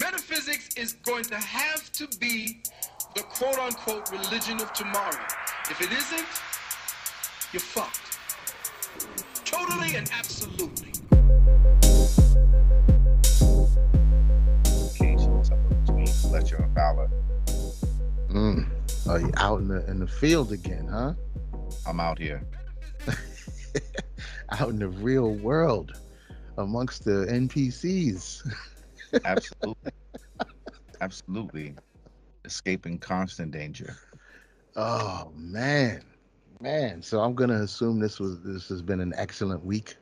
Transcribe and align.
Metaphysics 0.00 0.74
is 0.76 0.92
going 0.92 1.24
to 1.24 1.36
have 1.36 1.90
to 1.92 2.06
be 2.18 2.60
the 3.14 3.22
quote 3.22 3.58
unquote 3.58 4.10
religion 4.10 4.60
of 4.60 4.72
tomorrow. 4.74 5.16
If 5.70 5.80
it 5.80 5.90
isn't, 5.90 6.26
you're 7.52 7.60
fucked. 7.60 8.18
Totally 9.44 9.96
and 9.96 10.10
absolutely. 10.12 10.92
between 15.86 16.06
pleasure 16.06 16.56
and 16.56 16.74
valor. 16.74 17.10
Mm. 18.28 18.68
Are 19.08 19.20
you 19.20 19.30
out 19.36 19.60
in 19.60 19.68
the 19.68 19.88
in 19.88 20.00
the 20.00 20.06
field 20.06 20.52
again, 20.52 20.88
huh? 20.88 21.14
I'm 21.86 22.00
out 22.00 22.18
here. 22.18 22.42
out 24.50 24.68
in 24.68 24.78
the 24.78 24.88
real 24.88 25.34
world 25.36 25.98
amongst 26.58 27.04
the 27.04 27.26
NPCs. 27.30 28.52
Absolutely. 29.24 29.92
Absolutely. 31.00 31.74
Escaping 32.44 32.98
constant 32.98 33.52
danger. 33.52 33.96
Oh 34.76 35.32
man. 35.34 36.02
Man, 36.60 37.02
so 37.02 37.20
I'm 37.20 37.34
gonna 37.34 37.62
assume 37.62 38.00
this 38.00 38.18
was 38.18 38.40
this 38.42 38.68
has 38.68 38.80
been 38.80 39.00
an 39.00 39.12
excellent 39.16 39.64
week 39.64 39.96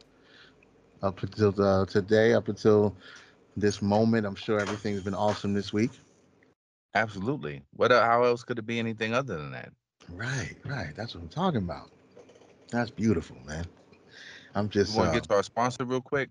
up 1.02 1.22
until 1.22 1.60
uh, 1.60 1.84
today, 1.84 2.32
up 2.32 2.48
until 2.48 2.94
this 3.56 3.82
moment. 3.82 4.26
I'm 4.26 4.36
sure 4.36 4.60
everything's 4.60 5.02
been 5.02 5.14
awesome 5.14 5.52
this 5.52 5.72
week. 5.72 5.90
Absolutely. 6.94 7.62
What? 7.74 7.90
uh, 7.90 8.04
How 8.04 8.22
else 8.22 8.44
could 8.44 8.58
it 8.58 8.66
be 8.66 8.78
anything 8.78 9.14
other 9.14 9.36
than 9.36 9.50
that? 9.50 9.70
Right, 10.10 10.56
right. 10.64 10.94
That's 10.96 11.14
what 11.14 11.22
I'm 11.22 11.28
talking 11.28 11.62
about. 11.62 11.90
That's 12.70 12.90
beautiful, 12.90 13.36
man. 13.44 13.66
I'm 14.54 14.68
just. 14.68 14.92
You 14.92 14.98
want 14.98 15.08
uh, 15.08 15.12
to 15.12 15.20
get 15.20 15.28
to 15.28 15.34
our 15.34 15.42
sponsor 15.42 15.84
real 15.84 16.00
quick? 16.00 16.30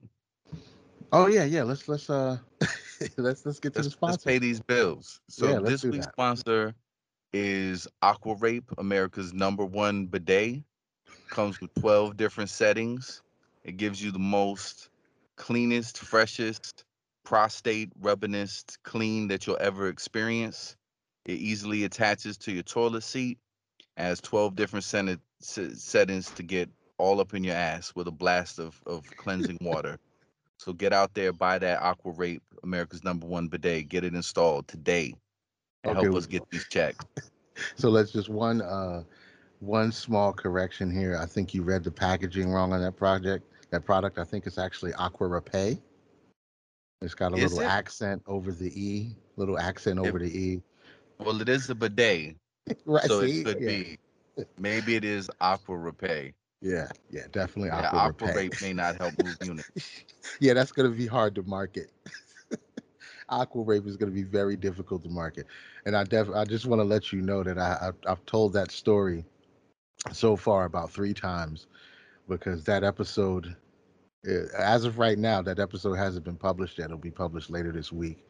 Oh 1.13 1.27
yeah, 1.27 1.45
yeah. 1.45 1.63
Let's 1.63 1.87
let's 1.87 2.09
uh 2.09 2.37
let's 3.17 3.45
let's 3.45 3.59
get 3.59 3.73
to 3.75 3.81
the 3.81 3.85
Let's, 3.85 3.97
let's 4.01 4.23
pay 4.23 4.39
these 4.39 4.59
bills. 4.59 5.21
So 5.29 5.47
Yeah, 5.47 5.59
this 5.59 5.83
week's 5.83 6.05
that. 6.05 6.13
sponsor 6.13 6.73
is 7.33 7.87
Aqua 8.01 8.35
Rape, 8.35 8.69
America's 8.77 9.33
number 9.33 9.65
one 9.65 10.07
bidet. 10.07 10.63
Comes 11.29 11.59
with 11.61 11.73
12 11.75 12.17
different 12.17 12.49
settings. 12.49 13.21
It 13.63 13.77
gives 13.77 14.03
you 14.03 14.11
the 14.11 14.19
most 14.19 14.89
cleanest, 15.37 15.97
freshest, 15.97 16.85
prostate 17.23 17.89
rubbinest 17.99 18.77
clean 18.83 19.29
that 19.29 19.47
you'll 19.47 19.57
ever 19.59 19.87
experience. 19.87 20.75
It 21.25 21.39
easily 21.39 21.85
attaches 21.85 22.37
to 22.39 22.51
your 22.51 22.63
toilet 22.63 23.03
seat. 23.03 23.39
Has 23.97 24.21
12 24.21 24.55
different 24.55 24.85
sen- 24.85 25.19
se- 25.41 25.75
settings 25.75 26.31
to 26.31 26.43
get 26.43 26.69
all 26.97 27.19
up 27.19 27.33
in 27.33 27.43
your 27.43 27.55
ass 27.55 27.93
with 27.95 28.07
a 28.07 28.11
blast 28.11 28.59
of, 28.59 28.79
of 28.85 29.15
cleansing 29.17 29.57
water. 29.61 29.97
So 30.63 30.71
get 30.71 30.93
out 30.93 31.13
there, 31.13 31.33
buy 31.33 31.59
that 31.59 31.81
Aqua 31.81 32.13
Rape, 32.13 32.41
America's 32.63 33.03
number 33.03 33.27
one 33.27 33.47
bidet. 33.49 33.89
Get 33.89 34.05
it 34.05 34.15
installed 34.15 34.65
today. 34.69 35.13
And 35.83 35.97
Okay, 35.97 36.05
help 36.05 36.15
us 36.17 36.25
get 36.25 36.49
these 36.49 36.65
checks. 36.69 37.05
So 37.75 37.89
let's 37.89 38.11
just 38.11 38.29
one 38.29 38.63
uh 38.63 39.03
one 39.59 39.91
small 39.91 40.33
correction 40.33 40.89
here. 40.89 41.15
I 41.21 41.27
think 41.27 41.53
you 41.53 41.61
read 41.61 41.83
the 41.83 41.91
packaging 41.91 42.49
wrong 42.49 42.73
on 42.73 42.81
that 42.81 42.95
project. 42.97 43.45
That 43.69 43.85
product, 43.85 44.17
I 44.17 44.23
think 44.23 44.47
it's 44.47 44.57
actually 44.57 44.91
Aqua 44.95 45.27
Repay. 45.27 45.77
It's 47.03 47.13
got 47.13 47.33
a 47.33 47.35
Is 47.35 47.53
little 47.53 47.59
it? 47.69 47.71
accent 47.71 48.23
over 48.25 48.51
the 48.51 48.71
E, 48.73 49.15
little 49.35 49.59
accent 49.59 49.99
It- 49.99 50.07
over 50.07 50.17
the 50.17 50.35
E. 50.35 50.61
Well, 51.19 51.39
it 51.41 51.47
is 51.47 51.69
a 51.69 51.75
bidet, 51.75 52.37
Right. 52.85 53.03
so 53.05 53.19
it 53.19 53.45
could 53.45 53.61
yeah. 53.61 53.67
be. 53.67 53.99
Maybe 54.57 54.95
it 54.95 55.05
is 55.05 55.29
Aqua 55.39 55.77
Repay. 55.77 56.33
Yeah, 56.63 56.87
yeah, 57.11 57.23
definitely 57.33 57.67
Yeah, 57.67 57.87
Aqua, 57.87 57.99
Aqua 57.99 58.27
Repay. 58.27 58.35
Rape 58.35 58.61
may 58.61 58.71
not 58.71 58.95
help 58.95 59.21
move 59.21 59.37
units. 59.43 60.05
yeah, 60.39 60.53
that's 60.53 60.71
gonna 60.71 60.89
be 60.89 61.05
hard 61.05 61.35
to 61.35 61.43
market. 61.43 61.91
Aqua 63.29 63.63
Rape 63.63 63.85
is 63.85 63.97
gonna 63.97 64.13
be 64.13 64.23
very 64.23 64.55
difficult 64.55 65.03
to 65.03 65.09
market, 65.09 65.45
and 65.85 65.93
I 65.93 66.05
def 66.05 66.29
I 66.33 66.45
just 66.45 66.65
want 66.65 66.79
to 66.79 66.85
let 66.85 67.11
you 67.11 67.21
know 67.21 67.43
that 67.43 67.59
I 67.59 67.89
I've, 67.89 67.95
I've 68.07 68.25
told 68.25 68.53
that 68.53 68.71
story 68.71 69.25
so 70.13 70.37
far 70.37 70.63
about 70.63 70.89
three 70.89 71.13
times 71.13 71.67
because 72.29 72.63
that 72.63 72.85
episode, 72.85 73.57
eh, 74.25 74.45
as 74.57 74.85
of 74.85 74.97
right 74.97 75.17
now, 75.17 75.41
that 75.41 75.59
episode 75.59 75.95
hasn't 75.95 76.23
been 76.23 76.37
published 76.37 76.77
yet. 76.77 76.85
It'll 76.85 76.97
be 76.97 77.11
published 77.11 77.49
later 77.49 77.73
this 77.73 77.91
week, 77.91 78.25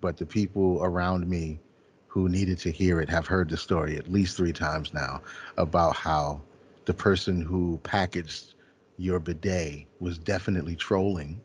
but 0.00 0.16
the 0.16 0.26
people 0.26 0.78
around 0.84 1.28
me 1.28 1.58
who 2.06 2.28
needed 2.28 2.58
to 2.58 2.70
hear 2.70 3.00
it 3.00 3.08
have 3.08 3.26
heard 3.26 3.48
the 3.48 3.56
story 3.56 3.96
at 3.96 4.06
least 4.06 4.36
three 4.36 4.52
times 4.52 4.94
now 4.94 5.20
about 5.56 5.96
how 5.96 6.40
the 6.84 6.94
person 6.94 7.40
who 7.40 7.78
packaged 7.82 8.54
your 8.96 9.18
bidet 9.18 9.86
was 10.00 10.18
definitely 10.18 10.76
trolling. 10.76 11.40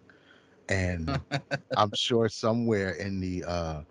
And 0.69 1.19
i'm 1.77 1.91
sure 1.93 2.27
somewhere 2.29 2.91
in 2.91 3.19
the 3.19 3.43
uh 3.45 3.81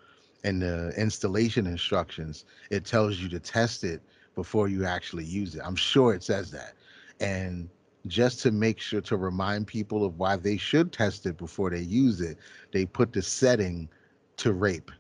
in 0.44 0.58
the 0.60 0.92
installation 0.96 1.66
instructions 1.66 2.44
it 2.70 2.84
tells 2.84 3.18
you 3.18 3.28
to 3.28 3.38
test 3.40 3.84
it 3.84 4.02
before 4.34 4.68
you 4.68 4.84
actually 4.84 5.24
use 5.24 5.54
it. 5.54 5.62
I'm 5.64 5.76
sure 5.76 6.14
it 6.14 6.22
says 6.22 6.50
that. 6.50 6.74
And 7.20 7.68
just 8.06 8.40
to 8.40 8.50
make 8.52 8.78
sure 8.80 9.00
to 9.00 9.16
remind 9.16 9.66
people 9.66 10.04
of 10.04 10.18
why 10.18 10.36
they 10.36 10.56
should 10.56 10.92
test 10.92 11.26
it 11.26 11.36
before 11.38 11.70
they 11.70 11.80
use 11.80 12.20
it 12.20 12.38
they 12.72 12.84
put 12.86 13.12
the 13.12 13.22
setting 13.22 13.88
to 14.36 14.52
rape. 14.52 14.90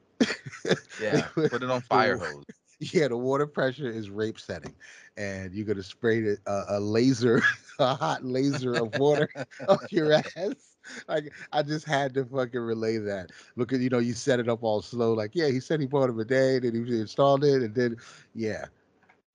Yeah, 1.00 1.28
put 1.34 1.62
it 1.62 1.70
on 1.70 1.82
fire 1.82 2.16
hose. 2.16 2.44
Yeah, 2.78 3.08
the 3.08 3.16
water 3.16 3.46
pressure 3.46 3.88
is 3.90 4.10
rape 4.10 4.38
setting, 4.38 4.74
and 5.16 5.54
you're 5.54 5.66
gonna 5.66 5.82
spray 5.82 6.36
uh, 6.46 6.64
a 6.68 6.80
laser, 6.80 7.42
a 7.78 7.94
hot 7.94 8.24
laser 8.24 8.76
of 8.76 8.94
water 8.98 9.28
up 9.68 9.80
your 9.90 10.12
ass. 10.36 10.76
Like 11.08 11.32
I 11.52 11.62
just 11.62 11.84
had 11.86 12.14
to 12.14 12.24
fucking 12.24 12.60
relay 12.60 12.98
that 12.98 13.32
Look 13.56 13.72
at 13.72 13.80
you 13.80 13.88
know 13.88 13.98
you 13.98 14.12
set 14.14 14.38
it 14.40 14.48
up 14.48 14.62
all 14.62 14.82
slow. 14.82 15.14
Like 15.14 15.32
yeah, 15.34 15.48
he 15.48 15.58
said 15.60 15.80
he 15.80 15.86
bought 15.86 16.10
a 16.10 16.12
bidet, 16.12 16.64
and 16.64 16.86
he 16.86 17.00
installed 17.00 17.44
it, 17.44 17.62
and 17.62 17.74
then 17.74 17.96
yeah, 18.34 18.66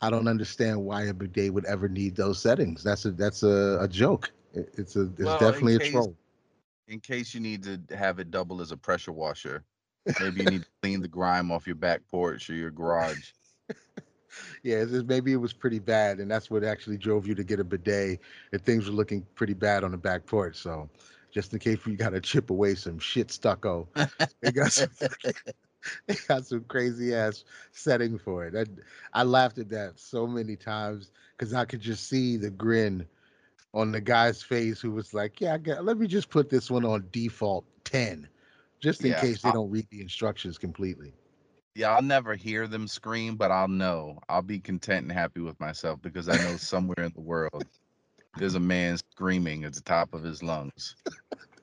I 0.02 0.10
don't 0.10 0.28
understand 0.28 0.84
why 0.84 1.04
a 1.04 1.14
bidet 1.14 1.54
would 1.54 1.66
ever 1.66 1.90
need 1.90 2.16
those 2.16 2.40
settings. 2.42 2.84
That's 2.84 3.06
a 3.06 3.12
that's 3.12 3.44
a, 3.44 3.80
a 3.82 3.88
joke. 3.88 4.32
It- 4.54 4.74
It's 4.78 4.96
a 4.96 5.02
it's 5.18 5.20
Well, 5.20 5.34
in 5.36 5.40
definitely 5.40 5.76
a 5.76 5.80
case- 5.80 5.92
troll. 5.92 6.16
In 6.88 7.00
case 7.00 7.34
you 7.34 7.40
need 7.40 7.64
to 7.64 7.96
have 7.96 8.20
it 8.20 8.32
double 8.32 8.60
as 8.62 8.72
a 8.72 8.78
pressure 8.78 9.14
washer, 9.14 9.64
maybe 10.20 10.44
you 10.44 10.50
need 10.50 10.62
to 10.64 10.68
clean 10.82 11.02
the 11.02 11.08
grime 11.08 11.52
off 11.52 11.68
your 11.68 11.76
back 11.76 12.02
porch 12.10 12.50
or 12.50 12.56
your 12.56 12.72
garage. 12.72 13.32
Yeah, 14.64 14.78
it's 14.78 14.92
just, 14.92 15.08
maybe 15.08 15.34
it 15.34 15.38
was 15.38 15.52
pretty 15.52 15.80
bad, 15.80 16.20
and 16.20 16.32
that's 16.32 16.50
what 16.50 16.64
actually 16.64 16.98
drove 16.98 17.28
you 17.28 17.36
to 17.36 17.44
get 17.44 17.60
a 17.60 17.66
bidet. 17.66 18.22
And 18.54 18.62
things 18.64 18.86
were 18.86 18.94
looking 18.94 19.26
pretty 19.36 19.54
bad 19.54 19.84
on 19.84 19.92
the 19.92 19.98
back 19.98 20.26
porch. 20.26 20.56
So, 20.56 20.90
just 21.32 21.52
in 21.52 21.60
case 21.60 21.86
you 21.86 21.98
got 21.98 22.12
to 22.12 22.22
chip 22.22 22.50
away 22.50 22.76
some 22.76 22.98
shit 22.98 23.30
stucco, 23.30 23.90
they 24.42 24.54
got 24.54 24.72
some, 24.72 24.90
they 26.08 26.16
got 26.28 26.46
some 26.46 26.64
crazy 26.66 27.14
ass 27.14 27.44
setting 27.72 28.18
for 28.18 28.46
it. 28.46 28.56
And 28.56 28.82
I 29.14 29.24
laughed 29.24 29.58
at 29.58 29.70
that 29.70 30.00
so 30.00 30.28
many 30.28 30.56
times 30.56 31.12
because 31.38 31.54
I 31.54 31.66
could 31.66 31.82
just 31.82 32.08
see 32.08 32.38
the 32.38 32.50
grin 32.50 33.06
on 33.74 33.92
the 33.92 34.02
guy's 34.02 34.42
face 34.42 34.82
who 34.82 34.92
was 34.92 35.14
like, 35.14 35.40
"Yeah, 35.42 35.54
I 35.56 35.58
got, 35.58 35.86
let 35.86 35.98
me 35.98 36.08
just 36.08 36.30
put 36.30 36.50
this 36.50 36.70
one 36.70 36.86
on 36.86 37.08
default 37.12 37.66
ten, 37.84 38.28
just 38.82 39.04
in 39.06 39.12
Yeah, 39.12 39.22
case 39.22 39.42
they 39.42 39.50
I- 39.50 39.54
don't 39.54 39.70
read 39.72 39.88
the 39.90 40.02
instructions 40.02 40.58
completely." 40.58 41.14
Yeah, 41.74 41.92
I'll 41.96 42.02
never 42.02 42.36
hear 42.36 42.68
them 42.68 42.86
scream, 42.86 43.38
but 43.38 43.50
I'll 43.50 43.70
know. 43.70 44.20
I'll 44.28 44.42
be 44.42 44.60
content 44.60 45.04
and 45.04 45.12
happy 45.12 45.40
with 45.40 45.58
myself 45.62 46.02
because 46.02 46.28
I 46.28 46.36
know 46.36 46.58
somewhere 46.58 47.00
in 47.06 47.14
the 47.14 47.22
world 47.22 47.66
there's 48.36 48.56
a 48.56 48.60
man 48.60 48.98
screaming 48.98 49.64
at 49.64 49.74
the 49.74 49.82
top 49.82 50.14
of 50.14 50.22
his 50.22 50.44
lungs 50.44 50.98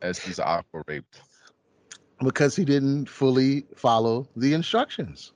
as 0.01 0.19
he's 0.19 0.39
aqua 0.39 0.83
raped. 0.87 1.21
because 2.25 2.57
he 2.57 2.65
didn't 2.65 3.07
fully 3.09 3.67
follow 3.77 4.27
the 4.35 4.55
instructions. 4.55 5.33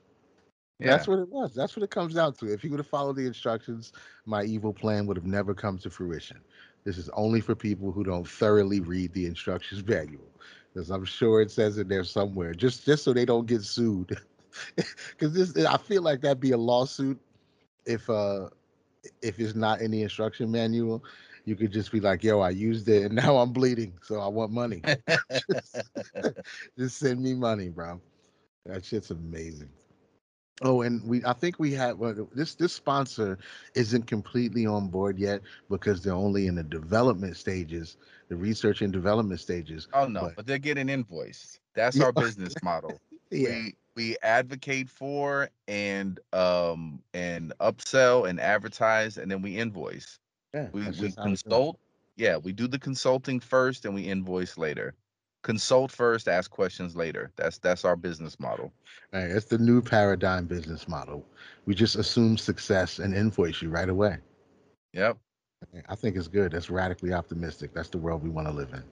Yeah. 0.79 0.87
That's 0.87 1.07
what 1.07 1.19
it 1.19 1.29
was. 1.29 1.53
That's 1.53 1.77
what 1.77 1.83
it 1.83 1.91
comes 1.91 2.13
down 2.15 2.33
to. 2.33 2.51
If 2.51 2.61
he 2.61 2.67
would 2.69 2.79
have 2.79 2.87
followed 2.87 3.15
the 3.15 3.25
instructions, 3.25 3.93
my 4.25 4.43
evil 4.43 4.73
plan 4.73 5.05
would 5.05 5.15
have 5.15 5.25
never 5.25 5.53
come 5.53 5.77
to 5.79 5.89
fruition. 5.89 6.41
This 6.83 6.97
is 6.97 7.09
only 7.09 7.39
for 7.39 7.55
people 7.55 7.91
who 7.91 8.03
don't 8.03 8.27
thoroughly 8.27 8.81
read 8.81 9.13
the 9.13 9.25
instructions 9.27 9.85
manual, 9.87 10.27
because 10.73 10.89
I'm 10.89 11.05
sure 11.05 11.41
it 11.41 11.51
says 11.51 11.77
it 11.77 11.87
there 11.87 12.03
somewhere, 12.03 12.53
just 12.53 12.85
just 12.85 13.03
so 13.03 13.13
they 13.13 13.25
don't 13.25 13.47
get 13.47 13.63
sued. 13.63 14.17
Because 15.09 15.33
this, 15.33 15.65
I 15.65 15.77
feel 15.77 16.03
like 16.03 16.21
that'd 16.21 16.39
be 16.39 16.51
a 16.51 16.57
lawsuit 16.57 17.19
if 17.87 18.07
uh 18.07 18.49
if 19.21 19.39
it's 19.39 19.55
not 19.55 19.81
in 19.81 19.91
the 19.91 20.03
instruction 20.03 20.51
manual. 20.51 21.03
You 21.45 21.55
could 21.55 21.71
just 21.73 21.91
be 21.91 21.99
like, 21.99 22.23
"Yo, 22.23 22.39
I 22.39 22.51
used 22.51 22.87
it 22.87 23.03
and 23.05 23.15
now 23.23 23.37
I'm 23.37 23.51
bleeding, 23.51 23.93
so 24.03 24.19
I 24.19 24.27
want 24.27 24.51
money." 24.51 24.83
just 26.77 26.97
send 26.97 27.21
me 27.21 27.33
money, 27.33 27.69
bro. 27.69 27.99
That 28.65 28.85
shit's 28.85 29.11
amazing. 29.11 29.69
Oh, 30.61 30.81
and 30.81 31.03
we 31.07 31.23
I 31.25 31.33
think 31.33 31.57
we 31.59 31.73
had 31.73 31.97
well, 31.97 32.27
this 32.33 32.55
this 32.55 32.73
sponsor 32.73 33.39
isn't 33.75 34.05
completely 34.05 34.65
on 34.65 34.87
board 34.87 35.17
yet 35.17 35.41
because 35.69 36.03
they're 36.03 36.13
only 36.13 36.47
in 36.47 36.55
the 36.55 36.63
development 36.63 37.35
stages, 37.37 37.97
the 38.29 38.35
research 38.35 38.81
and 38.81 38.93
development 38.93 39.39
stages. 39.39 39.87
Oh 39.93 40.05
no, 40.07 40.21
But- 40.21 40.35
but 40.37 40.47
they're 40.47 40.59
getting 40.59 40.89
invoiced. 40.89 41.59
That's 41.73 41.97
Yeah. 41.97 42.05
our 42.05 42.11
business 42.13 42.53
model. 42.61 42.99
Yeah. 43.31 43.49
We 43.49 43.75
we 43.95 44.17
advocate 44.21 44.89
for 44.89 45.49
and 45.67 46.19
um 46.33 47.01
and 47.13 47.51
upsell 47.59 48.29
and 48.29 48.39
advertise 48.39 49.17
and 49.17 49.29
then 49.31 49.41
we 49.41 49.57
invoice. 49.57 50.19
yeah 50.53 50.69
We 50.71 50.81
we 50.81 50.85
just 50.91 50.99
how 50.99 51.05
it's 51.05 51.15
done. 51.15 51.25
consult. 51.25 51.79
Yeah, 52.15 52.37
we 52.37 52.51
do 52.53 52.67
the 52.67 52.77
consulting 52.77 53.39
first 53.39 53.85
and 53.85 53.95
we 53.95 54.03
invoice 54.03 54.55
later. 54.55 54.93
Consult 55.43 55.91
first, 55.91 56.27
ask 56.27 56.49
questions 56.49 56.95
later. 56.95 57.31
That's 57.35 57.59
that's 57.59 57.85
our 57.85 57.95
business 57.95 58.39
model. 58.39 58.73
Right, 59.13 59.29
it's 59.29 59.45
the 59.45 59.57
new 59.59 59.81
paradigm 59.81 60.45
business 60.45 60.87
model. 60.87 61.23
We 61.65 61.75
just 61.75 61.95
assume 61.95 62.37
success 62.37 62.99
and 62.99 63.13
invoice 63.13 63.61
you 63.61 63.69
right 63.69 63.89
away. 63.89 64.17
Yep. 64.93 65.17
I 65.87 65.95
think 65.95 66.17
it's 66.17 66.27
good. 66.27 66.51
That's 66.51 66.69
radically 66.69 67.13
optimistic. 67.13 67.73
That's 67.73 67.89
the 67.89 67.97
world 67.97 68.21
we 68.23 68.29
want 68.29 68.47
to 68.47 68.53
live 68.53 68.73
in. 68.73 68.83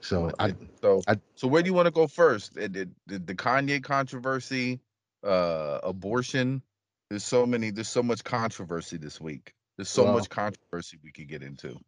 So 0.00 0.30
I, 0.38 0.54
so 0.82 1.02
I- 1.08 1.20
so 1.36 1.48
where 1.48 1.62
do 1.62 1.68
you 1.68 1.74
want 1.74 1.86
to 1.86 1.90
go 1.92 2.06
first? 2.06 2.54
The, 2.54 2.68
the, 3.06 3.18
the- 3.18 3.34
Kanye 3.34 3.82
controversy, 3.82 4.80
uh, 5.22 5.78
abortion. 5.82 6.60
There's 7.08 7.24
so 7.24 7.46
many. 7.46 7.70
There's 7.70 7.88
so 7.88 8.02
much 8.02 8.24
controversy 8.24 8.96
this 8.98 9.20
week. 9.20 9.54
There's 9.76 9.88
so 9.88 10.04
Well- 10.04 10.14
much 10.14 10.28
controversy 10.28 10.98
we 11.02 11.10
could 11.12 11.28
get 11.28 11.42
into. 11.42 11.78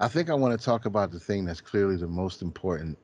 I 0.00 0.08
think 0.08 0.30
I 0.30 0.34
want 0.34 0.58
to 0.58 0.64
talk 0.64 0.86
about 0.86 1.12
the 1.12 1.20
thing 1.20 1.44
that's 1.46 1.60
clearly 1.60 1.96
the 1.96 2.08
most 2.08 2.42
important 2.42 2.98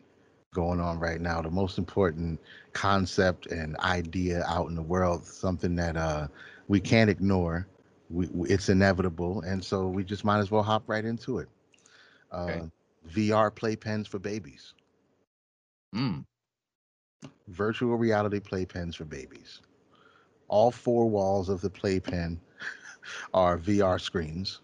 going 0.55 0.81
on 0.81 0.99
right 0.99 1.21
now, 1.21 1.43
the 1.43 1.51
most 1.51 1.79
important 1.79 2.41
concept 2.73 3.47
and 3.47 3.77
idea 3.79 4.45
out 4.47 4.69
in 4.69 4.77
the 4.77 4.83
world, 4.83 5.25
something 5.27 5.77
that 5.77 5.97
uh, 5.97 6.29
we 6.69 6.81
can't 6.81 7.11
ignore. 7.11 7.67
We, 8.11 8.29
it's 8.49 8.69
inevitable, 8.71 9.43
and 9.43 9.65
so 9.65 9.89
we 9.89 10.05
just 10.05 10.25
might 10.25 10.39
as 10.39 10.51
well 10.51 10.63
hop 10.63 10.85
right 10.89 11.05
into 11.05 11.39
it. 11.39 11.49
Uh, 12.31 12.61
Okay. 12.61 12.71
VR 13.07 13.51
playpens 13.51 14.07
for 14.09 14.19
babies, 14.19 14.75
Mm. 15.95 16.25
virtual 17.49 17.97
reality 17.97 18.41
playpens 18.41 18.97
for 18.97 19.05
babies. 19.05 19.61
All 20.49 20.71
four 20.71 21.09
walls 21.09 21.49
of 21.49 21.61
the 21.61 21.71
playpen 21.71 22.41
are 23.35 23.59
VR 23.59 23.99
screens 23.99 24.61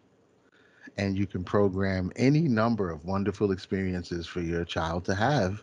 and 0.96 1.16
you 1.16 1.26
can 1.26 1.42
program 1.44 2.12
any 2.16 2.42
number 2.42 2.90
of 2.90 3.04
wonderful 3.04 3.52
experiences 3.52 4.26
for 4.26 4.40
your 4.40 4.64
child 4.64 5.04
to 5.06 5.14
have 5.14 5.62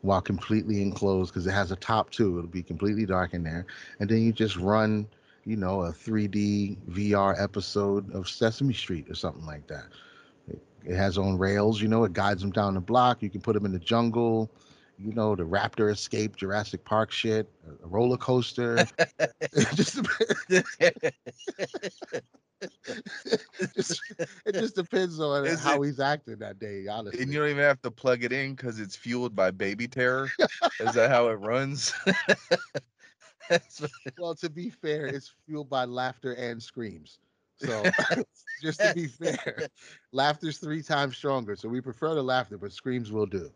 while 0.00 0.20
completely 0.20 0.82
enclosed 0.82 1.32
because 1.32 1.46
it 1.46 1.52
has 1.52 1.70
a 1.70 1.76
top 1.76 2.10
too 2.10 2.38
it'll 2.38 2.50
be 2.50 2.62
completely 2.62 3.06
dark 3.06 3.34
in 3.34 3.42
there. 3.42 3.66
And 4.00 4.08
then 4.08 4.22
you 4.22 4.32
just 4.32 4.56
run 4.56 5.06
you 5.44 5.56
know 5.56 5.82
a 5.82 5.92
3d 5.92 6.78
vr 6.90 7.40
episode 7.42 8.12
of 8.14 8.28
sesame 8.28 8.74
street 8.74 9.08
or 9.10 9.14
something 9.14 9.44
like 9.44 9.66
that. 9.66 9.86
It, 10.48 10.62
it 10.84 10.96
has 10.96 11.18
on 11.18 11.38
rails 11.38 11.80
you 11.80 11.88
know 11.88 12.04
it 12.04 12.12
guides 12.12 12.42
them 12.42 12.50
down 12.50 12.74
the 12.74 12.80
block. 12.80 13.22
You 13.22 13.30
can 13.30 13.40
put 13.40 13.54
them 13.54 13.66
in 13.66 13.72
the 13.72 13.78
jungle 13.78 14.50
you 14.98 15.12
know 15.12 15.34
the 15.34 15.42
raptor 15.42 15.90
escape 15.90 16.36
jurassic 16.36 16.84
park 16.84 17.10
shit 17.12 17.48
a 17.84 17.86
roller 17.86 18.16
coaster. 18.16 18.86
Just 19.74 20.00
just, 20.48 20.80
it 24.46 24.54
just 24.54 24.76
depends 24.76 25.20
on 25.20 25.46
Is 25.46 25.62
how 25.62 25.82
he's 25.82 26.00
acting 26.00 26.38
that 26.38 26.58
day, 26.58 26.86
honestly. 26.88 27.22
and 27.22 27.32
you 27.32 27.40
don't 27.40 27.50
even 27.50 27.62
have 27.62 27.80
to 27.82 27.90
plug 27.90 28.24
it 28.24 28.32
in 28.32 28.54
because 28.54 28.78
it's 28.80 28.96
fueled 28.96 29.34
by 29.34 29.50
baby 29.50 29.88
terror. 29.88 30.28
Is 30.80 30.94
that 30.94 31.10
how 31.10 31.28
it 31.28 31.34
runs? 31.34 31.92
Well, 34.18 34.34
to 34.36 34.48
be 34.50 34.70
fair, 34.70 35.06
it's 35.08 35.32
fueled 35.46 35.68
by 35.68 35.84
laughter 35.84 36.32
and 36.34 36.62
screams. 36.62 37.18
So, 37.56 37.92
just 38.62 38.80
to 38.82 38.90
be 38.90 39.06
fair, 39.06 39.68
laughter's 40.12 40.58
three 40.58 40.82
times 40.82 41.16
stronger. 41.16 41.56
So 41.56 41.68
we 41.68 41.80
prefer 41.80 42.14
the 42.14 42.22
laughter, 42.22 42.58
but 42.58 42.72
screams 42.72 43.10
will 43.12 43.26
do. 43.26 43.50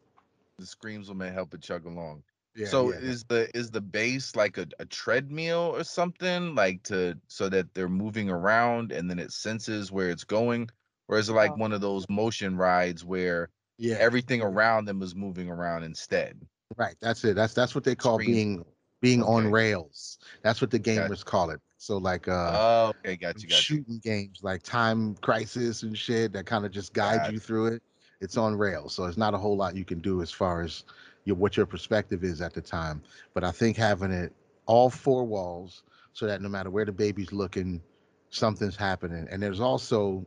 the 0.59 0.67
screams 0.67 1.09
will 1.09 1.17
may 1.17 1.31
help 1.31 1.55
it 1.55 1.63
chug 1.63 1.87
along. 1.87 2.23
Yeah. 2.57 2.67
so 2.69 2.91
yeah. 2.91 2.99
is 3.01 3.25
the 3.25 3.55
is 3.55 3.71
the 3.71 3.83
base 3.83 4.35
like 4.35 4.57
a, 4.57 4.67
a 4.79 4.87
treadmill 4.87 5.75
or 5.77 5.85
something 5.85 6.55
like 6.55 6.83
to 6.85 7.19
so 7.29 7.49
that 7.51 7.75
they're 7.75 7.89
moving 7.89 8.31
around 8.31 8.93
and 8.93 9.11
then 9.11 9.19
it 9.19 9.33
senses 9.33 9.93
where 9.93 10.09
it's 10.09 10.25
going 10.25 10.71
or 11.09 11.19
is 11.19 11.29
it 11.29 11.35
like 11.35 11.51
Uh, 11.51 11.57
one 11.57 11.73
of 11.73 11.83
those 11.83 12.09
motion 12.09 12.57
rides 12.57 13.05
where 13.05 13.51
yeah, 13.79 13.97
everything 14.01 14.41
around 14.41 14.87
them 14.87 15.03
is 15.03 15.15
moving 15.15 15.51
around 15.51 15.85
instead 15.85 16.41
right. 16.77 16.97
That's 17.01 17.25
it. 17.25 17.35
That's 17.37 17.55
that's 17.55 17.75
what 17.75 17.85
they 17.85 17.95
call 17.95 18.19
being 18.19 18.65
being 19.01 19.23
on 19.23 19.51
rails. 19.51 20.19
That's 20.43 20.61
what 20.61 20.71
the 20.71 20.79
Gotcha. 20.79 21.01
gamers 21.01 21.25
call 21.25 21.51
it. 21.51 21.61
So 21.79 21.99
like 21.99 22.27
uh 22.27 22.51
oh 22.55 22.93
okay 23.05 23.17
got 23.17 23.43
you 23.43 23.49
got 23.49 23.59
shooting 23.59 24.01
games 24.03 24.41
like 24.43 24.63
Time 24.63 25.15
Crisis 25.17 25.83
and 25.83 25.97
shit 25.97 26.33
that 26.33 26.47
kind 26.47 26.65
of 26.65 26.73
just 26.73 26.93
guide 26.93 27.21
Got 27.21 27.33
you 27.33 27.39
through 27.39 27.67
it. 27.67 27.83
It's 28.21 28.37
on 28.39 28.57
rails, 28.57 28.95
so 28.95 29.05
it's 29.05 29.19
not 29.19 29.35
a 29.35 29.39
whole 29.39 29.57
lot 29.57 29.77
you 29.77 29.85
can 29.85 30.01
do 30.01 30.23
as 30.23 30.31
far 30.31 30.63
as 30.63 30.85
your 31.27 31.37
what 31.37 31.57
your 31.57 31.67
perspective 31.67 32.25
is 32.25 32.41
at 32.41 32.55
the 32.55 32.63
time. 32.63 33.03
But 33.35 33.45
I 33.45 33.51
think 33.51 33.77
having 33.77 34.13
it 34.13 34.33
all 34.65 34.89
four 34.89 35.25
walls 35.25 35.83
so 36.15 36.27
that 36.27 36.41
no 36.41 36.49
matter 36.49 36.71
where 36.71 36.87
the 36.87 36.93
baby's 36.93 37.33
looking, 37.33 37.83
something's 38.31 38.77
happening. 38.77 39.29
And 39.31 39.43
there's 39.43 39.61
also 39.61 40.25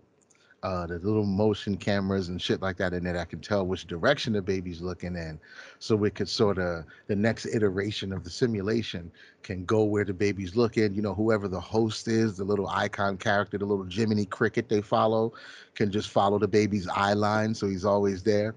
uh, 0.62 0.86
the 0.88 1.00
little 1.00 1.26
motion 1.26 1.78
cameras 1.78 2.28
and 2.28 2.42
shit 2.42 2.62
like 2.62 2.78
that 2.78 2.94
in 2.94 3.04
there 3.04 3.14
that 3.14 3.30
can 3.30 3.40
tell 3.40 3.66
which 3.66 3.88
direction 3.88 4.34
the 4.34 4.42
baby's 4.42 4.82
looking 4.82 5.16
in. 5.16 5.40
So 5.80 5.96
we 5.96 6.10
could 6.10 6.28
sort 6.28 6.58
of 6.58 6.84
the 7.08 7.16
next 7.16 7.46
iteration 7.46 8.12
of 8.12 8.24
the 8.24 8.30
simulation 8.30 9.12
can 9.42 9.64
go 9.66 9.84
where 9.84 10.04
the 10.04 10.14
baby's 10.14 10.56
looking. 10.56 10.94
You 10.94 11.02
know, 11.02 11.14
whoever 11.14 11.48
the 11.48 11.60
host 11.60 12.08
is, 12.08 12.38
the 12.38 12.44
little 12.44 12.68
icon 12.68 13.18
character, 13.18 13.58
the 13.58 13.66
little 13.66 13.86
Jiminy 13.86 14.26
Cricket 14.26 14.68
they 14.68 14.82
follow, 14.82 15.34
can 15.76 15.92
just 15.92 16.10
follow 16.10 16.38
the 16.40 16.48
baby's 16.48 16.88
eye 16.90 17.14
line, 17.14 17.56
so 17.56 17.68
he's 17.68 17.86
always 17.86 18.22
there. 18.22 18.54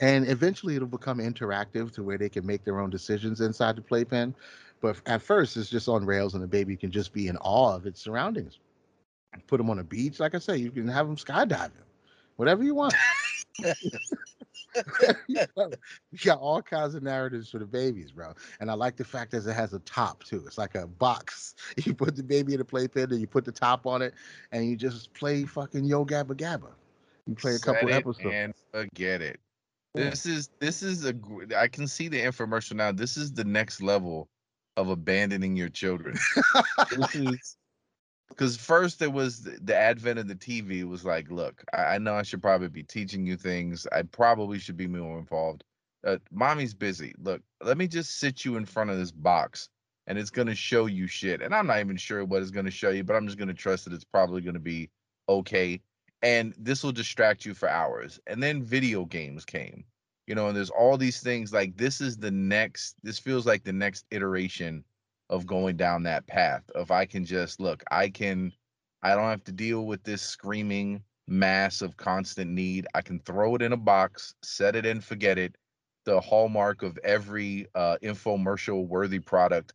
And 0.00 0.28
eventually, 0.28 0.76
it'll 0.76 0.88
become 0.88 1.18
interactive 1.18 1.92
to 1.92 2.02
where 2.02 2.18
they 2.18 2.28
can 2.28 2.44
make 2.44 2.64
their 2.64 2.80
own 2.80 2.90
decisions 2.90 3.40
inside 3.40 3.76
the 3.76 3.82
playpen. 3.82 4.34
But 4.80 5.00
at 5.06 5.22
first, 5.22 5.56
it's 5.56 5.70
just 5.70 5.88
on 5.88 6.04
rails, 6.04 6.34
and 6.34 6.42
the 6.42 6.48
baby 6.48 6.76
can 6.76 6.90
just 6.90 7.12
be 7.12 7.28
in 7.28 7.36
awe 7.38 7.74
of 7.74 7.86
its 7.86 8.00
surroundings. 8.00 8.58
Put 9.46 9.58
them 9.58 9.70
on 9.70 9.78
a 9.78 9.84
beach, 9.84 10.20
like 10.20 10.34
I 10.34 10.38
say, 10.38 10.56
you 10.56 10.70
can 10.70 10.88
have 10.88 11.06
them 11.06 11.16
skydiving, 11.16 11.70
whatever 12.36 12.62
you 12.62 12.74
want. 12.74 12.94
you 15.28 15.38
got 16.24 16.38
all 16.38 16.62
kinds 16.62 16.94
of 16.94 17.02
narratives 17.02 17.50
for 17.50 17.58
the 17.58 17.66
babies, 17.66 18.12
bro. 18.12 18.34
And 18.60 18.70
I 18.70 18.74
like 18.74 18.96
the 18.96 19.04
fact 19.04 19.30
that 19.32 19.46
it 19.46 19.52
has 19.52 19.72
a 19.72 19.78
top 19.80 20.24
too. 20.24 20.44
It's 20.46 20.58
like 20.58 20.74
a 20.74 20.86
box. 20.86 21.54
You 21.84 21.94
put 21.94 22.16
the 22.16 22.22
baby 22.22 22.54
in 22.54 22.58
the 22.58 22.64
playpen, 22.64 23.12
and 23.12 23.20
you 23.20 23.26
put 23.26 23.44
the 23.44 23.52
top 23.52 23.86
on 23.86 24.02
it, 24.02 24.14
and 24.52 24.68
you 24.68 24.76
just 24.76 25.12
play 25.14 25.44
fucking 25.44 25.84
Yo 25.84 26.04
Gabba 26.04 26.34
Gabba. 26.34 26.70
You 27.26 27.34
play 27.34 27.54
a 27.54 27.58
couple 27.58 27.88
Set 27.88 27.98
episodes. 27.98 28.34
and 28.34 28.54
forget 28.72 29.20
it. 29.20 29.40
This 29.96 30.26
is 30.26 30.50
this 30.60 30.82
is 30.82 31.04
a 31.04 31.14
i 31.56 31.68
can 31.68 31.86
see 31.86 32.08
the 32.08 32.20
infomercial 32.20 32.74
now 32.74 32.92
this 32.92 33.16
is 33.16 33.32
the 33.32 33.44
next 33.44 33.82
level 33.82 34.28
of 34.76 34.88
abandoning 34.88 35.56
your 35.56 35.68
children 35.68 36.16
because 38.28 38.56
first 38.56 38.98
there 38.98 39.10
was 39.10 39.42
the, 39.42 39.58
the 39.62 39.74
advent 39.74 40.18
of 40.18 40.28
the 40.28 40.34
TV 40.34 40.84
was 40.84 41.04
like, 41.04 41.30
look, 41.30 41.62
I, 41.72 41.94
I 41.94 41.98
know 41.98 42.14
I 42.14 42.22
should 42.22 42.42
probably 42.42 42.68
be 42.68 42.82
teaching 42.82 43.26
you 43.26 43.36
things. 43.36 43.86
I 43.92 44.02
probably 44.02 44.58
should 44.58 44.76
be 44.76 44.86
more 44.86 45.18
involved. 45.18 45.64
Uh, 46.06 46.18
mommy's 46.30 46.74
busy. 46.74 47.14
Look, 47.18 47.42
let 47.62 47.78
me 47.78 47.86
just 47.86 48.18
sit 48.18 48.44
you 48.44 48.56
in 48.56 48.64
front 48.64 48.90
of 48.90 48.98
this 48.98 49.10
box 49.10 49.68
and 50.06 50.18
it's 50.18 50.30
gonna 50.30 50.54
show 50.54 50.86
you 50.86 51.06
shit. 51.06 51.40
And 51.40 51.54
I'm 51.54 51.66
not 51.66 51.80
even 51.80 51.96
sure 51.96 52.24
what 52.24 52.42
it's 52.42 52.50
gonna 52.50 52.70
show 52.70 52.90
you, 52.90 53.04
but 53.04 53.16
I'm 53.16 53.26
just 53.26 53.38
gonna 53.38 53.54
trust 53.54 53.84
that 53.84 53.94
it's 53.94 54.04
probably 54.04 54.40
gonna 54.40 54.58
be 54.58 54.90
okay. 55.28 55.80
And 56.22 56.54
this 56.58 56.82
will 56.82 56.92
distract 56.92 57.44
you 57.44 57.54
for 57.54 57.68
hours. 57.68 58.18
And 58.26 58.42
then 58.42 58.64
video 58.64 59.04
games 59.04 59.44
came, 59.44 59.84
you 60.26 60.34
know, 60.34 60.48
and 60.48 60.56
there's 60.56 60.70
all 60.70 60.96
these 60.96 61.20
things 61.20 61.52
like 61.52 61.76
this 61.76 62.00
is 62.00 62.16
the 62.16 62.30
next, 62.30 62.96
this 63.02 63.18
feels 63.18 63.46
like 63.46 63.64
the 63.64 63.72
next 63.72 64.06
iteration 64.10 64.84
of 65.30 65.46
going 65.46 65.76
down 65.76 66.02
that 66.04 66.26
path 66.26 66.68
of 66.74 66.90
I 66.90 67.04
can 67.06 67.24
just 67.24 67.60
look, 67.60 67.82
I 67.90 68.08
can 68.08 68.52
I 69.02 69.14
don't 69.14 69.30
have 69.30 69.44
to 69.44 69.52
deal 69.52 69.86
with 69.86 70.02
this 70.02 70.22
screaming 70.22 71.02
mass 71.28 71.82
of 71.82 71.96
constant 71.96 72.50
need. 72.50 72.86
I 72.94 73.02
can 73.02 73.20
throw 73.20 73.54
it 73.54 73.62
in 73.62 73.72
a 73.72 73.76
box, 73.76 74.34
set 74.42 74.74
it 74.76 74.86
and 74.86 75.04
forget 75.04 75.38
it. 75.38 75.56
The 76.04 76.20
hallmark 76.20 76.82
of 76.82 76.98
every 77.04 77.66
uh 77.74 77.98
infomercial 78.02 78.86
worthy 78.86 79.18
product. 79.18 79.74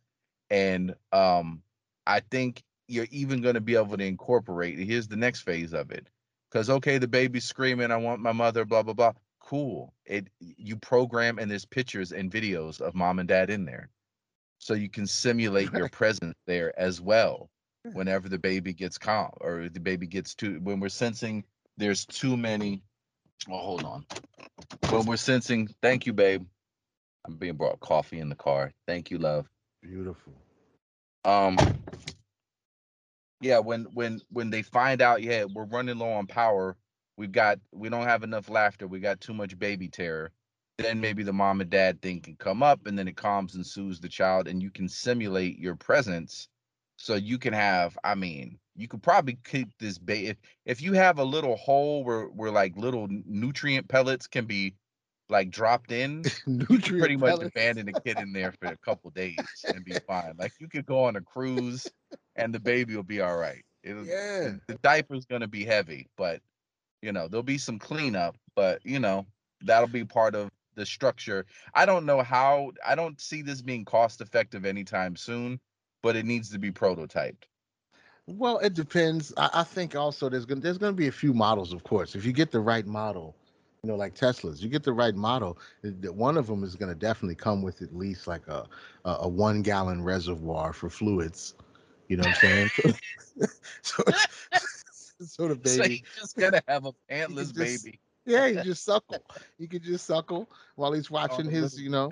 And 0.50 0.94
um 1.12 1.62
I 2.06 2.20
think 2.20 2.62
you're 2.88 3.06
even 3.10 3.40
going 3.42 3.54
to 3.54 3.60
be 3.60 3.76
able 3.76 3.96
to 3.96 4.04
incorporate 4.04 4.78
here's 4.78 5.08
the 5.08 5.16
next 5.16 5.42
phase 5.42 5.72
of 5.72 5.90
it. 5.90 6.08
Cuz 6.52 6.68
okay, 6.68 6.98
the 6.98 7.08
baby's 7.08 7.44
screaming, 7.44 7.90
I 7.90 7.96
want 7.96 8.20
my 8.20 8.32
mother, 8.32 8.64
blah 8.64 8.82
blah 8.82 8.94
blah. 8.94 9.12
Cool. 9.40 9.92
It 10.04 10.28
you 10.38 10.76
program 10.76 11.38
and 11.38 11.50
there's 11.50 11.64
pictures 11.64 12.12
and 12.12 12.30
videos 12.30 12.80
of 12.80 12.94
mom 12.94 13.18
and 13.18 13.28
dad 13.28 13.50
in 13.50 13.64
there. 13.64 13.88
So 14.58 14.74
you 14.74 14.88
can 14.88 15.06
simulate 15.06 15.72
your 15.72 15.88
presence 15.88 16.36
there 16.46 16.78
as 16.78 17.00
well 17.00 17.50
whenever 17.92 18.28
the 18.28 18.38
baby 18.38 18.72
gets 18.72 18.98
calm 18.98 19.30
or 19.40 19.68
the 19.68 19.80
baby 19.80 20.06
gets 20.06 20.34
too 20.34 20.60
when 20.62 20.78
we're 20.78 20.88
sensing 20.88 21.44
there's 21.78 22.06
too 22.06 22.36
many 22.36 22.82
well 23.48 23.58
hold 23.58 23.84
on. 23.84 24.06
When 24.90 25.06
we're 25.06 25.16
sensing 25.16 25.68
thank 25.82 26.06
you 26.06 26.12
babe. 26.12 26.46
I'm 27.26 27.36
being 27.36 27.54
brought 27.56 27.80
coffee 27.80 28.18
in 28.18 28.28
the 28.28 28.34
car. 28.34 28.72
Thank 28.86 29.10
you 29.10 29.18
love. 29.18 29.48
Beautiful. 29.82 30.34
um 31.24 31.56
yeah 33.42 33.58
when 33.58 33.84
when 33.92 34.20
when 34.30 34.50
they 34.50 34.62
find 34.62 35.02
out 35.02 35.22
yeah 35.22 35.44
we're 35.54 35.64
running 35.64 35.98
low 35.98 36.10
on 36.10 36.26
power 36.26 36.76
we've 37.16 37.32
got 37.32 37.58
we 37.72 37.88
don't 37.88 38.06
have 38.06 38.22
enough 38.22 38.48
laughter 38.48 38.86
we 38.86 39.00
got 39.00 39.20
too 39.20 39.34
much 39.34 39.58
baby 39.58 39.88
terror 39.88 40.30
then 40.78 41.00
maybe 41.00 41.22
the 41.22 41.32
mom 41.32 41.60
and 41.60 41.70
dad 41.70 42.00
thing 42.00 42.20
can 42.20 42.34
come 42.36 42.62
up 42.62 42.86
and 42.86 42.98
then 42.98 43.06
it 43.06 43.16
calms 43.16 43.54
and 43.54 43.66
soothes 43.66 44.00
the 44.00 44.08
child 44.08 44.48
and 44.48 44.62
you 44.62 44.70
can 44.70 44.88
simulate 44.88 45.58
your 45.58 45.76
presence 45.76 46.48
so 46.96 47.14
you 47.14 47.38
can 47.38 47.52
have 47.52 47.98
i 48.04 48.14
mean 48.14 48.58
you 48.74 48.88
could 48.88 49.02
probably 49.02 49.38
keep 49.44 49.68
this 49.78 49.98
baby 49.98 50.28
if, 50.28 50.36
if 50.64 50.82
you 50.82 50.92
have 50.94 51.18
a 51.18 51.24
little 51.24 51.56
hole 51.56 52.04
where 52.04 52.24
where 52.26 52.50
like 52.50 52.76
little 52.76 53.06
nutrient 53.26 53.86
pellets 53.88 54.26
can 54.26 54.46
be 54.46 54.74
like 55.28 55.50
dropped 55.50 55.90
in, 55.90 56.22
you 56.46 56.66
Nutrient 56.68 57.00
pretty 57.00 57.16
much 57.16 57.40
abandon 57.40 57.86
the 57.86 58.00
kid 58.00 58.18
in 58.18 58.32
there 58.32 58.52
for 58.52 58.68
a 58.68 58.76
couple 58.76 59.10
days 59.10 59.36
and 59.64 59.84
be 59.84 59.94
fine. 60.06 60.34
Like 60.38 60.52
you 60.60 60.68
could 60.68 60.86
go 60.86 61.04
on 61.04 61.16
a 61.16 61.20
cruise 61.20 61.90
and 62.36 62.54
the 62.54 62.60
baby 62.60 62.96
will 62.96 63.02
be 63.02 63.20
all 63.20 63.36
right. 63.36 63.64
It'll, 63.82 64.04
Yeah. 64.04 64.56
the, 64.68 64.74
diaper's 64.82 65.24
gonna 65.24 65.48
be 65.48 65.64
heavy, 65.64 66.08
but 66.16 66.40
you 67.02 67.12
know 67.12 67.28
there'll 67.28 67.42
be 67.42 67.58
some 67.58 67.78
cleanup. 67.78 68.36
But 68.54 68.84
you 68.84 69.00
know 69.00 69.26
that'll 69.62 69.88
be 69.88 70.04
part 70.04 70.34
of 70.34 70.50
the 70.74 70.86
structure. 70.86 71.46
I 71.74 71.86
don't 71.86 72.06
know 72.06 72.22
how. 72.22 72.72
I 72.86 72.94
don't 72.94 73.20
see 73.20 73.42
this 73.42 73.62
being 73.62 73.84
cost 73.84 74.20
effective 74.20 74.64
anytime 74.64 75.16
soon, 75.16 75.60
but 76.02 76.16
it 76.16 76.24
needs 76.24 76.50
to 76.50 76.58
be 76.58 76.70
prototyped. 76.70 77.44
Well, 78.26 78.58
it 78.58 78.74
depends. 78.74 79.32
I, 79.36 79.50
I 79.52 79.64
think 79.64 79.96
also 79.96 80.28
there's 80.28 80.46
gonna 80.46 80.60
there's 80.60 80.78
gonna 80.78 80.92
be 80.92 81.08
a 81.08 81.12
few 81.12 81.34
models, 81.34 81.72
of 81.72 81.84
course. 81.84 82.14
If 82.14 82.24
you 82.24 82.32
get 82.32 82.50
the 82.50 82.60
right 82.60 82.86
model, 82.86 83.34
you 83.82 83.90
know, 83.90 83.96
like 83.96 84.14
Teslas, 84.14 84.62
you 84.62 84.68
get 84.68 84.84
the 84.84 84.92
right 84.92 85.14
model. 85.14 85.58
One 85.82 86.36
of 86.36 86.46
them 86.46 86.62
is 86.62 86.76
gonna 86.76 86.94
definitely 86.94 87.34
come 87.34 87.62
with 87.62 87.82
at 87.82 87.94
least 87.94 88.28
like 88.28 88.46
a, 88.46 88.66
a 89.04 89.28
one 89.28 89.62
gallon 89.62 90.02
reservoir 90.04 90.72
for 90.72 90.88
fluids. 90.88 91.54
You 92.12 92.18
know 92.18 92.24
what 92.28 92.44
I'm 92.44 92.70
saying? 92.70 92.94
so, 93.80 94.02
so 95.20 95.48
the 95.48 95.68
So 95.70 95.82
baby, 95.82 95.94
you're 95.94 96.20
just 96.20 96.36
gonna 96.36 96.62
have 96.68 96.84
a 96.84 96.92
pantless 97.10 97.54
just- 97.54 97.84
baby. 97.84 97.98
yeah, 98.26 98.44
you 98.48 98.62
just 98.64 98.84
suckle. 98.84 99.24
You 99.58 99.66
can 99.66 99.82
just 99.82 100.04
suckle 100.04 100.46
while 100.76 100.92
he's 100.92 101.10
watching 101.10 101.46
a 101.46 101.50
his, 101.50 101.80
you 101.80 101.88
know. 101.88 102.10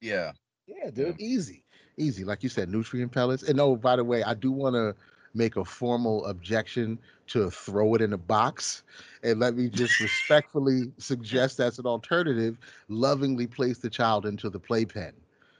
Yeah. 0.00 0.32
Yeah, 0.66 0.88
dude, 0.90 1.20
easy, 1.20 1.64
easy. 1.98 2.24
Like 2.24 2.42
you 2.42 2.48
said, 2.48 2.70
nutrient 2.70 3.12
pellets. 3.12 3.42
And 3.42 3.60
oh, 3.60 3.76
by 3.76 3.96
the 3.96 4.04
way, 4.04 4.22
I 4.22 4.32
do 4.32 4.50
want 4.50 4.74
to 4.74 4.94
make 5.34 5.56
a 5.56 5.64
formal 5.66 6.24
objection 6.24 6.98
to 7.26 7.50
throw 7.50 7.94
it 7.94 8.00
in 8.00 8.14
a 8.14 8.18
box. 8.18 8.84
And 9.22 9.38
let 9.38 9.54
me 9.54 9.68
just 9.68 10.00
respectfully 10.00 10.92
suggest 10.96 11.60
as 11.60 11.78
an 11.78 11.84
alternative, 11.84 12.56
lovingly 12.88 13.46
place 13.46 13.76
the 13.78 13.90
child 13.90 14.24
into 14.24 14.48
the 14.48 14.58
playpen. 14.58 15.12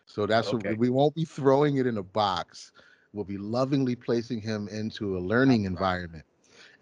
So 0.07 0.25
that's 0.27 0.49
Okay. 0.49 0.71
what 0.71 0.79
we 0.79 0.89
won't 0.89 1.15
be 1.15 1.27
throwing 1.27 1.77
it 1.77 1.87
in 1.87 1.99
a 1.99 2.03
box. 2.03 2.73
We'll 3.15 3.25
be 3.25 3.39
lovingly 3.39 3.95
placing 3.95 4.41
him 4.41 4.69
into 4.69 5.17
a 5.17 5.21
learning 5.21 5.65
environment. 5.65 6.25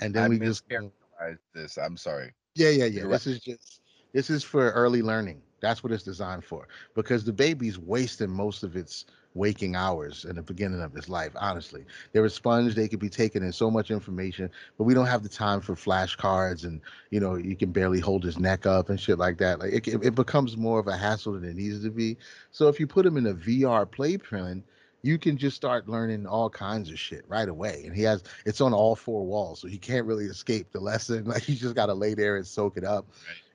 And 0.00 0.14
then 0.14 0.24
I 0.24 0.28
we 0.28 0.38
just 0.38 0.68
mischaracterized 0.68 1.38
this. 1.54 1.76
I'm 1.76 1.96
sorry. 1.96 2.32
yeah, 2.54 2.70
yeah, 2.70 2.86
yeah. 2.86 3.02
You're 3.02 3.10
This 3.10 3.26
is 3.26 3.40
just 3.40 3.80
this 4.12 4.30
is 4.30 4.42
for 4.42 4.70
early 4.70 5.02
learning. 5.02 5.42
That's 5.60 5.84
what 5.84 5.92
it's 5.92 6.02
designed 6.02 6.44
for. 6.44 6.66
Because 6.94 7.24
the 7.24 7.32
baby's 7.32 7.78
wasting 7.78 8.30
most 8.30 8.62
of 8.64 8.76
its 8.76 9.06
waking 9.34 9.76
hours 9.76 10.24
in 10.24 10.36
the 10.36 10.42
beginning 10.42 10.82
of 10.82 10.92
his 10.92 11.08
life. 11.08 11.32
Honestly, 11.36 11.84
they're 12.12 12.24
a 12.24 12.30
sponge. 12.30 12.74
They 12.74 12.88
could 12.88 12.98
be 12.98 13.08
taking 13.08 13.42
in 13.42 13.52
so 13.52 13.70
much 13.70 13.90
information, 13.90 14.50
but 14.76 14.84
we 14.84 14.92
don't 14.92 15.06
have 15.06 15.22
the 15.22 15.28
time 15.28 15.60
for 15.60 15.74
flashcards, 15.74 16.64
and 16.64 16.80
you 17.10 17.20
know, 17.20 17.36
you 17.36 17.56
can 17.56 17.72
barely 17.72 18.00
hold 18.00 18.24
his 18.24 18.38
neck 18.38 18.66
up 18.66 18.88
and 18.88 19.00
shit 19.00 19.18
like 19.18 19.38
that. 19.38 19.60
Like 19.60 19.72
it, 19.72 19.88
it 19.88 20.04
it 20.04 20.14
becomes 20.14 20.56
more 20.56 20.80
of 20.80 20.88
a 20.88 20.96
hassle 20.96 21.34
than 21.34 21.44
it 21.44 21.56
needs 21.56 21.82
to 21.82 21.90
be. 21.90 22.16
So 22.50 22.68
if 22.68 22.80
you 22.80 22.86
put 22.86 23.06
him 23.06 23.16
in 23.16 23.26
a 23.26 23.34
VR 23.34 23.90
playpen. 23.90 24.64
You 25.02 25.18
can 25.18 25.37
just 25.37 25.56
start 25.56 25.88
learning 25.88 26.26
all 26.26 26.49
kinds 26.49 26.90
of 26.90 26.99
shit 26.99 27.25
right 27.28 27.49
away, 27.49 27.82
and 27.85 27.94
he 27.94 28.02
has 28.02 28.23
it's 28.47 28.61
on 28.61 28.73
all 28.73 28.94
four 28.94 29.26
walls, 29.26 29.61
so 29.61 29.68
he 29.68 29.78
can't 29.78 30.06
really 30.06 30.26
escape 30.26 30.71
the 30.73 30.80
lesson. 30.80 31.25
Like 31.32 31.42
he 31.42 31.54
just 31.54 31.75
got 31.75 31.87
to 31.87 31.94
lay 31.94 32.14
there 32.14 32.37
and 32.37 32.47
soak 32.47 32.76
it 32.76 32.85
up 32.85 33.06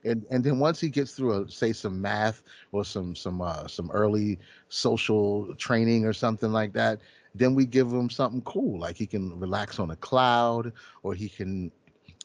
and 0.04 0.24
and 0.30 0.42
then 0.44 0.58
once 0.58 0.80
he 0.80 0.88
gets 0.88 1.12
through 1.12 1.42
a, 1.42 1.50
say 1.50 1.72
some 1.72 2.00
math 2.00 2.42
or 2.72 2.84
some 2.84 3.14
some 3.14 3.40
uh 3.40 3.66
some 3.66 3.90
early 3.90 4.38
social 4.68 5.54
training 5.56 6.04
or 6.04 6.12
something 6.12 6.52
like 6.52 6.72
that 6.72 7.00
then 7.34 7.54
we 7.54 7.66
give 7.66 7.88
him 7.92 8.10
something 8.10 8.42
cool 8.42 8.78
like 8.78 8.96
he 8.96 9.06
can 9.06 9.38
relax 9.38 9.78
on 9.78 9.90
a 9.90 9.96
cloud 9.96 10.72
or 11.02 11.14
he 11.14 11.28
can 11.28 11.70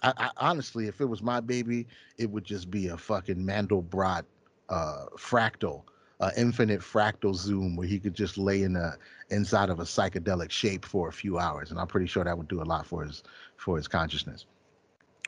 I, 0.01 0.13
I 0.17 0.29
honestly 0.37 0.87
if 0.87 1.01
it 1.01 1.05
was 1.05 1.21
my 1.21 1.39
baby 1.39 1.87
it 2.17 2.29
would 2.29 2.43
just 2.43 2.69
be 2.69 2.87
a 2.87 2.97
fucking 2.97 3.37
mandelbrot 3.37 4.23
uh 4.69 5.05
fractal 5.17 5.83
uh, 6.23 6.31
infinite 6.37 6.81
fractal 6.81 7.35
zoom 7.35 7.75
where 7.75 7.87
he 7.87 7.99
could 7.99 8.15
just 8.15 8.37
lay 8.37 8.63
in 8.63 8.75
a 8.77 8.97
inside 9.29 9.69
of 9.69 9.79
a 9.79 9.83
psychedelic 9.83 10.51
shape 10.51 10.85
for 10.85 11.09
a 11.09 11.13
few 11.13 11.39
hours 11.39 11.71
and 11.71 11.79
i'm 11.79 11.87
pretty 11.87 12.07
sure 12.07 12.23
that 12.23 12.37
would 12.37 12.47
do 12.49 12.61
a 12.61 12.69
lot 12.73 12.85
for 12.87 13.03
his 13.03 13.23
for 13.57 13.77
his 13.77 13.87
consciousness 13.87 14.45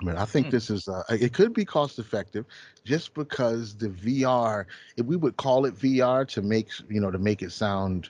I 0.01 0.05
mean, 0.05 0.17
I 0.17 0.25
think 0.25 0.49
Hmm. 0.49 0.51
this 0.51 0.69
is 0.69 0.87
uh, 0.89 1.03
it 1.09 1.33
could 1.33 1.53
be 1.53 1.65
cost 1.65 1.99
effective 1.99 2.45
just 2.85 3.13
because 3.13 3.75
the 3.77 3.89
VR, 3.89 4.65
if 4.97 5.05
we 5.05 5.15
would 5.15 5.37
call 5.37 5.65
it 5.65 5.75
VR 5.75 6.25
to 6.27 6.41
make 6.41 6.69
you 6.89 7.01
know 7.01 7.11
to 7.11 7.19
make 7.19 7.41
it 7.41 7.51
sound 7.51 8.09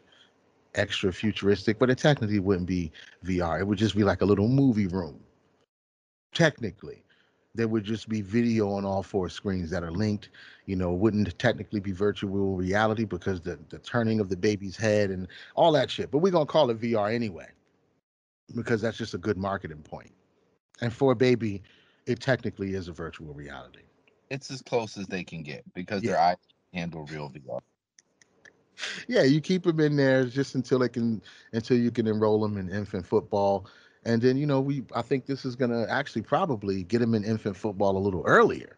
extra 0.75 1.13
futuristic, 1.13 1.79
but 1.79 1.89
it 1.91 1.99
technically 1.99 2.39
wouldn't 2.39 2.67
be 2.67 2.91
VR. 3.23 3.59
It 3.59 3.67
would 3.67 3.77
just 3.77 3.95
be 3.95 4.03
like 4.03 4.21
a 4.21 4.25
little 4.25 4.49
movie 4.49 4.87
room. 4.87 5.21
Technically, 6.33 7.04
there 7.55 7.67
would 7.67 7.83
just 7.83 8.09
be 8.09 8.21
video 8.21 8.69
on 8.71 8.85
all 8.85 9.03
four 9.03 9.29
screens 9.29 9.69
that 9.71 9.83
are 9.83 9.91
linked. 9.91 10.29
You 10.65 10.75
know, 10.75 10.91
wouldn't 10.93 11.37
technically 11.39 11.79
be 11.79 11.91
virtual 11.91 12.55
reality 12.55 13.05
because 13.05 13.41
the 13.41 13.59
the 13.69 13.79
turning 13.79 14.19
of 14.19 14.29
the 14.29 14.37
baby's 14.37 14.77
head 14.77 15.09
and 15.11 15.27
all 15.55 15.71
that 15.73 15.89
shit. 15.89 16.11
But 16.11 16.19
we're 16.19 16.31
gonna 16.31 16.45
call 16.45 16.69
it 16.69 16.79
VR 16.79 17.13
anyway 17.13 17.47
because 18.55 18.81
that's 18.81 18.97
just 18.97 19.13
a 19.13 19.17
good 19.17 19.37
marketing 19.37 19.81
point. 19.83 20.11
And 20.81 20.93
for 20.93 21.11
a 21.13 21.15
baby, 21.15 21.63
it 22.05 22.19
technically 22.19 22.73
is 22.73 22.87
a 22.87 22.93
virtual 22.93 23.33
reality. 23.33 23.81
It's 24.29 24.51
as 24.51 24.61
close 24.61 24.97
as 24.97 25.07
they 25.07 25.23
can 25.23 25.43
get 25.43 25.63
because 25.73 26.03
Yeah. 26.03 26.11
their 26.11 26.19
eyes 26.19 26.37
handle 26.73 27.05
real 27.05 27.29
VR. 27.29 27.61
Yeah, 29.07 29.23
you 29.23 29.39
keep 29.39 29.63
them 29.63 29.79
in 29.79 29.95
there 29.95 30.25
just 30.25 30.55
until 30.55 30.79
they 30.79 30.89
can 30.89 31.21
until 31.53 31.77
you 31.77 31.91
can 31.91 32.07
enroll 32.07 32.41
them 32.41 32.57
in 32.57 32.69
infant 32.69 33.05
football. 33.05 33.67
And 34.05 34.21
then 34.21 34.37
you 34.37 34.45
know 34.45 34.61
we 34.61 34.83
I 34.95 35.01
think 35.01 35.25
this 35.25 35.45
is 35.45 35.55
gonna 35.55 35.87
actually 35.89 36.21
probably 36.21 36.83
get 36.83 37.01
him 37.01 37.15
in 37.15 37.23
infant 37.23 37.57
football 37.57 37.97
a 37.97 37.99
little 37.99 38.23
earlier 38.25 38.77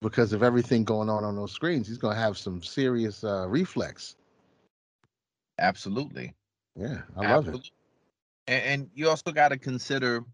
because 0.00 0.32
of 0.32 0.42
everything 0.42 0.84
going 0.84 1.08
on 1.08 1.24
on 1.24 1.36
those 1.36 1.52
screens. 1.52 1.88
He's 1.88 1.98
gonna 1.98 2.18
have 2.18 2.38
some 2.38 2.62
serious 2.62 3.24
uh, 3.24 3.46
reflex. 3.48 4.16
Absolutely. 5.58 6.34
Yeah, 6.76 7.02
I 7.16 7.32
love 7.32 7.48
it. 7.48 7.70
And, 8.46 8.64
and 8.64 8.90
you 8.94 9.08
also 9.08 9.30
got 9.30 9.50
to 9.50 9.58
consider, 9.58 10.24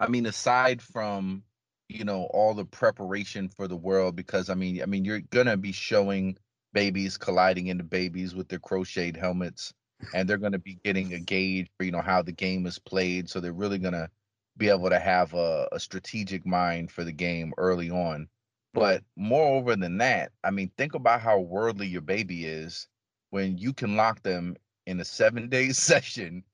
I 0.00 0.08
mean, 0.08 0.26
aside 0.26 0.82
from 0.82 1.42
you 1.88 2.04
know 2.04 2.24
all 2.32 2.54
the 2.54 2.64
preparation 2.64 3.48
for 3.48 3.68
the 3.68 3.76
world, 3.76 4.16
because 4.16 4.50
I 4.50 4.54
mean, 4.54 4.82
I 4.82 4.86
mean, 4.86 5.04
you're 5.04 5.20
gonna 5.20 5.56
be 5.56 5.72
showing 5.72 6.36
babies 6.72 7.16
colliding 7.16 7.68
into 7.68 7.84
babies 7.84 8.34
with 8.34 8.48
their 8.48 8.58
crocheted 8.58 9.16
helmets, 9.16 9.72
and 10.14 10.28
they're 10.28 10.36
gonna 10.38 10.58
be 10.58 10.78
getting 10.84 11.14
a 11.14 11.18
gauge 11.18 11.68
for 11.76 11.84
you 11.84 11.92
know 11.92 12.02
how 12.02 12.22
the 12.22 12.32
game 12.32 12.66
is 12.66 12.78
played. 12.78 13.28
So 13.28 13.40
they're 13.40 13.52
really 13.52 13.78
gonna 13.78 14.10
be 14.56 14.68
able 14.68 14.90
to 14.90 14.98
have 14.98 15.34
a, 15.34 15.68
a 15.72 15.80
strategic 15.80 16.46
mind 16.46 16.90
for 16.90 17.04
the 17.04 17.12
game 17.12 17.52
early 17.58 17.90
on. 17.90 18.28
But 18.72 19.02
moreover 19.16 19.76
than 19.76 19.98
that, 19.98 20.32
I 20.44 20.50
mean, 20.50 20.70
think 20.76 20.94
about 20.94 21.20
how 21.20 21.40
worldly 21.40 21.86
your 21.86 22.02
baby 22.02 22.44
is 22.44 22.88
when 23.30 23.58
you 23.58 23.72
can 23.72 23.96
lock 23.96 24.22
them 24.22 24.56
in 24.86 25.00
a 25.00 25.04
seven 25.04 25.48
day 25.48 25.68
session 25.72 26.44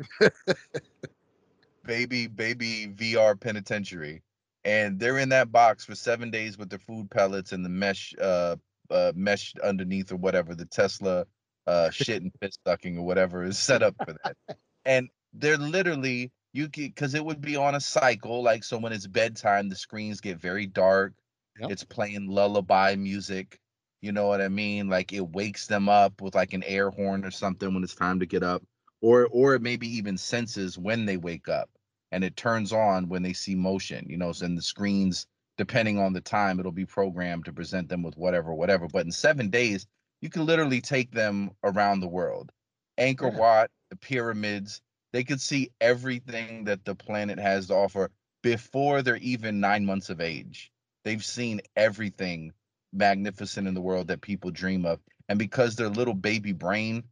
baby 1.84 2.26
baby 2.26 2.88
VR 2.96 3.38
penitentiary, 3.38 4.22
and 4.64 4.99
they're 4.99 5.18
in 5.18 5.30
that 5.30 5.52
box 5.52 5.84
for 5.84 5.94
seven 5.94 6.30
days 6.30 6.58
with 6.58 6.70
their 6.70 6.78
food 6.78 7.11
pellets 7.11 7.52
and 7.52 7.64
the 7.64 7.68
mesh 7.68 8.14
uh, 8.20 8.56
uh 8.90 9.12
mesh 9.14 9.54
underneath 9.62 10.12
or 10.12 10.16
whatever 10.16 10.54
the 10.54 10.66
Tesla 10.66 11.26
uh 11.66 11.90
shit 11.92 12.23
and 12.23 12.33
piss 12.40 12.57
sucking 12.66 12.99
or 12.99 13.04
whatever 13.04 13.42
is 13.45 13.59
set 13.59 13.83
up 13.83 13.95
for 14.04 14.14
that, 14.25 14.37
and 14.85 15.09
they're 15.35 15.59
literally 15.59 16.31
you 16.52 16.69
can 16.69 16.85
because 16.85 17.14
it 17.14 17.25
would 17.25 17.40
be 17.40 17.57
on 17.57 17.75
a 17.75 17.81
cycle 17.81 18.42
like 18.42 18.64
so 18.64 18.78
when 18.78 18.92
it's 18.92 19.07
bedtime 19.07 19.69
the 19.69 19.76
screens 19.76 20.21
get 20.21 20.38
very 20.38 20.66
dark 20.66 21.14
Yep. 21.61 21.71
it's 21.71 21.85
playing 21.85 22.28
lullaby 22.28 22.95
music 22.97 23.59
you 24.00 24.11
know 24.11 24.26
what 24.26 24.40
i 24.40 24.49
mean? 24.49 24.88
Like 24.88 25.12
it 25.12 25.21
wakes 25.28 25.66
them 25.66 25.88
up 25.88 26.21
with 26.21 26.35
like 26.35 26.54
an 26.54 26.64
air 26.64 26.90
horn 26.90 27.25
or 27.25 27.31
something 27.31 27.73
when 27.73 27.85
it's 27.85 27.95
time 27.95 28.21
to 28.21 28.26
get 28.26 28.42
up 28.42 28.62
or 29.02 29.28
or 29.31 29.54
it 29.54 29.62
maybe 29.62 29.87
even 29.99 30.16
senses 30.19 30.78
when 30.78 31.04
they 31.04 31.19
wake 31.19 31.49
up 31.49 31.71
and 32.11 32.25
it 32.25 32.37
turns 32.37 32.73
on 32.73 33.09
when 33.09 33.23
they 33.23 33.33
see 33.35 33.54
motion 33.54 34.07
you 34.09 34.16
know 34.16 34.33
so 34.33 34.47
in 34.47 34.54
the 34.57 34.62
screens 34.62 35.26
depending 35.59 35.99
on 35.99 36.12
the 36.14 36.21
time 36.21 36.59
it'll 36.59 36.73
be 36.73 36.87
programmed 36.87 37.45
to 37.45 37.52
present 37.52 37.88
them 37.88 38.02
with 38.02 38.16
whatever 38.16 38.52
whatever. 38.54 38.88
But 38.88 39.04
in 39.07 39.12
seven 39.12 39.50
days 39.50 39.87
you 40.23 40.31
can 40.31 40.47
literally 40.47 40.81
take 40.81 41.11
them 41.11 41.50
around 41.62 42.00
the 42.00 42.09
world. 42.09 42.50
Angkor 42.99 43.33
Yeah. 43.33 43.38
Wat 43.38 43.71
the 43.91 43.97
pyramids 43.97 44.81
they 45.12 45.25
could 45.25 45.43
see 45.43 45.71
everything 45.79 46.64
that 46.64 46.87
the 46.87 46.95
planet 46.95 47.38
has 47.38 47.67
to 47.67 47.75
offer 47.75 48.11
before 48.43 49.02
they're 49.02 49.17
even 49.17 49.61
nine 49.61 49.85
months 49.85 50.09
of 50.09 50.23
age. 50.23 50.73
They've 51.05 51.23
seen 51.23 51.61
everything 51.76 52.55
magnificent 52.93 53.69
in 53.69 53.75
the 53.75 53.81
world 53.81 54.09
that 54.09 54.23
people 54.23 54.50
dream 54.50 54.87
of 54.87 55.00
and 55.29 55.38
because 55.38 55.76
their 55.76 55.88
little 55.88 56.14
baby 56.14 56.52
brain 56.52 57.05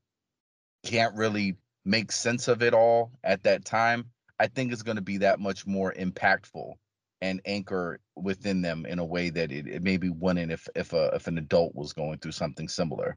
can't 0.85 1.17
really 1.17 1.57
make 1.85 2.13
sense 2.13 2.49
of 2.49 2.63
it 2.63 2.75
all 2.75 3.11
at 3.25 3.43
that 3.43 3.65
time 3.65 4.05
i 4.39 4.47
think 4.47 4.73
it's 4.73 4.83
going 4.83 4.97
to 4.97 5.03
be 5.03 5.19
that 5.19 5.41
much 5.41 5.67
more 5.67 5.93
impactful 5.95 6.75
and 7.23 7.41
anchor 7.45 8.01
within 8.17 8.63
them 8.63 8.87
in 8.87 8.99
a 8.99 9.05
way 9.05 9.31
that 9.31 9.53
it, 9.53 9.67
it 9.67 9.83
maybe 9.83 10.09
wouldn't 10.09 10.53
if 10.53 10.69
if 10.75 10.93
a 10.93 11.11
if 11.15 11.27
an 11.27 11.39
adult 11.39 11.75
was 11.75 11.93
going 11.93 12.19
through 12.19 12.33
something 12.33 12.69
similar 12.69 13.17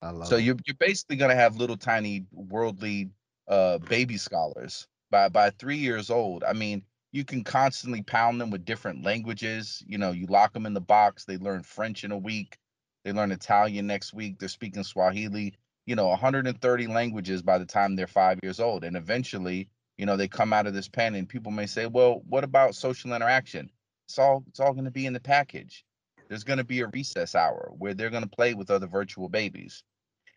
I 0.00 0.10
love 0.10 0.28
so 0.28 0.36
it. 0.36 0.42
you're 0.42 0.56
you're 0.66 0.76
basically 0.78 1.16
gonna 1.16 1.34
have 1.34 1.56
little 1.56 1.76
tiny 1.76 2.26
worldly 2.32 3.10
uh 3.48 3.78
baby 3.78 4.16
scholars 4.16 4.86
by 5.12 5.28
by 5.28 5.50
three 5.50 5.76
years 5.76 6.10
old. 6.10 6.42
I 6.42 6.54
mean, 6.54 6.82
you 7.12 7.24
can 7.24 7.44
constantly 7.44 8.02
pound 8.02 8.40
them 8.40 8.50
with 8.50 8.64
different 8.64 9.04
languages. 9.04 9.84
You 9.86 9.98
know, 9.98 10.10
you 10.10 10.26
lock 10.26 10.52
them 10.52 10.66
in 10.66 10.74
the 10.74 10.80
box, 10.80 11.24
they 11.24 11.36
learn 11.36 11.62
French 11.62 12.02
in 12.02 12.10
a 12.10 12.18
week, 12.18 12.58
they 13.04 13.12
learn 13.12 13.30
Italian 13.30 13.86
next 13.86 14.12
week, 14.12 14.38
they're 14.38 14.48
speaking 14.48 14.82
Swahili, 14.82 15.54
you 15.86 15.94
know, 15.94 16.08
130 16.08 16.86
languages 16.88 17.42
by 17.42 17.58
the 17.58 17.66
time 17.66 17.94
they're 17.94 18.06
five 18.08 18.40
years 18.42 18.58
old. 18.58 18.82
And 18.82 18.96
eventually, 18.96 19.68
you 20.02 20.06
know, 20.06 20.16
they 20.16 20.26
come 20.26 20.52
out 20.52 20.66
of 20.66 20.74
this 20.74 20.88
pen 20.88 21.14
and 21.14 21.28
people 21.28 21.52
may 21.52 21.66
say, 21.66 21.86
well, 21.86 22.22
what 22.28 22.42
about 22.42 22.74
social 22.74 23.12
interaction? 23.14 23.70
It's 24.08 24.18
all 24.18 24.42
it's 24.48 24.58
all 24.58 24.72
going 24.72 24.86
to 24.86 24.90
be 24.90 25.06
in 25.06 25.12
the 25.12 25.20
package. 25.20 25.84
There's 26.28 26.42
going 26.42 26.56
to 26.58 26.64
be 26.64 26.80
a 26.80 26.88
recess 26.88 27.36
hour 27.36 27.70
where 27.78 27.94
they're 27.94 28.10
going 28.10 28.24
to 28.24 28.28
play 28.28 28.54
with 28.54 28.72
other 28.72 28.88
virtual 28.88 29.28
babies. 29.28 29.84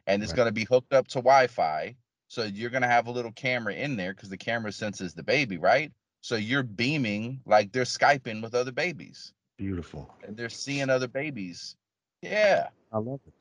And 0.06 0.22
it's 0.22 0.34
Right. 0.34 0.36
going 0.36 0.50
to 0.50 0.54
be 0.54 0.66
hooked 0.66 0.94
up 0.94 1.08
to 1.08 1.18
Wi-Fi. 1.18 1.96
So 2.28 2.44
you're 2.44 2.70
going 2.70 2.84
to 2.84 2.88
have 2.88 3.08
a 3.08 3.12
little 3.12 3.32
camera 3.32 3.74
in 3.74 3.98
there 3.98 4.14
because 4.14 4.30
the 4.30 4.38
camera 4.38 4.72
senses 4.72 5.16
the 5.16 5.24
baby, 5.24 5.58
right? 5.58 5.92
So 6.22 6.36
you're 6.36 6.62
beaming 6.62 7.42
like 7.48 7.72
they're 7.72 7.86
Skyping 7.86 8.44
with 8.44 8.54
other 8.54 8.72
babies 8.72 9.34
Beautiful. 9.58 10.14
and 10.22 10.38
they're 10.38 10.50
seeing 10.50 10.92
other 10.92 11.08
babies. 11.08 11.76
Yeah. 12.22 12.68
I 12.94 13.00
love 13.00 13.20
it. 13.26 13.34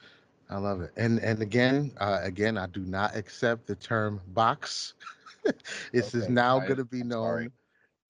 I 0.48 0.56
love 0.56 0.80
it. 0.80 0.92
And 0.96 1.18
and 1.18 1.42
again, 1.42 1.92
uh, 2.00 2.20
again, 2.22 2.56
I 2.56 2.66
do 2.66 2.80
not 2.80 3.14
accept 3.14 3.66
the 3.66 3.74
term 3.74 4.22
box. 4.28 4.94
this 5.92 6.14
is 6.14 6.28
now 6.28 6.60
I- 6.60 6.66
going 6.66 6.78
to 6.78 6.84
be 6.84 7.02
known. 7.02 7.24
sorry. 7.24 7.50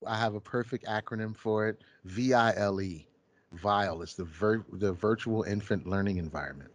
I 0.07 0.19
have 0.19 0.35
a 0.35 0.41
perfect 0.41 0.85
acronym 0.85 1.35
for 1.37 1.67
it. 1.67 1.81
V 2.05 2.35
I 2.35 2.55
L 2.57 2.81
E. 2.81 3.07
VILE. 3.53 4.03
It's 4.03 4.15
the 4.15 4.25
vir- 4.25 4.67
the 4.73 4.93
virtual 4.93 5.45
infant 5.45 5.87
learning 5.87 6.19
environment. 6.19 6.71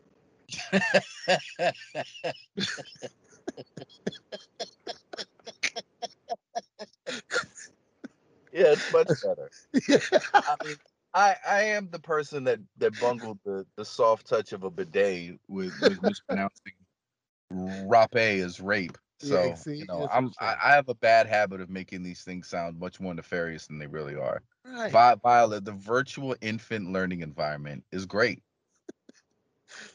yeah, 8.51 8.73
it's 8.73 8.91
much 8.91 9.09
better. 9.23 9.51
I 10.33 10.55
mean, 10.65 10.75
I 11.13 11.35
I 11.47 11.63
am 11.63 11.89
the 11.91 11.99
person 11.99 12.43
that 12.45 12.59
that 12.77 12.99
bungled 12.99 13.39
the 13.45 13.65
the 13.75 13.85
soft 13.85 14.27
touch 14.27 14.53
of 14.53 14.63
a 14.63 14.69
bidet 14.69 15.39
with, 15.47 15.73
with 15.81 16.01
mispronouncing 16.01 16.73
rape 17.51 18.15
as 18.15 18.59
rape. 18.59 18.97
So 19.19 19.43
Yeah, 19.43 19.53
see, 19.55 19.75
you 19.75 19.85
know, 19.87 20.07
I'm 20.11 20.31
I'm 20.39 20.55
I, 20.63 20.71
have 20.75 20.89
a 20.89 20.95
bad 20.95 21.27
habit 21.27 21.61
of 21.61 21.69
making 21.69 22.03
these 22.03 22.23
things 22.23 22.47
sound 22.47 22.79
much 22.79 22.99
more 22.99 23.13
nefarious 23.13 23.67
than 23.67 23.77
they 23.77 23.87
really 23.87 24.15
are. 24.15 24.41
right. 24.65 24.91
Vi- 24.91 25.15
Violet, 25.15 25.65
the 25.65 25.73
virtual 25.73 26.35
infant 26.41 26.91
learning 26.91 27.21
environment 27.21 27.83
is 27.91 28.05
great. 28.05 28.41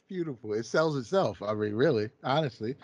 Beautiful. 0.09 0.53
It 0.55 0.67
sells 0.67 0.97
itself. 0.97 1.43
I 1.43 1.55
mean, 1.55 1.75
really, 1.75 2.11
honestly, 2.23 2.77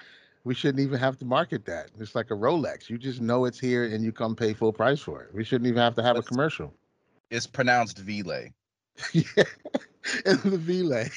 we 0.45 0.55
shouldn't 0.55 0.81
even 0.81 0.99
have 0.99 1.19
to 1.19 1.25
market 1.25 1.65
that. 1.67 1.91
It's 1.99 2.15
like 2.15 2.31
a 2.31 2.35
Rolex. 2.35 2.89
You 2.89 2.99
just 2.99 3.21
know 3.21 3.45
it's 3.45 3.61
here 3.61 3.85
and 3.85 4.03
you 4.03 4.13
come 4.13 4.35
pay 4.35 4.55
full 4.55 4.73
price 4.73 5.01
for 5.01 5.23
it. 5.23 5.35
We 5.35 5.45
shouldn't 5.45 5.69
even 5.69 5.81
have 5.83 5.95
to 5.97 6.03
have 6.03 6.17
a 6.17 6.23
commercial. 6.23 6.75
It's 7.31 7.47
pronounced 7.47 7.99
Vile. 7.99 8.49
yeah. 9.13 9.45
And 10.25 10.39
the 10.41 10.59
Vile, 10.59 11.09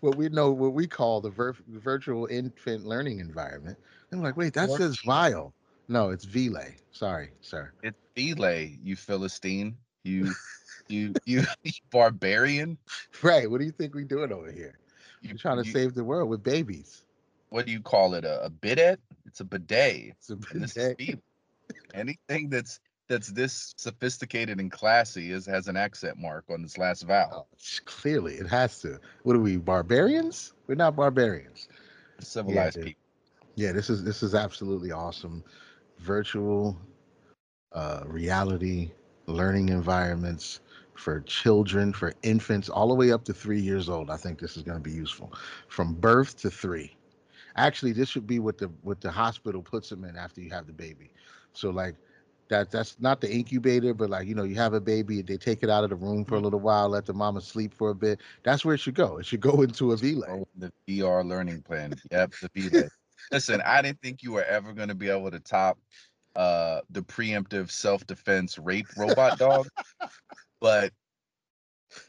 what 0.00 0.16
we 0.16 0.28
know, 0.28 0.50
what 0.52 0.72
we 0.72 0.86
call 0.86 1.20
the 1.20 1.30
vir- 1.30 1.56
virtual 1.68 2.26
infant 2.26 2.86
learning 2.86 3.18
environment. 3.18 3.78
I'm 4.12 4.22
like, 4.22 4.36
wait, 4.36 4.54
that 4.54 4.70
says 4.70 4.98
Vile. 5.04 5.52
No, 5.88 6.10
it's 6.10 6.24
Vile. 6.24 6.64
Sorry, 6.92 7.30
sir. 7.40 7.72
It's 7.82 7.98
Vile, 8.16 8.68
you 8.82 8.96
Philistine. 8.96 9.76
You 10.04 10.32
you 10.88 11.14
you, 11.24 11.42
you 11.62 11.72
barbarian. 11.90 12.76
Right. 13.22 13.50
What 13.50 13.58
do 13.58 13.64
you 13.64 13.72
think 13.72 13.94
we're 13.94 14.04
doing 14.04 14.32
over 14.32 14.50
here? 14.50 14.78
You, 15.22 15.30
We're 15.32 15.38
trying 15.38 15.58
to 15.62 15.66
you- 15.66 15.72
save 15.72 15.94
the 15.94 16.04
world 16.04 16.28
with 16.28 16.42
babies. 16.42 17.02
what 17.50 17.66
do 17.66 17.72
you 17.72 17.80
call 17.80 18.14
it? 18.14 18.24
A, 18.24 18.44
a 18.44 18.50
bidet? 18.50 19.00
It's 19.26 19.40
a 19.40 19.44
bidet. 19.44 20.14
It's 20.18 20.30
a 20.30 20.36
this 20.36 20.74
bidet. 20.74 21.20
Anything 21.94 22.50
that's 22.50 22.80
that's 23.08 23.28
this 23.28 23.74
sophisticated 23.76 24.58
and 24.58 24.70
classy 24.70 25.32
is 25.32 25.46
has 25.46 25.68
an 25.68 25.76
accent 25.76 26.18
mark 26.18 26.44
on 26.50 26.62
its 26.64 26.78
last 26.78 27.02
vowel. 27.02 27.46
Oh, 27.52 27.56
clearly, 27.84 28.34
it 28.34 28.46
has 28.46 28.80
to. 28.80 28.98
What 29.22 29.36
are 29.36 29.40
we, 29.40 29.56
barbarians? 29.56 30.52
We're 30.66 30.74
not 30.74 30.96
barbarians. 30.96 31.68
Civilized 32.20 32.76
dude. 32.76 32.84
people. 32.86 33.01
Yeah, 33.54 33.72
this 33.72 33.90
is 33.90 34.02
this 34.02 34.22
is 34.22 34.34
absolutely 34.34 34.92
awesome. 34.92 35.44
Virtual 35.98 36.76
uh, 37.72 38.02
reality 38.06 38.90
learning 39.26 39.68
environments 39.68 40.60
for 40.94 41.20
children, 41.22 41.92
for 41.92 42.12
infants, 42.22 42.68
all 42.68 42.88
the 42.88 42.94
way 42.94 43.12
up 43.12 43.24
to 43.24 43.32
three 43.32 43.60
years 43.60 43.88
old. 43.88 44.10
I 44.10 44.16
think 44.16 44.38
this 44.38 44.56
is 44.56 44.62
going 44.62 44.78
to 44.78 44.82
be 44.82 44.94
useful, 44.94 45.32
from 45.68 45.94
birth 45.94 46.36
to 46.38 46.50
three. 46.50 46.96
Actually, 47.56 47.92
this 47.92 48.08
should 48.08 48.26
be 48.26 48.38
what 48.38 48.58
the 48.58 48.70
what 48.82 49.00
the 49.00 49.10
hospital 49.10 49.62
puts 49.62 49.90
them 49.90 50.04
in 50.04 50.16
after 50.16 50.40
you 50.40 50.50
have 50.50 50.66
the 50.66 50.72
baby. 50.72 51.10
So 51.52 51.70
like 51.70 51.96
that 52.48 52.70
that's 52.70 52.96
not 53.00 53.20
the 53.20 53.30
incubator, 53.30 53.92
but 53.92 54.10
like 54.10 54.26
you 54.26 54.34
know 54.34 54.44
you 54.44 54.54
have 54.56 54.72
a 54.72 54.80
baby, 54.80 55.22
they 55.22 55.36
take 55.36 55.62
it 55.62 55.68
out 55.70 55.84
of 55.84 55.90
the 55.90 55.96
room 55.96 56.24
for 56.24 56.36
a 56.36 56.40
little 56.40 56.60
while, 56.60 56.88
let 56.88 57.04
the 57.04 57.12
mama 57.12 57.40
sleep 57.40 57.74
for 57.74 57.90
a 57.90 57.94
bit. 57.94 58.20
That's 58.42 58.64
where 58.64 58.74
it 58.74 58.78
should 58.80 58.94
go. 58.94 59.18
It 59.18 59.26
should 59.26 59.40
go 59.40 59.62
into 59.62 59.92
a 59.92 59.96
VLAN. 59.96 60.28
Oh, 60.28 60.48
the 60.56 60.72
VR 60.88 61.26
learning 61.26 61.62
plan. 61.62 61.94
Yep, 62.10 62.32
the 62.54 62.70
Vile. 62.70 62.88
Listen, 63.30 63.62
I 63.64 63.82
didn't 63.82 64.00
think 64.00 64.22
you 64.22 64.32
were 64.32 64.44
ever 64.44 64.72
going 64.72 64.88
to 64.88 64.94
be 64.94 65.08
able 65.08 65.30
to 65.30 65.40
top 65.40 65.78
uh 66.34 66.80
the 66.90 67.02
preemptive 67.02 67.70
self-defense 67.70 68.58
rape 68.58 68.86
robot 68.96 69.38
dog, 69.38 69.68
but 70.60 70.92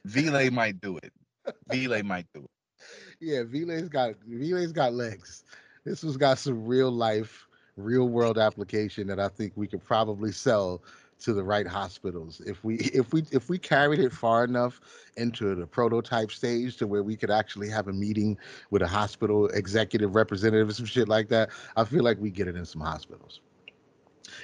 Vile 0.05 0.49
might 0.51 0.79
do 0.79 0.97
it. 0.97 1.11
Vile 1.67 2.03
might 2.03 2.25
do 2.33 2.41
it. 2.43 2.49
Yeah, 3.19 3.43
Vilay's 3.43 3.89
got 3.89 4.15
Vilay's 4.25 4.71
got 4.71 4.93
legs. 4.93 5.43
This 5.85 6.03
one's 6.03 6.17
got 6.17 6.37
some 6.37 6.65
real 6.65 6.91
life, 6.91 7.45
real 7.75 8.07
world 8.07 8.37
application 8.37 9.07
that 9.07 9.19
I 9.19 9.27
think 9.27 9.53
we 9.55 9.67
could 9.67 9.83
probably 9.83 10.31
sell 10.31 10.81
to 11.23 11.33
the 11.33 11.43
right 11.43 11.67
hospitals 11.67 12.41
if 12.45 12.63
we 12.63 12.75
if 12.93 13.13
we 13.13 13.23
if 13.31 13.49
we 13.49 13.57
carried 13.57 13.99
it 13.99 14.11
far 14.11 14.43
enough 14.43 14.79
into 15.17 15.55
the 15.55 15.65
prototype 15.65 16.31
stage 16.31 16.77
to 16.77 16.87
where 16.87 17.03
we 17.03 17.15
could 17.15 17.31
actually 17.31 17.69
have 17.69 17.87
a 17.87 17.93
meeting 17.93 18.37
with 18.69 18.81
a 18.81 18.87
hospital 18.87 19.47
executive 19.49 20.15
representative 20.15 20.69
or 20.69 20.73
some 20.73 20.85
shit 20.85 21.07
like 21.07 21.29
that. 21.29 21.49
I 21.75 21.83
feel 21.83 22.03
like 22.03 22.19
we 22.19 22.29
get 22.29 22.47
it 22.47 22.55
in 22.55 22.65
some 22.65 22.81
hospitals. 22.81 23.41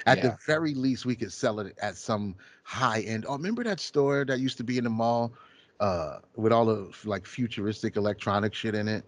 At 0.06 0.18
Yeah. 0.18 0.28
the 0.28 0.38
very 0.46 0.74
least, 0.74 1.04
we 1.04 1.16
could 1.16 1.32
sell 1.32 1.60
it 1.60 1.76
at 1.82 1.96
some 1.96 2.36
high 2.62 3.00
end. 3.00 3.26
Oh, 3.28 3.32
remember 3.32 3.64
that 3.64 3.80
store 3.80 4.24
that 4.24 4.38
used 4.38 4.56
to 4.58 4.64
be 4.64 4.78
in 4.78 4.84
the 4.84 4.90
mall 4.90 5.32
uh, 5.80 6.18
with 6.36 6.52
all 6.52 6.64
the 6.64 6.92
like 7.04 7.26
futuristic 7.26 7.96
electronic 7.96 8.54
shit 8.54 8.74
in 8.74 8.88
it? 8.88 9.04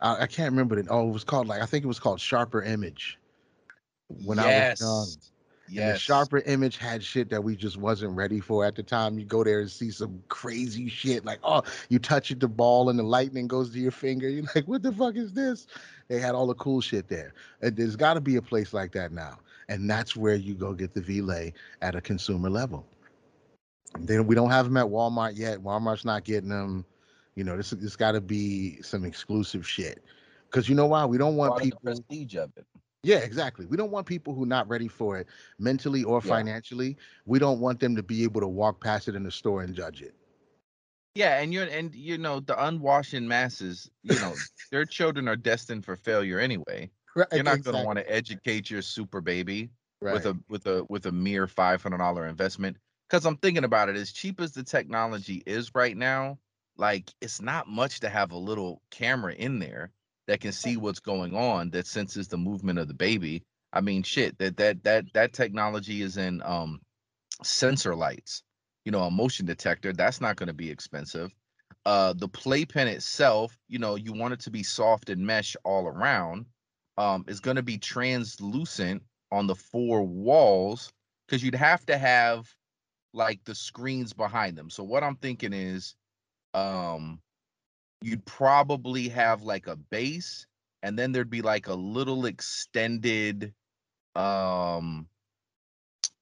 I, 0.00 0.22
I 0.22 0.26
can't 0.26 0.50
remember 0.50 0.78
it. 0.78 0.86
Oh, 0.88 1.08
it 1.08 1.12
was 1.12 1.24
called 1.24 1.48
like 1.48 1.60
I 1.60 1.66
think 1.66 1.84
it 1.84 1.88
was 1.88 1.98
called 1.98 2.20
Sharper 2.20 2.62
Image. 2.62 3.18
When 4.24 4.38
yes. 4.38 4.82
I 4.82 4.84
was 4.84 5.16
young. 5.16 5.31
And 5.78 5.94
the 5.94 5.98
sharper 5.98 6.38
image 6.40 6.76
had 6.76 7.02
shit 7.02 7.30
that 7.30 7.42
we 7.42 7.56
just 7.56 7.76
wasn't 7.76 8.14
ready 8.14 8.40
for 8.40 8.64
at 8.64 8.74
the 8.74 8.82
time. 8.82 9.18
You 9.18 9.24
go 9.24 9.42
there 9.44 9.60
and 9.60 9.70
see 9.70 9.90
some 9.90 10.22
crazy 10.28 10.88
shit 10.88 11.24
like, 11.24 11.38
oh, 11.42 11.62
you 11.88 11.98
touch 11.98 12.30
it, 12.30 12.40
the 12.40 12.48
ball 12.48 12.90
and 12.90 12.98
the 12.98 13.02
lightning 13.02 13.48
goes 13.48 13.70
to 13.72 13.78
your 13.78 13.90
finger. 13.90 14.28
You're 14.28 14.44
like, 14.54 14.66
what 14.66 14.82
the 14.82 14.92
fuck 14.92 15.16
is 15.16 15.32
this? 15.32 15.66
They 16.08 16.18
had 16.18 16.34
all 16.34 16.46
the 16.46 16.54
cool 16.54 16.80
shit 16.80 17.08
there. 17.08 17.32
And 17.60 17.76
there's 17.76 17.96
got 17.96 18.14
to 18.14 18.20
be 18.20 18.36
a 18.36 18.42
place 18.42 18.72
like 18.72 18.92
that 18.92 19.12
now, 19.12 19.38
and 19.68 19.88
that's 19.88 20.14
where 20.16 20.34
you 20.34 20.54
go 20.54 20.74
get 20.74 20.92
the 20.92 21.00
VLay 21.00 21.52
at 21.80 21.94
a 21.94 22.00
consumer 22.00 22.50
level. 22.50 22.86
Then 23.98 24.26
we 24.26 24.34
don't 24.34 24.50
have 24.50 24.66
them 24.66 24.76
at 24.76 24.86
Walmart 24.86 25.36
yet. 25.36 25.58
Walmart's 25.58 26.04
not 26.04 26.24
getting 26.24 26.48
them. 26.48 26.84
You 27.34 27.44
know, 27.44 27.56
this 27.56 27.70
this 27.70 27.96
got 27.96 28.12
to 28.12 28.20
be 28.20 28.80
some 28.82 29.04
exclusive 29.04 29.66
shit. 29.66 30.02
Because 30.50 30.68
you 30.68 30.74
know 30.74 30.86
why? 30.86 31.04
We 31.06 31.16
don't 31.16 31.36
want 31.36 31.52
of 31.52 31.58
the 31.58 31.64
people. 31.64 31.80
prestige 31.82 32.34
of 32.36 32.50
it. 32.56 32.66
Yeah, 33.02 33.18
exactly. 33.18 33.66
We 33.66 33.76
don't 33.76 33.90
want 33.90 34.06
people 34.06 34.34
who 34.34 34.44
are 34.44 34.46
not 34.46 34.68
ready 34.68 34.86
for 34.88 35.18
it 35.18 35.28
mentally 35.58 36.04
or 36.04 36.20
Yeah. 36.22 36.28
financially. 36.28 36.96
We 37.26 37.38
don't 37.38 37.60
want 37.60 37.80
them 37.80 37.96
to 37.96 38.02
be 38.02 38.22
able 38.24 38.40
to 38.40 38.48
walk 38.48 38.80
past 38.80 39.08
it 39.08 39.14
in 39.16 39.24
the 39.24 39.30
store 39.32 39.62
and 39.62 39.74
judge 39.74 40.02
it. 40.02 40.14
Yeah, 41.14 41.40
and 41.40 41.52
you're 41.52 41.66
and 41.66 41.94
you 41.94 42.16
know 42.16 42.40
the 42.40 42.62
unwashed 42.64 43.12
masses, 43.14 43.90
you 44.02 44.18
know, 44.18 44.42
their 44.70 44.86
children 44.86 45.28
are 45.28 45.36
destined 45.36 45.84
for 45.84 45.96
failure 45.96 46.38
anyway. 46.38 46.90
Right. 47.14 47.28
You're 47.34 47.44
not 47.44 47.62
going 47.62 47.74
to 47.74 47.84
want 47.84 47.98
to 47.98 48.10
educate 48.10 48.70
your 48.70 48.82
super 48.82 49.20
baby 49.20 49.70
with 50.08 50.24
a 50.26 50.38
with 50.48 50.66
a 50.66 50.84
with 50.88 51.04
a 51.06 51.12
mere 51.12 51.46
five 51.46 51.82
hundred 51.82 51.98
dollar 51.98 52.26
investment. 52.26 52.78
Because 53.08 53.26
I'm 53.26 53.36
thinking 53.36 53.64
about 53.64 53.90
it, 53.90 53.96
as 53.96 54.12
cheap 54.12 54.40
as 54.40 54.52
the 54.52 54.62
technology 54.62 55.42
is 55.46 55.74
right 55.74 55.96
now, 55.96 56.38
like 56.76 57.10
it's 57.20 57.42
not 57.42 57.68
much 57.68 58.00
to 58.00 58.08
have 58.08 58.32
a 58.32 58.38
little 58.38 58.82
camera 58.90 59.34
in 59.34 59.58
there 59.58 59.92
that 60.26 60.40
can 60.40 60.52
see 60.52 60.76
what's 60.76 61.00
going 61.00 61.34
on, 61.34 61.70
that 61.70 61.86
senses 61.86 62.28
the 62.28 62.38
movement 62.38 62.78
of 62.78 62.88
the 62.88 62.94
baby. 62.94 63.42
I 63.72 63.80
mean, 63.80 64.02
shit, 64.02 64.38
that 64.38 64.56
that 64.58 64.84
that 64.84 65.04
that 65.14 65.32
technology 65.32 66.02
is 66.02 66.16
in 66.16 66.42
um 66.42 66.80
sensor 67.42 67.94
lights, 67.94 68.42
you 68.84 68.92
know, 68.92 69.02
a 69.02 69.10
motion 69.10 69.46
detector. 69.46 69.92
That's 69.92 70.20
not 70.20 70.36
going 70.36 70.48
to 70.48 70.52
be 70.52 70.70
expensive. 70.70 71.32
Uh, 71.84 72.12
the 72.16 72.28
playpen 72.28 72.86
itself, 72.86 73.56
you 73.68 73.78
know, 73.78 73.96
you 73.96 74.12
want 74.12 74.34
it 74.34 74.40
to 74.40 74.50
be 74.50 74.62
soft 74.62 75.10
and 75.10 75.26
mesh 75.26 75.56
all 75.64 75.86
around. 75.86 76.46
Um, 76.98 77.24
is 77.26 77.40
going 77.40 77.56
to 77.56 77.62
be 77.62 77.78
translucent 77.78 79.02
on 79.32 79.46
the 79.46 79.54
four 79.54 80.02
walls 80.02 80.92
because 81.26 81.42
you'd 81.42 81.54
have 81.54 81.84
to 81.86 81.96
have 81.96 82.46
like 83.14 83.40
the 83.44 83.54
screens 83.54 84.12
behind 84.12 84.56
them. 84.56 84.68
So 84.68 84.84
what 84.84 85.02
I'm 85.02 85.16
thinking 85.16 85.54
is, 85.54 85.94
um, 86.52 87.18
you'd 88.02 88.24
probably 88.24 89.08
have 89.08 89.42
like 89.42 89.66
a 89.66 89.76
base, 89.76 90.46
and 90.82 90.98
then 90.98 91.12
there'd 91.12 91.30
be 91.30 91.42
like 91.42 91.68
a 91.68 91.74
little 91.74 92.26
extended, 92.26 93.54
um, 94.14 95.06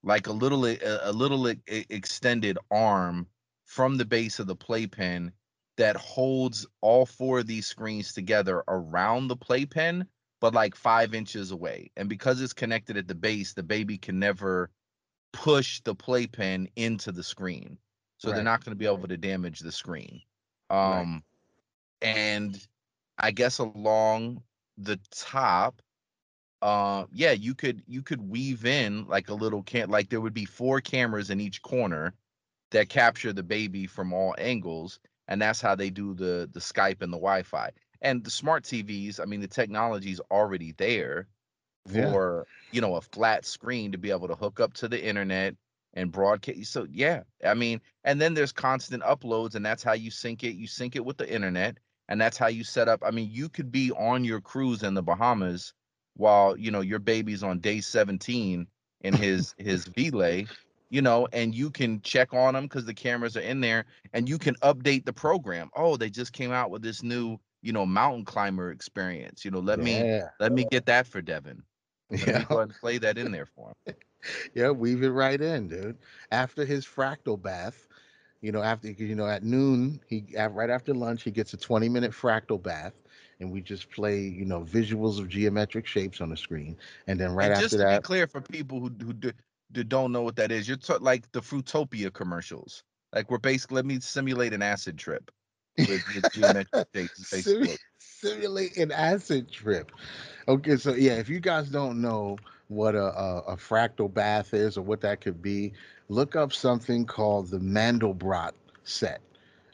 like 0.03 0.27
a 0.27 0.33
little 0.33 0.67
a, 0.67 0.79
a 1.03 1.13
little 1.13 1.47
extended 1.67 2.59
arm 2.71 3.27
from 3.65 3.97
the 3.97 4.05
base 4.05 4.39
of 4.39 4.47
the 4.47 4.57
playpen 4.57 5.33
that 5.77 5.97
holds 5.97 6.67
all 6.81 7.07
four 7.07 7.39
of 7.39 7.47
these 7.47 7.67
screens 7.67 8.13
together 8.13 8.63
around 8.69 9.29
the 9.29 9.37
playpen, 9.37 10.07
but 10.41 10.53
like 10.55 10.75
five 10.75 11.15
inches 11.15 11.53
away. 11.53 11.91
And 11.97 12.09
because 12.09 12.41
it's 12.43 12.53
connected 12.53 12.97
at 12.97 13.09
the 13.09 13.15
base, 13.15 13.55
the 13.55 13.63
baby 13.63 13.97
can 13.97 14.19
never 14.19 14.71
push 15.33 15.81
the 15.83 15.95
playpen 15.95 16.69
into 16.77 17.13
the 17.13 17.23
screen. 17.23 17.79
So 18.19 18.33
they're 18.33 18.45
not 18.45 18.65
going 18.65 18.73
to 18.73 18.79
be 18.79 18.87
able 18.87 19.09
to 19.09 19.17
damage 19.17 19.61
the 19.61 19.73
screen. 19.73 20.21
Um 20.69 21.23
Right. 21.23 21.30
And 22.03 22.67
I 23.19 23.33
guess 23.33 23.59
along 23.59 24.43
the 24.79 24.99
top, 25.11 25.83
uh 26.63 27.07
yeah, 27.13 27.33
you 27.33 27.55
could 27.55 27.83
you 27.87 28.03
could 28.03 28.23
weave 28.29 28.65
in 28.67 29.07
like 29.09 29.29
a 29.29 29.35
little 29.35 29.63
can 29.63 29.91
like 29.91 30.09
there 30.11 30.21
would 30.21 30.35
be 30.35 30.45
four 30.45 30.81
cameras 30.81 31.31
in 31.31 31.41
each 31.41 31.63
corner 31.63 32.15
that 32.73 32.89
capture 32.89 33.33
the 33.33 33.43
baby 33.43 33.87
from 33.87 34.13
all 34.13 34.35
angles 34.39 35.01
and 35.29 35.41
that's 35.43 35.61
how 35.61 35.75
they 35.75 35.91
do 35.91 36.15
the 36.15 36.49
the 36.53 36.61
Skype 36.61 37.03
and 37.03 37.13
the 37.13 37.19
Wi-Fi. 37.19 37.71
And 38.03 38.25
the 38.25 38.31
smart 38.31 38.65
TVs, 38.65 39.21
I 39.21 39.25
mean 39.27 39.41
the 39.41 39.49
technology's 39.49 40.21
already 40.31 40.73
there 40.73 41.29
Yeah. 41.89 42.19
for 42.19 42.47
you 42.71 42.81
know 42.81 42.97
a 42.97 43.01
flat 43.01 43.45
screen 43.45 43.93
to 43.93 43.99
be 43.99 44.11
able 44.11 44.29
to 44.29 44.35
hook 44.35 44.61
up 44.61 44.75
to 44.75 44.89
the 44.89 45.03
internet 45.03 45.57
and 45.95 46.13
broadcast 46.13 46.73
so 46.73 46.87
yeah 46.91 47.23
i 47.45 47.55
mean 47.55 47.81
and 48.05 48.21
then 48.21 48.35
there's 48.35 48.53
constant 48.53 49.03
uploads 49.03 49.55
and 49.55 49.65
that's 49.67 49.83
how 49.83 49.93
you 49.93 50.11
sync 50.11 50.45
it 50.45 50.55
you 50.55 50.67
sync 50.67 50.97
it 50.97 51.05
with 51.05 51.17
the 51.17 51.33
internet 51.33 51.79
and 52.11 52.21
that's 52.21 52.39
how 52.39 52.49
you 52.49 52.65
set 52.65 52.89
up 52.89 53.03
i 53.07 53.11
mean 53.13 53.31
you 53.33 53.49
could 53.51 53.73
be 53.73 53.93
on 53.93 54.25
your 54.25 54.43
cruise 54.43 54.85
in 54.85 54.95
the 54.95 55.03
bahamas 55.03 55.75
while 56.17 56.57
you 56.59 56.73
know 56.73 56.83
your 56.83 57.01
baby's 57.01 57.45
on 57.45 57.61
day 57.61 57.81
17 57.81 58.69
in 59.03 59.17
his 59.17 59.55
his 59.59 59.91
relay 59.97 60.51
you 60.91 61.03
know 61.03 61.29
and 61.33 61.55
you 61.55 61.71
can 61.71 62.03
check 62.03 62.35
on 62.35 62.55
them 62.55 62.65
because 62.65 62.87
the 62.87 62.95
cameras 62.95 63.37
are 63.37 63.43
in 63.43 63.61
there 63.61 63.87
and 64.15 64.29
you 64.29 64.39
can 64.39 64.57
update 64.57 65.07
the 65.07 65.15
program 65.15 65.71
oh 65.77 65.97
they 65.97 66.11
just 66.11 66.33
came 66.33 66.53
out 66.53 66.71
with 66.71 66.83
this 66.83 67.03
new 67.03 67.39
you 67.63 67.73
know 67.73 67.87
mountain 67.87 68.25
climber 68.25 68.71
experience 68.71 69.45
you 69.45 69.51
know 69.53 69.61
let 69.61 69.81
me 69.81 70.09
let 70.41 70.53
me 70.53 70.65
get 70.65 70.87
that 70.87 71.07
for 71.07 71.23
devin 71.23 71.63
let 72.23 72.31
me 72.31 72.33
Yeah. 72.33 72.45
go 72.45 72.57
ahead 72.59 72.71
and 72.71 72.81
play 72.81 72.99
that 72.99 73.19
in 73.19 73.33
there 73.33 73.47
for 73.47 73.71
him. 73.71 73.95
Yeah, 74.55 74.71
weave 74.71 75.03
it 75.03 75.11
right 75.11 75.41
in, 75.41 75.69
dude. 75.69 75.99
After 76.31 76.65
his 76.65 76.87
fractal 76.87 77.41
bath, 77.41 77.89
you 78.41 78.53
know, 78.53 78.63
after 78.63 78.91
you 78.91 79.15
know 79.15 79.27
at 79.27 79.43
noon, 79.43 80.01
he 80.07 80.25
right 80.51 80.71
after 80.71 80.95
lunch, 80.95 81.23
he 81.23 81.31
gets 81.31 81.53
a 81.53 81.57
20 81.57 81.89
minute 81.89 82.13
fractal 82.13 82.63
bath, 82.63 82.95
and 83.39 83.51
we 83.51 83.61
just 83.61 83.91
play, 83.91 84.21
you 84.21 84.45
know, 84.45 84.61
visuals 84.61 85.19
of 85.19 85.29
geometric 85.29 85.87
shapes 85.87 86.21
on 86.21 86.31
the 86.31 86.37
screen, 86.37 86.77
and 87.07 87.21
then 87.21 87.33
right 87.33 87.47
and 87.47 87.55
after 87.55 87.63
just 87.63 87.73
to 87.73 87.79
that, 87.79 88.03
be 88.03 88.07
clear 88.07 88.27
for 88.27 88.41
people 88.41 88.81
who 88.81 88.91
who, 89.05 89.13
do, 89.13 89.33
who 89.75 89.85
don't 89.85 90.13
know 90.13 90.23
what 90.23 90.37
that 90.37 90.51
is, 90.51 90.67
you're 90.67 90.77
ta- 90.77 90.99
like 91.01 91.31
the 91.33 91.41
Fruitopia 91.41 92.13
commercials. 92.13 92.83
Like 93.13 93.31
we're 93.31 93.39
basically 93.39 93.77
let 93.77 93.87
me 93.87 94.01
simulate 94.01 94.55
an 94.55 94.63
acid 94.63 94.97
trip 94.97 95.31
with, 95.77 96.03
with 96.15 96.31
geometric 96.33 96.87
shapes. 96.95 97.31
Basically. 97.31 97.77
Simulate 98.21 98.77
an 98.77 98.93
acid 98.93 99.51
trip. 99.51 99.93
Okay, 100.49 100.77
so 100.77 100.95
yeah, 100.95 101.15
if 101.15 101.29
you 101.29 101.41
guys 101.41 101.69
don't 101.69 102.01
know 102.01 102.39
what 102.69 102.95
a, 102.95 103.05
a, 103.05 103.39
a 103.49 103.57
fractal 103.57 104.13
bath 104.13 104.55
is 104.55 104.77
or 104.77 104.83
what 104.83 105.01
that 105.01 105.21
could 105.21 105.43
be, 105.43 105.73
look 106.09 106.37
up 106.37 106.53
something 106.53 107.05
called 107.05 107.51
the 107.51 107.59
Mandelbrot 107.59 108.53
set. 108.85 109.21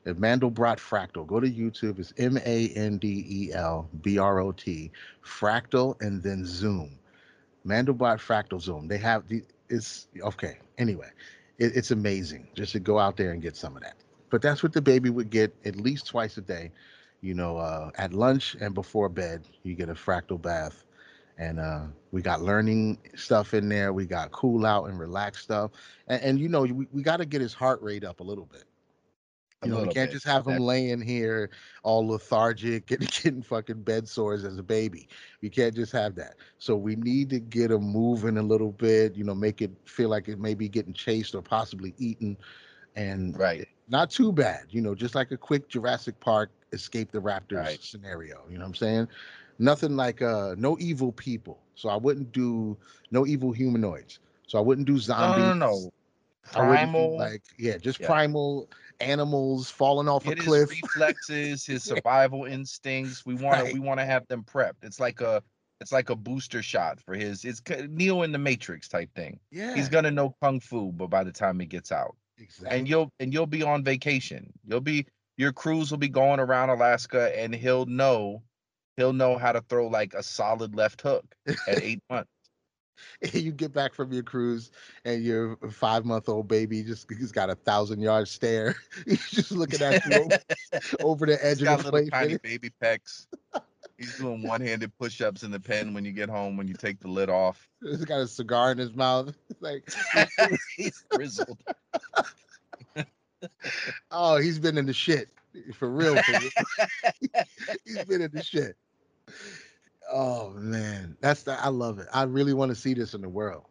The 0.05 0.15
Mandelbrot 0.15 0.79
fractal. 0.79 1.27
Go 1.27 1.41
to 1.41 1.51
YouTube. 1.51 1.99
It's 1.99 2.13
M 2.17 2.39
A 2.39 2.69
N 2.69 2.99
D 2.99 3.25
E 3.29 3.53
L 3.53 3.89
B 4.03 4.19
R 4.19 4.39
O 4.39 4.53
T, 4.53 4.91
fractal, 5.25 6.01
and 6.01 6.23
then 6.23 6.45
zoom. 6.47 6.97
Mandelbrot 7.67 8.19
fractal 8.19 8.61
zoom. 8.61 8.87
They 8.87 8.99
have 8.99 9.27
the. 9.29 9.43
It's 9.69 10.07
okay. 10.23 10.59
Anyway, 10.79 11.09
it, 11.59 11.75
it's 11.75 11.91
amazing. 11.91 12.47
Just 12.55 12.71
to 12.73 12.79
go 12.79 13.01
out 13.01 13.17
there 13.17 13.33
and 13.33 13.43
get 13.43 13.57
some 13.57 13.77
of 13.77 13.83
that. 13.83 13.97
But 14.31 14.43
that's 14.43 14.63
what 14.63 14.73
the 14.73 14.83
baby 14.83 15.11
would 15.11 15.31
get 15.31 15.53
at 15.65 15.75
least 15.75 16.07
twice 16.07 16.37
a 16.37 16.41
day 16.41 16.71
you 17.27 17.35
know, 17.35 17.59
uh, 17.59 17.91
at 17.97 18.15
lunch 18.15 18.57
and 18.61 18.75
before 18.75 19.11
bed, 19.11 19.49
you 19.65 19.75
get 19.75 19.91
a 19.91 19.95
fractal 19.95 20.41
bath. 20.41 20.85
And 21.39 21.61
uh, 21.61 21.87
we 22.13 22.23
got 22.23 22.43
learning 22.43 22.99
stuff 23.17 23.55
in 23.55 23.69
there. 23.69 23.93
We 23.93 24.07
got 24.07 24.33
cool 24.33 24.65
out 24.67 24.87
and 24.89 24.99
relax 24.99 25.43
stuff. 25.43 25.73
And, 26.09 26.23
and 26.23 26.41
you 26.41 26.49
know, 26.49 26.63
we, 26.63 26.89
we 26.93 27.03
got 27.03 27.19
to 27.19 27.27
get 27.27 27.43
his 27.43 27.55
heart 27.55 27.83
rate 27.83 28.05
up 28.05 28.21
a 28.21 28.25
little 28.25 28.47
bit. 28.47 28.65
You 29.63 29.71
know, 29.71 29.81
we 29.81 29.89
can't 29.89 30.11
bit, 30.11 30.13
just 30.13 30.27
have 30.27 30.47
him 30.47 30.59
laying 30.59 31.01
here 31.01 31.51
all 31.83 32.07
lethargic 32.07 32.91
and 32.93 33.01
getting 33.01 33.43
fucking 33.43 33.83
bed 33.83 34.09
sores 34.09 34.45
as 34.45 34.59
a 34.59 34.63
baby. 34.63 35.09
We 35.43 35.51
can't 35.51 35.75
just 35.75 35.93
have 35.93 36.15
that. 36.17 36.37
So 36.59 36.77
we 36.77 36.97
need 36.97 37.31
to 37.31 37.41
get 37.41 37.71
him 37.73 37.83
moving 37.83 38.39
a 38.39 38.43
little 38.43 38.73
bit, 38.73 39.17
you 39.17 39.25
know, 39.25 39.35
make 39.35 39.63
it 39.63 39.73
feel 39.85 40.09
like 40.11 40.29
it 40.29 40.39
may 40.39 40.55
be 40.55 40.69
getting 40.69 40.95
chased 40.95 41.35
or 41.35 41.43
possibly 41.43 41.95
eaten. 41.99 42.37
And 42.97 43.39
Right. 43.39 43.67
not 43.89 44.11
too 44.11 44.33
bad, 44.33 44.67
you 44.71 44.81
know, 44.83 44.95
just 44.95 45.15
like 45.15 45.33
a 45.33 45.37
quick 45.37 45.69
Jurassic 45.69 46.21
Park 46.21 46.51
escape 46.77 47.13
the 47.13 47.21
raptors 47.21 47.57
Right. 47.57 47.85
scenario. 47.85 48.45
You 48.51 48.59
know 48.59 48.65
what 48.65 48.69
I'm 48.69 48.75
saying? 48.77 49.09
Nothing 49.59 49.97
like 49.97 50.23
uh 50.23 50.55
no 50.59 50.77
evil 50.81 51.13
people. 51.13 51.59
So 51.75 51.89
I 51.91 51.97
wouldn't 51.97 52.33
do 52.33 52.79
no 53.11 53.27
evil 53.27 53.53
humanoids. 53.53 54.21
So 54.47 54.59
I 54.59 54.63
wouldn't 54.63 54.87
do 54.87 54.99
zombies. 54.99 55.45
no, 55.45 55.55
no, 55.55 55.67
no. 55.73 55.93
I 56.55 56.63
Primal. 56.63 57.19
like 57.19 57.43
yeah, 57.59 57.79
just 57.79 58.01
Yeah. 58.01 58.07
primal 58.07 58.69
animals 59.01 59.71
falling 59.71 60.09
off 60.09 60.25
Get 60.25 60.39
a 60.39 60.43
his 60.43 60.47
cliff. 60.47 60.71
reflexes, 60.71 61.67
his 61.67 61.85
survival 61.85 62.45
instincts. 62.45 63.27
We 63.27 63.35
want 63.35 63.61
Right. 63.61 63.69
to 63.69 63.75
we 63.75 63.81
want 63.81 64.01
to 64.01 64.07
have 64.07 64.27
them 64.29 64.45
prepped. 64.45 64.83
It's 64.83 65.01
like 65.01 65.21
a 65.21 65.43
it's 65.81 65.93
like 65.93 66.11
a 66.11 66.17
booster 66.17 66.63
shot 66.63 67.01
for 67.01 67.15
his. 67.15 67.45
It's 67.45 67.63
Neo 67.89 68.23
in 68.23 68.33
the 68.33 68.39
Matrix 68.39 68.89
type 68.89 69.15
thing. 69.15 69.41
yeah, 69.51 69.75
He's 69.75 69.89
gonna 69.89 70.11
know 70.11 70.35
kung 70.43 70.61
fu, 70.61 70.93
but 70.93 71.09
by 71.09 71.25
the 71.25 71.33
time 71.33 71.61
he 71.61 71.67
gets 71.67 71.93
out, 71.93 72.17
exactly. 72.39 72.79
and 72.79 72.89
you'll 72.89 73.13
and 73.21 73.33
you'll 73.33 73.47
be 73.47 73.63
on 73.63 73.85
vacation. 73.85 74.53
You'll 74.67 74.81
be 74.81 75.07
your 75.37 75.53
cruise 75.53 75.91
will 75.91 75.99
be 75.99 76.09
going 76.09 76.41
around 76.41 76.71
Alaska, 76.71 77.37
and 77.39 77.55
he'll 77.55 77.87
know 77.87 78.43
he'll 78.97 79.13
know 79.13 79.37
how 79.37 79.53
to 79.53 79.61
throw 79.69 79.89
like 79.89 80.15
a 80.15 80.23
solid 80.23 80.75
left 80.75 81.03
hook 81.03 81.25
at 81.47 81.83
eight 81.83 82.01
months. 82.11 82.31
you 83.33 83.53
get 83.53 83.73
back 83.75 83.93
from 83.93 84.11
your 84.13 84.23
cruise 84.23 84.71
and 85.05 85.23
your 85.23 85.57
five 85.71 86.05
month 86.07 86.29
old 86.31 86.49
baby 86.49 86.83
just 86.83 87.11
he's 87.11 87.31
got 87.33 87.51
a 87.51 87.55
thousand 87.55 88.01
yard 88.01 88.27
stare. 88.29 88.75
He's 89.07 89.31
just 89.31 89.53
looking 89.53 89.83
at 89.83 90.05
you 90.07 90.15
over, 90.23 90.39
over 91.01 91.27
the 91.27 91.45
edge 91.45 91.59
He's 91.59 91.69
of 91.69 91.77
got 91.77 91.79
the 91.79 91.85
little 91.85 92.01
plate. 92.09 92.13
tiny 92.13 92.39
baby 92.39 92.71
pecs. 92.83 93.27
He's 93.99 94.19
doing 94.19 94.43
one-handed 94.43 94.93
push-ups 94.99 95.43
in 95.43 95.51
the 95.51 95.61
pen 95.61 95.95
when 95.95 96.05
you 96.05 96.13
get 96.13 96.29
home 96.29 96.57
when 96.59 96.69
you 96.69 96.75
take 96.75 97.01
the 97.01 97.09
lid 97.09 97.31
off. 97.31 97.67
He's 97.83 98.05
got 98.05 98.21
a 98.21 98.27
cigar 98.27 98.73
in 98.73 98.79
his 98.79 98.93
mouth. 98.95 99.35
Like, 99.61 99.89
He's 100.77 101.03
grizzled. 101.11 101.59
Oh, 104.11 104.37
he's 104.37 104.59
been 104.59 104.79
in 104.79 104.87
the 104.87 104.93
shit 104.93 105.29
for 105.75 105.91
real. 105.91 106.17
For 106.23 106.33
real. 106.33 107.45
he's 107.85 108.05
been 108.05 108.23
in 108.23 108.31
the 108.33 108.43
shit. 108.43 108.77
Oh 110.11 110.51
man, 110.51 111.17
that's 111.21 111.43
the, 111.43 111.61
I 111.61 111.69
love 111.69 111.99
it. 111.99 112.07
I 112.13 112.25
really 112.25 112.55
want 112.55 112.71
to 112.71 112.75
see 112.75 112.95
this 112.95 113.15
in 113.15 113.23
the 113.23 113.29
world. 113.29 113.65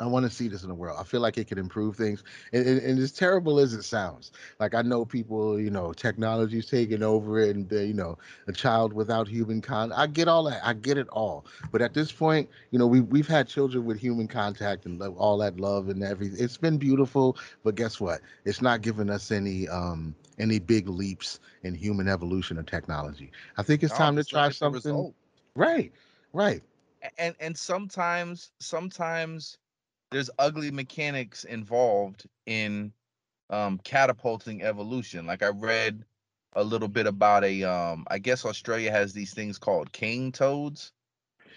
I 0.00 0.06
want 0.06 0.24
to 0.24 0.30
see 0.30 0.48
this 0.48 0.62
in 0.62 0.68
the 0.68 0.74
world. 0.74 0.96
I 0.98 1.04
feel 1.04 1.20
like 1.20 1.38
it 1.38 1.46
could 1.48 1.58
improve 1.58 1.96
things. 1.96 2.22
And, 2.52 2.66
and, 2.66 2.80
and 2.80 2.98
as 2.98 3.12
terrible 3.12 3.58
as 3.58 3.72
it 3.74 3.82
sounds, 3.82 4.30
like 4.58 4.74
I 4.74 4.82
know 4.82 5.04
people, 5.04 5.58
you 5.60 5.70
know, 5.70 5.92
technology's 5.92 6.66
taking 6.66 7.02
over 7.02 7.40
and 7.42 7.68
the, 7.68 7.86
you 7.86 7.94
know, 7.94 8.18
a 8.46 8.52
child 8.52 8.92
without 8.92 9.28
human 9.28 9.60
contact. 9.60 9.98
I 9.98 10.06
get 10.06 10.28
all 10.28 10.44
that. 10.44 10.60
I 10.64 10.74
get 10.74 10.98
it 10.98 11.08
all. 11.08 11.46
But 11.72 11.82
at 11.82 11.94
this 11.94 12.12
point, 12.12 12.48
you 12.70 12.78
know, 12.78 12.86
we 12.86 13.00
we've 13.00 13.26
had 13.28 13.48
children 13.48 13.84
with 13.84 13.98
human 13.98 14.28
contact 14.28 14.86
and 14.86 14.98
lo- 14.98 15.14
all 15.18 15.38
that 15.38 15.58
love 15.58 15.88
and 15.88 16.02
everything. 16.02 16.42
It's 16.42 16.56
been 16.56 16.78
beautiful. 16.78 17.36
But 17.62 17.74
guess 17.74 18.00
what? 18.00 18.20
It's 18.44 18.60
not 18.62 18.82
giving 18.82 19.10
us 19.10 19.30
any 19.30 19.68
um 19.68 20.14
any 20.38 20.58
big 20.58 20.88
leaps 20.88 21.40
in 21.62 21.74
human 21.74 22.08
evolution 22.08 22.58
or 22.58 22.62
technology. 22.62 23.32
I 23.56 23.62
think 23.62 23.82
it's 23.82 23.92
No, 23.92 23.96
time 23.96 24.16
to 24.16 24.24
try 24.24 24.50
something. 24.50 25.12
Right. 25.54 25.92
Right. 26.32 26.62
And 27.18 27.34
and 27.40 27.56
sometimes 27.56 28.52
sometimes 28.60 29.58
there's 30.10 30.30
ugly 30.38 30.70
mechanics 30.70 31.44
involved 31.44 32.28
in 32.46 32.92
um 33.50 33.78
catapulting 33.80 34.62
evolution. 34.62 35.26
Like 35.26 35.42
I 35.42 35.48
read 35.48 36.04
a 36.54 36.64
little 36.64 36.88
bit 36.88 37.06
about 37.06 37.44
a 37.44 37.64
um 37.64 38.06
I 38.10 38.18
guess 38.18 38.44
Australia 38.44 38.90
has 38.92 39.12
these 39.14 39.34
things 39.34 39.58
called 39.58 39.92
cane 39.92 40.32
toads. 40.32 40.92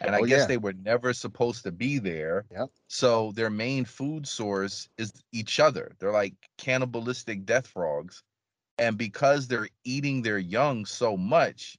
And 0.04 0.16
I 0.16 0.22
Oh, 0.22 0.24
guess 0.24 0.46
yeah. 0.46 0.48
they 0.48 0.58
were 0.58 0.74
never 0.74 1.14
supposed 1.14 1.64
to 1.64 1.72
be 1.72 2.00
there. 2.00 2.48
Yep. 2.52 2.72
So 2.88 3.32
their 3.34 3.50
main 3.50 3.86
food 3.86 4.28
source 4.28 4.90
is 4.98 5.24
each 5.32 5.60
other. 5.60 5.96
They're 6.00 6.12
like 6.12 6.36
cannibalistic 6.58 7.46
death 7.46 7.68
frogs. 7.68 8.24
And 8.78 8.98
because 8.98 9.48
they're 9.48 9.70
eating 9.86 10.22
their 10.24 10.40
young 10.40 10.86
so 10.86 11.18
much, 11.18 11.78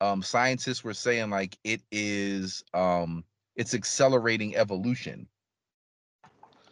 um, 0.00 0.22
scientists 0.22 0.84
were 0.84 0.94
saying 0.94 1.30
like 1.30 1.58
it 1.64 1.82
is 1.92 2.64
um, 2.74 3.24
it's 3.56 3.74
accelerating 3.74 4.56
evolution. 4.56 5.28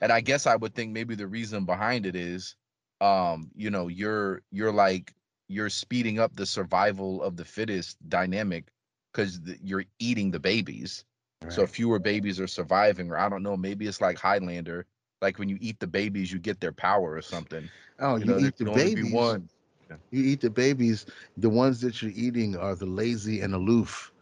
And 0.03 0.13
I 0.13 0.21
guess 0.21 0.47
I 0.47 0.57
would 0.57 0.75
think 0.75 0.93
maybe 0.93 1.17
the 1.17 1.29
reason 1.29 1.67
behind 1.67 2.07
it 2.07 2.17
is, 2.17 2.57
um, 3.01 3.53
you 3.57 3.71
know, 3.71 3.89
you're 3.89 4.43
you're 4.53 4.73
like 4.73 5.15
you're 5.49 5.71
speeding 5.71 6.21
up 6.21 6.37
the 6.37 6.47
survival 6.47 7.23
of 7.23 7.37
the 7.37 7.45
fittest 7.47 7.99
dynamic 8.11 8.73
because 9.13 9.41
you're 9.63 9.87
eating 10.01 10.33
the 10.33 10.41
babies. 10.41 11.05
So 11.49 11.67
fewer 11.67 12.01
babies 12.01 12.41
are 12.41 12.49
surviving, 12.49 13.11
or 13.11 13.19
I 13.19 13.29
don't 13.31 13.43
know, 13.43 13.57
maybe 13.57 13.87
it's 13.87 14.01
like 14.03 14.19
Highlander, 14.19 14.87
like 15.23 15.39
when 15.39 15.49
you 15.51 15.59
eat 15.61 15.81
the 15.81 15.89
babies, 15.89 16.33
you 16.33 16.41
get 16.41 16.61
their 16.61 16.73
power 16.73 17.15
or 17.15 17.23
something. 17.23 17.71
Oh, 18.01 18.17
You 18.19 18.27
you, 18.27 18.35
know, 18.35 18.39
eat 18.39 18.57
the 18.59 18.67
can 18.67 18.69
only 18.69 18.91
be 18.91 19.05
babies. 19.05 19.05
one. 19.05 19.51
You 20.11 20.23
eat 20.25 20.41
the 20.41 20.51
babies. 20.51 21.07
The 21.37 21.51
ones 21.51 21.81
that 21.83 22.03
you're 22.03 22.13
eating 22.15 22.57
are 22.57 22.75
the 22.77 22.87
lazy 22.87 23.41
and 23.41 23.55
aloof. 23.55 24.13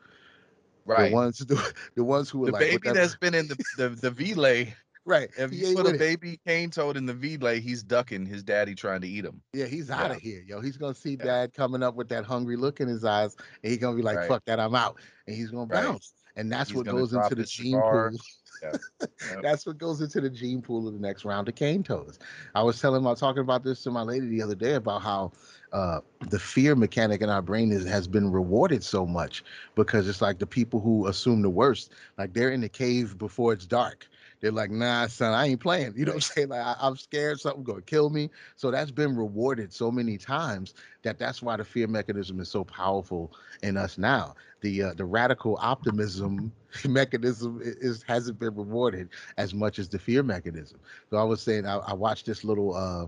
Right. 0.85 0.97
The 0.97 1.05
ones, 1.07 1.39
the, 1.47 1.75
the 1.97 2.05
ones 2.05 2.31
who 2.31 2.45
are 2.45 2.49
the 2.49 2.53
like, 2.53 2.71
baby 2.71 2.91
whatever- 2.91 3.01
that's 3.01 3.15
been 3.17 3.35
in 3.35 3.49
the 3.49 3.59
the, 3.75 3.89
the 3.91 4.11
V-lay, 4.11 4.75
right. 5.05 5.29
if 5.39 5.51
he 5.51 5.59
you 5.59 5.75
put 5.75 5.87
a 5.87 5.93
with 5.93 5.95
it. 5.97 5.99
baby 5.99 6.41
cane 6.47 6.71
toad 6.71 6.97
in 6.97 7.07
the 7.07 7.15
V-lay, 7.15 7.61
he's 7.61 7.83
ducking 7.83 8.27
his 8.27 8.43
daddy 8.43 8.75
trying 8.75 9.01
to 9.01 9.09
eat 9.09 9.25
him. 9.25 9.41
Yeah, 9.53 9.67
he's 9.67 9.91
out 9.91 10.11
of 10.11 10.19
here, 10.19 10.43
yo. 10.47 10.61
He's 10.61 10.77
gonna 10.77 10.95
see 10.95 11.13
Yeah. 11.19 11.25
dad 11.25 11.55
coming 11.55 11.83
up 11.83 11.95
with 11.95 12.09
that 12.09 12.25
hungry 12.25 12.57
look 12.57 12.81
in 12.81 12.89
his 12.89 13.05
eyes, 13.05 13.37
and 13.63 13.71
he's 13.71 13.79
gonna 13.79 13.97
be 13.97 14.03
like, 14.03 14.17
Right. 14.19 14.29
"Fuck 14.29 14.45
that, 14.47 14.61
I'm 14.61 14.75
out," 14.75 14.99
and 15.27 15.35
he's 15.37 15.51
gonna 15.51 15.67
Right. 15.67 15.85
bounce. 15.85 16.13
And 16.37 16.51
that's 16.51 16.71
He's 16.71 16.77
what 16.77 16.87
goes 16.87 17.13
into 17.13 17.35
the 17.35 17.45
gene 17.45 17.73
cigar. 17.73 18.11
pool. 18.11 18.19
Yeah. 18.63 18.73
Yep. 19.31 19.43
That's 19.43 19.67
what 19.67 19.77
goes 19.79 20.01
into 20.01 20.21
the 20.21 20.31
gene 20.31 20.63
pool 20.63 20.89
of 20.89 20.95
the 20.95 21.01
next 21.01 21.25
round 21.27 21.49
of 21.49 21.55
cane 21.55 21.83
toads. 21.83 22.19
I 22.55 22.63
was 22.63 22.81
telling 22.81 23.03
my 23.03 23.15
talking 23.15 23.43
about 23.43 23.63
this 23.63 23.83
to 23.83 23.91
my 23.91 24.01
lady 24.03 24.27
the 24.29 24.41
other 24.43 24.55
day 24.55 24.75
about 24.75 25.03
how 25.03 25.33
uh, 25.73 26.01
the 26.31 26.39
fear 26.39 26.75
mechanic 26.75 27.21
in 27.21 27.29
our 27.29 27.43
brain 27.43 27.71
is, 27.71 27.85
has 27.87 28.09
been 28.09 28.31
rewarded 28.31 28.83
so 28.83 29.05
much 29.07 29.45
because 29.75 30.09
it's 30.09 30.23
like 30.23 30.39
the 30.39 30.47
people 30.47 30.81
who 30.81 31.07
assume 31.07 31.43
the 31.43 31.51
worst, 31.51 31.93
like 32.19 32.33
they're 32.33 32.51
in 32.51 32.61
the 32.63 32.69
cave 32.69 33.19
before 33.19 33.53
it's 33.53 33.67
dark. 33.67 34.09
They're 34.41 34.53
like, 34.53 34.71
nah, 34.71 35.07
son, 35.07 35.35
I 35.35 35.49
ain't 35.49 35.61
playing. 35.61 35.95
You 35.97 36.05
know 36.07 36.13
what 36.13 36.17
I'm 36.17 36.21
saying? 36.23 36.49
Like, 36.49 36.61
I, 36.65 36.77
I'm 36.81 36.97
scared 36.97 37.41
something's 37.41 37.67
going 37.67 37.81
to 37.81 37.85
kill 37.87 38.11
me. 38.11 38.31
So 38.57 38.71
that's 38.71 38.91
been 38.91 39.17
rewarded 39.17 39.73
so 39.73 39.91
many 39.91 40.19
times 40.19 40.75
that 41.03 41.19
that's 41.19 41.43
why 41.43 41.57
the 41.57 41.65
fear 41.65 41.87
mechanism 41.87 42.41
is 42.41 42.49
so 42.51 42.65
powerful 42.65 43.33
in 43.63 43.77
us 43.77 43.99
now. 43.99 44.35
The 44.63 44.83
uh, 44.83 44.95
the 44.95 45.05
radical 45.05 45.59
optimism 45.61 46.53
mechanism 46.89 47.61
is 47.63 48.03
hasn't 48.03 48.39
been 48.39 48.55
rewarded 48.55 49.11
as 49.39 49.55
much 49.55 49.79
as 49.79 49.89
the 49.89 49.99
fear 49.99 50.23
mechanism. 50.23 50.81
So 51.11 51.17
I 51.17 51.25
was 51.25 51.43
saying 51.43 51.67
I, 51.67 51.77
I 51.79 51.95
watched 51.95 52.27
this 52.27 52.45
little 52.45 52.75
uh 52.75 53.07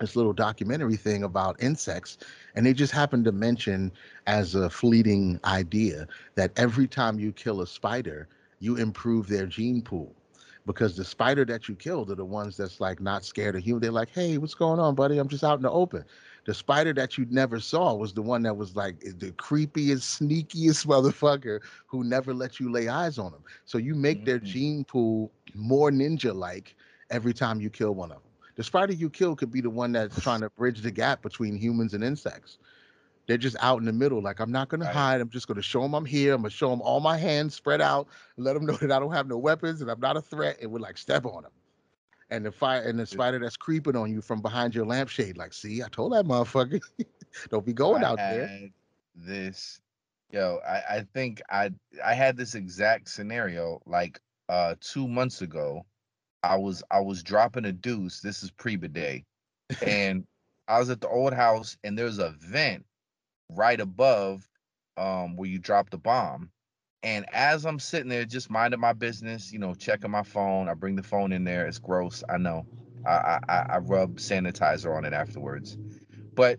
this 0.00 0.16
little 0.16 0.34
documentary 0.34 0.96
thing 0.96 1.24
about 1.24 1.62
insects 1.62 2.18
and 2.54 2.66
they 2.66 2.74
just 2.74 2.92
happened 2.92 3.24
to 3.24 3.32
mention 3.32 3.92
as 4.26 4.54
a 4.54 4.68
fleeting 4.70 5.40
idea 5.44 6.08
that 6.34 6.52
every 6.56 6.88
time 6.88 7.18
you 7.18 7.32
kill 7.32 7.62
a 7.62 7.66
spider 7.66 8.28
you 8.60 8.76
improve 8.76 9.28
their 9.28 9.46
gene 9.46 9.82
pool 9.82 10.15
because 10.66 10.96
the 10.96 11.04
spider 11.04 11.44
that 11.46 11.68
you 11.68 11.76
killed 11.76 12.10
are 12.10 12.16
the 12.16 12.24
ones 12.24 12.56
that's 12.56 12.80
like 12.80 13.00
not 13.00 13.24
scared 13.24 13.56
of 13.56 13.62
human 13.62 13.82
they're 13.82 13.92
like 13.92 14.10
hey 14.10 14.38
what's 14.38 14.54
going 14.54 14.80
on 14.80 14.94
buddy 14.94 15.18
i'm 15.18 15.28
just 15.28 15.44
out 15.44 15.58
in 15.58 15.62
the 15.62 15.70
open 15.70 16.04
the 16.46 16.54
spider 16.54 16.92
that 16.92 17.18
you 17.18 17.26
never 17.30 17.60
saw 17.60 17.94
was 17.94 18.12
the 18.14 18.22
one 18.22 18.42
that 18.42 18.56
was 18.56 18.76
like 18.76 19.00
the 19.00 19.32
creepiest 19.32 20.20
sneakiest 20.20 20.86
motherfucker 20.88 21.60
who 21.86 22.04
never 22.04 22.34
let 22.34 22.60
you 22.60 22.70
lay 22.70 22.88
eyes 22.88 23.18
on 23.18 23.32
them 23.32 23.42
so 23.64 23.78
you 23.78 23.94
make 23.94 24.24
their 24.24 24.38
Mhm. 24.38 24.44
gene 24.44 24.84
pool 24.84 25.32
more 25.54 25.90
ninja 25.90 26.34
like 26.34 26.74
every 27.10 27.32
time 27.34 27.60
you 27.60 27.70
kill 27.70 27.94
one 27.94 28.10
of 28.12 28.22
them 28.22 28.32
the 28.56 28.64
spider 28.64 28.92
you 28.92 29.10
kill 29.10 29.34
could 29.36 29.50
be 29.50 29.60
the 29.60 29.70
one 29.70 29.92
that's 29.92 30.18
trying 30.20 30.40
to 30.40 30.50
bridge 30.50 30.82
the 30.82 30.90
gap 30.90 31.22
between 31.22 31.56
humans 31.56 31.94
and 31.94 32.02
insects. 32.04 32.58
They're 33.26 33.36
just 33.36 33.56
out 33.60 33.80
in 33.80 33.84
the 33.84 33.92
middle. 33.92 34.22
Like, 34.22 34.40
I'm 34.40 34.52
not 34.52 34.68
going 34.68 34.80
to 34.80 34.86
Right. 34.86 34.94
hide. 34.94 35.20
I'm 35.20 35.30
just 35.30 35.48
going 35.48 35.56
to 35.56 35.62
show 35.62 35.82
them 35.82 35.94
I'm 35.94 36.04
here. 36.04 36.34
I'm 36.34 36.42
going 36.42 36.50
to 36.50 36.56
show 36.56 36.70
them 36.70 36.80
all 36.80 37.00
my 37.00 37.16
hands 37.16 37.54
spread 37.54 37.80
out, 37.80 38.08
let 38.36 38.54
them 38.54 38.66
know 38.66 38.74
that 38.80 38.92
I 38.92 38.98
don't 39.00 39.12
have 39.12 39.26
no 39.26 39.38
weapons 39.38 39.80
and 39.80 39.90
I'm 39.90 40.00
not 40.00 40.16
a 40.16 40.22
threat. 40.22 40.58
And 40.62 40.70
we're 40.70 40.78
like, 40.78 40.96
step 40.98 41.26
on 41.26 41.42
them. 41.42 41.52
And 42.30 42.44
the 42.44 42.52
fire 42.52 42.82
and 42.82 42.98
the 42.98 43.06
spider 43.06 43.38
that's 43.38 43.56
creeping 43.56 43.94
on 43.96 44.10
you 44.10 44.20
from 44.20 44.42
behind 44.42 44.74
your 44.74 44.84
lampshade, 44.84 45.36
like, 45.36 45.52
see, 45.52 45.82
I 45.82 45.88
told 45.88 46.12
that 46.12 46.24
motherfucker, 46.24 46.80
don't 47.50 47.64
be 47.64 47.72
going 47.72 48.02
I 48.02 48.08
out 48.08 48.18
there. 48.18 48.70
This, 49.14 49.80
yo, 50.32 50.58
I, 50.66 50.82
I 50.96 51.06
think 51.14 51.40
I 51.50 51.70
I 52.04 52.14
had 52.14 52.36
this 52.36 52.54
exact 52.54 53.08
scenario 53.08 53.80
like 53.86 54.20
uh 54.48 54.74
two 54.80 55.06
months 55.06 55.40
ago. 55.42 55.86
I 56.42 56.56
was 56.56 56.82
I 56.90 57.00
was 57.00 57.22
dropping 57.22 57.64
a 57.64 57.72
deuce. 57.72 58.20
This 58.20 58.42
is 58.42 58.50
pre 58.50 58.76
bidet, 58.76 59.24
and 59.86 60.26
I 60.66 60.80
was 60.80 60.90
at 60.90 61.00
the 61.00 61.08
old 61.08 61.32
house, 61.32 61.76
and 61.84 61.96
there's 61.96 62.18
a 62.18 62.30
vent 62.40 62.85
right 63.50 63.80
above 63.80 64.48
um 64.96 65.36
where 65.36 65.48
you 65.48 65.58
drop 65.58 65.90
the 65.90 65.98
bomb. 65.98 66.50
And 67.02 67.26
as 67.32 67.64
I'm 67.66 67.78
sitting 67.78 68.08
there, 68.08 68.24
just 68.24 68.50
minding 68.50 68.80
my 68.80 68.92
business, 68.92 69.52
you 69.52 69.58
know, 69.58 69.74
checking 69.74 70.10
my 70.10 70.22
phone, 70.24 70.68
I 70.68 70.74
bring 70.74 70.96
the 70.96 71.02
phone 71.02 71.32
in 71.32 71.44
there. 71.44 71.66
It's 71.66 71.78
gross, 71.78 72.22
I 72.28 72.38
know. 72.38 72.66
I 73.06 73.38
I, 73.48 73.66
I 73.70 73.78
rub 73.78 74.16
sanitizer 74.16 74.96
on 74.96 75.04
it 75.04 75.12
afterwards, 75.12 75.78
but 76.36 76.58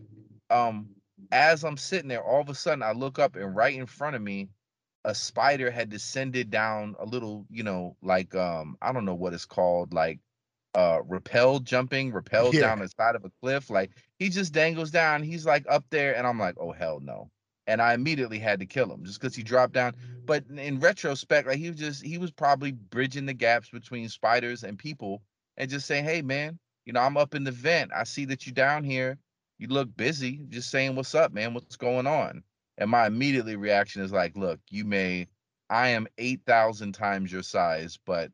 um 0.50 0.90
as 1.32 1.64
I'm 1.64 1.78
sitting 1.78 2.10
there, 2.10 2.24
all 2.24 2.42
of 2.42 2.50
a 2.50 2.56
sudden 2.56 2.84
I 2.84 2.92
look 2.94 3.20
up 3.20 3.36
and 3.36 3.56
right 3.56 3.76
in 3.76 3.86
front 3.88 4.16
of 4.16 4.22
me, 4.22 4.50
a 5.06 5.16
spider 5.16 5.72
had 5.72 5.90
descended 5.90 6.50
down 6.52 6.96
a 7.00 7.06
little, 7.06 7.46
you 7.50 7.64
know, 7.64 7.96
like 8.02 8.36
um, 8.36 8.78
I 8.82 8.94
don't 8.94 9.06
know 9.06 9.16
what 9.16 9.34
it's 9.34 9.46
called, 9.46 9.94
like 9.94 10.20
uh 10.78 11.02
rappel 11.06 11.60
jumping, 11.62 12.14
rappels 12.14 12.54
Yeah. 12.54 12.62
down 12.62 12.80
the 12.80 12.90
side 12.90 13.16
of 13.18 13.26
a 13.26 13.32
cliff. 13.42 13.70
Like 13.72 13.92
he 14.20 14.30
just 14.30 14.54
dangles 14.54 14.92
down, 14.92 15.24
he's 15.24 15.46
like 15.46 15.66
up 15.70 15.86
there, 15.92 16.16
and 16.18 16.28
I'm 16.28 16.40
like, 16.40 16.56
oh 16.60 16.74
hell 16.74 17.02
no. 17.02 17.32
And 17.68 17.82
I 17.82 17.96
immediately 17.96 18.40
had 18.40 18.62
to 18.62 18.68
kill 18.68 18.92
him 18.92 19.06
just 19.06 19.22
because 19.22 19.36
he 19.36 19.44
dropped 19.44 19.74
down. 19.74 19.96
But 20.28 20.46
in 20.50 20.80
retrospect, 20.80 21.48
like 21.48 21.60
he 21.60 21.70
was 21.70 21.80
just 21.80 22.06
he 22.06 22.20
was 22.20 22.32
probably 22.32 22.74
bridging 22.74 23.26
the 23.28 23.34
gaps 23.36 23.70
between 23.72 24.10
spiders 24.10 24.64
and 24.64 24.80
people 24.80 25.24
and 25.58 25.70
just 25.70 25.88
saying, 25.88 26.06
hey 26.06 26.22
man, 26.24 26.60
you 26.86 26.94
know, 26.94 27.02
I'm 27.02 27.18
up 27.18 27.36
in 27.36 27.44
the 27.44 27.52
vent. 27.52 27.92
I 27.96 28.06
see 28.06 28.26
that 28.28 28.46
you're 28.48 28.54
down 28.54 28.84
here 28.86 29.20
you 29.60 29.68
look 29.68 29.96
busy 29.98 30.42
just 30.50 30.70
saying 30.70 30.96
what's 30.96 31.16
up 31.16 31.34
man 31.34 31.54
what's 31.54 31.78
going 31.78 32.08
on 32.08 32.44
and 32.78 32.90
my 32.92 33.08
immediately 33.08 33.56
reaction 33.56 34.02
is 34.04 34.12
like 34.12 34.38
look 34.38 34.60
you 34.70 34.86
may 34.86 35.28
i 35.70 35.90
am 35.90 36.08
8000 36.18 36.94
times 36.94 37.32
your 37.32 37.44
size 37.44 38.00
but 38.06 38.32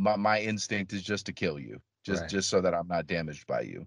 my, 0.00 0.16
my 0.16 0.40
instinct 0.40 0.92
is 0.92 1.02
just 1.02 1.26
to 1.26 1.32
kill 1.32 1.58
you 1.58 1.80
just 2.04 2.22
Right. 2.22 2.30
just 2.30 2.48
so 2.48 2.60
that 2.60 2.74
i'm 2.74 2.88
not 2.88 3.06
damaged 3.06 3.46
by 3.46 3.60
you 3.60 3.84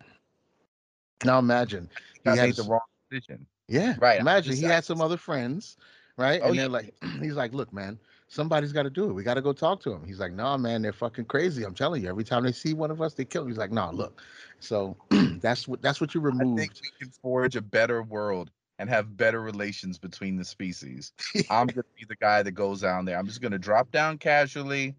Now 1.25 1.39
imagine 1.39 1.89
he 2.23 2.29
i 2.31 2.35
made 2.35 2.55
the 2.55 2.63
wrong 2.63 2.79
decision 3.09 3.45
Yeah. 3.67 3.95
Right, 3.99 4.19
Imagine 4.19 4.55
he 4.55 4.63
had 4.63 4.83
some 4.85 5.01
other 5.01 5.17
friends, 5.17 5.77
right? 6.17 6.41
Oh, 6.41 6.47
and 6.47 6.55
yeah. 6.55 6.61
they're 6.63 6.69
like, 6.69 6.93
he's 7.21 7.35
like, 7.35 7.53
look, 7.53 7.73
man, 7.73 7.99
somebody's 8.27 8.71
got 8.71 8.83
to 8.83 8.89
do 8.89 9.09
it. 9.09 9.13
We 9.13 9.23
got 9.23 9.35
to 9.35 9.41
go 9.41 9.53
talk 9.53 9.81
to 9.81 9.91
him. 9.91 10.05
He's 10.05 10.19
like, 10.19 10.33
no, 10.33 10.57
man, 10.57 10.81
they're 10.81 10.93
fucking 10.93 11.25
crazy. 11.25 11.63
I'm 11.63 11.73
telling 11.73 12.03
you. 12.03 12.09
Every 12.09 12.23
time 12.23 12.43
they 12.43 12.51
see 12.51 12.73
one 12.73 12.91
of 12.91 13.01
us, 13.01 13.13
they 13.15 13.25
kill. 13.25 13.43
Him. 13.43 13.49
He's 13.49 13.57
like, 13.57 13.71
no, 13.71 13.89
look. 13.91 14.21
So 14.59 14.95
that's 15.41 15.67
what 15.67 15.81
that's 15.81 15.99
what 15.99 16.13
you 16.13 16.25
i 16.27 16.43
think 16.55 16.73
we 16.81 16.89
can 16.99 17.09
forge 17.21 17.55
a 17.55 17.61
better 17.61 18.03
world 18.03 18.51
and 18.77 18.89
have 18.89 19.15
better 19.17 19.41
relations 19.41 19.97
between 19.97 20.35
the 20.35 20.45
species 20.45 21.13
i'm 21.49 21.67
gonna 21.67 21.83
be 21.97 22.05
the 22.07 22.15
guy 22.15 22.43
that 22.43 22.51
goes 22.51 22.81
down 22.81 23.05
there 23.05 23.17
i'm 23.17 23.25
just 23.25 23.41
gonna 23.41 23.57
drop 23.59 23.91
down 23.91 24.17
casually 24.17 24.95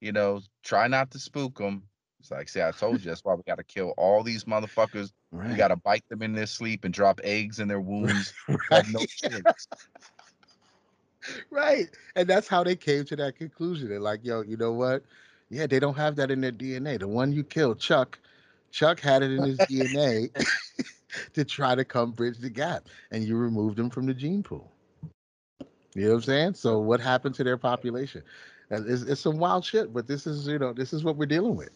you 0.00 0.12
know 0.12 0.40
try 0.62 0.86
not 0.86 1.10
to 1.10 1.18
spook 1.18 1.58
them 1.58 1.82
it's 2.20 2.30
like 2.30 2.48
see 2.48 2.62
i 2.62 2.70
told 2.70 3.00
you 3.00 3.10
that's 3.10 3.24
why 3.24 3.34
we 3.34 3.42
gotta 3.46 3.64
kill 3.64 3.94
all 3.96 4.22
these 4.22 4.44
motherfuckers 4.44 5.12
right. 5.32 5.50
We 5.50 5.56
gotta 5.56 5.76
bite 5.76 6.08
them 6.08 6.22
in 6.22 6.32
their 6.32 6.46
sleep 6.46 6.84
and 6.84 6.92
drop 6.92 7.20
eggs 7.24 7.60
in 7.60 7.68
their 7.68 7.80
wounds. 7.80 8.32
right. 8.70 8.84
No 8.88 9.04
right. 11.50 11.88
And 12.16 12.28
that's 12.28 12.48
how 12.48 12.64
they 12.64 12.76
came 12.76 13.04
to 13.06 13.16
that 13.16 13.36
conclusion. 13.36 13.88
They're 13.88 14.00
like, 14.00 14.20
yo, 14.24 14.42
you 14.42 14.56
know 14.56 14.72
what? 14.72 15.02
Yeah, 15.50 15.66
they 15.66 15.80
don't 15.80 15.96
have 15.96 16.16
that 16.16 16.30
in 16.30 16.40
their 16.40 16.52
DNA. 16.52 16.98
The 16.98 17.08
one 17.08 17.32
you 17.32 17.42
killed, 17.42 17.80
Chuck, 17.80 18.18
Chuck 18.70 19.00
had 19.00 19.22
it 19.22 19.30
in 19.30 19.42
his 19.42 19.60
DNA 19.60 20.30
to 21.32 21.44
try 21.44 21.74
to 21.74 21.84
come 21.84 22.12
bridge 22.12 22.38
the 22.38 22.50
gap, 22.50 22.88
and 23.10 23.24
you 23.24 23.36
removed 23.36 23.78
him 23.78 23.88
from 23.88 24.06
the 24.06 24.14
gene 24.14 24.42
pool. 24.42 24.70
You 25.94 26.04
know 26.04 26.08
what 26.10 26.16
I'm 26.16 26.22
saying? 26.22 26.54
So 26.54 26.78
what 26.80 27.00
happened 27.00 27.34
to 27.36 27.44
their 27.44 27.56
population? 27.56 28.22
It's, 28.70 29.02
it's 29.02 29.20
some 29.20 29.38
wild 29.38 29.64
shit, 29.64 29.92
but 29.92 30.06
this 30.06 30.26
is 30.26 30.46
you 30.46 30.58
know 30.58 30.72
this 30.72 30.92
is 30.92 31.04
what 31.04 31.16
we're 31.16 31.26
dealing 31.26 31.56
with. 31.56 31.70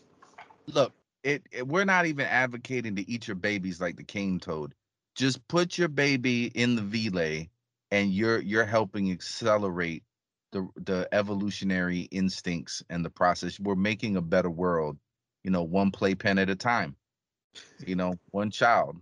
Look, 0.67 0.93
it, 1.23 1.43
it- 1.51 1.67
we're 1.67 1.85
not 1.85 2.07
even 2.07 2.27
advocating 2.27 2.97
to 2.97 3.11
eat 3.11 3.27
your 3.29 3.37
babies 3.37 3.81
like 3.81 3.97
the 3.97 4.05
cane 4.05 4.41
toad. 4.41 4.75
Just 5.15 5.47
put 5.49 5.77
your 5.77 5.89
baby 5.89 6.47
in 6.47 6.75
the 6.77 6.83
V-lay, 6.83 7.51
and 7.91 8.13
you're 8.13 8.41
you're 8.41 8.65
helping 8.65 9.11
accelerate 9.11 10.05
the 10.53 10.69
the 10.77 11.09
evolutionary 11.13 12.01
instincts 12.11 12.83
and 12.91 13.05
the 13.05 13.11
process. 13.11 13.61
We're 13.61 13.75
making 13.75 14.17
a 14.17 14.23
better 14.23 14.51
world, 14.51 14.99
you 15.45 15.51
know, 15.51 15.63
one 15.63 15.91
playpen 15.91 16.39
at 16.39 16.51
a 16.51 16.57
time. 16.57 16.97
You 17.87 17.97
know, 17.97 18.15
one 18.31 18.51
child. 18.51 18.99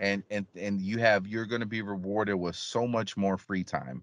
And 0.00 0.22
and 0.30 0.46
and 0.56 0.80
you 0.80 0.98
have 0.98 1.26
you're 1.26 1.46
going 1.46 1.60
to 1.60 1.66
be 1.66 1.82
rewarded 1.82 2.36
with 2.36 2.56
so 2.56 2.86
much 2.86 3.16
more 3.16 3.36
free 3.38 3.64
time. 3.64 4.02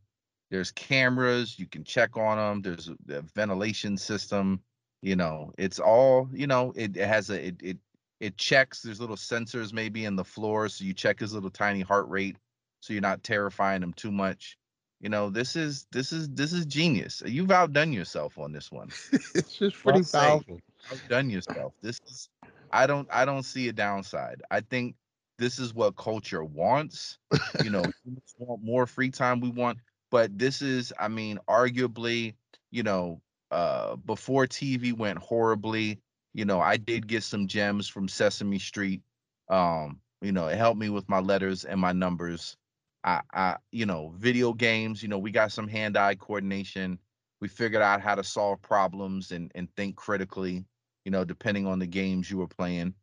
There's 0.51 0.69
cameras, 0.71 1.57
you 1.57 1.65
can 1.65 1.85
check 1.85 2.17
on 2.17 2.37
them. 2.37 2.61
There's 2.61 2.89
a, 2.89 3.15
a 3.15 3.21
ventilation 3.21 3.97
system. 3.97 4.61
You 5.01 5.15
know, 5.15 5.51
it's 5.57 5.79
all 5.79 6.29
you 6.31 6.45
know. 6.45 6.73
It, 6.75 6.97
it 6.97 7.07
has 7.07 7.29
a 7.29 7.47
it, 7.47 7.55
it 7.63 7.77
it 8.19 8.37
checks. 8.37 8.81
There's 8.81 8.99
little 8.99 9.15
sensors 9.15 9.73
maybe 9.73 10.05
in 10.05 10.15
the 10.15 10.25
floor, 10.25 10.67
so 10.69 10.83
you 10.83 10.93
check 10.93 11.19
his 11.19 11.33
little 11.33 11.49
tiny 11.49 11.81
heart 11.81 12.07
rate, 12.09 12.35
so 12.81 12.93
you're 12.93 13.01
not 13.01 13.23
terrifying 13.23 13.81
him 13.81 13.93
too 13.93 14.11
much. 14.11 14.57
You 14.99 15.09
know, 15.09 15.29
this 15.29 15.55
is 15.55 15.87
this 15.91 16.11
is 16.11 16.29
this 16.29 16.51
is 16.51 16.65
genius. 16.65 17.23
You've 17.25 17.49
outdone 17.49 17.93
yourself 17.93 18.37
on 18.37 18.51
this 18.51 18.71
one. 18.71 18.89
it's 19.33 19.57
just 19.57 19.77
pretty 19.77 20.03
powerful. 20.03 20.59
Outdone 20.91 21.29
yourself. 21.29 21.73
This 21.81 21.99
is 22.05 22.29
I 22.71 22.85
don't 22.85 23.07
I 23.11 23.23
don't 23.23 23.43
see 23.43 23.69
a 23.69 23.73
downside. 23.73 24.43
I 24.51 24.59
think 24.59 24.95
this 25.39 25.57
is 25.57 25.73
what 25.73 25.95
culture 25.95 26.43
wants. 26.43 27.17
You 27.63 27.71
know, 27.71 27.83
want 28.37 28.63
more 28.63 28.85
free 28.85 29.09
time 29.09 29.39
we 29.39 29.49
want, 29.49 29.79
but 30.11 30.37
this 30.37 30.61
is 30.61 30.93
I 30.99 31.07
mean, 31.07 31.39
arguably 31.49 32.35
you 32.71 32.83
know, 32.83 33.21
uh, 33.51 33.97
before 33.97 34.47
TV 34.47 34.93
went 34.93 35.19
horribly, 35.19 35.99
you 36.33 36.45
know, 36.45 36.59
I 36.61 36.77
did 36.77 37.07
get 37.07 37.23
some 37.23 37.47
gems 37.47 37.87
from 37.87 38.07
Sesame 38.07 38.59
Street. 38.59 39.01
Um, 39.49 39.99
you 40.21 40.31
know, 40.31 40.47
it 40.47 40.57
helped 40.57 40.79
me 40.79 40.89
with 40.89 41.07
my 41.09 41.19
letters 41.19 41.65
and 41.65 41.79
my 41.79 41.91
numbers. 41.91 42.55
I, 43.03 43.21
I, 43.33 43.57
you 43.71 43.85
know, 43.85 44.13
video 44.17 44.53
games. 44.53 45.03
You 45.03 45.09
know, 45.09 45.17
we 45.17 45.31
got 45.31 45.51
some 45.51 45.67
hand-eye 45.67 46.15
coordination. 46.15 46.97
We 47.41 47.47
figured 47.47 47.81
out 47.81 48.01
how 48.01 48.15
to 48.15 48.23
solve 48.23 48.61
problems 48.61 49.31
and 49.31 49.51
and 49.55 49.67
think 49.75 49.95
critically. 49.95 50.65
You 51.03 51.11
know, 51.11 51.25
depending 51.25 51.67
on 51.67 51.79
the 51.79 51.87
games 51.87 52.29
you 52.29 52.37
were 52.37 52.47
playing. 52.47 52.93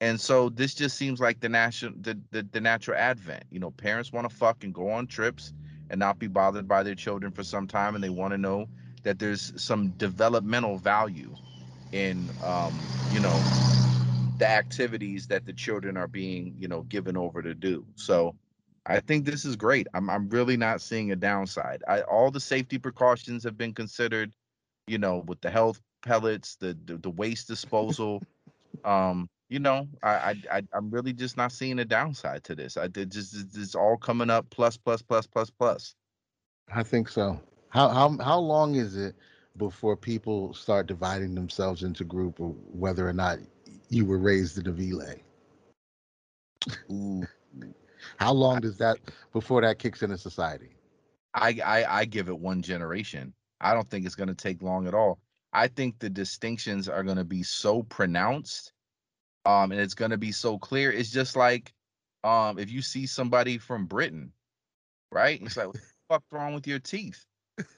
And 0.00 0.20
so 0.20 0.48
this 0.50 0.74
just 0.74 0.96
seems 0.96 1.18
like 1.18 1.40
the 1.40 1.48
national 1.48 1.94
the, 2.00 2.20
the, 2.30 2.46
the 2.52 2.60
natural 2.60 2.96
advent. 2.96 3.44
You 3.50 3.58
know, 3.58 3.72
parents 3.72 4.12
want 4.12 4.28
to 4.28 4.36
fuck 4.36 4.62
and 4.62 4.72
go 4.72 4.90
on 4.90 5.06
trips 5.08 5.52
and 5.90 5.98
not 6.00 6.18
be 6.18 6.28
bothered 6.28 6.68
by 6.68 6.82
their 6.82 6.94
children 6.94 7.32
for 7.32 7.44
some 7.44 7.66
time 7.66 7.94
and 7.94 8.04
they 8.04 8.10
want 8.10 8.32
to 8.32 8.38
know 8.38 8.66
that 9.04 9.18
there's 9.18 9.60
some 9.62 9.90
developmental 9.92 10.78
value 10.78 11.36
in 11.92 12.30
um, 12.40 12.90
you 13.08 13.20
know, 13.20 13.46
the 14.38 14.48
activities 14.48 15.28
that 15.28 15.46
the 15.46 15.52
children 15.52 15.96
are 15.96 16.08
being, 16.08 16.54
you 16.58 16.68
know, 16.68 16.82
given 16.82 17.16
over 17.16 17.42
to 17.42 17.54
do. 17.54 17.86
So 17.96 18.36
I 18.86 19.00
think 19.00 19.24
this 19.24 19.44
is 19.44 19.56
great. 19.56 19.86
I'm 19.94 20.10
I'm 20.10 20.28
really 20.28 20.56
not 20.56 20.80
seeing 20.82 21.12
a 21.12 21.16
downside. 21.16 21.82
I 21.88 22.02
all 22.02 22.30
the 22.30 22.40
safety 22.40 22.78
precautions 22.78 23.44
have 23.44 23.56
been 23.58 23.74
considered, 23.74 24.34
you 24.86 24.98
know, 24.98 25.18
with 25.26 25.40
the 25.40 25.50
health 25.50 25.80
pellets, 26.02 26.56
the 26.56 26.78
the, 26.86 26.98
the 26.98 27.10
waste 27.10 27.48
disposal. 27.48 28.24
um, 28.84 29.28
you 29.48 29.58
know, 29.58 29.88
I, 30.02 30.36
I 30.50 30.62
I'm 30.72 30.90
really 30.90 31.12
just 31.12 31.36
not 31.36 31.52
seeing 31.52 31.78
a 31.78 31.84
downside 31.84 32.44
to 32.44 32.54
this. 32.54 32.76
I 32.76 32.88
did 32.88 33.10
just 33.10 33.34
it's 33.56 33.74
all 33.74 33.96
coming 33.96 34.30
up 34.30 34.48
plus 34.50 34.76
plus 34.76 35.02
plus 35.02 35.26
plus 35.26 35.50
plus. 35.50 35.94
I 36.74 36.82
think 36.82 37.08
so. 37.08 37.40
How 37.70 37.88
how 37.88 38.16
how 38.18 38.38
long 38.38 38.74
is 38.74 38.96
it 38.96 39.14
before 39.56 39.96
people 39.96 40.54
start 40.54 40.86
dividing 40.86 41.34
themselves 41.34 41.82
into 41.82 42.04
group, 42.04 42.40
or 42.40 42.50
whether 42.72 43.08
or 43.08 43.12
not 43.12 43.38
you 43.88 44.04
were 44.04 44.18
raised 44.18 44.58
in 44.58 44.66
a? 44.66 45.16
Ooh. 46.92 47.26
How 48.18 48.32
long 48.32 48.60
does 48.60 48.76
that 48.78 48.98
before 49.32 49.62
that 49.62 49.78
kicks 49.78 50.02
into 50.02 50.18
society? 50.18 50.70
I, 51.34 51.58
I 51.64 52.00
I 52.00 52.04
give 52.04 52.28
it 52.28 52.38
one 52.38 52.62
generation. 52.62 53.32
I 53.60 53.74
don't 53.74 53.88
think 53.88 54.06
it's 54.06 54.14
going 54.14 54.28
to 54.28 54.34
take 54.34 54.62
long 54.62 54.86
at 54.86 54.94
all. 54.94 55.18
I 55.52 55.68
think 55.68 55.98
the 55.98 56.10
distinctions 56.10 56.88
are 56.88 57.02
going 57.02 57.16
to 57.16 57.24
be 57.24 57.42
so 57.42 57.82
pronounced, 57.82 58.72
um, 59.48 59.72
and 59.72 59.80
it's 59.80 59.94
going 59.94 60.10
to 60.10 60.18
be 60.18 60.30
so 60.30 60.58
clear. 60.58 60.92
It's 60.92 61.10
just 61.10 61.34
like, 61.34 61.72
um, 62.22 62.58
if 62.58 62.70
you 62.70 62.82
see 62.82 63.06
somebody 63.06 63.56
from 63.56 63.86
Britain, 63.86 64.30
right? 65.10 65.40
It's 65.40 65.56
like, 65.56 65.68
what 65.68 65.76
the 65.76 65.82
fuck's 66.10 66.32
wrong 66.32 66.52
with 66.52 66.66
your 66.66 66.80
teeth? 66.80 67.24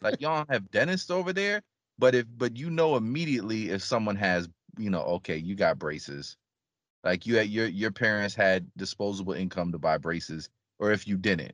Like 0.03 0.21
y'all 0.21 0.45
have 0.49 0.71
dentists 0.73 1.13
over 1.13 1.33
there, 1.33 1.63
but 1.99 2.17
if 2.17 2.27
but 2.37 2.57
you 2.57 2.71
know 2.71 2.97
immediately 2.97 3.71
if 3.71 3.85
someone 3.85 4.17
has, 4.17 4.49
you 4.79 4.91
know, 4.91 5.03
okay, 5.03 5.37
you 5.37 5.55
got 5.55 5.79
braces, 5.79 6.37
like 7.05 7.25
you 7.25 7.37
had 7.37 7.49
your 7.49 7.67
your 7.67 7.93
parents 7.93 8.35
had 8.35 8.67
disposable 8.77 9.33
income 9.35 9.71
to 9.73 9.79
buy 9.79 9.97
braces, 9.97 10.49
or 10.81 10.91
if 10.91 11.07
you 11.07 11.17
didn't. 11.17 11.53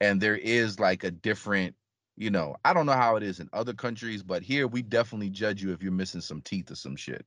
And 0.00 0.20
there 0.20 0.36
is 0.36 0.78
like 0.78 1.04
a 1.04 1.10
different, 1.10 1.74
you 2.16 2.30
know, 2.30 2.54
I 2.64 2.72
don't 2.72 2.86
know 2.86 2.92
how 2.92 3.16
it 3.16 3.24
is 3.24 3.40
in 3.40 3.48
other 3.52 3.74
countries, 3.74 4.22
but 4.22 4.42
here 4.42 4.68
we 4.68 4.82
definitely 4.82 5.30
judge 5.30 5.60
you 5.62 5.72
if 5.72 5.82
you're 5.82 5.92
missing 5.92 6.20
some 6.20 6.40
teeth 6.42 6.70
or 6.70 6.76
some 6.76 6.96
shit. 6.96 7.26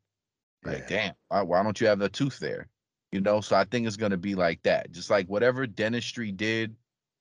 Like, 0.63 0.79
Yeah. 0.79 0.85
damn, 0.87 1.15
why, 1.29 1.41
why 1.43 1.63
don't 1.63 1.79
you 1.79 1.87
have 1.87 2.01
a 2.01 2.09
tooth 2.09 2.39
there? 2.39 2.67
You 3.11 3.21
know, 3.21 3.41
so 3.41 3.55
I 3.55 3.65
think 3.65 3.87
it's 3.87 3.97
gonna 3.97 4.17
be 4.17 4.35
like 4.35 4.61
that. 4.63 4.91
Just 4.91 5.09
like 5.09 5.27
whatever 5.27 5.65
dentistry 5.67 6.31
did 6.31 6.75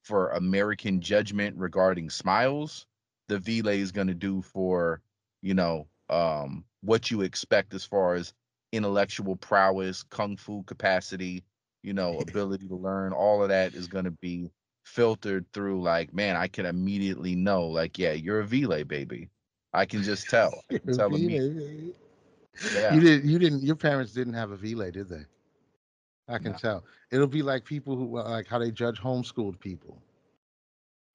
for 0.05 0.31
American 0.31 1.01
judgment 1.01 1.57
regarding 1.57 2.11
smiles, 2.11 2.87
the 3.29 3.39
Vile 3.39 3.69
is 3.69 3.93
gonna 3.93 4.15
do 4.15 4.43
for, 4.43 5.03
you 5.43 5.55
know, 5.55 5.89
um, 6.11 6.65
what 6.83 7.11
you 7.11 7.23
expect 7.23 7.75
as 7.75 7.85
far 7.85 8.15
as 8.15 8.33
intellectual 8.73 9.37
prowess, 9.37 10.03
kung 10.05 10.37
fu 10.37 10.63
capacity, 10.65 11.45
you 11.83 11.93
know, 11.93 12.19
ability 12.21 12.69
to 12.69 12.77
learn, 12.77 13.13
all 13.13 13.43
of 13.43 13.49
that 13.49 13.75
is 13.75 13.89
going 13.89 14.05
to 14.05 14.11
be 14.11 14.51
filtered 14.85 15.47
through 15.53 15.83
like, 15.83 16.13
man, 16.13 16.37
I 16.37 16.49
can 16.49 16.67
immediately 16.67 17.35
know 17.37 17.67
like, 17.67 17.99
yeah, 17.99 18.13
you're 18.13 18.41
a 18.41 18.47
Vile 18.47 18.85
baby. 18.85 19.31
I 19.73 19.87
can 19.87 20.03
just 20.03 20.29
tell. 20.29 20.65
I 20.71 20.75
can 20.75 20.91
tell 20.91 21.15
immediately. 21.15 21.95
Yeah. 22.75 22.95
You 22.95 23.01
didn't. 23.01 23.31
You 23.31 23.39
didn't. 23.39 23.63
Your 23.63 23.77
parents 23.77 24.13
didn't 24.13 24.35
have 24.35 24.51
a 24.51 24.57
Vile, 24.57 24.91
did 24.91 25.09
they? 25.09 25.25
I 26.29 26.39
can 26.39 26.53
No. 26.53 26.59
tell. 26.59 26.85
It'll 27.11 27.27
be 27.27 27.43
like 27.43 27.65
people 27.65 27.97
who 27.97 28.19
uh, 28.19 28.25
like 28.29 28.47
how 28.47 28.59
they 28.59 28.71
judge 28.71 29.01
homeschooled 29.01 29.59
people. 29.61 30.03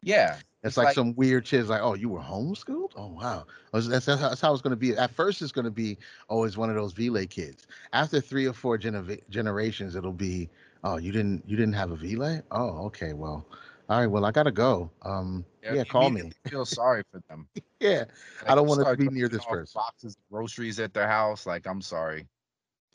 Yeah. 0.01 0.37
It's, 0.63 0.77
like, 0.77 0.85
like- 0.87 0.95
some 0.95 1.13
weird 1.15 1.45
shit. 1.45 1.59
It's 1.59 1.69
like, 1.69 1.81
oh, 1.81 1.93
you 1.93 2.09
were 2.09 2.19
homeschooled? 2.21 2.91
Oh, 2.95 3.07
wow. 3.07 3.45
That's, 3.73 3.87
that's, 3.87 4.05
that's 4.05 4.41
how- 4.41 4.53
it's 4.53 4.61
going 4.61 4.71
to 4.71 4.77
be. 4.77 4.95
At 4.95 5.11
first, 5.11 5.41
it's 5.41 5.51
going 5.51 5.65
to 5.65 5.71
be 5.71 5.97
always 6.29 6.57
one 6.57 6.69
of 6.69 6.75
those 6.75 6.93
Vile 6.93 7.25
kids. 7.25 7.67
After 7.91 8.21
three 8.21 8.45
or 8.45 8.53
four 8.53 8.77
genera- 8.77 9.17
generations, 9.29 9.95
it'll 9.95 10.13
be, 10.13 10.49
oh, 10.83 10.97
you 10.97 11.11
didn't 11.11 11.43
you 11.47 11.57
didn't 11.57 11.73
have 11.73 11.91
a 11.91 11.95
Vile? 11.95 12.41
Oh, 12.51 12.85
okay. 12.85 13.13
Well, 13.13 13.45
all 13.93 13.99
right. 13.99 14.07
Well, 14.07 14.25
I 14.25 14.31
gotta 14.31 14.51
go. 14.51 14.89
Um, 15.03 15.45
yeah, 15.61 15.73
you 15.73 15.85
call 15.85 16.09
me. 16.09 16.31
Feel 16.49 16.65
sorry 16.65 17.03
for 17.11 17.21
them. 17.29 17.47
Yeah, 17.79 18.05
Like, 18.41 18.51
I 18.51 18.55
don't 18.55 18.67
want 18.67 18.87
to 18.87 18.95
be 18.95 19.09
near 19.09 19.27
this 19.27 19.43
person. 19.43 19.73
Boxes, 19.75 20.15
groceries 20.31 20.79
at 20.79 20.93
their 20.93 21.07
house. 21.07 21.45
Like, 21.45 21.67
I'm 21.67 21.81
sorry. 21.81 22.27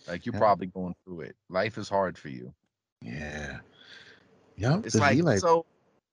Like, 0.07 0.25
you're 0.25 0.33
Yeah. 0.33 0.39
probably 0.39 0.69
going 0.69 0.95
through 1.05 1.21
it. 1.21 1.37
Life 1.51 1.77
is 1.77 1.91
hard 1.91 2.17
for 2.17 2.31
you. 2.31 2.55
Yeah. 3.03 3.59
Yeah. 4.57 4.81
It's 4.83 4.95
the 4.95 5.01
like 5.01 5.39
so. 5.39 5.67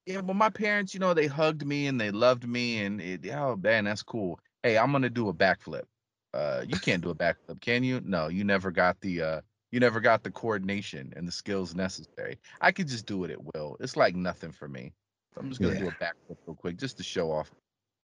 Yeah, 0.06 0.20
well, 0.20 0.36
my 0.36 0.50
parents, 0.50 0.94
you 0.94 1.00
know, 1.00 1.16
they 1.16 1.26
hugged 1.26 1.66
me 1.66 1.88
and 1.88 2.00
they 2.00 2.12
loved 2.12 2.48
me, 2.48 2.84
and 2.84 3.02
it, 3.02 3.26
oh 3.30 3.56
man, 3.56 3.86
that's 3.86 4.04
cool. 4.04 4.40
Hey, 4.62 4.78
I'm 4.78 4.92
gonna 4.92 5.10
do 5.10 5.30
a 5.30 5.34
backflip. 5.34 5.86
Uh, 6.34 6.64
you 6.68 6.78
can't 6.78 7.02
do 7.02 7.10
a 7.10 7.16
backflip, 7.16 7.60
can 7.62 7.84
you? 7.84 8.02
No, 8.04 8.28
you 8.28 8.44
never 8.44 8.70
got 8.70 9.00
the 9.02 9.22
uh, 9.22 9.42
you 9.76 9.82
never 9.82 10.00
got 10.00 10.24
the 10.24 10.32
coordination 10.32 11.12
and 11.18 11.28
the 11.28 11.34
skills 11.34 11.76
necessary. 11.76 12.40
I 12.62 12.72
could 12.72 12.88
just 12.88 13.06
do 13.06 13.26
it 13.26 13.32
at 13.32 13.44
will. 13.44 13.76
It's 13.82 13.98
like 13.98 14.16
nothing 14.16 14.54
for 14.54 14.70
me. 14.70 14.94
So 15.34 15.42
I'm 15.42 15.50
just 15.50 15.60
gonna 15.60 15.78
do 15.78 15.90
a 15.90 15.92
backflip 15.92 16.38
real 16.48 16.56
quick 16.56 16.78
just 16.78 16.96
to 16.96 17.04
show 17.04 17.30
off. 17.30 17.52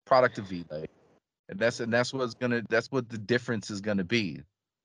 Product 0.08 0.40
of 0.40 0.46
Vile, 0.46 0.86
and 1.50 1.60
that's 1.60 1.80
and 1.80 1.94
that's 1.94 2.14
what's 2.14 2.34
gonna 2.34 2.64
that's 2.68 2.92
what 2.92 3.10
the 3.10 3.20
difference 3.20 3.70
is 3.70 3.80
gonna 3.80 4.04
be. 4.04 4.42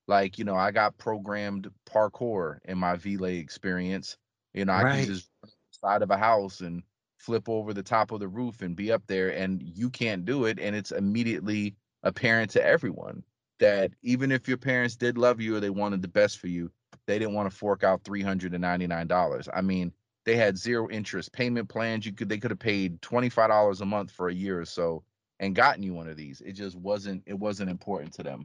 Like 0.07 0.37
you 0.37 0.45
know, 0.45 0.55
I 0.55 0.69
got 0.69 0.95
programmed 0.99 1.67
parkour 1.89 2.59
in 2.65 2.77
my 2.77 2.95
Vile 2.95 3.23
experience. 3.25 4.15
You 4.53 4.65
know, 4.65 4.73
I 4.73 4.83
Right. 4.83 4.97
can 4.97 5.15
just 5.15 5.31
run 5.41 5.49
up 5.49 5.57
the 5.71 5.77
side 5.87 6.01
of 6.03 6.11
a 6.11 6.17
house 6.17 6.61
and 6.61 6.83
flip 7.17 7.49
over 7.49 7.73
the 7.73 7.81
top 7.81 8.11
of 8.11 8.19
the 8.19 8.27
roof 8.27 8.61
and 8.61 8.75
be 8.75 8.91
up 8.91 9.01
there 9.07 9.29
and 9.35 9.63
you 9.63 9.89
can't 9.89 10.25
do 10.25 10.45
it 10.45 10.59
and 10.59 10.75
it's 10.75 10.91
immediately 10.91 11.75
apparent 12.03 12.51
to 12.51 12.63
everyone 12.63 13.23
that 13.59 13.91
even 14.03 14.31
if 14.31 14.47
your 14.47 14.57
parents 14.57 14.95
did 14.95 15.17
love 15.17 15.41
you 15.41 15.55
or 15.55 15.59
they 15.59 15.69
wanted 15.69 16.01
the 16.01 16.07
best 16.07 16.39
for 16.39 16.47
you 16.47 16.71
they 17.05 17.17
didn't 17.17 17.33
want 17.33 17.49
to 17.49 17.55
fork 17.55 17.83
out 17.83 18.03
$399 18.03 19.49
i 19.53 19.61
mean 19.61 19.91
they 20.27 20.35
had 20.35 20.57
zero 20.57 20.89
interest. 20.89 21.31
Payment 21.31 21.69
plans 21.69 22.05
you 22.05 22.11
could 22.11 22.27
they 22.27 22.37
could 22.37 22.51
have 22.51 22.59
paid 22.59 23.01
$25 23.01 23.79
a 23.79 23.85
month 23.85 24.11
for 24.11 24.27
a 24.27 24.33
year 24.33 24.59
or 24.59 24.65
so 24.65 25.01
and 25.39 25.55
gotten 25.55 25.81
you 25.81 25.93
one 25.93 26.09
of 26.09 26.17
these. 26.17 26.41
It 26.41 26.51
just 26.51 26.75
wasn't 26.75 27.23
it 27.25 27.39
wasn't 27.39 27.69
important 27.69 28.11
to 28.15 28.23
them. 28.23 28.43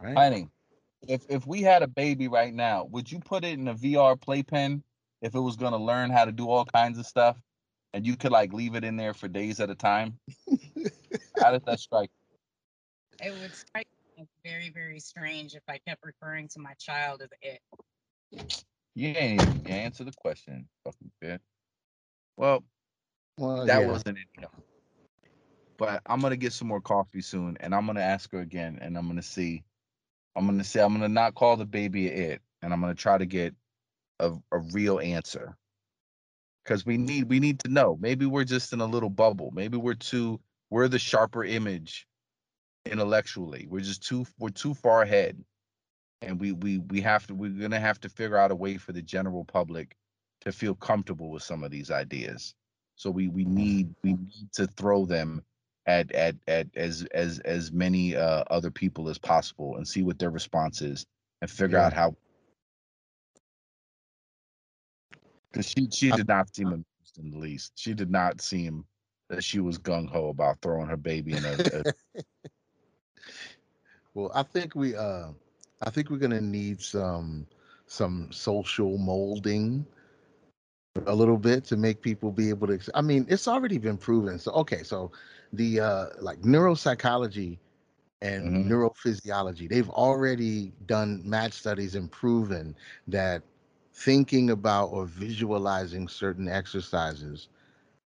Right? 0.00 0.16
honey 0.16 0.48
if 1.08 1.22
if 1.28 1.46
we 1.46 1.62
had 1.62 1.82
a 1.82 1.88
baby 1.88 2.28
right 2.28 2.54
now 2.54 2.84
would 2.84 3.10
you 3.10 3.18
put 3.18 3.44
it 3.44 3.58
in 3.58 3.68
a 3.68 3.74
vr 3.74 4.20
playpen 4.20 4.82
if 5.22 5.34
it 5.34 5.40
was 5.40 5.56
going 5.56 5.72
to 5.72 5.78
learn 5.78 6.10
how 6.10 6.24
to 6.24 6.32
do 6.32 6.48
all 6.48 6.66
kinds 6.66 6.98
of 6.98 7.06
stuff 7.06 7.36
and 7.92 8.06
you 8.06 8.16
could 8.16 8.30
like 8.30 8.52
leave 8.52 8.74
it 8.74 8.84
in 8.84 8.96
there 8.96 9.14
for 9.14 9.26
days 9.26 9.58
at 9.60 9.70
a 9.70 9.74
time? 9.74 10.18
How 11.40 11.52
does 11.52 11.62
that 11.66 11.80
strike 11.80 12.10
It 13.22 13.32
would 13.40 13.54
strike 13.54 13.86
me 14.18 14.26
very, 14.44 14.70
very 14.70 15.00
strange 15.00 15.54
if 15.54 15.62
I 15.68 15.78
kept 15.86 16.04
referring 16.04 16.48
to 16.48 16.60
my 16.60 16.74
child 16.78 17.22
as 17.22 17.28
it. 17.42 17.60
you 18.94 19.08
ain't 19.08 19.42
even 19.42 19.66
answer 19.66 20.04
the 20.04 20.12
question 20.12 20.68
fucking 20.84 21.10
bitch 21.22 21.40
well 22.36 22.62
Well, 23.38 23.66
that 23.66 23.80
yeah. 23.80 23.90
wasn't 23.90 24.18
it 24.18 24.26
though. 24.40 24.48
but 25.78 26.00
i'm 26.06 26.20
gonna 26.20 26.36
get 26.36 26.52
some 26.52 26.68
more 26.68 26.80
coffee 26.80 27.20
soon 27.20 27.56
and 27.60 27.74
i'm 27.74 27.86
gonna 27.86 28.00
ask 28.00 28.30
her 28.32 28.40
again 28.40 28.78
and 28.80 28.96
i'm 28.96 29.06
gonna 29.08 29.22
see 29.22 29.64
i'm 30.36 30.46
gonna 30.46 30.64
say 30.64 30.80
i'm 30.80 30.92
gonna 30.92 31.08
not 31.08 31.34
call 31.34 31.56
the 31.56 31.64
baby 31.64 32.06
it 32.06 32.40
and 32.62 32.72
i'm 32.72 32.80
gonna 32.80 32.94
try 32.94 33.18
to 33.18 33.26
get 33.26 33.54
a, 34.20 34.32
a 34.52 34.58
real 34.72 35.00
answer 35.00 35.56
because 36.64 36.86
we 36.86 36.96
need 36.96 37.28
we 37.28 37.40
need 37.40 37.58
to 37.60 37.68
know 37.70 37.96
maybe 38.00 38.26
we're 38.26 38.44
just 38.44 38.72
in 38.72 38.80
a 38.80 38.86
little 38.86 39.10
bubble 39.10 39.50
maybe 39.52 39.76
we're 39.76 39.94
too 39.94 40.40
we're 40.70 40.88
the 40.88 40.98
sharper 40.98 41.44
image 41.44 42.06
intellectually. 42.86 43.66
We're 43.68 43.80
just 43.80 44.06
too 44.06 44.26
we're 44.38 44.50
too 44.50 44.74
far 44.74 45.02
ahead. 45.02 45.42
And 46.22 46.40
we 46.40 46.52
we 46.52 46.78
we 46.78 47.00
have 47.00 47.26
to 47.26 47.34
we're 47.34 47.50
gonna 47.50 47.80
have 47.80 48.00
to 48.00 48.08
figure 48.08 48.36
out 48.36 48.50
a 48.50 48.54
way 48.54 48.76
for 48.76 48.92
the 48.92 49.02
general 49.02 49.44
public 49.44 49.96
to 50.42 50.52
feel 50.52 50.74
comfortable 50.74 51.30
with 51.30 51.42
some 51.42 51.64
of 51.64 51.70
these 51.70 51.90
ideas. 51.90 52.54
So 52.96 53.10
we 53.10 53.28
we 53.28 53.44
mm. 53.44 53.48
need 53.48 53.94
we 54.02 54.12
need 54.12 54.52
to 54.54 54.66
throw 54.66 55.04
them 55.04 55.42
at 55.86 56.10
at 56.12 56.36
at 56.48 56.68
as 56.76 57.06
as 57.12 57.38
as 57.40 57.72
many 57.72 58.16
uh, 58.16 58.44
other 58.50 58.70
people 58.70 59.08
as 59.08 59.18
possible 59.18 59.76
and 59.76 59.86
see 59.86 60.02
what 60.02 60.18
their 60.18 60.30
response 60.30 60.80
is 60.80 61.06
and 61.42 61.50
figure 61.50 61.78
Yeah. 61.78 61.86
out 61.86 61.92
how 61.92 62.16
because 65.52 65.68
she 65.68 65.88
she 65.90 66.10
uh, 66.10 66.16
did 66.16 66.28
not 66.28 66.54
seem 66.54 66.68
uh. 66.68 66.72
amused 66.72 67.18
in 67.18 67.30
the 67.30 67.38
least. 67.38 67.72
She 67.76 67.94
did 67.94 68.10
not 68.10 68.40
seem 68.40 68.84
that 69.30 69.44
she 69.44 69.60
was 69.60 69.78
gung 69.78 70.08
ho 70.08 70.28
about 70.28 70.58
throwing 70.60 70.88
her 70.88 70.96
baby 70.96 71.32
in 71.32 71.44
a, 71.44 71.52
a 72.14 72.20
well, 74.14 74.30
I 74.34 74.42
think 74.42 74.74
we 74.74 74.94
uh 74.96 75.28
I 75.82 75.90
think 75.90 76.10
we're 76.10 76.18
gonna 76.18 76.40
need 76.40 76.80
some 76.80 77.46
some 77.86 78.30
social 78.32 78.98
molding 78.98 79.86
a 81.06 81.14
little 81.14 81.36
bit 81.38 81.64
to 81.64 81.76
make 81.76 82.00
people 82.02 82.30
be 82.30 82.48
able 82.50 82.66
to 82.66 82.78
i 82.94 83.00
mean 83.00 83.26
it's 83.28 83.46
already 83.48 83.78
been 83.78 83.96
proven 83.96 84.38
so 84.38 84.52
okay 84.52 84.82
so 84.82 85.10
the 85.52 85.80
uh 85.80 86.06
like 86.20 86.40
neuropsychology 86.42 87.58
and 88.22 88.54
Mhm. 88.54 88.64
neurophysiology 88.64 89.68
they've 89.68 89.90
already 89.90 90.72
done 90.86 91.22
match 91.28 91.52
studies 91.52 91.94
and 91.94 92.10
proven 92.10 92.74
that 93.06 93.42
thinking 93.92 94.50
about 94.50 94.86
or 94.86 95.06
visualizing 95.06 96.08
certain 96.08 96.48
exercises 96.48 97.48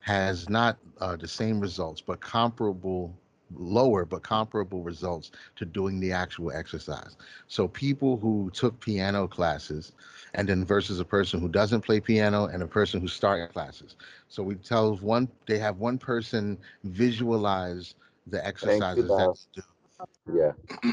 has 0.01 0.49
not 0.49 0.79
uh, 1.01 1.17
the 1.17 1.29
same 1.29 1.61
results 1.61 2.01
but 2.01 2.21
comparable 2.21 3.15
lower 3.59 4.05
but 4.05 4.23
comparable 4.23 4.83
results 4.83 5.31
to 5.57 5.65
doing 5.65 6.01
the 6.01 6.13
actual 6.13 6.53
exercise. 6.53 7.17
So 7.49 7.69
people 7.69 8.17
who 8.17 8.51
took 8.53 8.79
piano 8.81 9.27
classes 9.27 9.93
and 10.35 10.49
then 10.49 10.65
versus 10.65 11.01
a 11.01 11.05
person 11.05 11.41
who 11.41 11.49
doesn't 11.49 11.83
play 11.83 12.01
piano 12.01 12.47
and 12.47 12.63
a 12.63 12.67
person 12.67 13.01
who 13.01 13.09
started 13.09 13.53
classes. 13.53 13.97
So 14.29 14.43
we 14.43 14.57
tell 14.57 14.97
one 14.97 15.29
they 15.47 15.59
have 15.59 15.79
one 15.79 15.99
person 15.99 16.59
visualize 16.85 17.95
the 18.27 18.45
exercises 18.45 19.15
that 19.17 19.27
Bob. 19.27 19.37
they 19.55 19.63
do. 20.33 20.39
Yeah. 20.39 20.93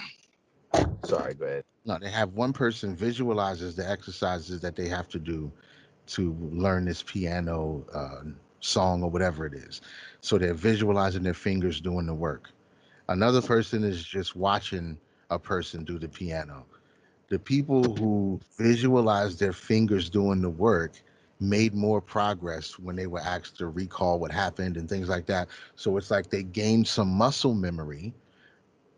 Sorry 1.03 1.33
go 1.33 1.45
ahead. 1.45 1.63
No 1.85 1.97
they 1.99 2.09
have 2.09 2.33
one 2.33 2.53
person 2.53 2.95
visualizes 2.95 3.75
the 3.75 3.89
exercises 3.89 4.61
that 4.61 4.75
they 4.75 4.87
have 4.87 5.09
to 5.09 5.19
do 5.19 5.51
to 6.07 6.35
learn 6.51 6.85
this 6.85 7.03
piano 7.03 7.85
uh, 7.93 8.21
song 8.59 9.03
or 9.03 9.09
whatever 9.09 9.45
it 9.45 9.53
is 9.53 9.81
so 10.21 10.37
they're 10.37 10.53
visualizing 10.53 11.23
their 11.23 11.33
fingers 11.33 11.81
doing 11.81 12.05
the 12.05 12.13
work. 12.13 12.51
Another 13.09 13.41
person 13.41 13.83
is 13.83 14.03
just 14.03 14.35
watching 14.35 14.97
a 15.29 15.39
person 15.39 15.83
do 15.83 15.99
the 15.99 16.07
piano. 16.07 16.65
The 17.29 17.39
people 17.39 17.95
who 17.95 18.39
visualized 18.57 19.39
their 19.39 19.53
fingers 19.53 20.09
doing 20.09 20.41
the 20.41 20.49
work 20.49 21.01
made 21.39 21.73
more 21.73 22.01
progress 22.01 22.77
when 22.77 22.95
they 22.95 23.07
were 23.07 23.19
asked 23.19 23.57
to 23.57 23.67
recall 23.67 24.19
what 24.19 24.31
happened 24.31 24.77
and 24.77 24.87
things 24.87 25.09
like 25.09 25.25
that. 25.25 25.49
So 25.75 25.97
it's 25.97 26.11
like 26.11 26.29
they 26.29 26.43
gained 26.43 26.87
some 26.87 27.07
muscle 27.09 27.53
memory 27.55 28.13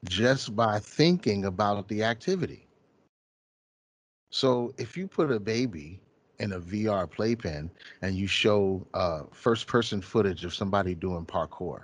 just 0.06 0.56
by 0.56 0.80
thinking 0.80 1.46
about 1.46 1.88
the 1.88 2.04
activity. 2.04 2.68
So 4.30 4.74
if 4.78 4.98
you 4.98 5.08
put 5.08 5.32
a 5.32 5.40
baby 5.40 6.00
in 6.44 6.52
a 6.52 6.60
VR 6.60 7.10
playpen 7.10 7.72
and 8.02 8.16
you 8.16 8.28
show 8.28 8.86
uh, 8.94 9.22
first 9.32 9.66
person 9.66 10.02
footage 10.02 10.44
of 10.44 10.54
somebody 10.54 10.94
doing 10.94 11.26
parkour, 11.26 11.84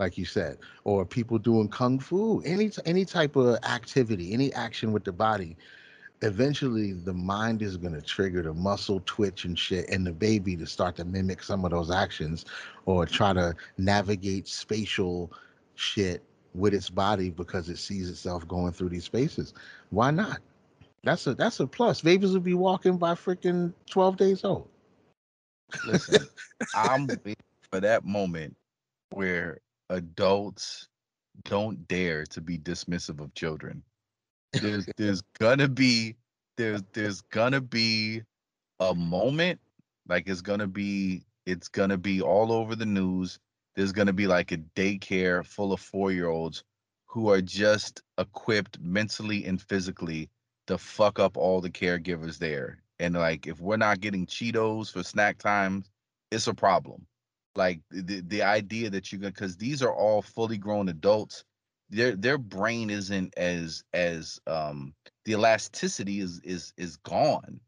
like 0.00 0.18
you 0.18 0.24
said, 0.24 0.58
or 0.82 1.06
people 1.06 1.38
doing 1.38 1.68
kung 1.68 2.00
fu, 2.00 2.40
any 2.44 2.70
any 2.84 3.04
type 3.04 3.36
of 3.36 3.56
activity, 3.64 4.32
any 4.32 4.52
action 4.54 4.92
with 4.92 5.04
the 5.04 5.12
body, 5.12 5.56
eventually 6.22 6.92
the 6.92 7.12
mind 7.12 7.62
is 7.62 7.76
going 7.76 7.94
to 7.94 8.02
trigger 8.02 8.42
the 8.42 8.52
muscle 8.52 9.00
twitch 9.06 9.44
and 9.44 9.56
shit 9.56 9.88
and 9.90 10.04
the 10.04 10.12
baby 10.12 10.56
to 10.56 10.66
start 10.66 10.96
to 10.96 11.04
mimic 11.04 11.40
some 11.40 11.64
of 11.64 11.70
those 11.70 11.90
actions 11.90 12.46
or 12.84 13.06
try 13.06 13.32
to 13.32 13.54
navigate 13.78 14.48
spatial 14.48 15.30
shit 15.76 16.20
with 16.52 16.74
its 16.74 16.90
body 16.90 17.30
because 17.30 17.68
it 17.68 17.78
sees 17.78 18.10
itself 18.10 18.48
going 18.48 18.72
through 18.72 18.88
these 18.88 19.04
spaces. 19.04 19.54
Why 19.90 20.10
not? 20.10 20.40
That's 21.04 21.26
a 21.26 21.34
that's 21.34 21.60
a 21.60 21.66
plus. 21.66 22.00
Babies 22.00 22.32
will 22.32 22.40
be 22.40 22.54
walking 22.54 22.98
by 22.98 23.12
freaking 23.14 23.72
12 23.90 24.16
days 24.16 24.44
old. 24.44 24.68
listen 25.86 26.26
i'm 26.74 27.06
waiting 27.06 27.36
for 27.70 27.80
that 27.80 28.04
moment 28.04 28.56
where 29.10 29.58
adults 29.90 30.88
don't 31.44 31.86
dare 31.88 32.24
to 32.24 32.40
be 32.40 32.58
dismissive 32.58 33.20
of 33.20 33.34
children 33.34 33.82
there's 34.52 34.86
there's 34.96 35.22
gonna 35.38 35.68
be 35.68 36.16
there's 36.56 36.82
there's 36.92 37.20
gonna 37.22 37.60
be 37.60 38.22
a 38.80 38.94
moment 38.94 39.60
like 40.08 40.28
it's 40.28 40.40
gonna 40.40 40.66
be 40.66 41.22
it's 41.46 41.68
gonna 41.68 41.98
be 41.98 42.22
all 42.22 42.52
over 42.52 42.76
the 42.76 42.86
news 42.86 43.38
there's 43.74 43.92
gonna 43.92 44.12
be 44.12 44.26
like 44.26 44.52
a 44.52 44.58
daycare 44.76 45.44
full 45.44 45.72
of 45.72 45.80
four 45.80 46.12
year 46.12 46.28
olds 46.28 46.64
who 47.06 47.28
are 47.30 47.42
just 47.42 48.02
equipped 48.18 48.78
mentally 48.80 49.44
and 49.44 49.60
physically 49.60 50.30
to 50.66 50.78
fuck 50.78 51.18
up 51.18 51.36
all 51.36 51.60
the 51.60 51.70
caregivers 51.70 52.38
there. 52.38 52.82
And 52.98 53.14
like 53.14 53.46
if 53.46 53.60
we're 53.60 53.76
not 53.76 54.00
getting 54.00 54.26
cheetos 54.26 54.92
for 54.92 55.02
snack 55.02 55.38
times 55.38 55.90
it's 56.30 56.46
a 56.46 56.54
problem. 56.54 57.06
Like 57.54 57.80
the 57.90 58.20
the 58.20 58.42
idea 58.42 58.90
that 58.90 59.10
you're 59.12 59.20
gonna 59.20 59.32
because 59.32 59.56
these 59.56 59.82
are 59.82 59.92
all 59.92 60.22
fully 60.22 60.58
grown 60.58 60.88
adults 60.88 61.44
their 61.90 62.16
their 62.16 62.38
brain 62.38 62.90
isn't 62.90 63.34
as 63.36 63.84
as 63.92 64.40
um 64.46 64.94
the 65.24 65.32
elasticity 65.32 66.20
is 66.20 66.40
is 66.40 66.72
is 66.76 66.96
gone. 66.96 67.60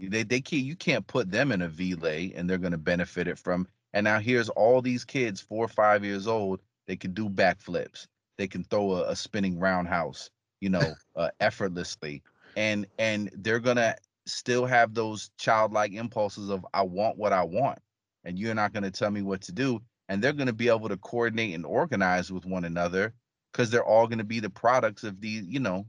They 0.00 0.22
they 0.22 0.40
can't 0.40 0.62
you 0.62 0.76
can't 0.76 1.06
put 1.06 1.30
them 1.30 1.52
in 1.52 1.62
a 1.62 1.68
Velay 1.68 2.32
and 2.36 2.48
they're 2.48 2.58
to 2.72 2.78
benefit 2.78 3.28
it 3.28 3.38
from 3.38 3.66
and 3.92 4.04
now 4.04 4.18
here's 4.18 4.48
all 4.50 4.82
these 4.82 5.04
kids 5.04 5.40
four 5.40 5.64
or 5.64 5.68
five 5.68 6.04
years 6.04 6.26
old 6.26 6.60
they 6.86 6.96
can 6.96 7.12
do 7.12 7.28
backflips. 7.28 8.06
They 8.36 8.46
can 8.46 8.64
throw 8.64 8.92
a, 8.94 9.10
a 9.10 9.16
spinning 9.16 9.58
roundhouse 9.58 10.30
you 10.60 10.68
know 10.70 10.94
uh, 11.16 11.30
effortlessly 11.40 12.22
and 12.56 12.86
and 12.98 13.30
they're 13.34 13.60
going 13.60 13.76
to 13.76 13.94
still 14.26 14.64
have 14.64 14.94
those 14.94 15.30
childlike 15.38 15.92
impulses 15.92 16.48
of 16.48 16.64
i 16.72 16.82
want 16.82 17.18
what 17.18 17.32
i 17.32 17.42
want 17.42 17.78
and 18.24 18.38
you're 18.38 18.54
not 18.54 18.72
going 18.72 18.82
to 18.82 18.90
tell 18.90 19.10
me 19.10 19.22
what 19.22 19.40
to 19.42 19.52
do 19.52 19.80
and 20.08 20.22
they're 20.22 20.32
going 20.32 20.46
to 20.46 20.52
be 20.52 20.68
able 20.68 20.88
to 20.88 20.96
coordinate 20.96 21.54
and 21.54 21.64
organize 21.66 22.30
with 22.30 22.44
one 22.44 22.64
another 22.64 23.14
because 23.52 23.70
they're 23.70 23.84
all 23.84 24.06
going 24.06 24.18
to 24.18 24.24
be 24.24 24.40
the 24.40 24.50
products 24.50 25.04
of 25.04 25.20
these, 25.20 25.44
you 25.46 25.60
know, 25.60 25.86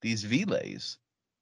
these 0.00 0.22
Velays. 0.24 0.98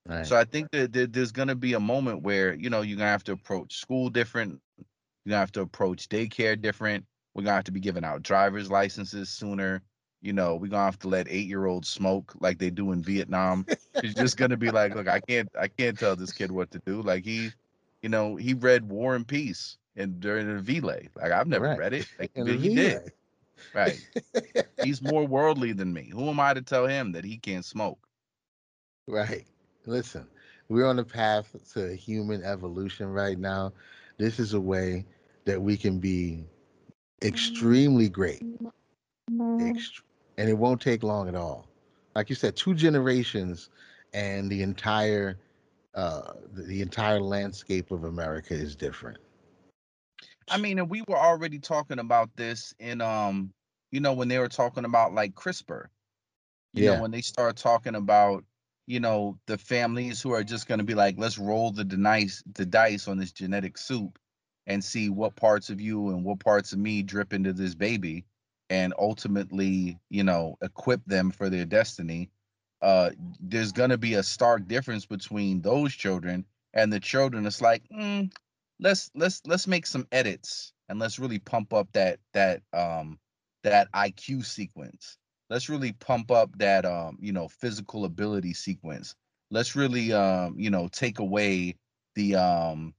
Right. 0.06 0.26
So 0.26 0.36
I 0.36 0.44
think 0.44 0.70
that 0.70 0.92
there's 1.12 1.32
going 1.32 1.48
to 1.48 1.54
be 1.54 1.74
a 1.74 1.80
moment 1.80 2.22
where 2.22 2.54
you 2.54 2.70
know 2.70 2.82
you're 2.82 2.96
going 2.96 3.06
to 3.06 3.10
have 3.10 3.24
to 3.24 3.32
approach 3.32 3.76
school 3.76 4.08
different. 4.08 4.60
You're 4.78 5.30
going 5.30 5.36
to 5.36 5.40
have 5.40 5.52
to 5.52 5.60
approach 5.62 6.08
daycare 6.08 6.60
different. 6.60 7.04
We're 7.34 7.42
going 7.42 7.52
to 7.52 7.56
have 7.56 7.64
to 7.64 7.72
be 7.72 7.80
giving 7.80 8.04
out 8.04 8.22
driver's 8.22 8.70
licenses 8.70 9.28
sooner. 9.28 9.82
You 10.22 10.32
know, 10.32 10.54
we're 10.54 10.68
going 10.68 10.80
to 10.80 10.84
have 10.86 10.98
to 11.00 11.08
let 11.08 11.28
eight 11.28 11.46
year 11.46 11.66
olds 11.66 11.88
smoke 11.88 12.34
like 12.40 12.58
they 12.58 12.70
do 12.70 12.92
in 12.92 13.02
Vietnam. 13.02 13.66
It's 13.96 14.14
just 14.14 14.36
going 14.36 14.50
to 14.50 14.56
be 14.56 14.70
like, 14.70 14.94
look, 14.94 15.08
I 15.08 15.20
can't, 15.20 15.48
I 15.58 15.68
can't 15.68 15.98
tell 15.98 16.16
this 16.16 16.32
kid 16.32 16.50
what 16.50 16.70
to 16.72 16.78
do. 16.84 17.02
Like 17.02 17.24
he, 17.24 17.50
you 18.02 18.08
know, 18.08 18.36
he 18.36 18.54
read 18.54 18.88
War 18.88 19.14
and 19.14 19.26
Peace 19.26 19.78
and 19.96 20.20
during 20.20 20.46
the 20.46 20.62
Velay. 20.62 21.08
Like 21.16 21.32
I've 21.32 21.46
never 21.46 21.66
Right. 21.66 21.78
read 21.78 21.92
it. 21.94 22.08
Like, 22.18 22.30
In 22.34 22.46
but 22.46 22.56
he 22.56 22.74
did. 22.74 23.12
Right. 23.74 24.00
He's 24.82 25.02
more 25.02 25.26
worldly 25.26 25.72
than 25.72 25.92
me. 25.92 26.10
Who 26.12 26.28
am 26.28 26.40
I 26.40 26.54
to 26.54 26.62
tell 26.62 26.86
him 26.86 27.12
that 27.12 27.24
he 27.24 27.38
can't 27.38 27.64
smoke? 27.64 28.06
Right. 29.06 29.46
Listen, 29.86 30.26
we're 30.68 30.86
on 30.86 30.96
the 30.96 31.04
path 31.04 31.54
to 31.74 31.94
human 31.94 32.42
evolution 32.42 33.06
right 33.08 33.38
now. 33.38 33.72
This 34.18 34.38
is 34.38 34.54
a 34.54 34.60
way 34.60 35.04
that 35.44 35.60
we 35.60 35.76
can 35.76 35.98
be 35.98 36.44
mm-hmm. 36.44 37.26
extremely 37.26 38.08
great. 38.08 38.42
Ext- 39.58 40.02
and 40.38 40.48
it 40.48 40.54
won't 40.54 40.80
take 40.80 41.02
long 41.02 41.28
at 41.28 41.34
all. 41.34 41.68
Like 42.14 42.28
you 42.30 42.36
said, 42.36 42.56
two 42.56 42.74
generations 42.74 43.70
and 44.12 44.50
the 44.50 44.62
entire 44.62 45.38
uh 45.94 46.34
the, 46.52 46.62
the 46.62 46.82
entire 46.82 47.20
landscape 47.20 47.90
of 47.90 48.04
America 48.04 48.54
is 48.54 48.76
different. 48.76 49.18
I 50.48 50.58
mean, 50.58 50.78
and 50.78 50.90
we 50.90 51.02
were 51.08 51.16
already 51.18 51.58
talking 51.58 51.98
about 51.98 52.36
this 52.36 52.74
in 52.78 53.00
um, 53.00 53.52
you 53.90 54.00
know, 54.00 54.12
when 54.14 54.28
they 54.28 54.38
were 54.38 54.48
talking 54.48 54.84
about 54.84 55.14
like 55.14 55.34
CRISPR. 55.34 55.86
You 56.72 56.82
Yeah. 56.82 56.84
know, 56.84 56.94
when 56.94 57.10
they 57.10 57.22
start 57.22 57.56
talking 57.56 57.94
about, 57.96 58.44
you 58.86 59.00
know, 59.00 59.38
the 59.46 59.58
families 59.58 60.22
who 60.22 60.32
are 60.32 60.44
just 60.44 60.68
gonna 60.68 60.84
be 60.84 60.94
like, 60.94 61.16
let's 61.18 61.38
roll 61.38 61.72
the 61.72 61.84
dice 61.84 62.42
the 62.54 62.66
dice 62.66 63.08
on 63.08 63.18
this 63.18 63.32
genetic 63.32 63.78
soup 63.78 64.18
and 64.66 64.84
see 64.84 65.08
what 65.08 65.36
parts 65.36 65.70
of 65.70 65.80
you 65.80 66.10
and 66.10 66.24
what 66.24 66.40
parts 66.40 66.72
of 66.72 66.78
me 66.78 67.02
drip 67.02 67.32
into 67.32 67.52
this 67.52 67.74
baby 67.74 68.24
and 68.70 68.94
ultimately, 68.98 69.98
you 70.10 70.24
know, 70.24 70.56
equip 70.62 71.04
them 71.06 71.30
for 71.30 71.48
their 71.50 71.64
destiny. 71.64 72.30
Uh 72.82 73.10
there's 73.40 73.72
gonna 73.72 73.98
be 73.98 74.14
a 74.14 74.22
stark 74.22 74.66
difference 74.68 75.06
between 75.06 75.62
those 75.62 75.94
children 75.94 76.44
and 76.74 76.92
the 76.92 77.00
children. 77.00 77.46
It's 77.46 77.60
like, 77.62 77.82
mm, 77.88 78.30
let's 78.80 79.10
let's 79.14 79.42
let's 79.46 79.66
make 79.66 79.86
some 79.86 80.06
edits 80.12 80.72
and 80.88 80.98
let's 80.98 81.18
really 81.18 81.38
pump 81.38 81.72
up 81.72 81.92
that 81.92 82.18
that 82.32 82.62
um 82.72 83.18
that 83.62 83.88
IQ 83.94 84.42
sequence. 84.42 85.18
Let's 85.50 85.68
really 85.68 85.92
pump 85.92 86.30
up 86.30 86.56
that 86.58 86.84
um 86.84 87.18
you 87.20 87.32
know 87.32 87.48
physical 87.48 88.04
ability 88.04 88.54
sequence. 88.54 89.14
Let's 89.50 89.76
really 89.76 90.12
um 90.12 90.56
you 90.58 90.70
know 90.70 90.88
take 90.88 91.18
away 91.18 91.76
the 92.14 92.36
um 92.36 92.94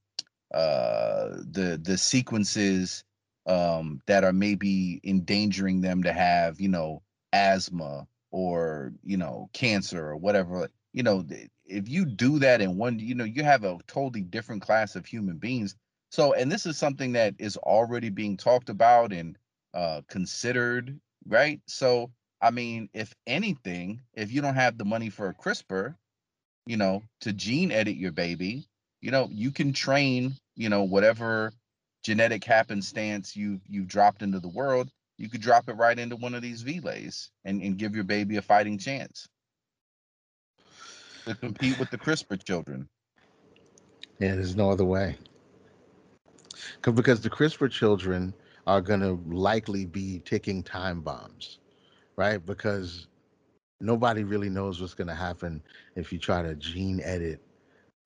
uh 0.53 1.29
the 1.51 1.79
the 1.81 1.97
sequences 1.97 3.03
um 3.47 4.01
that 4.07 4.23
are 4.23 4.33
maybe 4.33 4.99
endangering 5.03 5.81
them 5.81 6.03
to 6.03 6.13
have 6.13 6.59
you 6.59 6.69
know 6.69 7.01
asthma 7.33 8.07
or 8.31 8.93
you 9.03 9.17
know 9.17 9.49
cancer 9.53 10.07
or 10.09 10.17
whatever 10.17 10.69
you 10.93 11.03
know 11.03 11.25
if 11.65 11.89
you 11.89 12.05
do 12.05 12.39
that 12.39 12.61
in 12.61 12.77
one 12.77 12.99
you 12.99 13.15
know 13.15 13.23
you 13.23 13.43
have 13.43 13.63
a 13.63 13.77
totally 13.87 14.21
different 14.21 14.61
class 14.61 14.95
of 14.95 15.05
human 15.05 15.37
beings 15.37 15.75
So, 16.11 16.33
and 16.33 16.51
this 16.51 16.65
is 16.65 16.77
something 16.77 17.13
that 17.13 17.35
is 17.39 17.57
already 17.57 18.09
being 18.09 18.37
talked 18.37 18.69
about 18.69 19.11
and 19.11 19.37
uh, 19.73 20.01
considered, 20.07 20.99
right? 21.27 21.59
So, 21.67 22.11
I 22.41 22.51
mean, 22.51 22.89
if 22.93 23.13
anything, 23.27 24.01
if 24.13 24.31
you 24.31 24.41
don't 24.41 24.55
have 24.55 24.77
the 24.77 24.85
money 24.85 25.09
for 25.09 25.27
a 25.29 25.33
CRISPR, 25.35 25.95
you 26.65 26.77
know, 26.77 27.03
to 27.21 27.33
gene 27.33 27.71
edit 27.71 27.95
your 27.97 28.11
baby, 28.11 28.67
you 29.01 29.11
know, 29.11 29.29
you 29.31 29.51
can 29.51 29.73
train, 29.73 30.35
you 30.55 30.69
know, 30.69 30.83
whatever 30.83 31.53
genetic 32.03 32.43
happenstance 32.43 33.35
you 33.35 33.61
you've 33.67 33.87
dropped 33.87 34.21
into 34.23 34.39
the 34.39 34.49
world, 34.49 34.91
you 35.17 35.29
could 35.29 35.41
drop 35.41 35.69
it 35.69 35.73
right 35.73 35.99
into 35.99 36.15
one 36.17 36.35
of 36.35 36.41
these 36.41 36.63
Velays 36.63 37.31
and, 37.45 37.61
and 37.61 37.77
give 37.77 37.95
your 37.95 38.03
baby 38.05 38.37
a 38.37 38.41
fighting 38.41 38.77
chance 38.77 39.29
to 41.27 41.35
compete 41.35 41.77
with 41.77 41.89
the 41.91 41.97
CRISPR 41.99 42.43
children. 42.43 42.89
Yeah, 44.19 44.35
there's 44.35 44.55
no 44.57 44.71
other 44.71 44.85
way. 44.85 45.17
'Cause- 46.81 46.95
Because 46.95 47.21
the 47.21 47.29
CRISPR 47.29 47.71
children 47.71 48.33
are 48.67 48.81
going 48.81 49.01
to 49.01 49.21
likely 49.35 49.85
be 49.85 50.19
ticking 50.25 50.63
time 50.63 51.01
bombs, 51.01 51.59
right? 52.17 52.45
Because 52.45 53.07
nobody 53.81 54.23
really 54.23 54.49
knows 54.49 54.81
what's 54.81 54.95
going 54.95 55.07
to 55.07 55.15
happen 55.15 55.63
if 55.95 56.13
you 56.13 56.19
try 56.19 56.41
to 56.43 56.55
gene 56.55 57.01
edit 57.01 57.41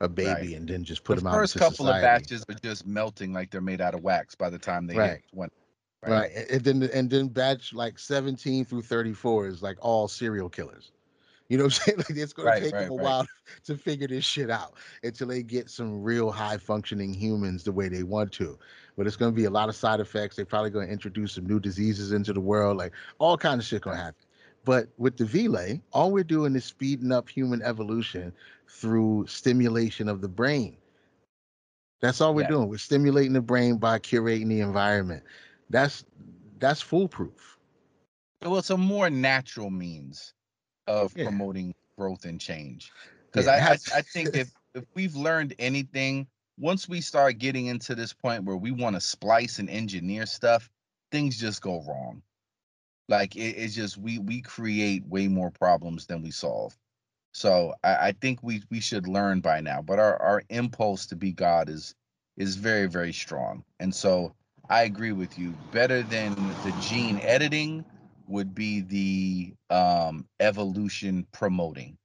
a 0.02 0.10
baby 0.10 0.30
Right. 0.30 0.56
and 0.58 0.68
then 0.68 0.84
just 0.84 1.04
put 1.04 1.16
the 1.16 1.22
them 1.22 1.28
out 1.28 1.36
first 1.36 1.56
into 1.56 1.70
couple 1.70 1.88
of 1.88 2.02
batches 2.02 2.44
are 2.50 2.56
just 2.56 2.86
melting 2.86 3.32
like 3.32 3.52
they're 3.52 3.62
made 3.62 3.80
out 3.82 3.94
of 3.94 4.02
wax 4.04 4.36
by 4.36 4.50
the 4.50 4.58
time 4.58 4.88
they 4.88 4.98
Right. 4.98 5.12
hit 5.12 5.24
20. 5.34 5.54
Right. 6.04 6.32
a- 6.36 6.56
And 6.56 6.64
then 6.64 6.84
and 6.94 7.10
then 7.10 7.28
batch 7.28 7.74
like 7.74 8.00
17 8.00 8.66
through 8.66 8.82
34 8.82 9.48
is 9.48 9.62
like 9.62 9.78
all 9.80 10.08
serial 10.08 10.50
killers. 10.50 10.92
You 11.50 11.58
know 11.58 11.66
what 11.66 11.74
I'm 11.74 11.80
saying? 11.86 11.98
Like 12.00 12.18
it's 12.18 12.34
gonna 12.34 12.50
Right, 12.50 12.64
take 12.64 12.74
right, 12.74 12.82
them 12.84 12.92
a 12.94 12.96
right. 12.96 13.04
while 13.04 13.28
to 13.66 13.78
figure 13.78 14.08
this 14.08 14.26
shit 14.26 14.50
out 14.50 14.74
until 15.04 15.28
they 15.28 15.44
get 15.44 15.70
some 15.70 16.02
real 16.02 16.32
high 16.32 16.58
functioning 16.58 17.14
humans 17.14 17.64
the 17.64 17.72
way 17.72 17.88
they 17.88 18.04
want 18.04 18.32
to. 18.34 18.58
But 18.98 19.06
it's 19.06 19.16
gonna 19.16 19.32
be 19.34 19.46
a 19.46 19.50
lot 19.52 19.70
of 19.70 19.76
side 19.76 20.00
effects. 20.00 20.36
They're 20.36 20.46
probably 20.46 20.72
gonna 20.72 20.88
introduce 20.88 21.34
some 21.34 21.46
new 21.46 21.60
diseases 21.60 22.12
into 22.12 22.34
the 22.34 22.42
world, 22.42 22.78
like 22.78 22.94
all 23.20 23.38
kind 23.38 23.62
of 23.62 23.66
shit 23.68 23.84
gonna 23.84 23.98
happen. 23.98 24.16
But 24.64 24.90
with 24.98 25.18
the 25.18 25.24
Velay, 25.26 25.82
all 25.92 26.12
we're 26.12 26.24
doing 26.24 26.56
is 26.56 26.66
speeding 26.66 27.12
up 27.12 27.28
human 27.30 27.62
evolution 27.64 28.32
through 28.72 29.28
stimulation 29.28 30.08
of 30.08 30.22
the 30.22 30.30
brain. 30.30 30.78
That's 32.02 32.22
all 32.22 32.34
we're 32.34 32.44
Yeah. 32.44 32.48
doing. 32.48 32.70
We're 32.70 32.78
stimulating 32.78 33.34
the 33.34 33.42
brain 33.42 33.78
by 33.78 34.00
curating 34.00 34.48
the 34.48 34.62
environment. 34.62 35.24
That's 35.70 36.06
that's 36.60 36.82
foolproof. 36.82 37.60
Well, 38.42 38.58
it's 38.58 38.70
a 38.72 38.78
more 38.78 39.10
natural 39.10 39.70
means 39.70 40.34
of 40.88 41.14
Yeah. 41.16 41.26
promoting 41.26 41.74
growth 41.98 42.26
and 42.26 42.40
change. 42.40 42.94
Because 43.32 43.48
Yeah, 43.48 43.54
I, 43.68 43.74
I, 43.74 44.00
I 44.00 44.02
think 44.14 44.36
if, 44.36 44.52
if 44.76 44.86
we've 44.96 45.16
learned 45.16 45.56
anything, 45.60 46.28
once 46.58 46.88
we 46.90 47.02
start 47.02 47.38
getting 47.40 47.68
into 47.68 47.96
this 47.96 48.14
point 48.14 48.44
where 48.46 48.58
we 48.58 48.72
want 48.72 48.96
to 48.96 49.02
splice 49.02 49.60
and 49.60 49.70
engineer 49.70 50.26
stuff, 50.26 50.70
things 51.12 51.40
just 51.40 51.62
go 51.62 51.82
wrong. 51.84 52.24
Like 53.10 53.36
it, 53.36 53.58
it's 53.58 53.76
just 53.76 53.98
we 53.98 54.20
we 54.20 54.42
create 54.42 55.06
way 55.06 55.28
more 55.28 55.52
problems 55.52 56.08
than 56.08 56.22
we 56.22 56.32
solve. 56.32 56.78
So 57.34 57.76
I, 57.84 58.10
I 58.10 58.12
think 58.14 58.44
we 58.44 58.64
we 58.70 58.80
should 58.80 59.08
learn 59.08 59.42
by 59.42 59.62
now. 59.62 59.82
But 59.82 60.00
our, 60.00 60.22
our 60.22 60.44
impulse 60.50 61.06
to 61.08 61.16
be 61.16 61.32
God 61.34 61.70
is 61.70 61.96
is 62.38 62.56
very, 62.56 62.88
very 62.88 63.14
strong. 63.14 63.64
And 63.80 63.94
so 63.96 64.36
I 64.70 64.84
agree 64.84 65.12
with 65.14 65.38
you. 65.38 65.56
Better 65.72 66.04
than 66.04 66.60
the 66.62 66.74
gene 66.74 67.20
editing 67.20 67.86
would 68.28 68.54
be 68.54 68.82
the 68.82 69.56
um 69.76 70.28
evolution 70.40 71.26
promoting. 71.32 71.98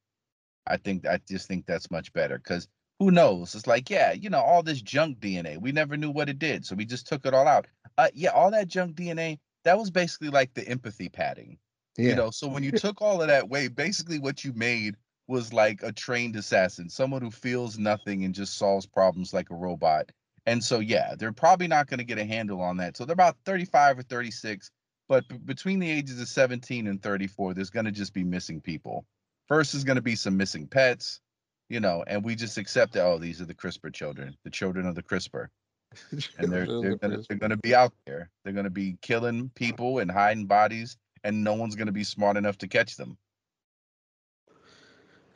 I 0.67 0.77
think 0.77 1.07
I 1.07 1.19
just 1.29 1.49
think 1.49 1.67
that's 1.67 1.91
much 1.91 2.13
better 2.13 2.39
because 2.39 2.69
who 2.99 3.11
knows? 3.11 3.55
It's 3.55 3.67
like, 3.67 3.91
yeah, 3.91 4.13
you 4.13 4.31
know, 4.31 4.41
all 4.41 4.63
this 4.63 4.81
junk 4.83 5.21
DNA, 5.21 5.59
we 5.59 5.73
never 5.73 5.97
knew 5.97 6.11
what 6.11 6.29
it 6.29 6.39
did, 6.39 6.65
so 6.65 6.75
we 6.75 6.85
just 6.87 7.07
took 7.07 7.27
it 7.27 7.35
all 7.35 7.47
out. 7.47 7.67
Uh, 7.99 8.09
yeah, 8.15 8.31
all 8.31 8.51
that 8.51 8.69
junk 8.69 8.97
DNA, 8.97 9.39
that 9.65 9.79
was 9.79 9.91
basically 9.91 10.29
like 10.31 10.55
the 10.55 10.67
empathy 10.67 11.09
padding, 11.09 11.59
Yeah. 11.99 12.09
you 12.11 12.15
know. 12.15 12.31
So 12.31 12.49
when 12.49 12.63
you 12.63 12.73
took 12.73 13.03
all 13.03 13.21
of 13.21 13.29
that 13.29 13.45
away, 13.45 13.69
basically 13.69 14.19
what 14.19 14.45
you 14.45 14.53
made 14.55 14.97
was 15.29 15.53
like 15.53 15.83
a 15.83 15.93
trained 15.93 16.37
assassin, 16.37 16.89
someone 16.89 17.23
who 17.23 17.31
feels 17.31 17.79
nothing 17.79 18.25
and 18.25 18.35
just 18.35 18.57
solves 18.57 18.87
problems 18.87 19.35
like 19.35 19.51
a 19.51 19.55
robot. 19.55 20.11
And 20.47 20.63
so, 20.63 20.79
yeah, 20.79 21.15
they're 21.19 21.33
probably 21.33 21.67
not 21.67 21.89
going 21.89 21.99
to 21.99 22.05
get 22.05 22.19
a 22.19 22.25
handle 22.25 22.61
on 22.61 22.77
that. 22.77 22.97
So 22.97 23.05
they're 23.05 23.15
about 23.15 23.37
35 23.45 23.99
or 23.99 24.03
36, 24.03 24.71
but 25.09 25.29
b- 25.29 25.39
between 25.45 25.81
the 25.81 25.91
ages 25.91 26.21
of 26.21 26.29
17 26.29 26.87
and 26.87 27.03
34, 27.03 27.55
there's 27.55 27.71
going 27.71 27.87
to 27.87 27.93
just 27.93 28.15
be 28.15 28.23
missing 28.23 28.61
people. 28.61 29.05
First 29.49 29.75
is 29.75 29.83
going 29.85 29.97
to 29.97 30.03
be 30.03 30.15
some 30.15 30.37
missing 30.37 30.69
pets, 30.69 31.21
you 31.69 31.81
know, 31.81 32.05
and 32.07 32.25
we 32.25 32.37
just 32.37 32.59
accept 32.59 32.93
that, 32.93 33.05
oh, 33.05 33.19
these 33.19 33.41
are 33.41 33.45
the 33.45 33.55
CRISPR 33.55 33.93
children, 33.93 34.37
the 34.45 34.51
children 34.51 34.87
of 34.87 34.95
the 34.95 35.03
CRISPR. 35.03 35.49
And 36.39 36.53
they're, 36.53 36.67
they're 36.81 36.97
gonna 36.97 37.19
they're 37.29 37.39
gonna 37.39 37.57
be 37.57 37.75
out 37.75 37.93
there. 38.07 38.29
They're 38.45 38.53
gonna 38.53 38.69
be 38.69 38.99
killing 39.01 39.51
people 39.55 40.01
and 40.01 40.11
hiding 40.11 40.47
bodies, 40.47 40.97
and 41.25 41.43
no 41.45 41.55
one's 41.55 41.77
gonna 41.77 41.93
be 41.93 42.05
smart 42.05 42.37
enough 42.37 42.59
to 42.59 42.69
catch 42.69 42.97
them. 42.97 43.17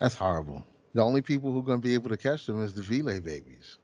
That's 0.00 0.14
horrible. 0.14 0.66
The 0.94 1.02
only 1.02 1.22
people 1.22 1.52
who 1.52 1.60
are 1.60 1.62
going 1.62 1.80
to 1.80 1.86
be 1.86 1.94
able 1.94 2.10
to 2.10 2.16
catch 2.16 2.46
them 2.46 2.62
is 2.62 2.72
the 2.72 2.82
Velay 2.82 3.22
babies. 3.22 3.78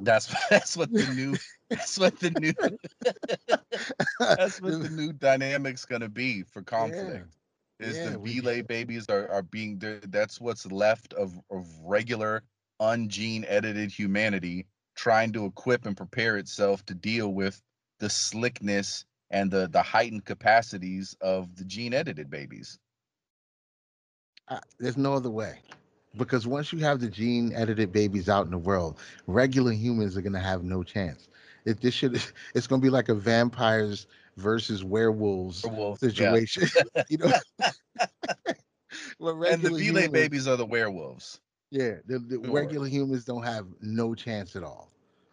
That's 0.00 0.32
that's 0.50 0.76
what 0.76 0.92
the 0.92 1.06
new 1.14 1.36
that's 1.68 1.98
what 1.98 2.18
the 2.20 2.30
new 2.30 2.52
that's 4.20 4.60
what 4.60 4.82
the 4.82 4.90
new 4.90 5.12
dynamic's 5.12 5.84
gonna 5.84 6.08
be 6.08 6.42
for 6.42 6.62
conflict. 6.62 7.26
Is 7.80 7.96
Yeah, 7.96 8.10
the 8.10 8.18
we- 8.18 8.62
babies 8.62 9.06
are 9.08 9.28
are 9.30 9.42
being? 9.42 9.80
That's 10.08 10.40
what's 10.40 10.70
left 10.70 11.12
of 11.14 11.38
of 11.50 11.66
regular 11.82 12.42
ungene 12.80 13.44
edited 13.48 13.90
humanity 13.90 14.66
trying 14.94 15.32
to 15.32 15.46
equip 15.46 15.86
and 15.86 15.96
prepare 15.96 16.36
itself 16.36 16.84
to 16.86 16.94
deal 16.94 17.32
with 17.32 17.60
the 17.98 18.10
slickness 18.10 19.04
and 19.30 19.50
the 19.50 19.68
the 19.68 19.82
heightened 19.82 20.24
capacities 20.24 21.16
of 21.20 21.56
the 21.56 21.64
gene 21.64 21.94
edited 21.94 22.30
babies. 22.30 22.78
I, 24.50 24.60
there's 24.78 24.96
no 24.96 25.14
other 25.14 25.30
way. 25.30 25.60
Because 26.16 26.46
once 26.46 26.72
you 26.72 26.80
have 26.80 27.00
the 27.00 27.08
gene 27.08 27.52
edited 27.54 27.92
babies 27.92 28.28
out 28.28 28.44
in 28.44 28.50
the 28.50 28.58
world, 28.58 28.98
regular 29.28 29.72
humans 29.72 30.16
are 30.16 30.22
going 30.22 30.32
to 30.32 30.40
have 30.40 30.64
no 30.64 30.82
chance. 30.82 31.28
If 31.64 31.80
this 31.80 31.94
should, 31.94 32.20
it's 32.54 32.66
going 32.66 32.80
to 32.80 32.84
be 32.84 32.90
like 32.90 33.08
a 33.08 33.14
vampires 33.14 34.06
versus 34.36 34.82
werewolves 34.82 35.64
Werewolves, 35.64 36.02
yeah. 36.02 36.08
situation. 36.08 36.64
you 37.08 37.18
know? 37.18 37.32
And 39.20 39.62
the 39.62 39.68
Velay 39.70 40.10
babies 40.10 40.48
are 40.48 40.56
the 40.56 40.64
werewolves. 40.64 41.40
Yeah, 41.70 41.96
the, 42.06 42.18
the 42.18 42.40
Sure. 42.42 42.52
regular 42.52 42.88
humans 42.88 43.24
don't 43.24 43.42
have 43.42 43.66
no 43.80 44.14
chance 44.14 44.56
at 44.56 44.64
all. 44.64 44.90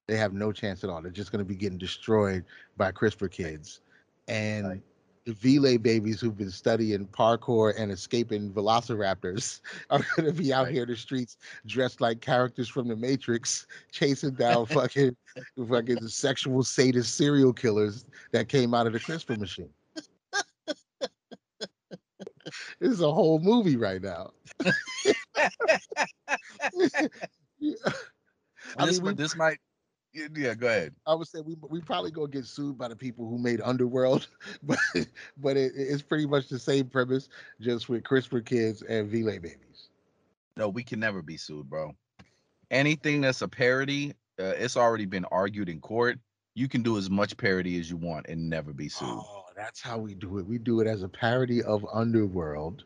They 0.07 0.17
have 0.17 0.33
no 0.33 0.51
chance 0.51 0.83
at 0.83 0.89
all. 0.89 1.01
They're 1.01 1.11
just 1.11 1.31
going 1.31 1.39
to 1.43 1.45
be 1.45 1.55
getting 1.55 1.77
destroyed 1.77 2.43
by 2.75 2.91
CRISPR 2.91 3.31
kids. 3.31 3.81
And 4.27 4.67
Right. 4.67 4.81
The 5.27 5.33
Velay 5.33 5.81
babies 5.81 6.21
who've 6.21 6.37
been 6.37 6.49
studying 6.49 7.05
parkour 7.05 7.73
and 7.77 7.91
escaping 7.91 8.49
velociraptors 8.53 9.59
are 9.89 9.99
going 10.15 10.25
to 10.25 10.31
be 10.31 10.53
out 10.53 10.67
Right. 10.67 10.73
here 10.73 10.83
in 10.83 10.89
the 10.89 10.95
streets 10.95 11.35
dressed 11.65 11.99
like 11.99 12.21
characters 12.21 12.69
from 12.69 12.87
the 12.87 12.95
Matrix, 12.95 13.67
chasing 13.91 14.31
down 14.35 14.65
fucking 14.67 15.17
fucking 15.67 16.07
sexual 16.07 16.63
sadist 16.63 17.15
serial 17.15 17.51
killers 17.51 18.05
that 18.31 18.47
came 18.47 18.73
out 18.73 18.87
of 18.87 18.93
the 18.93 18.99
CRISPR 18.99 19.37
machine. 19.37 19.69
this 22.79 22.91
is 22.93 23.01
a 23.01 23.11
whole 23.11 23.39
movie 23.39 23.75
right 23.75 24.01
now. 24.01 24.31
I 28.77 28.85
this, 28.85 29.01
mean, 29.01 29.07
we, 29.07 29.13
this 29.13 29.35
might 29.35 29.57
yeah, 30.35 30.53
go 30.53 30.67
ahead. 30.67 30.93
I 31.05 31.13
would 31.13 31.27
say 31.27 31.41
we 31.41 31.55
we 31.69 31.81
probably 31.81 32.11
gonna 32.11 32.27
get 32.27 32.45
sued 32.45 32.77
by 32.77 32.87
the 32.87 32.95
people 32.95 33.27
who 33.27 33.37
made 33.37 33.61
Underworld, 33.61 34.27
but 34.63 34.79
but 35.37 35.57
it, 35.57 35.73
it's 35.75 36.01
pretty 36.01 36.25
much 36.25 36.47
the 36.47 36.59
same 36.59 36.87
premise, 36.87 37.29
just 37.59 37.89
with 37.89 38.03
CRISPR 38.03 38.45
kids 38.45 38.81
and 38.83 39.11
Velay 39.11 39.41
babies. 39.41 39.89
No, 40.55 40.69
we 40.69 40.83
can 40.83 40.99
never 40.99 41.21
be 41.21 41.37
sued, 41.37 41.69
bro. 41.69 41.95
Anything 42.71 43.21
that's 43.21 43.41
a 43.41 43.47
parody, 43.47 44.13
uh, 44.39 44.53
it's 44.57 44.75
already 44.75 45.05
been 45.05 45.25
argued 45.25 45.69
in 45.69 45.79
court. 45.79 46.19
You 46.55 46.67
can 46.67 46.81
do 46.81 46.97
as 46.97 47.09
much 47.09 47.37
parody 47.37 47.79
as 47.79 47.89
you 47.89 47.97
want 47.97 48.25
and 48.27 48.49
never 48.49 48.73
be 48.73 48.89
sued. 48.89 49.07
Oh, 49.07 49.43
that's 49.55 49.79
how 49.79 49.99
we 49.99 50.15
do 50.15 50.39
it. 50.39 50.47
We 50.47 50.57
do 50.57 50.81
it 50.81 50.87
as 50.87 51.03
a 51.03 51.07
parody 51.07 51.61
of 51.61 51.85
Underworld. 51.93 52.83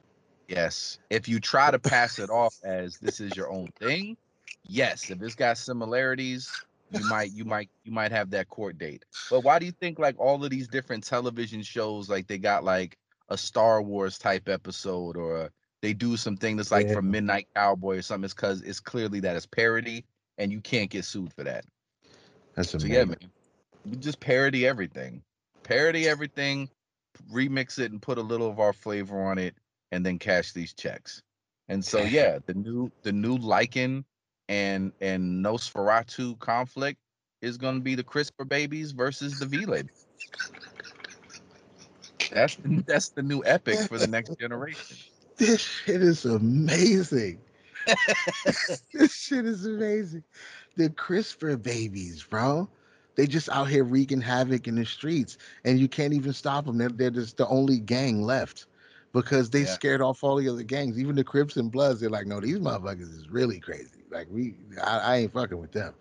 Yes. 0.49 0.99
If 1.09 1.29
you 1.29 1.39
try 1.39 1.71
to 1.71 1.79
pass 1.79 2.19
it 2.19 2.29
off 2.29 2.55
as 2.65 2.97
this 2.97 3.21
is 3.21 3.35
your 3.37 3.49
own 3.49 3.69
thing, 3.79 4.17
yes. 4.63 5.09
If 5.09 5.21
it's 5.21 5.35
got 5.35 5.57
similarities, 5.57 6.51
you 6.91 7.03
might 7.05 7.31
you 7.31 7.45
might 7.45 7.69
you 7.83 7.91
might 7.91 8.11
have 8.11 8.31
that 8.31 8.49
court 8.49 8.77
date. 8.77 9.05
But 9.29 9.43
why 9.43 9.59
do 9.59 9.65
you 9.65 9.71
think 9.71 9.99
like 9.99 10.19
all 10.19 10.43
of 10.43 10.49
these 10.49 10.67
different 10.67 11.03
television 11.03 11.63
shows 11.63 12.09
like 12.09 12.27
they 12.27 12.37
got 12.37 12.63
like 12.63 12.97
a 13.29 13.37
Star 13.37 13.81
Wars 13.81 14.17
type 14.17 14.49
episode 14.49 15.15
or 15.17 15.37
a, 15.45 15.51
they 15.81 15.93
do 15.93 16.17
something 16.17 16.57
that's 16.57 16.71
like 16.71 16.87
Yeah. 16.87 16.95
from 16.95 17.09
Midnight 17.11 17.47
Cowboy 17.55 17.97
or 17.97 18.01
something? 18.01 18.25
It's 18.25 18.33
because 18.33 18.61
it's 18.61 18.79
clearly 18.79 19.21
that 19.21 19.35
it's 19.35 19.45
parody 19.45 20.05
and 20.37 20.51
you 20.51 20.61
can't 20.61 20.89
get 20.89 21.05
sued 21.05 21.33
for 21.33 21.43
that. 21.43 21.65
That's 22.55 22.73
So 22.77 22.87
amazing. 22.87 22.93
yeah, 22.93 23.05
man, 23.05 23.31
we 23.85 23.97
just 23.97 24.19
parody 24.19 24.67
everything, 24.67 25.23
parody 25.63 26.07
everything, 26.07 26.69
remix 27.31 27.79
it 27.79 27.91
and 27.91 28.01
put 28.01 28.17
a 28.17 28.21
little 28.21 28.49
of 28.49 28.59
our 28.59 28.73
flavor 28.73 29.21
on 29.23 29.37
it, 29.37 29.55
and 29.91 30.05
then 30.05 30.19
cash 30.19 30.51
these 30.51 30.73
checks. 30.73 31.21
And 31.69 31.83
so 31.83 32.03
yeah, 32.05 32.39
the 32.45 32.53
new 32.53 32.91
the 33.03 33.11
new 33.13 33.37
Lycan 33.37 34.03
and 34.51 34.91
and 34.99 35.43
Nosferatu 35.43 36.37
conflict 36.39 36.99
is 37.41 37.57
going 37.57 37.75
to 37.75 37.81
be 37.81 37.95
the 37.95 38.03
CRISPR 38.03 38.47
babies 38.47 38.91
versus 38.91 39.39
the 39.39 39.45
Velay. 39.45 39.87
That's 42.31 42.57
that's 42.85 43.09
the 43.09 43.23
new 43.23 43.41
epic 43.45 43.79
for 43.87 43.97
the 43.97 44.07
next 44.07 44.37
generation. 44.39 44.97
This 45.37 45.61
shit 45.61 46.03
is 46.03 46.25
amazing. 46.25 47.39
this 48.93 49.15
shit 49.15 49.45
is 49.47 49.65
amazing. 49.65 50.23
The 50.75 50.89
CRISPR 50.89 51.63
babies, 51.63 52.23
bro. 52.29 52.69
They 53.15 53.25
just 53.25 53.49
out 53.49 53.67
here 53.67 53.83
wreaking 53.83 54.21
havoc 54.21 54.67
in 54.67 54.75
the 54.75 54.85
streets, 54.85 55.39
and 55.65 55.79
you 55.79 55.87
can't 55.87 56.13
even 56.13 56.33
stop 56.33 56.65
them. 56.65 56.77
They're, 56.77 56.89
they're 56.89 57.09
just 57.09 57.37
the 57.37 57.47
only 57.47 57.79
gang 57.79 58.21
left 58.21 58.67
because 59.13 59.49
they 59.49 59.61
Yeah. 59.61 59.65
scared 59.65 60.01
off 60.01 60.23
all 60.23 60.35
the 60.35 60.47
other 60.47 60.61
gangs. 60.63 60.99
Even 60.99 61.15
the 61.15 61.23
Crips 61.23 61.57
and 61.57 61.71
Bloods, 61.71 62.01
they're 62.01 62.09
like, 62.11 62.27
no, 62.27 62.39
these 62.39 62.59
motherfuckers 62.59 63.17
is 63.17 63.27
really 63.31 63.59
crazy. 63.59 64.00
Like 64.11 64.27
we, 64.29 64.55
I, 64.83 64.99
I 64.99 65.15
ain't 65.17 65.33
fucking 65.33 65.57
with 65.57 65.71
them. 65.71 65.93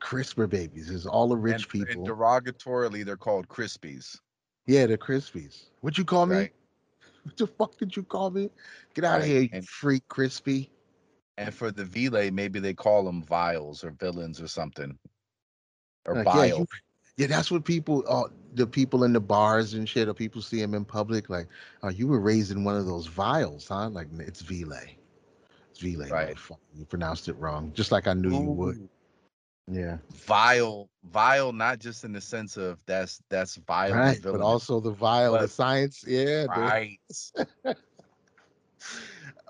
CRISPR 0.00 0.48
babies 0.48 0.88
is 0.88 1.06
all 1.06 1.28
the 1.28 1.36
rich 1.36 1.64
and, 1.64 1.68
people. 1.68 2.06
And 2.06 2.06
derogatorily, 2.06 3.04
they're 3.04 3.16
called 3.16 3.48
Crispies. 3.48 4.18
yeah, 4.66 4.86
the 4.86 4.96
Crispies. 4.96 5.64
What 5.80 5.98
you 5.98 6.04
call 6.04 6.26
me? 6.26 6.50
What 7.22 7.36
the 7.36 7.46
fuck 7.46 7.76
did 7.76 7.94
you 7.94 8.02
call 8.02 8.30
me? 8.30 8.48
Get 8.94 9.04
out 9.04 9.20
of 9.20 9.26
here, 9.26 9.42
you 9.42 9.50
and- 9.52 9.68
freak 9.68 10.08
crispy. 10.08 10.70
And 11.36 11.54
for 11.54 11.70
the 11.70 11.84
Vile, 11.84 12.30
maybe 12.30 12.60
they 12.60 12.72
call 12.72 13.04
them 13.04 13.22
vials 13.22 13.84
or 13.84 13.90
villains 13.90 14.40
or 14.40 14.48
something. 14.48 14.98
Or 16.06 16.14
Like, 16.14 16.26
yeah, 16.26 16.44
you- 16.56 16.66
yeah, 17.18 17.26
that's 17.26 17.50
what 17.50 17.64
people, 17.64 18.04
uh, 18.08 18.28
the 18.54 18.66
people 18.66 19.04
in 19.04 19.12
the 19.12 19.20
bars 19.20 19.74
and 19.74 19.86
shit, 19.86 20.08
or 20.08 20.14
people 20.14 20.40
see 20.40 20.60
them 20.60 20.72
in 20.74 20.84
public, 20.86 21.28
like, 21.28 21.46
oh, 21.82 21.88
you 21.88 22.08
were 22.08 22.20
raised 22.20 22.52
in 22.52 22.64
one 22.64 22.76
of 22.76 22.86
those 22.86 23.06
vials, 23.06 23.68
huh? 23.68 23.90
Like, 23.90 24.08
it's 24.18 24.40
Vile. 24.40 24.72
Vile. 25.80 26.08
Right. 26.10 26.36
You 26.74 26.84
pronounced 26.84 27.28
it 27.28 27.34
wrong, 27.34 27.72
just 27.74 27.92
like 27.92 28.06
I 28.06 28.14
knew 28.14 28.30
you 28.30 28.50
would. 28.50 28.88
Yeah. 29.70 29.98
Vile, 30.12 30.90
vile, 31.04 31.52
not 31.52 31.78
just 31.78 32.04
in 32.04 32.12
the 32.12 32.20
sense 32.20 32.56
of 32.56 32.78
that's 32.86 33.22
that's 33.28 33.56
vile, 33.56 33.94
Right. 33.94 34.20
But 34.22 34.40
also 34.40 34.80
the 34.80 34.90
vial, 34.90 35.38
the 35.38 35.48
science. 35.48 36.04
Yeah. 36.06 36.46
right. 36.46 36.98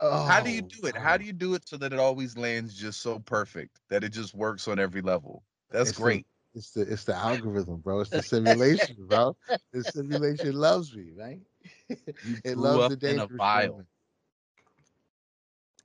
Oh, 0.02 0.26
How 0.26 0.42
do 0.42 0.50
you 0.50 0.62
oh, 0.62 0.68
do 0.68 0.86
it? 0.88 0.96
How 0.96 1.16
do 1.16 1.24
you 1.24 1.32
do 1.32 1.54
it 1.54 1.66
so 1.66 1.76
that 1.78 1.92
it 1.92 1.98
always 1.98 2.36
lands 2.36 2.74
just 2.74 3.00
so 3.00 3.18
perfect 3.18 3.80
that 3.88 4.04
it 4.04 4.10
just 4.10 4.34
works 4.34 4.68
on 4.68 4.78
every 4.78 5.00
level? 5.00 5.42
That's 5.70 5.90
It's 5.90 5.98
the- 5.98 6.04
great. 6.04 6.26
It's 6.52 6.72
the 6.72 6.80
it's 6.82 7.04
the 7.04 7.14
algorithm, 7.14 7.76
bro. 7.76 8.00
It's 8.00 8.10
the 8.10 8.22
simulation, 8.34 8.96
bro. 8.98 9.36
The 9.72 9.84
simulation 9.84 10.52
loves 10.54 10.92
me, 10.94 11.12
right? 11.16 11.40
You 11.88 12.36
it 12.44 12.58
loves 12.58 12.96
the 12.96 13.08
in 13.08 13.18
dangerous 13.18 13.30
a 13.30 13.36
vial. 13.36 13.86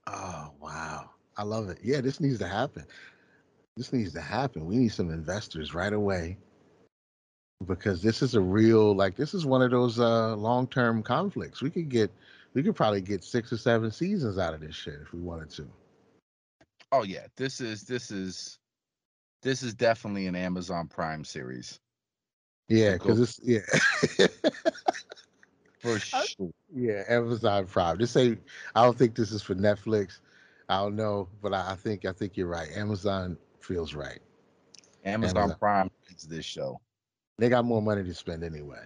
Oh 0.08 0.52
wow, 0.62 1.10
I 1.38 1.44
love 1.44 1.70
it. 1.70 1.80
Yeah, 1.84 2.02
this 2.02 2.20
needs 2.20 2.40
to 2.40 2.48
happen. 2.48 2.86
This 3.78 3.92
needs 3.92 4.14
to 4.14 4.22
happen. 4.22 4.66
We 4.66 4.78
need 4.78 4.90
some 4.94 5.10
investors 5.10 5.74
right 5.74 5.94
away 5.94 6.38
because 7.66 8.02
this 8.02 8.22
is 8.22 8.36
a 8.36 8.42
real 8.42 8.96
like 8.96 9.16
this 9.16 9.34
is 9.34 9.46
one 9.46 9.62
of 9.62 9.72
those 9.72 10.00
uh 10.00 10.36
long 10.36 10.68
term 10.68 11.02
conflicts. 11.04 11.62
We 11.62 11.70
could 11.70 11.90
get 11.90 12.12
we 12.54 12.64
could 12.64 12.76
probably 12.76 13.02
get 13.02 13.24
six 13.24 13.52
or 13.52 13.58
seven 13.58 13.92
seasons 13.92 14.38
out 14.38 14.54
of 14.54 14.62
this 14.62 14.76
shit 14.76 15.00
if 15.02 15.14
we 15.14 15.20
wanted 15.20 15.50
to. 15.52 15.68
Oh 16.92 17.04
yeah, 17.04 17.28
this 17.36 17.60
is 17.60 17.84
this 17.84 18.12
is 18.12 18.60
this 19.42 19.64
is 19.64 19.74
definitely 19.74 20.28
an 20.28 20.36
Amazon 20.36 20.88
Prime 20.88 21.24
series 21.26 21.80
Yeah, 22.70 22.94
because 22.94 23.20
it's 23.20 23.40
yeah. 23.44 23.60
for 25.86 26.00
sure. 26.00 26.52
Yeah, 26.74 27.04
Amazon 27.08 27.66
Prime. 27.68 27.98
This 27.98 28.16
ain't. 28.18 28.42
I 28.76 28.84
don't 28.84 28.98
think 28.98 29.16
this 29.16 29.32
is 29.32 29.42
for 29.42 29.56
Netflix. 29.56 30.20
I 30.68 30.78
don't 30.80 30.96
know, 30.96 31.30
but 31.42 31.54
I, 31.54 31.72
I 31.72 31.76
think 31.76 32.06
I 32.06 32.12
think 32.12 32.36
you're 32.36 32.48
right. 32.48 32.70
Amazon 32.76 33.38
feels 33.60 33.94
right. 33.94 34.20
Amazon, 35.04 35.38
Amazon. 35.38 35.58
Prime 35.60 35.92
is 36.16 36.24
this 36.24 36.46
show. 36.46 36.80
They 37.38 37.50
got 37.50 37.66
more 37.66 37.82
money 37.82 38.04
to 38.04 38.14
spend 38.14 38.44
anyway. 38.44 38.84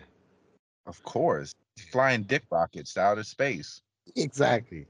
Of 0.85 1.01
course, 1.03 1.53
flying 1.91 2.23
dick 2.23 2.43
rockets 2.51 2.93
to 2.95 3.01
outer 3.01 3.23
space. 3.23 3.81
Exactly. 4.15 4.85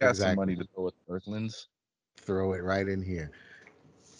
Got 0.00 0.10
Exactly. 0.10 0.30
some 0.30 0.36
money 0.36 0.56
to 0.56 0.66
throw 0.74 0.88
at 0.88 0.94
Earthlings. 1.08 1.68
Throw 2.18 2.52
it 2.54 2.62
right 2.62 2.88
in 2.88 3.02
here. 3.02 3.30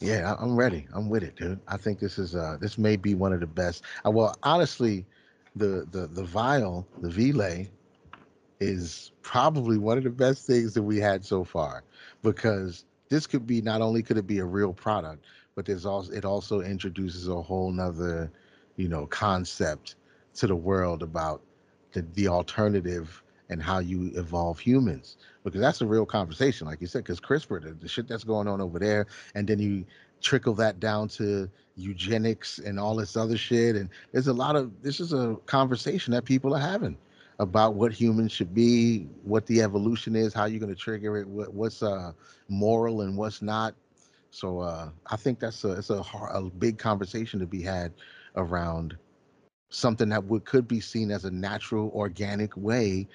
Yeah, 0.01 0.37
I'm 0.39 0.57
ready. 0.57 0.87
I'm 0.93 1.09
with 1.09 1.23
it, 1.23 1.37
dude. 1.37 1.61
I 1.69 1.77
think 1.77 1.99
this 1.99 2.19
is 2.19 2.35
uh 2.35 2.57
this 2.61 2.79
may 2.79 2.97
be 2.97 3.15
one 3.15 3.33
of 3.33 3.41
the 3.41 3.47
best. 3.47 3.85
Uh, 4.07 4.11
well, 4.11 4.37
honestly, 4.43 5.07
the 5.57 5.87
the 5.91 6.07
the 6.09 6.25
vial, 6.25 6.87
the 7.01 7.11
Vile, 7.11 7.67
is 8.61 9.13
probably 9.23 9.79
one 9.79 9.99
of 9.99 10.05
the 10.05 10.11
best 10.11 10.47
things 10.47 10.75
that 10.75 10.83
we 10.83 10.99
had 10.99 11.25
so 11.25 11.45
far 11.45 11.85
because 12.23 12.85
this 13.09 13.27
could 13.27 13.47
be 13.47 13.61
not 13.61 13.81
only 13.81 14.03
could 14.03 14.19
it 14.19 14.27
be 14.27 14.39
a 14.39 14.45
real 14.45 14.73
product, 14.73 15.25
but 15.55 15.65
there's 15.65 15.87
also 15.87 16.13
it 16.13 16.25
also 16.25 16.61
introduces 16.61 17.29
a 17.29 17.41
whole 17.41 17.71
nother, 17.71 18.31
you 18.77 18.89
know, 18.89 19.07
concept 19.07 19.97
to 20.35 20.47
the 20.47 20.57
world 20.57 21.03
about 21.03 21.43
the 21.93 22.03
the 22.15 22.29
alternative 22.29 23.23
and 23.51 23.63
how 23.63 23.79
you 23.79 24.11
evolve 24.17 24.59
humans 24.59 25.19
because 25.45 25.61
that's 25.61 25.83
a 25.83 25.87
real 25.87 26.07
conversation, 26.07 26.67
like 26.67 26.81
you 26.81 26.87
said. 26.87 27.05
Because 27.05 27.21
CRISPR, 27.21 27.63
the, 27.63 27.75
the 27.75 27.89
shit 27.89 28.09
that's 28.09 28.25
going 28.25 28.49
on 28.49 28.61
over 28.61 28.79
there, 28.79 29.07
and 29.35 29.47
then 29.47 29.59
you 29.59 29.85
trickle 30.21 30.55
that 30.55 30.81
down 30.81 31.09
to 31.09 31.49
eugenics 31.77 32.59
and 32.59 32.79
all 32.79 32.97
this 32.97 33.17
other 33.17 33.37
shit, 33.37 33.77
and 33.77 33.89
there's 34.13 34.29
a 34.29 34.33
lot 34.33 34.57
of 34.57 34.71
this 34.83 35.01
is 35.01 35.13
a 35.13 35.37
conversation 35.47 36.13
that 36.13 36.25
people 36.25 36.55
are 36.55 36.61
having 36.61 36.97
about 37.41 37.75
what 37.75 37.93
humans 37.93 38.31
should 38.33 38.55
be, 38.55 39.09
what 39.25 39.47
the 39.47 39.61
evolution 39.61 40.15
is, 40.15 40.33
how 40.33 40.45
you're 40.45 40.61
going 40.61 40.75
to 40.75 40.81
trigger 40.81 41.17
it, 41.19 41.27
what, 41.29 41.53
what's 41.53 41.83
uh 41.83 42.13
moral 42.49 43.03
and 43.03 43.17
what's 43.17 43.43
not. 43.43 43.75
So 44.31 44.61
uh, 44.61 44.91
I 45.07 45.17
think 45.17 45.39
that's 45.41 45.65
a 45.65 45.73
it's 45.73 45.91
a 45.91 46.03
har- 46.03 46.35
a 46.35 46.43
big 46.43 46.79
conversation 46.79 47.41
to 47.41 47.47
be 47.47 47.63
had 47.63 47.93
around 48.37 48.97
something 49.71 50.09
that 50.11 50.25
would 50.25 50.45
could 50.45 50.69
be 50.69 50.81
seen 50.81 51.11
as 51.11 51.25
a 51.25 51.31
natural, 51.31 51.91
organic 51.95 52.57
way 52.57 53.09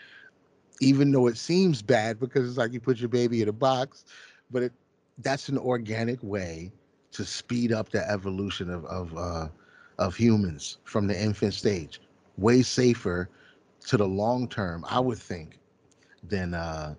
even 0.81 1.11
though 1.11 1.27
it 1.27 1.37
seems 1.37 1.81
bad 1.81 2.19
because 2.19 2.47
it's 2.47 2.57
like 2.57 2.71
you 2.71 2.79
put 2.79 2.99
your 2.99 3.09
baby 3.09 3.41
in 3.41 3.49
a 3.49 3.53
box, 3.53 4.05
but 4.51 4.63
it 4.63 4.73
that's 5.19 5.49
an 5.49 5.57
organic 5.57 6.21
way 6.23 6.71
to 7.11 7.25
speed 7.25 7.71
up 7.71 7.89
the 7.89 8.09
evolution 8.09 8.69
of 8.69 8.85
of 8.85 9.17
uh, 9.17 9.47
of 9.97 10.15
humans 10.15 10.77
from 10.83 11.07
the 11.07 11.19
infant 11.19 11.53
stage. 11.53 12.01
Way 12.37 12.61
safer 12.61 13.29
to 13.87 13.97
the 13.97 14.07
long 14.07 14.47
term, 14.47 14.85
I 14.87 14.99
would 14.99 15.17
think, 15.17 15.59
than 16.23 16.53
uh, 16.53 16.95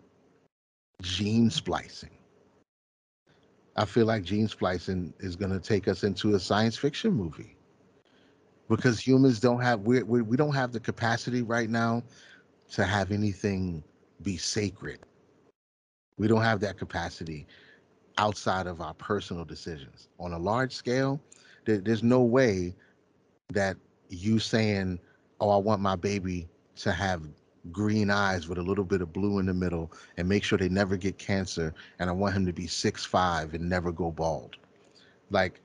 gene 1.02 1.50
splicing. 1.50 2.10
I 3.76 3.84
feel 3.84 4.06
like 4.06 4.24
gene 4.24 4.48
splicing 4.48 5.14
is 5.20 5.36
going 5.36 5.52
to 5.52 5.60
take 5.60 5.88
us 5.88 6.04
into 6.04 6.34
a 6.34 6.40
science 6.40 6.76
fiction 6.76 7.12
movie 7.12 7.56
because 8.68 9.00
humans 9.00 9.40
don't 9.40 9.60
have 9.60 9.80
we 9.80 10.02
we 10.02 10.22
we 10.22 10.36
don't 10.36 10.54
have 10.54 10.72
the 10.72 10.80
capacity 10.80 11.42
right 11.42 11.70
now 11.70 12.02
to 12.72 12.84
have 12.84 13.10
anything 13.12 13.82
be 14.22 14.36
sacred. 14.36 15.00
We 16.18 16.28
don't 16.28 16.42
have 16.42 16.60
that 16.60 16.76
capacity 16.76 17.46
outside 18.20 18.66
of 18.66 18.82
our 18.82 18.94
personal 18.94 19.44
decisions. 19.46 20.08
On 20.20 20.34
a 20.34 20.38
large 20.38 20.74
scale, 20.74 21.20
there, 21.64 21.78
there's 21.78 22.02
no 22.02 22.22
way 22.22 22.74
that 23.48 23.76
you 24.10 24.38
saying, 24.38 25.00
"Oh, 25.40 25.50
I 25.50 25.56
want 25.56 25.80
my 25.80 25.96
baby 25.96 26.48
to 26.76 26.92
have 26.92 27.22
green 27.72 28.10
eyes 28.10 28.48
with 28.48 28.58
a 28.58 28.62
little 28.62 28.84
bit 28.84 29.00
of 29.02 29.12
blue 29.12 29.38
in 29.38 29.46
the 29.46 29.54
middle 29.54 29.90
and 30.18 30.28
make 30.28 30.44
sure 30.44 30.58
they 30.58 30.68
never 30.68 30.96
get 30.96 31.18
cancer 31.18 31.74
and 31.98 32.10
I 32.10 32.12
want 32.12 32.34
him 32.36 32.46
to 32.46 32.52
be 32.52 32.66
six 32.66 33.04
five 33.06 33.54
and 33.54 33.68
never 33.68 33.90
go 33.92 34.12
bald." 34.12 34.56
Like 35.30 35.60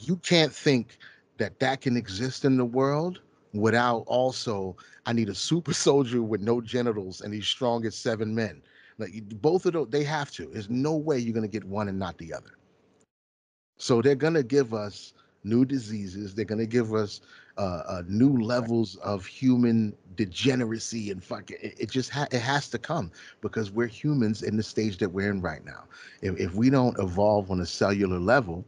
you 0.00 0.16
can't 0.16 0.52
think 0.52 0.98
that 1.38 1.60
that 1.60 1.80
can 1.82 1.96
exist 1.96 2.44
in 2.44 2.56
the 2.56 2.64
world 2.64 3.20
without 3.52 4.04
also 4.06 4.76
I 5.06 5.12
need 5.12 5.28
a 5.28 5.34
super 5.34 5.74
soldier 5.86 6.22
with 6.22 6.40
no 6.40 6.60
genitals 6.60 7.20
and 7.20 7.34
he's 7.34 7.46
strong 7.46 7.84
as 7.86 7.96
seven 7.96 8.34
men. 8.34 8.62
Like 8.98 9.28
both 9.40 9.66
of 9.66 9.72
those, 9.74 9.88
they 9.90 10.04
have 10.04 10.30
to. 10.32 10.46
There's 10.46 10.70
no 10.70 10.96
way 10.96 11.18
you're 11.18 11.34
gonna 11.34 11.48
get 11.48 11.64
one 11.64 11.88
and 11.88 11.98
not 11.98 12.18
the 12.18 12.34
other. 12.34 12.50
So 13.78 14.02
they're 14.02 14.16
gonna 14.16 14.42
give 14.42 14.74
us 14.74 15.14
new 15.44 15.64
diseases. 15.64 16.34
They're 16.34 16.44
gonna 16.44 16.66
give 16.66 16.94
us 16.94 17.20
uh, 17.56 17.82
uh, 17.88 18.02
new 18.08 18.36
levels 18.38 18.96
of 18.96 19.24
human 19.24 19.96
degeneracy 20.16 21.10
and 21.10 21.22
fucking. 21.22 21.58
It, 21.62 21.74
it 21.80 21.90
just 21.90 22.10
ha- 22.10 22.28
it 22.32 22.40
has 22.40 22.68
to 22.70 22.78
come 22.78 23.12
because 23.40 23.70
we're 23.70 23.86
humans 23.86 24.42
in 24.42 24.56
the 24.56 24.62
stage 24.62 24.98
that 24.98 25.08
we're 25.10 25.30
in 25.30 25.40
right 25.40 25.64
now. 25.64 25.84
If 26.22 26.38
if 26.38 26.54
we 26.54 26.70
don't 26.70 26.98
evolve 26.98 27.50
on 27.50 27.60
a 27.60 27.66
cellular 27.66 28.18
level, 28.18 28.64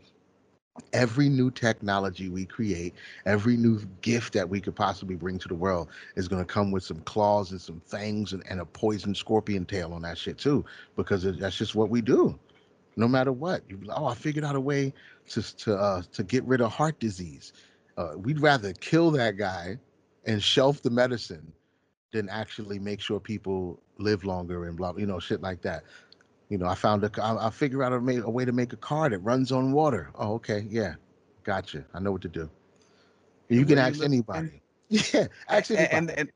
every 0.93 1.29
new 1.29 1.51
technology 1.51 2.29
we 2.29 2.45
create, 2.45 2.95
every 3.27 3.57
new 3.57 3.81
gift 4.03 4.33
that 4.35 4.49
we 4.49 4.61
could 4.61 4.75
possibly 4.75 5.16
bring 5.16 5.39
to 5.39 5.49
the 5.49 5.55
world 5.55 5.89
is 6.16 6.29
going 6.29 6.43
to 6.45 6.53
come 6.53 6.71
with 6.71 6.83
some 6.83 7.01
claws 7.01 7.51
and 7.51 7.61
some 7.61 7.81
fangs 7.81 8.33
and, 8.33 8.43
and 8.49 8.61
a 8.61 8.64
poison 8.64 9.14
scorpion 9.14 9.64
tail 9.64 9.93
on 9.93 10.03
that 10.03 10.18
shit 10.18 10.39
too, 10.39 10.64
because 10.97 11.25
it, 11.25 11.39
that's 11.39 11.57
just 11.57 11.75
what 11.75 11.91
we 11.91 12.01
do. 12.01 12.39
No 12.97 13.09
matter 13.09 13.33
what, 13.33 13.62
you 13.68 13.81
oh, 13.91 14.07
I 14.07 14.14
figured 14.14 14.45
out 14.45 14.57
a 14.57 14.61
way 14.61 14.93
to 15.29 15.57
to 15.59 15.77
uh, 15.77 16.03
to 16.12 16.25
get 16.25 16.45
rid 16.45 16.61
of 16.61 16.73
heart 16.73 16.99
disease. 16.99 17.53
Uh, 17.97 18.14
we'd 18.16 18.41
rather 18.41 18.73
kill 18.75 19.11
that 19.12 19.37
guy 19.37 19.79
and 20.27 20.43
shelf 20.43 20.83
the 20.83 20.91
medicine 20.91 21.53
than 22.12 22.29
actually 22.29 22.79
make 22.79 23.01
sure 23.01 23.21
people 23.21 23.81
live 23.99 24.25
longer 24.25 24.66
and 24.66 24.77
blah, 24.77 24.93
you 24.97 25.07
know, 25.07 25.21
shit 25.21 25.41
like 25.41 25.62
that. 25.62 25.85
You 26.51 26.59
know, 26.59 26.66
I 26.66 26.74
found 26.74 27.05
a, 27.05 27.11
I, 27.22 27.46
I 27.46 27.51
figure 27.51 27.82
out 27.82 27.92
a, 27.92 28.01
ma- 28.01 28.24
a 28.24 28.30
way 28.30 28.44
to 28.44 28.53
make 28.53 28.74
a 28.74 28.76
car 28.76 29.09
that 29.09 29.20
runs 29.20 29.53
on 29.53 29.72
water. 29.72 30.11
Oh, 30.16 30.34
okay, 30.34 30.66
yeah, 30.68 30.94
Gotcha. 31.44 31.84
I 31.94 32.01
know 32.01 32.12
what 32.12 32.22
to 32.22 32.28
do. 32.28 32.51
You 33.48 33.64
can 33.64 33.78
ask 33.78 34.03
anybody. 34.03 34.62
Yeah, 34.88 35.28
ask 35.48 35.70
anybody. 35.70 35.94
and 35.96 36.11
and 36.11 36.30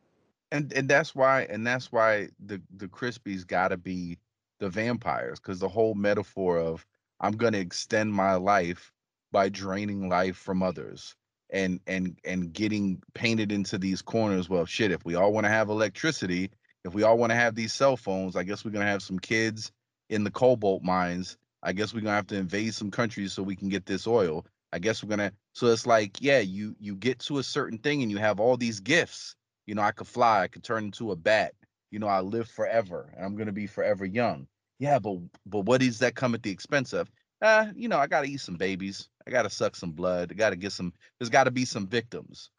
and 0.53 0.73
and 0.73 0.89
that's 0.89 1.13
why 1.13 1.43
and 1.51 1.67
that's 1.67 1.91
why 1.91 2.29
the 2.47 2.63
the 2.77 2.87
crispies 2.87 3.45
got 3.45 3.69
to 3.69 3.77
be 3.77 4.19
the 4.61 4.69
vampires 4.69 5.41
because 5.41 5.59
the 5.59 5.69
whole 5.69 5.95
metaphor 5.95 6.59
of 6.59 6.87
i'm 7.19 7.33
going 7.33 7.53
to 7.53 7.59
extend 7.59 8.13
my 8.13 8.35
life 8.35 8.93
by 9.33 9.49
draining 9.49 10.09
life 10.09 10.37
from 10.37 10.63
others 10.63 11.17
and 11.51 11.81
and 11.89 12.17
and 12.25 12.53
getting 12.53 13.03
painted 13.15 13.51
into 13.51 13.77
these 13.77 14.01
corners 14.03 14.49
well 14.49 14.65
shit 14.65 14.93
if 14.93 15.05
we 15.05 15.17
all 15.17 15.33
want 15.33 15.45
to 15.45 15.51
have 15.51 15.69
electricity 15.69 16.49
if 16.85 16.95
we 16.95 17.03
all 17.03 17.19
want 17.19 17.31
to 17.31 17.37
have 17.37 17.57
these 17.57 17.73
cell 17.73 17.97
phones 17.97 18.37
i 18.37 18.45
guess 18.45 18.65
we're 18.65 18.71
going 18.71 18.87
to 18.87 18.93
have 18.93 19.03
some 19.03 19.19
kids 19.19 19.73
in 20.09 20.25
the 20.25 20.31
cobalt 20.31 20.83
mines 20.83 21.37
i 21.63 21.73
guess 21.73 21.93
we're 21.95 22.01
going 22.01 22.13
to 22.13 22.17
have 22.17 22.27
to 22.27 22.37
invade 22.37 22.75
some 22.75 22.91
countries 22.91 23.33
so 23.33 23.43
we 23.43 23.57
can 23.57 23.69
get 23.69 23.87
this 23.87 24.07
oil 24.07 24.45
i 24.73 24.79
guess 24.79 25.03
we're 25.03 25.15
going 25.17 25.31
to 25.31 25.35
so 25.53 25.67
it's 25.69 25.87
like 25.87 26.21
yeah 26.21 26.41
you 26.41 26.75
you 26.79 26.95
get 26.95 27.19
to 27.19 27.39
a 27.39 27.43
certain 27.43 27.79
thing 27.79 28.03
and 28.03 28.11
you 28.11 28.19
have 28.19 28.41
all 28.41 28.57
these 28.57 28.81
gifts 28.81 29.37
you 29.67 29.75
know, 29.75 29.83
I 29.83 29.93
could 29.93 30.07
fly, 30.07 30.43
I 30.43 30.49
could 30.49 30.63
turn 30.65 30.85
into 30.85 31.11
a 31.13 31.17
bat. 31.17 31.55
You 31.91 31.99
know, 31.99 32.07
I 32.07 32.21
live 32.21 32.49
forever 32.49 33.13
and 33.17 33.25
I'm 33.25 33.37
gonna 33.37 33.53
be 33.53 33.67
forever 33.67 34.05
young. 34.05 34.47
Yeah, 34.79 34.99
but 34.99 35.19
but 35.47 35.61
what 35.61 35.81
does 35.81 36.01
that 36.01 36.17
come 36.17 36.35
at 36.35 36.43
the 36.43 36.51
expense 36.51 36.93
of? 36.93 37.11
Uh, 37.41 37.67
you 37.75 37.89
know, 37.89 37.99
I 37.99 38.07
gotta 38.07 38.27
eat 38.27 38.41
some 38.41 38.57
babies, 38.57 39.09
I 39.27 39.31
gotta 39.31 39.51
suck 39.51 39.77
some 39.77 39.93
blood, 39.93 40.33
I 40.33 40.35
gotta 40.35 40.57
get 40.57 40.73
some 40.73 40.93
there's 41.19 41.31
gotta 41.31 41.51
be 41.51 41.65
some 41.65 41.87
victims, 41.87 42.51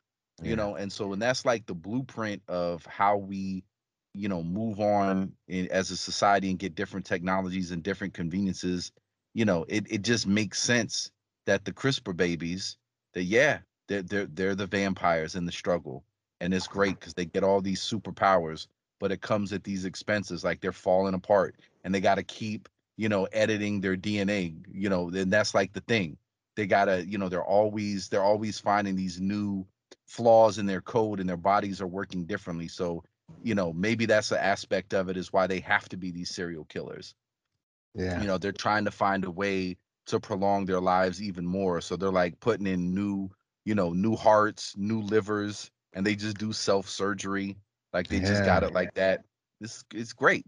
you 0.42 0.56
Yeah. 0.56 0.56
know, 0.56 0.76
and 0.76 0.92
so 0.92 1.12
and 1.14 1.22
that's 1.22 1.46
like 1.46 1.66
the 1.66 1.76
blueprint 1.76 2.42
of 2.48 2.86
how 2.86 3.18
we, 3.18 3.64
you 4.16 4.30
know, 4.30 4.44
move 4.44 4.80
on 4.80 5.34
in, 5.48 5.68
as 5.70 5.92
a 5.92 5.98
society 5.98 6.50
and 6.50 6.60
get 6.60 6.76
different 6.76 7.06
technologies 7.06 7.72
and 7.72 7.84
different 7.84 8.14
conveniences. 8.14 8.92
You 9.34 9.46
know, 9.46 9.66
it 9.68 9.86
it 9.90 10.02
just 10.02 10.28
makes 10.28 10.62
sense 10.62 11.12
that 11.46 11.66
the 11.66 11.74
CRISPR 11.74 12.16
babies, 12.16 12.78
that 13.14 13.24
yeah, 13.24 13.60
they're 13.88 14.02
they're 14.02 14.26
they're 14.28 14.56
the 14.56 14.68
vampires 14.68 15.36
in 15.36 15.46
the 15.46 15.52
struggle 15.52 16.04
and 16.42 16.54
it's 16.54 16.68
great 16.68 17.00
because 17.00 17.14
they 17.14 17.26
get 17.26 17.44
all 17.44 17.62
these 17.62 17.82
superpowers 17.82 18.68
but 19.00 19.12
it 19.12 19.22
comes 19.22 19.54
at 19.54 19.64
these 19.64 19.86
expenses 19.86 20.44
like 20.44 20.62
they're 20.62 20.72
falling 20.72 21.14
apart 21.14 21.56
and 21.84 21.94
they 21.94 22.02
got 22.02 22.16
to 22.16 22.24
keep 22.24 22.70
you 22.98 23.10
know 23.10 23.26
editing 23.34 23.82
their 23.82 23.96
dna 23.96 24.56
you 24.72 24.90
know 24.90 25.10
then 25.10 25.30
that's 25.30 25.54
like 25.54 25.74
the 25.74 25.82
thing 25.82 26.18
they 26.56 26.66
got 26.66 26.86
to 26.86 27.06
you 27.06 27.18
know 27.18 27.30
they're 27.30 27.44
always 27.44 28.08
they're 28.10 28.24
always 28.24 28.60
finding 28.60 28.96
these 28.96 29.20
new 29.20 29.66
flaws 30.08 30.58
in 30.58 30.66
their 30.66 30.82
code 30.82 31.20
and 31.20 31.28
their 31.30 31.38
bodies 31.38 31.82
are 31.82 31.88
working 31.88 32.26
differently 32.26 32.68
so 32.68 33.04
you 33.44 33.56
know 33.56 33.74
maybe 33.74 34.06
that's 34.06 34.32
an 34.32 34.38
aspect 34.40 34.94
of 34.94 35.10
it 35.10 35.18
is 35.18 35.32
why 35.34 35.48
they 35.48 35.60
have 35.60 35.88
to 35.90 35.98
be 35.98 36.12
these 36.12 36.30
serial 36.30 36.66
killers 36.66 37.16
Yeah. 37.96 38.22
you 38.22 38.28
know 38.28 38.38
they're 38.38 38.52
trying 38.52 38.86
to 38.86 38.92
find 38.92 39.26
a 39.26 39.32
way 39.32 39.78
to 40.08 40.20
prolong 40.20 40.66
their 40.66 40.80
lives 40.82 41.22
even 41.22 41.46
more 41.46 41.82
so 41.82 41.96
they're 41.96 42.12
like 42.12 42.40
putting 42.40 42.68
in 42.68 42.94
new 42.94 43.30
you 43.66 43.76
know 43.76 43.92
new 43.94 44.16
hearts 44.16 44.76
new 44.78 45.02
livers 45.02 45.72
and 45.94 46.06
they 46.06 46.16
just 46.16 46.38
do 46.38 46.52
self 46.54 46.88
surgery 46.90 47.58
like 47.94 48.08
they 48.08 48.20
just 48.20 48.44
got 48.44 48.64
it 48.64 48.74
like 48.74 48.94
that 48.96 49.24
this 49.60 49.84
it's 49.94 50.14
great 50.14 50.46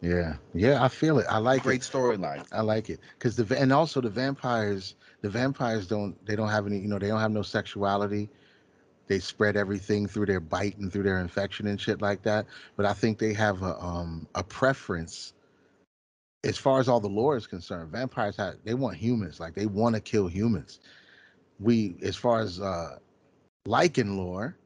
Yeah. 0.00 0.36
Yeah. 0.54 0.82
I 0.82 0.88
feel 0.88 1.18
it. 1.18 1.26
I 1.28 1.38
like 1.38 1.62
great 1.62 1.80
storyline 1.82 2.46
I 2.52 2.60
like 2.62 2.88
it 2.90 3.00
because 3.18 3.36
the 3.36 3.58
and 3.58 3.72
also 3.72 4.00
the 4.00 4.10
vampires. 4.10 4.94
The 5.22 5.28
vampires 5.30 5.86
don't. 5.86 6.14
They 6.26 6.36
don't 6.36 6.48
have 6.48 6.66
any. 6.66 6.78
You 6.78 6.88
know. 6.88 6.98
They 6.98 7.08
don't 7.08 7.20
have 7.20 7.32
no 7.32 7.42
sexuality. 7.42 8.30
They 9.08 9.18
spread 9.18 9.56
everything 9.56 10.06
through 10.06 10.26
their 10.26 10.40
bite 10.40 10.78
and 10.78 10.92
through 10.92 11.04
their 11.04 11.20
infection 11.20 11.66
and 11.66 11.80
shit 11.80 12.02
like 12.02 12.22
that. 12.22 12.46
But 12.76 12.86
I 12.86 12.92
think 12.92 13.18
they 13.18 13.32
have 13.34 13.62
a 13.62 13.78
um 13.82 14.28
a 14.34 14.44
preference. 14.44 15.34
As 16.44 16.56
far 16.56 16.78
as 16.80 16.88
all 16.88 17.00
the 17.00 17.08
lore 17.08 17.36
is 17.36 17.46
concerned, 17.46 17.90
vampires 17.90 18.36
have 18.36 18.56
they 18.64 18.74
want 18.74 18.96
humans. 18.96 19.40
Like 19.40 19.54
they 19.54 19.66
want 19.66 19.94
to 19.96 20.00
kill 20.00 20.28
humans. 20.28 20.80
We, 21.60 21.96
as 22.02 22.16
far 22.16 22.40
as 22.40 22.60
uh 22.60 22.98
Lycan 23.66 24.16
lore, 24.16 24.56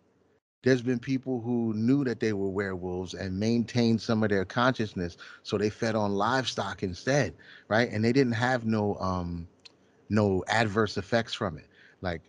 there's 0.62 0.82
been 0.82 0.98
people 0.98 1.40
who 1.40 1.72
knew 1.74 2.04
that 2.04 2.20
they 2.20 2.32
were 2.32 2.48
werewolves 2.48 3.14
and 3.14 3.38
maintained 3.38 4.00
some 4.00 4.22
of 4.22 4.30
their 4.30 4.44
consciousness 4.44 5.16
so 5.42 5.58
they 5.58 5.70
fed 5.70 5.94
on 5.94 6.12
livestock 6.12 6.82
instead 6.82 7.34
right 7.68 7.90
and 7.90 8.04
they 8.04 8.12
didn't 8.12 8.32
have 8.32 8.64
no 8.64 8.96
um 8.96 9.46
no 10.08 10.44
adverse 10.48 10.96
effects 10.96 11.34
from 11.34 11.58
it 11.58 11.66
like 12.00 12.20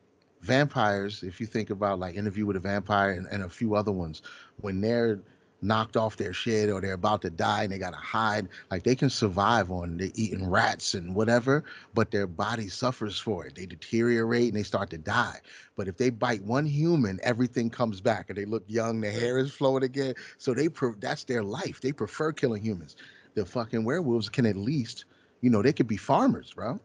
vampires 0.43 1.23
if 1.23 1.39
you 1.39 1.47
think 1.47 1.69
about 1.69 1.99
like 1.99 2.15
interview 2.15 2.45
with 2.45 2.55
a 2.55 2.59
vampire 2.59 3.11
and, 3.11 3.27
and 3.31 3.43
a 3.43 3.49
few 3.49 3.75
other 3.75 3.91
ones 3.91 4.21
when 4.61 4.81
they're 4.81 5.19
knocked 5.61 5.95
off 5.95 6.17
their 6.17 6.33
shit 6.33 6.69
or 6.69 6.81
they're 6.81 6.93
about 6.93 7.21
to 7.21 7.29
die 7.29 7.63
and 7.63 7.71
they 7.71 7.77
gotta 7.77 7.95
hide 7.95 8.49
like 8.69 8.83
they 8.83 8.95
can 8.95 9.09
survive 9.09 9.71
on 9.71 9.97
they 9.97 10.11
eating 10.15 10.49
rats 10.49 10.93
and 10.93 11.15
whatever 11.15 11.63
but 11.93 12.11
their 12.11 12.27
body 12.27 12.67
suffers 12.67 13.17
for 13.17 13.45
it 13.45 13.55
they 13.55 13.65
deteriorate 13.65 14.49
and 14.49 14.57
they 14.57 14.63
start 14.63 14.89
to 14.89 14.97
die 14.97 15.39
but 15.75 15.87
if 15.87 15.97
they 15.97 16.09
bite 16.09 16.43
one 16.43 16.65
human, 16.65 17.19
everything 17.23 17.69
comes 17.69 17.99
back 17.99 18.29
and 18.29 18.37
they 18.37 18.45
look 18.45 18.63
young, 18.67 19.01
their 19.01 19.11
hair 19.11 19.39
is 19.39 19.51
flowing 19.51 19.83
again. 19.83 20.13
So 20.37 20.53
they 20.53 20.69
pre- 20.69 20.93
that's 20.99 21.23
their 21.23 21.43
life. 21.43 21.81
They 21.81 21.91
prefer 21.91 22.31
killing 22.31 22.61
humans. 22.63 22.95
The 23.35 23.45
fucking 23.45 23.83
werewolves 23.83 24.29
can 24.29 24.45
at 24.45 24.55
least, 24.55 25.05
you 25.41 25.49
know, 25.49 25.61
they 25.61 25.73
could 25.73 25.87
be 25.87 25.97
farmers, 25.97 26.53
bro. 26.53 26.79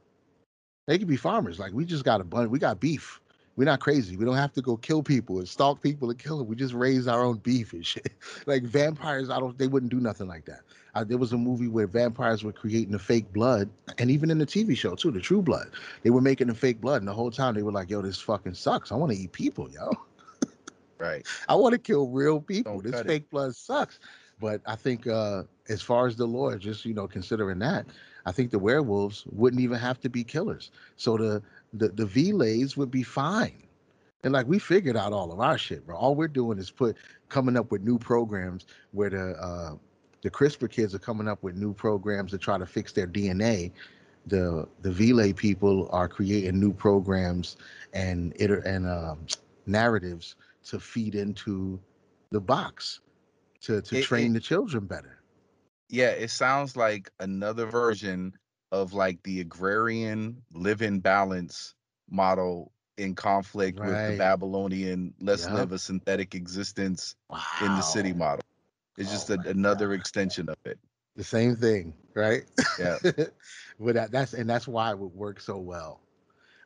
They 0.86 0.98
could 0.98 1.08
be 1.08 1.16
farmers. 1.16 1.58
Like 1.58 1.72
we 1.72 1.84
just 1.84 2.04
got 2.04 2.20
a 2.20 2.24
bunch, 2.24 2.50
we 2.50 2.58
got 2.58 2.80
beef. 2.80 3.20
We're 3.58 3.64
not 3.64 3.80
crazy. 3.80 4.16
We 4.16 4.24
don't 4.24 4.36
have 4.36 4.52
to 4.52 4.62
go 4.62 4.76
kill 4.76 5.02
people 5.02 5.38
and 5.38 5.48
stalk 5.48 5.82
people 5.82 6.08
and 6.10 6.16
kill 6.16 6.38
them. 6.38 6.46
We 6.46 6.54
just 6.54 6.74
raise 6.74 7.08
our 7.08 7.24
own 7.24 7.38
beef 7.38 7.72
and 7.72 7.84
shit. 7.84 8.12
like 8.46 8.62
vampires, 8.62 9.30
I 9.30 9.40
don't. 9.40 9.58
They 9.58 9.66
wouldn't 9.66 9.90
do 9.90 9.98
nothing 9.98 10.28
like 10.28 10.44
that. 10.44 10.60
Uh, 10.94 11.02
there 11.02 11.18
was 11.18 11.32
a 11.32 11.36
movie 11.36 11.66
where 11.66 11.88
vampires 11.88 12.44
were 12.44 12.52
creating 12.52 12.92
the 12.92 13.00
fake 13.00 13.32
blood, 13.32 13.68
and 13.98 14.12
even 14.12 14.30
in 14.30 14.38
the 14.38 14.46
TV 14.46 14.76
show 14.76 14.94
too, 14.94 15.10
the 15.10 15.20
True 15.20 15.42
Blood, 15.42 15.70
they 16.04 16.10
were 16.10 16.20
making 16.20 16.46
the 16.46 16.54
fake 16.54 16.80
blood, 16.80 17.02
and 17.02 17.08
the 17.08 17.12
whole 17.12 17.32
time 17.32 17.54
they 17.54 17.64
were 17.64 17.72
like, 17.72 17.90
"Yo, 17.90 18.00
this 18.00 18.20
fucking 18.20 18.54
sucks. 18.54 18.92
I 18.92 18.94
want 18.94 19.10
to 19.10 19.18
eat 19.18 19.32
people, 19.32 19.68
yo. 19.68 19.90
right 20.98 21.26
I 21.48 21.56
want 21.56 21.72
to 21.72 21.78
kill 21.78 22.06
real 22.06 22.40
people. 22.40 22.74
Don't 22.74 22.84
this 22.84 22.92
cut 22.92 23.06
it. 23.06 23.08
fake 23.08 23.28
blood 23.28 23.56
sucks." 23.56 23.98
But 24.40 24.60
I 24.66 24.76
think, 24.76 25.08
uh, 25.08 25.42
as 25.68 25.82
far 25.82 26.06
as 26.06 26.14
the 26.14 26.26
Lord, 26.26 26.60
just 26.60 26.84
you 26.84 26.94
know, 26.94 27.08
considering 27.08 27.58
that, 27.58 27.86
I 28.24 28.30
think 28.30 28.50
the 28.50 28.58
werewolves 28.58 29.24
wouldn't 29.32 29.60
even 29.60 29.78
have 29.78 29.98
to 30.00 30.08
be 30.08 30.22
killers. 30.22 30.70
So 30.96 31.16
the 31.16 31.42
the 31.72 31.88
the 31.88 32.06
Velays 32.06 32.76
would 32.76 32.90
be 32.90 33.02
fine. 33.02 33.62
And 34.24 34.32
like 34.32 34.46
we 34.46 34.58
figured 34.58 34.96
out 34.96 35.12
all 35.12 35.32
of 35.32 35.40
our 35.40 35.56
shit, 35.58 35.86
bro. 35.86 35.96
All 35.96 36.14
we're 36.14 36.28
doing 36.28 36.58
is 36.58 36.70
put 36.70 36.96
coming 37.28 37.56
up 37.56 37.70
with 37.70 37.82
new 37.82 37.98
programs 37.98 38.66
where 38.92 39.10
the 39.10 39.30
uh 39.40 39.76
the 40.22 40.30
CRISPR 40.30 40.68
kids 40.70 40.94
are 40.94 40.98
coming 40.98 41.28
up 41.28 41.42
with 41.44 41.54
new 41.54 41.72
programs 41.72 42.32
to 42.32 42.38
try 42.38 42.58
to 42.58 42.66
fix 42.66 42.92
their 42.92 43.06
DNA. 43.06 43.70
The 44.26 44.68
the 44.82 44.90
Velay 44.90 45.34
people 45.34 45.88
are 45.92 46.08
creating 46.08 46.58
new 46.58 46.72
programs 46.72 47.56
and 47.92 48.32
it 48.36 48.50
and 48.50 48.86
um 48.88 49.26
narratives 49.66 50.34
to 50.64 50.80
feed 50.80 51.14
into 51.14 51.78
the 52.30 52.40
box 52.40 53.00
to 53.60 53.80
to 53.82 53.98
It- 53.98 54.02
train 54.04 54.32
it- 54.32 54.34
the 54.34 54.40
children 54.40 54.86
better. 54.86 55.20
yeah 55.88 56.10
it 56.10 56.30
sounds 56.30 56.76
like 56.76 57.10
another 57.20 57.64
version 57.66 58.32
of 58.72 58.92
like 58.92 59.22
the 59.22 59.40
agrarian 59.40 60.42
live 60.52 60.82
in 60.82 61.00
balance 61.00 61.74
model 62.10 62.72
in 62.96 63.14
conflict 63.14 63.80
with 63.80 64.04
the 64.04 64.12
babylonian 64.12 65.14
let's 65.20 65.48
Yup. 65.48 65.52
live 65.52 65.72
a 65.72 65.78
synthetic 65.78 66.34
existence 66.34 67.16
in 67.60 67.74
the 67.74 67.82
city 67.82 68.12
model 68.12 68.44
it's 68.96 69.10
oh 69.10 69.12
just 69.12 69.30
Oh 69.30 69.36
a, 69.44 69.48
another 69.48 69.92
God. 69.92 69.94
extension 69.94 70.48
of 70.48 70.56
it 70.64 70.78
The 71.16 71.24
same 71.24 71.56
thing, 71.56 71.94
right? 72.14 72.44
Yeah. 72.78 72.98
but 73.02 73.94
that, 73.94 74.10
that's 74.10 74.34
and 74.34 74.48
that's 74.48 74.68
why 74.68 74.90
it 74.90 74.98
would 74.98 75.14
work 75.14 75.40
so 75.40 75.58
well. 75.58 76.00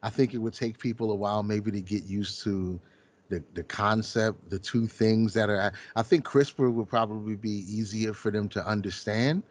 I 0.02 0.10
think 0.10 0.34
it 0.34 0.38
would 0.38 0.54
take 0.54 0.78
people 0.78 1.10
a 1.12 1.14
while 1.14 1.42
maybe 1.42 1.70
to 1.70 1.80
get 1.80 2.04
used 2.04 2.42
to 2.44 2.80
the 3.28 3.42
the 3.54 3.62
concept, 3.64 4.50
the 4.50 4.58
two 4.58 4.86
things 4.86 5.34
that 5.34 5.50
are. 5.50 5.72
I 5.96 6.02
think 6.02 6.24
CRISPR 6.24 6.72
would 6.72 6.88
probably 6.88 7.36
be 7.36 7.64
easier 7.68 8.12
for 8.12 8.30
them 8.30 8.48
to 8.50 8.66
understand. 8.66 9.42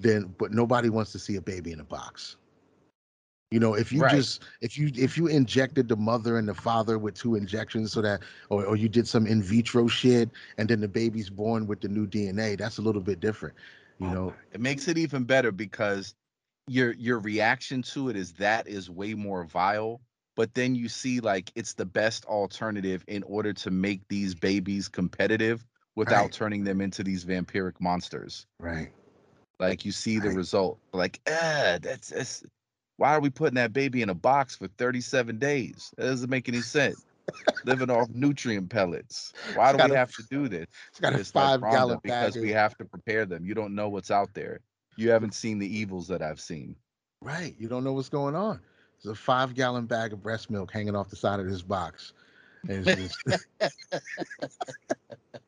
Than, 0.00 0.34
but 0.38 0.52
nobody 0.52 0.90
wants 0.90 1.12
to 1.12 1.18
see 1.18 1.36
a 1.36 1.40
baby 1.40 1.72
in 1.72 1.80
a 1.80 1.84
box. 1.84 2.36
You 3.50 3.58
know, 3.60 3.74
if 3.74 3.92
you 3.92 4.00
Right. 4.02 4.12
just 4.12 4.44
if 4.60 4.78
you 4.78 4.90
if 4.94 5.16
you 5.16 5.26
injected 5.26 5.88
the 5.88 5.96
mother 5.96 6.36
and 6.38 6.46
the 6.48 6.54
father 6.54 6.98
with 6.98 7.14
two 7.14 7.34
injections 7.34 7.92
so 7.92 8.02
that 8.02 8.20
or, 8.50 8.64
or 8.64 8.76
you 8.76 8.88
did 8.88 9.08
some 9.08 9.26
in 9.26 9.42
vitro 9.42 9.88
shit 9.88 10.30
and 10.58 10.68
then 10.68 10.80
the 10.80 10.88
baby's 10.88 11.30
born 11.30 11.66
with 11.66 11.80
the 11.80 11.88
new 11.88 12.06
DNA, 12.06 12.58
that's 12.58 12.78
a 12.78 12.82
little 12.82 13.00
bit 13.00 13.20
different. 13.20 13.56
You 13.98 14.10
know, 14.10 14.34
it 14.52 14.60
makes 14.60 14.86
it 14.86 14.98
even 14.98 15.24
better 15.24 15.50
because 15.50 16.14
your 16.68 16.92
your 16.92 17.18
reaction 17.18 17.82
to 17.82 18.10
it 18.10 18.16
is 18.16 18.32
that 18.34 18.68
is 18.68 18.90
way 18.90 19.14
more 19.14 19.44
vile 19.44 20.00
but 20.36 20.54
then 20.54 20.74
you 20.74 20.88
see 20.88 21.18
like 21.18 21.50
it's 21.56 21.74
the 21.74 21.84
best 21.86 22.24
alternative 22.26 23.02
in 23.08 23.22
order 23.24 23.52
to 23.52 23.70
make 23.70 24.06
these 24.08 24.34
babies 24.34 24.86
competitive 24.88 25.64
without 25.96 26.24
Right. 26.24 26.32
turning 26.32 26.64
them 26.64 26.80
into 26.80 27.02
these 27.02 27.24
vampiric 27.24 27.80
monsters 27.80 28.46
right. 28.60 28.92
Like 29.60 29.84
you 29.84 29.92
see 29.92 30.18
the 30.18 30.28
Right. 30.28 30.36
result 30.36 30.78
like 30.92 31.20
ah 31.28 31.78
that's 31.82 32.08
that's 32.08 32.44
why 32.96 33.14
are 33.14 33.20
we 33.20 33.30
putting 33.30 33.54
that 33.54 33.72
baby 33.72 34.02
in 34.02 34.08
a 34.10 34.14
box 34.14 34.56
for 34.56 34.68
37 34.68 35.38
days 35.38 35.92
that 35.96 36.04
doesn't 36.06 36.30
make 36.30 36.48
any 36.48 36.60
sense 36.60 37.04
living 37.64 37.90
off 37.90 38.08
nutrient 38.10 38.70
pellets 38.70 39.32
why 39.54 39.72
do 39.72 39.78
we 39.84 39.90
a- 39.90 39.96
have 39.96 40.12
to 40.12 40.22
do 40.30 40.48
this 40.48 40.66
It's 40.90 41.00
got 41.00 41.12
a 41.12 41.18
it's 41.18 41.34
like 41.34 41.60
five 41.60 41.70
gallon 41.70 41.98
Rhonda, 41.98 42.02
because 42.02 42.36
we 42.36 42.50
have 42.50 42.76
to 42.78 42.84
prepare 42.84 43.26
them. 43.26 43.44
You 43.44 43.54
don't 43.54 43.74
know 43.74 43.88
what's 43.88 44.10
out 44.10 44.32
there. 44.34 44.60
You 44.96 45.10
haven't 45.10 45.34
seen 45.34 45.58
the 45.58 45.78
evils 45.78 46.08
that 46.08 46.22
I've 46.22 46.40
seen. 46.40 46.74
right. 47.20 47.54
You 47.58 47.68
don't 47.68 47.84
know 47.84 47.92
what's 47.92 48.08
going 48.08 48.34
on. 48.34 48.60
There's 49.02 49.16
a 49.16 49.20
five 49.20 49.54
gallon 49.54 49.86
bag 49.86 50.12
of 50.12 50.22
breast 50.22 50.50
milk 50.50 50.72
hanging 50.72 50.96
off 50.96 51.08
the 51.08 51.16
side 51.16 51.38
of 51.40 51.48
this 51.48 51.62
box. 51.62 52.12
And 52.68 52.86
it's 52.88 53.16
just, 53.16 53.40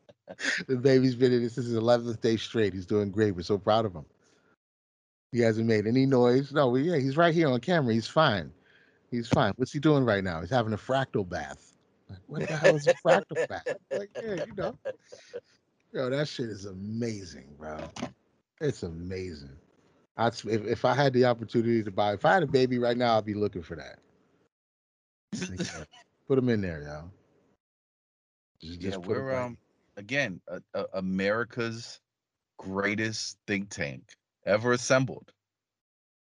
the 0.67 0.77
baby's 0.77 1.15
been 1.15 1.33
in 1.33 1.43
this 1.43 1.57
is 1.57 1.67
his 1.67 1.75
11th 1.75 2.21
day 2.21 2.37
straight. 2.37 2.73
He's 2.73 2.85
doing 2.85 3.11
great. 3.11 3.35
We're 3.35 3.43
so 3.43 3.57
proud 3.57 3.85
of 3.85 3.93
him. 3.93 4.05
He 5.31 5.39
hasn't 5.39 5.67
made 5.67 5.87
any 5.87 6.05
noise. 6.05 6.51
No, 6.51 6.75
yeah, 6.75 6.97
he's 6.97 7.15
right 7.15 7.33
here 7.33 7.47
on 7.47 7.59
camera. 7.59 7.93
He's 7.93 8.07
fine. 8.07 8.51
He's 9.09 9.27
fine. 9.27 9.53
What's 9.55 9.71
he 9.71 9.79
doing 9.79 10.05
right 10.05 10.23
now? 10.23 10.41
He's 10.41 10.49
having 10.49 10.73
a 10.73 10.77
fractal 10.77 11.27
bath. 11.27 11.73
Like, 12.09 12.19
what 12.27 12.47
the 12.49 12.57
hell 12.57 12.75
is 12.75 12.87
a 12.87 12.93
fractal 12.93 13.47
bath? 13.47 13.75
Like, 13.91 14.09
yeah, 14.21 14.45
you 14.45 14.55
know. 14.57 14.77
Yo, 15.93 16.09
that 16.09 16.27
shit 16.27 16.49
is 16.49 16.65
amazing, 16.65 17.47
bro. 17.57 17.77
It's 18.59 18.83
amazing. 18.83 19.55
I'd, 20.17 20.33
if, 20.33 20.65
if 20.65 20.85
I 20.85 20.93
had 20.93 21.13
the 21.13 21.25
opportunity 21.25 21.83
to 21.83 21.91
buy, 21.91 22.13
if 22.13 22.25
I 22.25 22.33
had 22.33 22.43
a 22.43 22.47
baby 22.47 22.79
right 22.79 22.97
now, 22.97 23.17
I'd 23.17 23.25
be 23.25 23.33
looking 23.33 23.63
for 23.63 23.75
that. 23.75 23.99
Put 26.27 26.35
them 26.35 26.49
in 26.49 26.61
there, 26.61 26.83
yo. 26.83 27.09
Just, 28.61 28.79
just 28.81 28.99
yeah, 28.99 29.07
we're 29.07 29.35
um 29.35 29.57
again 29.97 30.41
uh, 30.49 30.59
uh, 30.73 30.83
America's 30.93 31.99
greatest 32.57 33.37
think 33.47 33.69
tank 33.69 34.03
ever 34.45 34.71
assembled. 34.73 35.31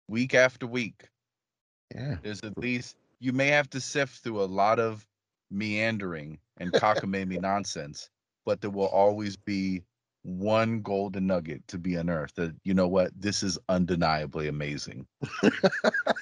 Week 0.08 0.34
after 0.34 0.68
week, 0.68 1.10
yeah, 1.94 2.16
there's 2.24 2.44
at 2.44 2.58
least 2.58 2.96
you 3.20 3.34
may 3.34 3.48
have 3.48 3.70
to 3.72 3.82
sift 3.82 4.24
through 4.24 4.42
a 4.42 4.46
lot 4.46 4.80
of 4.80 5.06
meandering 5.52 6.40
and 6.58 6.72
cockamamie 6.72 7.42
nonsense, 7.42 8.10
but 8.46 8.62
there 8.62 8.70
will 8.70 8.88
always 8.88 9.36
be 9.36 9.84
one 10.24 10.82
golden 10.82 11.28
nugget 11.28 11.66
to 11.68 11.78
be 11.78 11.96
unearthed 11.96 12.36
that 12.36 12.54
you 12.64 12.74
know 12.74 12.88
what? 12.88 13.12
This 13.20 13.44
is 13.44 13.58
undeniably 13.70 14.48
amazing. 14.48 15.08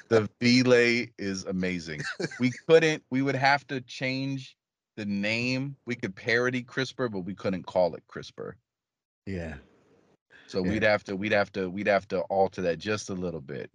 The 0.07 0.29
Velay 0.39 1.11
is 1.17 1.45
amazing. 1.45 2.01
We 2.39 2.51
couldn't 2.67 3.03
we 3.09 3.23
would 3.23 3.35
have 3.35 3.65
to 3.67 3.81
change 3.81 4.55
the 4.95 5.05
name 5.05 5.75
we 5.85 5.95
could 5.95 6.15
parody 6.15 6.63
crispr 6.63 7.11
but 7.11 7.19
we 7.19 7.33
couldn't 7.33 7.63
call 7.63 7.95
it 7.95 8.03
crispr 8.07 8.53
yeah 9.25 9.55
so 10.47 10.63
yeah. 10.63 10.71
we'd 10.71 10.83
have 10.83 11.03
to 11.03 11.15
we'd 11.15 11.31
have 11.31 11.51
to 11.51 11.69
we'd 11.69 11.87
have 11.87 12.07
to 12.07 12.21
alter 12.21 12.61
that 12.61 12.79
just 12.79 13.09
a 13.09 13.13
little 13.13 13.41
bit 13.41 13.69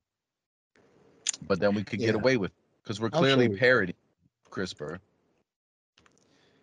but 1.46 1.60
then 1.60 1.74
we 1.74 1.82
could 1.82 1.98
get 1.98 2.14
away 2.14 2.36
with 2.36 2.52
because 2.82 3.00
we're 3.00 3.10
clearly 3.10 3.46
sure 3.46 3.52
we 3.52 3.58
parodying 3.58 3.96
crispr 4.50 4.98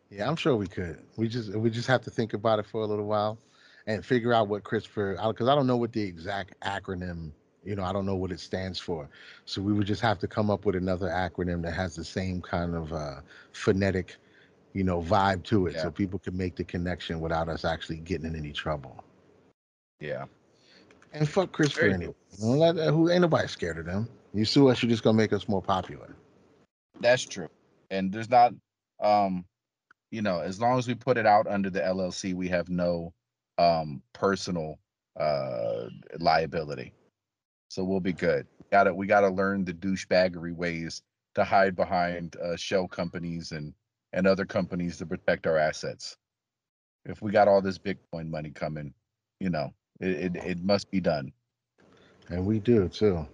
yeah, 0.10 0.28
I'm 0.28 0.36
sure 0.36 0.56
we 0.56 0.68
could. 0.68 1.00
We 1.18 1.28
just 1.28 1.54
we 1.54 1.70
just 1.70 1.88
have 1.88 2.02
to 2.04 2.10
think 2.10 2.34
about 2.34 2.60
it 2.60 2.66
for 2.66 2.82
a 2.82 2.86
little 2.86 3.06
while 3.06 3.38
and 3.88 4.06
figure 4.06 4.34
out 4.34 4.48
what 4.48 4.64
CRISPR 4.64 5.28
because 5.32 5.48
I 5.48 5.56
don't 5.56 5.68
know 5.68 5.78
what 5.78 5.92
the 5.92 6.02
exact 6.02 6.60
acronym. 6.62 7.32
You 7.64 7.76
know, 7.76 7.84
I 7.84 7.92
don't 7.92 8.06
know 8.06 8.16
what 8.16 8.32
it 8.32 8.40
stands 8.40 8.80
for. 8.80 9.10
So 9.46 9.62
we 9.62 9.74
would 9.74 9.88
just 9.88 10.02
have 10.02 10.20
to 10.20 10.28
come 10.28 10.50
up 10.50 10.66
with 10.66 10.76
another 10.76 11.08
acronym 11.08 11.62
that 11.64 11.74
has 11.74 11.96
the 11.96 12.06
same 12.06 12.42
kind 12.42 12.74
of 12.76 12.94
uh, 12.94 13.16
phonetic, 13.52 14.16
you 14.74 14.84
know, 14.84 15.02
vibe 15.02 15.44
to 15.44 15.68
it, 15.68 15.76
yeah. 15.76 15.84
so 15.84 15.92
people 15.92 16.20
can 16.20 16.36
make 16.36 16.56
the 16.56 16.64
connection 16.64 17.20
without 17.20 17.50
us 17.50 17.66
actually 17.66 17.98
getting 17.98 18.28
in 18.28 18.36
any 18.36 18.52
trouble. 18.52 19.04
Yeah. 20.00 20.26
And 21.14 21.28
fuck 21.28 21.52
CRISPR 21.52 21.94
anyway. 21.94 22.14
who 22.40 23.10
ain't 23.10 23.22
nobody 23.22 23.48
scared 23.48 23.80
of 23.80 23.86
them. 23.86 24.08
You 24.34 24.46
sue 24.46 24.70
us, 24.70 24.84
you're 24.84 24.90
just 24.90 25.04
gonna 25.04 25.18
make 25.18 25.34
us 25.34 25.48
more 25.48 25.62
popular. 25.62 26.16
That's 27.00 27.26
true. 27.26 27.50
And 27.90 28.12
there's 28.12 28.30
not 28.30 28.54
um 29.00 29.46
you 30.12 30.22
know, 30.22 30.40
as 30.40 30.60
long 30.60 30.80
as 30.80 30.88
we 30.88 30.96
put 30.96 31.18
it 31.18 31.26
out 31.26 31.48
under 31.48 31.70
the 31.70 31.82
LLC, 31.82 32.34
we 32.34 32.48
have 32.50 32.70
no 32.70 33.14
um, 33.58 34.02
personal 34.14 34.80
uh, 35.20 35.86
liability. 36.20 36.94
So 37.70 37.84
we'll 37.84 38.00
be 38.00 38.14
good. 38.14 38.48
Got 38.72 38.86
to 38.86 38.94
we 38.94 39.08
got 39.08 39.22
to 39.22 39.30
learn 39.30 39.66
the 39.66 39.74
douchebaggery 39.74 40.56
ways 40.56 41.02
to 41.36 41.44
hide 41.44 41.76
behind 41.76 42.36
uh, 42.38 42.56
shell 42.56 42.88
companies 42.88 43.52
and 43.52 43.74
and 44.14 44.28
other 44.28 44.46
companies 44.46 44.98
to 44.98 45.06
protect 45.06 45.48
our 45.48 45.58
assets. 45.58 46.18
If 47.06 47.22
we 47.22 47.32
got 47.32 47.48
all 47.48 47.62
this 47.62 47.78
Bitcoin 47.78 48.30
money 48.30 48.50
coming, 48.50 48.94
you 49.40 49.50
know, 49.50 49.74
it, 50.00 50.36
it, 50.36 50.36
it 50.38 50.64
must 50.64 50.90
be 50.92 51.00
done. 51.00 51.32
And 52.30 52.46
we 52.46 52.60
do 52.60 52.90
too. 52.90 53.26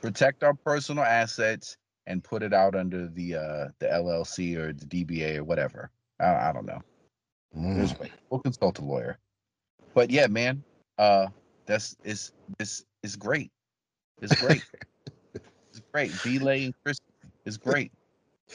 Protect 0.00 0.42
our 0.42 0.54
personal 0.54 1.04
assets 1.04 1.76
and 2.06 2.24
put 2.24 2.42
it 2.42 2.52
out 2.52 2.74
under 2.74 3.06
the 3.06 3.36
uh, 3.36 3.68
the 3.78 3.86
LLC 3.86 4.56
or 4.56 4.72
the 4.72 4.86
DBA 4.86 5.36
or 5.36 5.44
whatever. 5.44 5.90
I, 6.18 6.48
I 6.48 6.52
don't 6.52 6.66
know. 6.66 6.80
Mm. 7.56 8.10
We'll 8.30 8.40
consult 8.40 8.78
a 8.78 8.84
lawyer 8.84 9.18
but 9.94 10.10
yeah, 10.10 10.26
man, 10.26 10.62
uh, 10.98 11.26
that's 11.66 11.96
is 12.04 12.32
this 12.58 12.84
is 13.02 13.16
great. 13.16 13.50
It's 14.20 14.40
great. 14.40 14.64
it's 15.34 15.80
great. 15.92 16.10
Velay 16.24 16.66
and 16.66 16.74
Chris 16.82 16.98
is 17.44 17.56
great. 17.56 17.92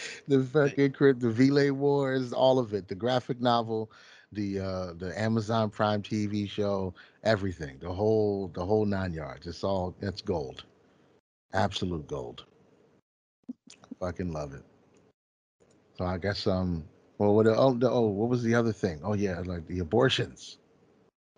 the 0.28 0.44
fucking 0.44 0.92
crypt, 0.92 1.20
the 1.20 1.28
Velay 1.30 1.72
Wars, 1.72 2.34
all 2.34 2.60
of 2.60 2.74
it. 2.74 2.88
The 2.88 2.96
graphic 2.96 3.42
novel, 3.42 3.92
the 4.32 4.60
uh 4.60 4.94
the 4.94 5.14
Amazon 5.20 5.70
Prime 5.70 6.02
TV 6.02 6.50
show, 6.50 6.94
everything. 7.24 7.78
The 7.80 7.92
whole 7.92 8.50
the 8.54 8.66
whole 8.66 8.86
nine 8.86 9.14
yards. 9.14 9.48
It's 9.48 9.64
all 9.64 9.96
it's 10.02 10.22
gold. 10.22 10.64
Absolute 11.54 12.08
gold. 12.08 12.46
Fucking 14.00 14.32
love 14.32 14.54
it. 14.54 14.64
So 15.98 16.06
I 16.06 16.18
guess 16.18 16.46
um 16.48 16.84
well 17.18 17.34
what 17.34 17.48
oh, 17.48 17.74
the, 17.74 17.90
oh 17.90 18.08
what 18.08 18.30
was 18.30 18.44
the 18.44 18.56
other 18.56 18.74
thing? 18.74 19.00
Oh 19.04 19.14
yeah, 19.14 19.42
like 19.46 19.66
the 19.68 19.80
abortions. 19.80 20.58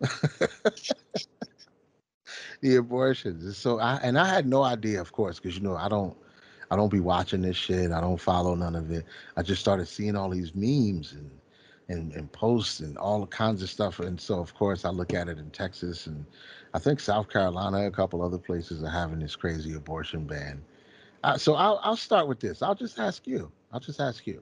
the 2.60 2.76
abortions. 2.76 3.56
So 3.56 3.78
I 3.80 3.96
and 4.02 4.18
I 4.18 4.26
had 4.26 4.46
no 4.46 4.62
idea, 4.62 5.00
of 5.00 5.12
course, 5.12 5.38
because 5.38 5.56
you 5.56 5.62
know 5.62 5.76
I 5.76 5.88
don't 5.88 6.16
I 6.70 6.76
don't 6.76 6.90
be 6.92 7.00
watching 7.00 7.42
this 7.42 7.56
shit. 7.56 7.90
I 7.90 8.00
don't 8.00 8.20
follow 8.20 8.54
none 8.54 8.76
of 8.76 8.90
it. 8.90 9.04
I 9.36 9.42
just 9.42 9.60
started 9.60 9.86
seeing 9.86 10.16
all 10.16 10.30
these 10.30 10.54
memes 10.54 11.12
and 11.12 11.30
and, 11.88 12.12
and 12.12 12.30
posts 12.30 12.78
and 12.80 12.96
all 12.98 13.26
kinds 13.26 13.62
of 13.62 13.68
stuff. 13.68 13.98
And 13.98 14.20
so 14.20 14.38
of 14.38 14.54
course 14.54 14.84
I 14.84 14.90
look 14.90 15.12
at 15.12 15.28
it 15.28 15.38
in 15.38 15.50
Texas 15.50 16.06
and 16.06 16.24
I 16.72 16.78
think 16.78 17.00
South 17.00 17.28
Carolina, 17.28 17.86
a 17.86 17.90
couple 17.90 18.22
other 18.22 18.38
places 18.38 18.84
are 18.84 18.90
having 18.90 19.18
this 19.18 19.34
crazy 19.34 19.74
abortion 19.74 20.24
ban. 20.24 20.62
Uh, 21.24 21.36
so 21.36 21.54
I'll 21.54 21.80
I'll 21.82 21.96
start 21.96 22.28
with 22.28 22.40
this. 22.40 22.62
I'll 22.62 22.76
just 22.76 22.98
ask 22.98 23.26
you. 23.26 23.50
I'll 23.72 23.80
just 23.80 24.00
ask 24.00 24.26
you. 24.26 24.40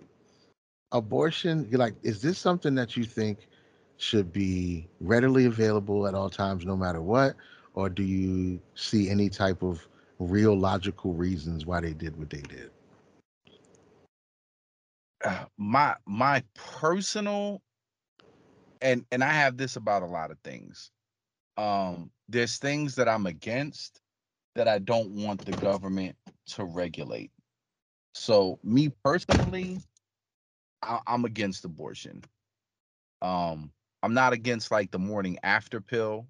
Abortion, 0.92 1.68
like, 1.72 1.94
is 2.02 2.22
this 2.22 2.38
something 2.38 2.74
that 2.76 2.96
you 2.96 3.04
think 3.04 3.48
should 3.96 4.32
be 4.32 4.86
readily 5.00 5.46
available 5.46 6.06
at 6.06 6.14
all 6.14 6.30
times, 6.30 6.64
no 6.64 6.76
matter 6.76 7.00
what? 7.00 7.34
Or 7.74 7.88
do 7.88 8.02
you 8.02 8.60
see 8.74 9.10
any 9.10 9.28
type 9.28 9.62
of 9.62 9.86
real 10.18 10.56
logical 10.58 11.14
reasons 11.14 11.66
why 11.66 11.80
they 11.80 11.92
did 11.92 12.16
what 12.18 12.30
they 12.30 12.42
did? 12.42 12.70
Uh, 15.24 15.46
my 15.56 15.96
my 16.06 16.42
personal 16.54 17.60
and 18.80 19.04
and 19.10 19.24
I 19.24 19.32
have 19.32 19.56
this 19.56 19.76
about 19.76 20.02
a 20.02 20.06
lot 20.06 20.30
of 20.30 20.38
things. 20.44 20.90
Um, 21.56 22.10
there's 22.28 22.58
things 22.58 22.94
that 22.96 23.08
I'm 23.08 23.26
against 23.26 24.00
that 24.54 24.68
I 24.68 24.78
don't 24.78 25.10
want 25.10 25.44
the 25.44 25.52
government 25.52 26.16
to 26.48 26.64
regulate. 26.64 27.30
So 28.14 28.58
me 28.62 28.90
personally, 29.04 29.78
I, 30.82 31.00
am 31.06 31.24
against 31.24 31.64
abortion. 31.64 32.22
Um, 33.22 33.72
I'm 34.02 34.14
not 34.14 34.32
against 34.32 34.70
like 34.70 34.90
the 34.90 34.98
morning 34.98 35.38
after 35.42 35.80
pill. 35.80 36.26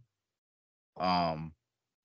Um, 0.99 1.53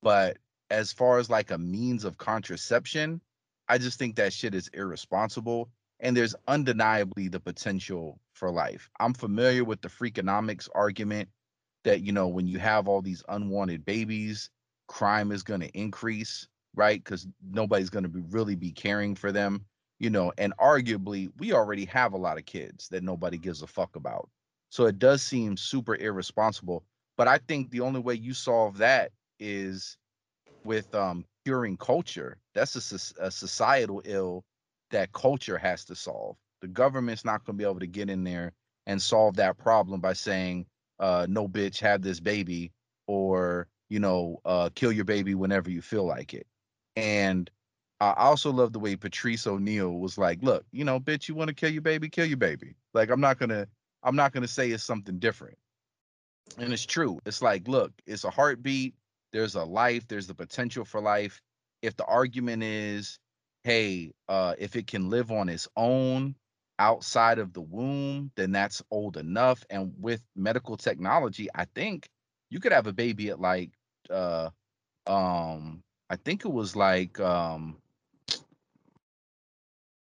but 0.02 0.38
as 0.74 0.92
far 0.92 1.20
as 1.20 1.30
like 1.30 1.52
a 1.52 1.58
means 1.58 2.04
of 2.04 2.18
contraception, 2.18 3.22
I 3.70 3.78
just 3.78 4.00
think 4.00 4.16
that 4.16 4.34
shit 4.34 4.56
is 4.56 4.70
irresponsible. 4.74 5.70
And 6.00 6.18
there's 6.18 6.36
undeniably 6.48 7.28
the 7.28 7.40
potential 7.40 8.20
for 8.34 8.52
life. 8.52 8.90
I'm 9.00 9.14
familiar 9.14 9.64
with 9.64 9.82
the 9.82 9.88
freakonomics 9.88 10.68
argument 10.74 11.30
that, 11.84 12.02
you 12.02 12.12
know, 12.12 12.28
when 12.28 12.48
you 12.48 12.58
have 12.58 12.88
all 12.88 13.02
these 13.02 13.24
unwanted 13.30 13.86
babies, 13.86 14.50
crime 14.88 15.32
is 15.32 15.44
going 15.44 15.62
to 15.62 15.70
increase, 15.78 16.48
right? 16.76 17.02
Because 17.02 17.28
nobody's 17.52 17.92
going 17.92 18.04
to 18.04 18.10
be 18.10 18.22
really 18.32 18.56
be 18.56 18.72
caring 18.72 19.14
for 19.16 19.32
them, 19.32 19.64
you 20.00 20.10
know, 20.10 20.34
and 20.40 20.58
arguably 20.58 21.30
we 21.38 21.54
already 21.54 21.86
have 21.86 22.14
a 22.14 22.18
lot 22.18 22.40
of 22.40 22.46
kids 22.46 22.90
that 22.90 23.04
nobody 23.04 23.38
gives 23.38 23.62
a 23.62 23.68
fuck 23.68 23.96
about. 23.96 24.28
So 24.70 24.88
it 24.88 24.98
does 24.98 25.22
seem 25.22 25.56
super 25.56 25.96
irresponsible. 25.96 26.84
But 27.16 27.28
I 27.28 27.38
think 27.38 27.70
the 27.70 27.82
only 27.82 28.00
way 28.00 28.16
you 28.16 28.34
solve 28.34 28.80
that 28.80 29.12
is 29.40 29.98
with 30.66 30.94
um, 30.96 31.26
curing 31.46 31.78
culture. 31.78 32.38
That's 32.54 32.92
a, 32.92 33.26
a 33.26 33.32
societal 33.32 34.02
ill 34.06 34.44
that 34.92 35.12
culture 35.14 35.58
has 35.58 35.86
to 35.86 35.96
solve. 35.96 36.38
The 36.62 36.68
government's 36.68 37.26
not 37.26 37.44
going 37.46 37.58
to 37.58 37.64
be 37.64 37.70
able 37.70 37.80
to 37.80 37.88
get 37.88 38.10
in 38.10 38.24
there 38.24 38.54
and 38.86 39.02
solve 39.02 39.36
that 39.38 39.58
problem 39.58 40.00
by 40.00 40.14
saying, 40.14 40.66
uh, 41.00 41.26
no 41.30 41.48
bitch, 41.48 41.80
have 41.80 42.02
this 42.02 42.20
baby, 42.20 42.72
or, 43.08 43.68
you 43.90 44.00
know, 44.00 44.40
uh, 44.46 44.70
kill 44.76 44.92
your 44.92 45.06
baby 45.06 45.36
whenever 45.36 45.70
you 45.70 45.82
feel 45.82 46.06
like 46.06 46.34
it. 46.34 46.48
And 46.96 47.50
I 48.00 48.14
also 48.18 48.52
love 48.52 48.74
the 48.74 48.80
way 48.80 48.96
Patrice 48.96 49.48
O'Neal 49.48 49.94
was 49.94 50.18
like, 50.18 50.42
look, 50.42 50.66
you 50.72 50.84
know, 50.84 51.00
bitch, 51.00 51.28
you 51.28 51.36
want 51.36 51.48
to 51.48 51.54
kill 51.54 51.72
your 51.72 51.82
baby, 51.82 52.10
kill 52.10 52.26
your 52.26 52.38
baby. 52.38 52.76
Like, 52.94 53.10
I'm 53.10 53.22
not 53.22 53.40
going 53.40 53.50
to 53.50 53.68
I'm 54.04 54.16
not 54.16 54.34
going 54.34 54.42
to 54.42 54.50
say 54.50 54.70
it's 54.70 54.84
something 54.84 55.18
different. 55.18 55.58
And 56.58 56.74
it's 56.74 56.86
true. 56.86 57.20
It's 57.26 57.42
like, 57.42 57.68
look, 57.68 57.94
it's 58.06 58.26
a 58.26 58.30
heartbeat. 58.30 58.94
There's 59.34 59.56
a 59.56 59.64
life. 59.64 60.08
There's 60.08 60.28
the 60.28 60.36
potential 60.36 60.86
for 60.86 61.02
life. 61.02 61.42
If 61.82 61.98
the 61.98 62.06
argument 62.06 62.64
is 62.64 63.20
hey, 63.64 64.12
uh, 64.30 64.56
if 64.60 64.76
it 64.76 64.88
can 64.88 65.10
live 65.10 65.32
on 65.32 65.50
its 65.50 65.70
own 65.78 66.36
outside 66.80 67.40
of 67.40 67.54
the 67.54 67.62
womb, 67.62 68.32
then 68.36 68.52
that's 68.52 68.82
old 68.92 69.18
enough. 69.18 69.64
And 69.70 69.94
with 70.00 70.22
medical 70.36 70.78
technology, 70.78 71.48
I 71.56 71.66
think 71.76 72.10
you 72.50 72.60
could 72.60 72.74
have 72.74 72.88
a 72.88 72.94
baby 72.94 73.30
at 73.30 73.40
like 73.40 73.72
uh 74.10 74.50
um 75.08 75.84
I 76.10 76.18
think 76.18 76.46
it 76.46 76.52
was 76.52 76.76
like 76.76 77.20
um 77.20 77.78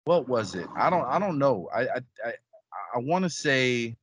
what 0.05 0.27
was 0.27 0.55
it? 0.55 0.67
I 0.75 0.89
don't 0.89 1.05
I 1.05 1.19
don't 1.19 1.39
know. 1.39 1.69
I 1.73 1.81
I 1.81 1.97
I, 2.25 2.33
I 2.95 2.99
want 2.99 3.23
to 3.23 3.29
say 3.29 3.95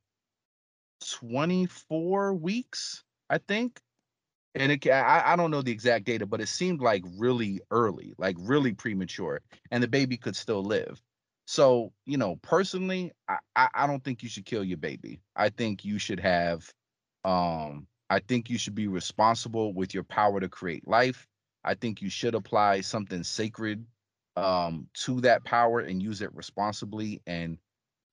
24 1.19 2.33
weeks, 2.33 3.03
I 3.29 3.37
think. 3.39 3.79
And 4.55 4.71
it, 4.71 4.87
I, 4.89 5.33
I 5.33 5.35
don't 5.35 5.51
know 5.51 5.61
the 5.61 5.71
exact 5.71 6.05
data, 6.05 6.25
but 6.25 6.41
it 6.41 6.47
seemed 6.47 6.79
like 6.81 7.03
really 7.17 7.59
early, 7.71 8.13
like 8.17 8.37
really 8.39 8.73
premature, 8.73 9.41
and 9.69 9.83
the 9.83 9.87
baby 9.87 10.17
could 10.17 10.35
still 10.35 10.63
live. 10.63 11.01
So, 11.45 11.91
you 12.05 12.17
know, 12.17 12.37
personally, 12.37 13.11
I, 13.27 13.37
I, 13.55 13.67
I 13.75 13.87
don't 13.87 14.03
think 14.03 14.23
you 14.23 14.29
should 14.29 14.45
kill 14.45 14.63
your 14.63 14.77
baby. 14.77 15.21
I 15.35 15.49
think 15.49 15.85
you 15.85 15.99
should 15.99 16.21
have, 16.21 16.71
um, 17.25 17.87
I 18.09 18.19
think 18.19 18.49
you 18.49 18.57
should 18.57 18.75
be 18.75 18.87
responsible 18.87 19.73
with 19.73 19.93
your 19.93 20.03
power 20.03 20.39
to 20.39 20.47
create 20.47 20.87
life. 20.87 21.27
I 21.63 21.75
think 21.75 22.01
you 22.01 22.09
should 22.09 22.33
apply 22.33 22.81
something 22.81 23.23
sacred 23.23 23.85
um, 24.37 24.87
to 24.93 25.21
that 25.21 25.43
power 25.43 25.81
and 25.81 26.01
use 26.01 26.21
it 26.21 26.33
responsibly. 26.33 27.21
And 27.27 27.57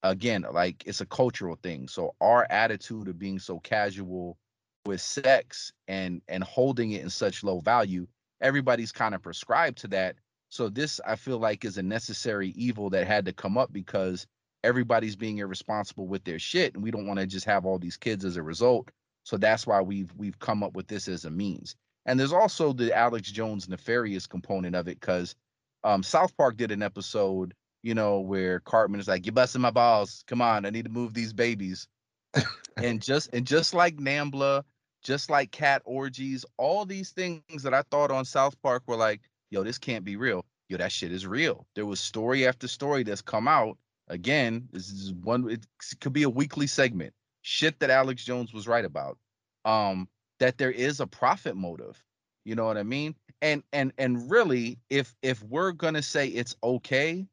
again, 0.02 0.44
like 0.52 0.82
it's 0.86 1.00
a 1.00 1.06
cultural 1.06 1.56
thing. 1.62 1.88
So 1.88 2.14
our 2.20 2.46
attitude 2.50 3.08
of 3.08 3.18
being 3.18 3.38
so 3.38 3.60
casual 3.60 4.38
with 4.86 5.00
sex 5.00 5.72
and 5.88 6.22
and 6.28 6.42
holding 6.44 6.92
it 6.92 7.02
in 7.02 7.10
such 7.10 7.44
low 7.44 7.60
value, 7.60 8.06
everybody's 8.40 8.92
kind 8.92 9.14
of 9.14 9.22
prescribed 9.22 9.78
to 9.78 9.88
that. 9.88 10.16
So 10.48 10.68
this 10.68 11.00
I 11.06 11.16
feel 11.16 11.38
like 11.38 11.64
is 11.64 11.78
a 11.78 11.82
necessary 11.82 12.50
evil 12.50 12.90
that 12.90 13.06
had 13.06 13.24
to 13.26 13.32
come 13.32 13.56
up 13.56 13.72
because 13.72 14.26
everybody's 14.64 15.16
being 15.16 15.38
irresponsible 15.38 16.06
with 16.06 16.24
their 16.24 16.38
shit 16.38 16.74
and 16.74 16.82
we 16.82 16.90
don't 16.90 17.06
want 17.06 17.18
to 17.20 17.26
just 17.26 17.46
have 17.46 17.66
all 17.66 17.78
these 17.78 17.96
kids 17.96 18.24
as 18.24 18.36
a 18.36 18.42
result. 18.42 18.90
So 19.24 19.36
that's 19.36 19.66
why 19.66 19.80
we've 19.80 20.12
we've 20.16 20.38
come 20.38 20.62
up 20.62 20.74
with 20.74 20.88
this 20.88 21.08
as 21.08 21.24
a 21.24 21.30
means. 21.30 21.76
And 22.06 22.18
there's 22.18 22.32
also 22.32 22.72
the 22.72 22.96
Alex 22.96 23.30
Jones 23.30 23.68
nefarious 23.68 24.26
component 24.26 24.74
of 24.74 24.88
it 24.88 25.00
because 25.00 25.36
um, 25.84 26.02
South 26.02 26.36
Park 26.36 26.56
did 26.56 26.72
an 26.72 26.82
episode, 26.82 27.54
you 27.82 27.94
know, 27.94 28.20
where 28.20 28.60
Cartman 28.60 29.00
is 29.00 29.08
like, 29.08 29.24
"You're 29.26 29.32
busting 29.32 29.60
my 29.60 29.70
balls. 29.70 30.24
Come 30.26 30.42
on, 30.42 30.66
I 30.66 30.70
need 30.70 30.84
to 30.84 30.90
move 30.90 31.14
these 31.14 31.32
babies." 31.32 31.86
and 32.76 33.00
just 33.00 33.32
and 33.32 33.46
just 33.46 33.74
like 33.74 33.96
Nambla, 33.96 34.64
just 35.02 35.30
like 35.30 35.50
cat 35.50 35.82
orgies, 35.84 36.44
all 36.56 36.84
these 36.84 37.10
things 37.10 37.62
that 37.62 37.74
I 37.74 37.82
thought 37.82 38.10
on 38.10 38.24
South 38.24 38.60
Park 38.62 38.84
were 38.86 38.96
like, 38.96 39.20
"Yo, 39.50 39.62
this 39.62 39.78
can't 39.78 40.04
be 40.04 40.16
real." 40.16 40.44
Yo, 40.68 40.78
that 40.78 40.92
shit 40.92 41.12
is 41.12 41.26
real. 41.26 41.66
There 41.74 41.86
was 41.86 42.00
story 42.00 42.46
after 42.46 42.68
story 42.68 43.02
that's 43.02 43.22
come 43.22 43.48
out. 43.48 43.78
Again, 44.08 44.68
this 44.72 44.90
is 44.90 45.12
one. 45.12 45.50
It 45.50 45.66
could 46.00 46.12
be 46.12 46.22
a 46.22 46.30
weekly 46.30 46.66
segment. 46.66 47.14
Shit 47.42 47.78
that 47.80 47.90
Alex 47.90 48.24
Jones 48.24 48.52
was 48.52 48.68
right 48.68 48.84
about. 48.84 49.18
Um, 49.64 50.08
that 50.38 50.58
there 50.58 50.70
is 50.70 51.00
a 51.00 51.06
profit 51.06 51.56
motive. 51.56 52.02
You 52.44 52.54
know 52.54 52.64
what 52.64 52.76
I 52.76 52.82
mean? 52.82 53.14
And 53.40 53.62
and 53.72 53.92
and 53.98 54.30
really, 54.30 54.78
if 54.90 55.14
if 55.22 55.42
we're 55.42 55.72
gonna 55.72 56.02
say 56.02 56.28
it's 56.28 56.56
okay, 56.62 57.26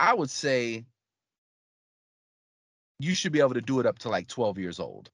I 0.00 0.14
would 0.14 0.30
say 0.30 0.84
you 2.98 3.14
should 3.14 3.32
be 3.32 3.40
able 3.40 3.54
to 3.54 3.60
do 3.60 3.80
it 3.80 3.86
up 3.86 3.98
to 4.00 4.08
like 4.08 4.28
12 4.28 4.58
years 4.58 4.80
old. 4.80 5.10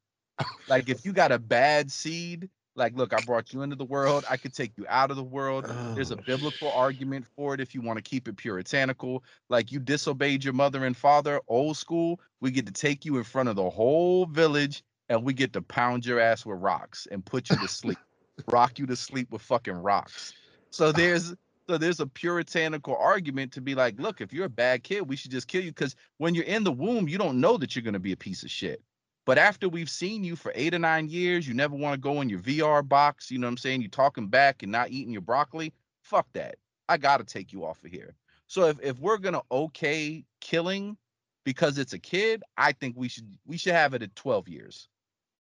Like 0.67 0.89
if 0.89 1.05
you 1.05 1.13
got 1.13 1.33
a 1.33 1.39
bad 1.39 1.91
seed, 1.91 2.51
like 2.77 2.95
look, 2.97 3.15
I 3.15 3.21
brought 3.21 3.53
you 3.53 3.63
into 3.63 3.77
the 3.77 3.85
world, 3.85 4.25
I 4.29 4.37
could 4.39 4.55
take 4.55 4.77
you 4.79 4.87
out 4.89 5.11
of 5.11 5.17
the 5.17 5.25
world. 5.25 5.69
There's 5.95 6.11
a 6.11 6.17
Oh, 6.17 6.25
biblical 6.27 6.71
argument 6.73 7.27
for 7.27 7.55
it 7.55 7.61
if 7.61 7.75
you 7.75 7.83
want 7.83 7.99
to 7.99 8.03
keep 8.03 8.29
it 8.29 8.37
puritanical. 8.37 9.25
Like 9.51 9.73
you 9.73 9.81
disobeyed 9.81 10.45
your 10.45 10.55
mother 10.55 10.85
and 10.85 10.97
father, 10.97 11.41
old 11.49 11.77
school, 11.77 12.21
we 12.41 12.51
get 12.53 12.67
to 12.67 12.73
take 12.73 13.05
you 13.05 13.19
in 13.19 13.25
front 13.25 13.49
of 13.51 13.57
the 13.57 13.71
whole 13.71 14.27
village 14.27 14.83
and 15.09 15.25
we 15.25 15.35
get 15.35 15.53
to 15.55 15.63
pound 15.63 16.07
your 16.07 16.21
ass 16.21 16.47
with 16.47 16.61
rocks 16.61 17.07
and 17.11 17.25
put 17.27 17.51
you 17.51 17.59
to 17.59 17.69
sleep. 17.69 18.01
Rock 18.47 18.79
you 18.79 18.87
to 18.87 18.97
sleep 18.97 19.31
with 19.33 19.43
fucking 19.43 19.75
rocks. 19.75 20.35
So 20.73 20.93
there's 20.93 21.35
so 21.69 21.79
there's 21.79 22.01
a 22.01 22.07
puritanical 22.07 22.97
argument 22.97 23.53
to 23.55 23.63
be 23.63 23.75
like, 23.75 23.99
look, 24.01 24.21
if 24.21 24.33
you're 24.35 24.47
a 24.47 24.51
bad 24.51 24.85
kid, 24.85 25.09
we 25.09 25.17
should 25.17 25.31
just 25.31 25.49
kill 25.49 25.65
you 25.65 25.71
because 25.71 25.97
when 26.19 26.35
you're 26.35 26.45
in 26.45 26.65
the 26.65 26.73
womb, 26.73 27.09
you 27.09 27.19
don't 27.19 27.41
know 27.41 27.57
that 27.59 27.75
you're 27.77 27.83
going 27.85 27.95
to 27.95 28.01
be 28.01 28.13
a 28.13 28.17
piece 28.19 28.43
of 28.43 28.51
shit. 28.51 28.83
But 29.31 29.39
after 29.39 29.69
we've 29.69 29.89
seen 29.89 30.25
you 30.25 30.35
for 30.35 30.51
eight 30.57 30.75
or 30.75 30.81
nine 30.81 31.09
years, 31.09 31.47
you 31.47 31.55
never 31.55 31.77
want 31.77 31.95
to 31.95 32.01
go 32.01 32.21
in 32.21 32.29
your 32.29 32.41
VR 32.41 32.83
box. 32.83 33.31
You 33.31 33.39
know 33.39 33.47
what 33.47 33.53
I'm 33.53 33.57
saying? 33.59 33.81
You're 33.81 33.89
talking 33.89 34.27
back 34.27 34.65
and 34.65 34.73
not 34.73 34.91
eating 34.91 35.13
your 35.13 35.23
broccoli. 35.23 35.73
Fuck 36.03 36.27
that. 36.33 36.57
I 36.89 36.97
got 36.97 37.19
to 37.19 37.25
take 37.25 37.53
you 37.53 37.65
off 37.65 37.85
of 37.85 37.93
here. 37.93 38.17
So 38.49 38.67
if, 38.67 38.81
if 38.83 38.99
we're 38.99 39.19
going 39.19 39.35
to 39.35 39.45
okay 39.53 40.25
killing 40.41 40.97
because 41.45 41.79
it's 41.79 41.93
a 41.93 41.99
kid, 42.01 42.43
I 42.57 42.73
think 42.73 42.97
we 42.97 43.07
should 43.07 43.39
we 43.47 43.57
should 43.57 43.75
have 43.75 43.95
it 43.95 44.03
at 44.03 44.17
12 44.17 44.49
years. 44.49 44.89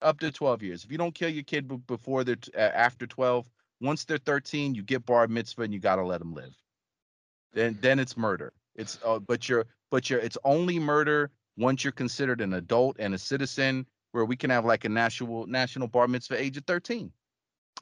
Up 0.03 0.18
to 0.18 0.32
12 0.32 0.64
years. 0.64 0.84
If 0.84 0.91
you 0.91 0.99
don't 0.99 1.14
kill 1.14 1.30
your 1.30 1.45
kid 1.45 1.87
before 1.87 2.24
they're 2.24 2.34
t- 2.34 2.53
after 2.57 3.07
12, 3.07 3.49
once 3.80 4.05
they're 4.05 4.18
13, 4.18 4.74
you 4.74 4.82
get 4.82 5.07
bar 5.07 5.28
mitzvah 5.28 5.62
and 5.62 5.72
you 5.72 5.78
got 5.78 5.95
to 5.95 6.05
let 6.05 6.18
them 6.18 6.34
live 6.34 6.57
then 7.53 7.78
then 7.80 8.01
it's 8.01 8.16
murder. 8.16 8.53
It's 8.74 8.99
uh, 9.05 9.20
but 9.20 9.49
you're 9.49 9.66
but 9.93 10.11
you're 10.11 10.18
it's 10.18 10.39
only 10.45 10.80
murder 10.80 11.30
once 11.57 11.84
you're 11.84 11.92
considered 11.92 12.40
an 12.40 12.54
adult 12.54 12.96
and 12.98 13.14
a 13.14 13.18
citizen 13.18 13.86
where 14.12 14.24
we 14.24 14.36
can 14.36 14.50
have 14.50 14.64
like 14.64 14.84
a 14.84 14.88
national 14.88 15.46
national 15.46 15.88
bar 15.88 16.09
mitzvah 16.09 16.40
age 16.40 16.57
of 16.57 16.64
13. 16.64 17.12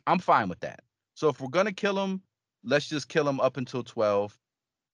I'm 0.07 0.19
fine 0.19 0.49
with 0.49 0.61
that. 0.61 0.81
So 1.15 1.29
if 1.29 1.41
we're 1.41 1.49
gonna 1.49 1.73
kill 1.73 1.95
them, 1.95 2.23
let's 2.65 2.89
just 2.89 3.09
kill 3.09 3.25
them 3.25 3.41
up 3.41 3.57
until 3.57 3.83
12. 3.83 4.37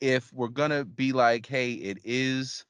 If 0.00 0.32
we're 0.32 0.48
gonna 0.48 0.84
be 0.84 1.12
like, 1.12 1.46
hey, 1.46 1.72
it 1.72 1.98
is 2.04 2.64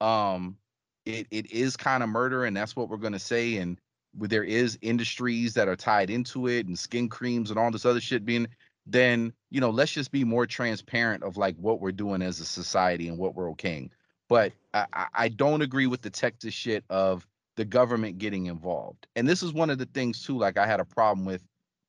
um 0.00 0.56
it 1.04 1.26
it 1.30 1.50
is 1.50 1.76
kind 1.76 2.02
of 2.02 2.08
murder 2.08 2.44
and 2.44 2.56
that's 2.56 2.76
what 2.76 2.88
we're 2.88 2.96
gonna 2.96 3.18
say 3.18 3.56
and 3.56 3.78
there 4.14 4.44
is 4.44 4.78
industries 4.82 5.54
that 5.54 5.68
are 5.68 5.76
tied 5.76 6.10
into 6.10 6.48
it 6.48 6.66
and 6.66 6.78
skin 6.78 7.08
creams 7.08 7.50
and 7.50 7.58
all 7.58 7.70
this 7.70 7.84
other 7.84 8.00
shit 8.00 8.24
being 8.24 8.46
then 8.86 9.32
you 9.50 9.60
know 9.60 9.70
let's 9.70 9.92
just 9.92 10.10
be 10.10 10.24
more 10.24 10.46
transparent 10.46 11.22
of 11.22 11.36
like 11.36 11.56
what 11.56 11.80
we're 11.80 11.92
doing 11.92 12.22
as 12.22 12.40
a 12.40 12.44
society 12.44 13.08
and 13.08 13.18
what 13.18 13.34
we're 13.34 13.50
okaying 13.52 13.90
but 14.28 14.52
i 14.74 15.06
i 15.14 15.28
don't 15.28 15.62
agree 15.62 15.86
with 15.86 16.02
the 16.02 16.10
texas 16.10 16.54
shit 16.54 16.84
of 16.90 17.26
the 17.56 17.64
government 17.64 18.18
getting 18.18 18.46
involved. 18.46 19.06
And 19.16 19.26
this 19.26 19.42
is 19.42 19.52
one 19.52 19.70
of 19.70 19.78
the 19.78 19.86
things 19.86 20.22
too 20.22 20.38
like 20.38 20.58
i 20.58 20.66
had 20.66 20.80
a 20.80 20.84
problem 20.84 21.24
with 21.24 21.42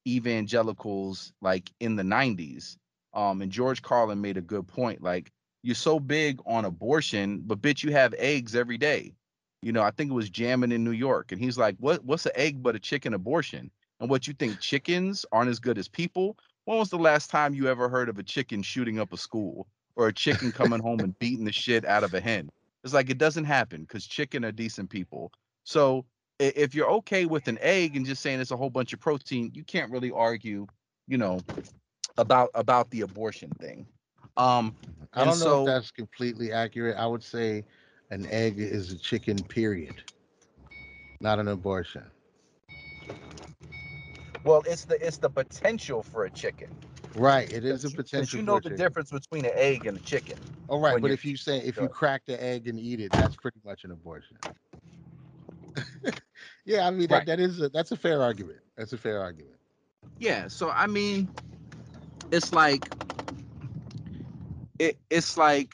evangelicals 0.07 1.33
like 1.41 1.69
in 1.79 1.95
the 1.95 2.03
90s 2.03 2.77
um 3.13 3.41
and 3.41 3.51
george 3.51 3.81
carlin 3.81 4.21
made 4.21 4.37
a 4.37 4.41
good 4.41 4.65
point 4.65 5.01
like 5.01 5.31
you're 5.63 5.75
so 5.75 5.99
big 5.99 6.39
on 6.45 6.63
abortion 6.63 7.41
but 7.45 7.61
bitch 7.61 7.83
you 7.83 7.91
have 7.91 8.13
eggs 8.17 8.55
every 8.55 8.77
day. 8.77 9.13
You 9.61 9.73
know 9.73 9.81
i 9.81 9.91
think 9.91 10.11
it 10.11 10.13
was 10.13 10.29
Jammin' 10.29 10.71
in 10.71 10.83
New 10.83 10.91
York 10.91 11.31
and 11.31 11.41
he's 11.41 11.57
like 11.57 11.75
what 11.79 12.03
what's 12.05 12.25
an 12.25 12.31
egg 12.35 12.63
but 12.63 12.75
a 12.75 12.79
chicken 12.79 13.13
abortion? 13.13 13.71
And 13.99 14.11
what 14.11 14.27
you 14.27 14.33
think 14.33 14.59
chickens 14.59 15.25
aren't 15.31 15.49
as 15.49 15.59
good 15.59 15.79
as 15.79 15.87
people? 15.87 16.37
When 16.65 16.77
was 16.77 16.91
the 16.91 16.99
last 16.99 17.31
time 17.31 17.55
you 17.55 17.67
ever 17.67 17.89
heard 17.89 18.09
of 18.09 18.19
a 18.19 18.23
chicken 18.23 18.61
shooting 18.61 18.99
up 18.99 19.11
a 19.11 19.17
school 19.17 19.67
or 19.97 20.07
a 20.07 20.13
chicken 20.13 20.51
coming 20.53 20.79
home 20.79 21.01
and 21.01 21.19
beating 21.19 21.43
the 21.43 21.51
shit 21.51 21.83
out 21.83 22.05
of 22.05 22.13
a 22.13 22.21
hen? 22.21 22.49
It's 22.85 22.93
like 22.93 23.09
it 23.09 23.17
doesn't 23.17 23.43
happen 23.43 23.81
because 23.81 24.07
chicken 24.07 24.45
are 24.45 24.51
decent 24.53 24.89
people. 24.89 25.33
So 25.65 26.05
if 26.39 26.73
you're 26.73 26.89
okay 26.89 27.25
with 27.25 27.47
an 27.49 27.57
egg 27.59 27.97
and 27.97 28.05
just 28.05 28.21
saying 28.21 28.39
it's 28.39 28.51
a 28.51 28.57
whole 28.57 28.69
bunch 28.69 28.93
of 28.93 29.01
protein, 29.01 29.51
you 29.53 29.63
can't 29.63 29.91
really 29.91 30.11
argue, 30.11 30.67
you 31.07 31.17
know, 31.17 31.41
about 32.17 32.49
about 32.53 32.89
the 32.91 33.01
abortion 33.01 33.49
thing. 33.59 33.85
Um, 34.37 34.75
I 35.13 35.25
don't 35.25 35.39
know 35.39 35.45
so 35.45 35.61
if 35.61 35.65
that's 35.65 35.91
completely 35.91 36.51
accurate. 36.51 36.95
I 36.97 37.07
would 37.07 37.23
say 37.23 37.65
an 38.11 38.27
egg 38.27 38.59
is 38.59 38.91
a 38.91 38.97
chicken, 38.97 39.37
period, 39.43 39.95
not 41.19 41.39
an 41.39 41.47
abortion. 41.47 42.03
well, 44.43 44.63
it's 44.65 44.85
the 44.85 45.05
it's 45.05 45.17
the 45.17 45.29
potential 45.29 46.03
for 46.03 46.25
a 46.25 46.29
chicken. 46.29 46.69
Right. 47.15 47.51
It 47.51 47.65
is 47.65 47.85
a 47.85 47.89
Because 47.89 47.93
you, 47.93 47.97
'cause 47.97 48.05
potential 48.05 48.39
you 48.39 48.45
know 48.45 48.55
the 48.55 48.61
chicken. 48.69 48.77
difference 48.77 49.11
between 49.11 49.45
an 49.45 49.51
egg 49.55 49.85
and 49.85 49.97
a 49.97 50.01
chicken. 50.01 50.37
All 50.67 50.79
right, 50.79 50.93
when 50.93 51.01
but 51.01 51.11
if 51.11 51.23
you 51.23 51.37
say 51.37 51.59
if 51.59 51.79
you 51.79 51.87
crack 51.87 52.25
the 52.25 52.41
egg 52.43 52.67
and 52.67 52.77
eat 52.79 52.99
it, 52.99 53.13
that's 53.13 53.35
pretty 53.35 53.59
much 53.63 53.85
an 53.85 53.91
abortion. 53.91 54.37
yeah, 56.65 56.85
I 56.85 56.91
mean 56.91 57.07
that, 57.07 57.09
Right. 57.09 57.25
that 57.25 57.39
is 57.39 57.61
a, 57.61 57.69
that's 57.69 57.91
a 57.91 57.97
fair 57.97 58.21
argument. 58.21 58.59
That's 58.75 58.93
a 58.93 58.97
fair 58.97 59.21
argument. 59.21 59.55
Yeah, 60.19 60.47
so 60.47 60.69
I 60.69 60.87
mean, 60.87 61.29
it's 62.31 62.51
like 62.51 62.89
it, 64.79 64.97
it's 65.09 65.37
like 65.37 65.69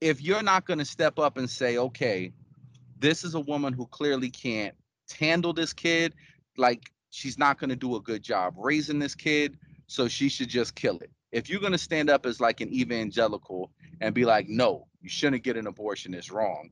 if 0.00 0.20
you're 0.20 0.42
not 0.42 0.66
going 0.66 0.78
to 0.78 0.84
step 0.84 1.18
up 1.18 1.36
and 1.38 1.48
say, 1.48 1.78
okay, 1.78 2.32
this 2.98 3.24
is 3.24 3.34
a 3.34 3.40
woman 3.40 3.72
who 3.72 3.86
clearly 3.86 4.30
can't 4.30 4.74
handle 5.18 5.52
this 5.52 5.72
kid, 5.72 6.14
like 6.56 6.92
she's 7.10 7.38
not 7.38 7.58
going 7.58 7.70
to 7.70 7.76
do 7.76 7.96
a 7.96 8.00
good 8.00 8.22
job 8.22 8.54
raising 8.56 8.98
this 8.98 9.14
kid, 9.14 9.56
so 9.88 10.06
she 10.06 10.28
should 10.28 10.48
just 10.48 10.74
kill 10.74 10.98
it. 10.98 11.10
If 11.32 11.50
you're 11.50 11.60
going 11.60 11.72
to 11.72 11.78
stand 11.78 12.08
up 12.08 12.24
as 12.24 12.40
like 12.40 12.60
an 12.60 12.72
evangelical 12.72 13.72
and 14.00 14.14
be 14.14 14.24
like, 14.24 14.48
no, 14.48 14.86
you 15.00 15.08
shouldn't 15.08 15.42
get 15.42 15.56
an 15.56 15.66
abortion, 15.66 16.14
it's 16.14 16.30
wrong. 16.30 16.70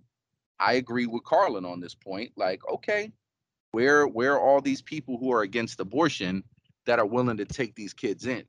I 0.58 0.74
agree 0.74 1.06
with 1.06 1.24
Carlin 1.24 1.64
on 1.64 1.80
this 1.80 1.94
point. 1.94 2.32
Like, 2.36 2.60
okay, 2.66 3.12
where 3.72 4.06
where 4.06 4.34
are 4.34 4.40
all 4.40 4.60
these 4.60 4.80
people 4.80 5.18
who 5.18 5.32
are 5.32 5.42
against 5.42 5.80
abortion 5.80 6.42
that 6.86 6.98
are 6.98 7.06
willing 7.06 7.36
to 7.36 7.44
take 7.44 7.74
these 7.74 7.92
kids 7.92 8.26
in? 8.26 8.44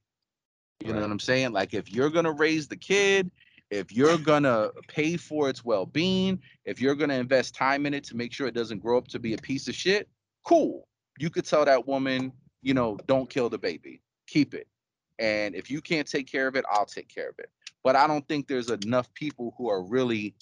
You 0.80 0.94
know 0.94 1.02
what 1.02 1.12
I'm 1.12 1.20
saying? 1.20 1.52
Like 1.52 1.74
if 1.74 1.92
you're 1.92 2.10
gonna 2.10 2.32
raise 2.32 2.68
the 2.68 2.78
kid, 2.78 3.32
if 3.72 3.92
you're 3.92 4.18
gonna 4.18 4.70
pay 4.88 5.18
for 5.18 5.50
its 5.50 5.66
well-being, 5.66 6.40
if 6.66 6.80
you're 6.80 6.96
gonna 6.96 7.16
invest 7.16 7.56
time 7.56 7.86
in 7.86 7.94
it 7.94 8.04
to 8.06 8.16
make 8.16 8.32
sure 8.32 8.48
it 8.48 8.54
doesn't 8.54 8.80
grow 8.80 8.98
up 8.98 9.08
to 9.10 9.20
be 9.20 9.34
a 9.34 9.38
piece 9.38 9.68
of 9.68 9.76
shit, 9.76 10.08
cool. 10.46 10.88
You 11.20 11.30
could 11.30 11.46
tell 11.46 11.66
that 11.66 11.88
woman, 11.88 12.32
you 12.62 12.74
know, 12.74 12.98
don't 13.08 13.30
kill 13.30 13.50
the 13.50 13.58
baby, 13.58 14.02
keep 14.28 14.54
it. 14.54 14.68
And 15.20 15.56
if 15.56 15.72
you 15.72 15.82
can't 15.82 16.08
take 16.08 16.30
care 16.32 16.48
of 16.48 16.56
it, 16.56 16.66
I'll 16.72 16.86
take 16.86 17.08
care 17.08 17.30
of 17.30 17.40
it. 17.40 17.50
But 17.84 17.96
I 17.96 18.06
don't 18.06 18.28
think 18.28 18.48
there's 18.48 18.70
enough 18.70 19.12
people 19.14 19.56
who 19.58 19.70
are 19.70 19.82
really 19.82 20.36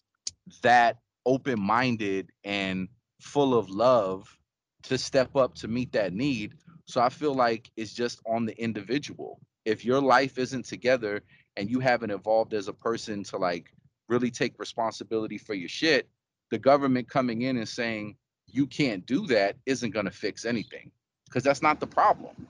that 0.61 0.97
open-minded 1.25 2.31
and 2.43 2.89
full 3.21 3.57
of 3.57 3.69
love 3.69 4.37
to 4.83 4.97
step 4.97 5.35
up 5.35 5.55
to 5.55 5.67
meet 5.67 5.91
that 5.93 6.13
need. 6.13 6.55
So 6.85 7.01
I 7.01 7.09
feel 7.09 7.33
like 7.33 7.71
it's 7.75 7.93
just 7.93 8.19
on 8.27 8.45
the 8.45 8.57
individual. 8.61 9.39
If 9.63 9.83
your 9.83 10.01
life 10.01 10.37
isn't 10.37 10.65
together 10.65 11.23
and 11.55 11.69
you 11.69 11.79
haven't 11.79 12.11
evolved 12.11 12.53
as 12.53 12.67
a 12.67 12.73
person 12.73 13.23
to 13.25 13.37
like 13.37 13.73
really 14.07 14.29
take 14.29 14.59
responsibility 14.59 15.37
for 15.37 15.55
your 15.55 15.69
shit, 15.69 16.07
the 16.51 16.59
government 16.59 17.09
coming 17.09 17.43
in 17.43 17.57
and 17.57 17.67
saying 17.67 18.15
you 18.47 18.67
can't 18.67 19.05
do 19.05 19.25
that 19.27 19.55
isn't 19.65 19.91
going 19.91 20.05
to 20.05 20.11
fix 20.11 20.45
anything 20.45 20.91
because 21.25 21.43
that's 21.43 21.63
not 21.63 21.79
the 21.79 21.87
problem. 21.87 22.47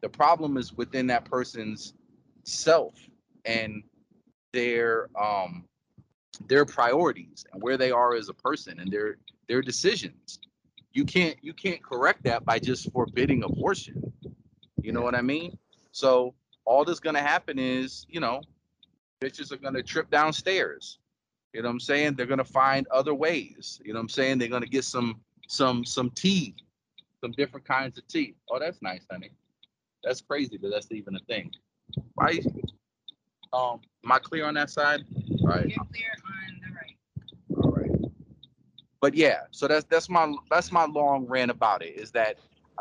The 0.00 0.08
problem 0.08 0.56
is 0.56 0.72
within 0.72 1.06
that 1.08 1.24
person's 1.24 1.94
self 2.44 2.94
and 3.44 3.82
their 4.52 5.08
um 5.20 5.64
their 6.46 6.64
priorities 6.64 7.44
and 7.52 7.62
where 7.62 7.76
they 7.76 7.90
are 7.90 8.14
as 8.14 8.28
a 8.28 8.34
person 8.34 8.80
and 8.80 8.90
their 8.90 9.18
their 9.48 9.62
decisions. 9.62 10.38
You 10.92 11.04
can't 11.04 11.36
you 11.42 11.52
can't 11.52 11.82
correct 11.82 12.24
that 12.24 12.44
by 12.44 12.58
just 12.58 12.90
forbidding 12.92 13.42
abortion. 13.44 14.12
You 14.82 14.92
know 14.92 15.02
what 15.02 15.14
i 15.14 15.20
mean? 15.20 15.58
So 15.92 16.34
all 16.64 16.84
that's 16.84 17.00
gonna 17.00 17.20
happen 17.20 17.58
is 17.58 18.06
you 18.08 18.20
know 18.20 18.40
bitches 19.20 19.52
are 19.52 19.58
gonna 19.58 19.82
trip 19.82 20.10
downstairs. 20.10 20.98
You 21.52 21.62
know 21.62 21.68
what 21.68 21.74
i'm 21.74 21.80
saying? 21.80 22.14
They're 22.14 22.26
gonna 22.26 22.44
find 22.44 22.86
other 22.88 23.14
ways. 23.14 23.80
You 23.84 23.92
know 23.92 23.98
what 23.98 24.04
i'm 24.04 24.08
saying? 24.08 24.38
They're 24.38 24.48
gonna 24.48 24.66
get 24.66 24.84
some 24.84 25.20
some 25.46 25.84
some 25.84 26.10
tea 26.10 26.54
some 27.20 27.32
different 27.32 27.66
kinds 27.66 27.98
of 27.98 28.06
tea. 28.08 28.34
Oh 28.50 28.58
that's 28.58 28.80
nice 28.80 29.02
honey 29.10 29.30
that's 30.04 30.20
crazy 30.22 30.58
that 30.58 30.70
that's 30.70 30.90
even 30.92 31.14
a 31.16 31.20
thing 31.20 31.50
why 32.14 32.38
um 33.52 33.80
am 34.04 34.12
i 34.12 34.18
clear 34.18 34.46
on 34.46 34.54
that 34.54 34.70
side 34.70 35.00
all 35.42 35.48
right 35.48 35.68
You're 35.68 35.84
clear 35.92 36.06
on 36.26 36.60
the 36.60 36.74
right. 36.74 36.96
all 37.64 37.70
right. 37.72 37.90
But 39.00 39.14
yeah, 39.14 39.42
so 39.50 39.68
that's 39.68 39.84
that's 39.86 40.08
my 40.08 40.34
that's 40.50 40.72
my 40.72 40.84
long 40.86 41.26
rant 41.26 41.50
about 41.50 41.82
it. 41.82 41.96
Is 41.98 42.10
that 42.12 42.38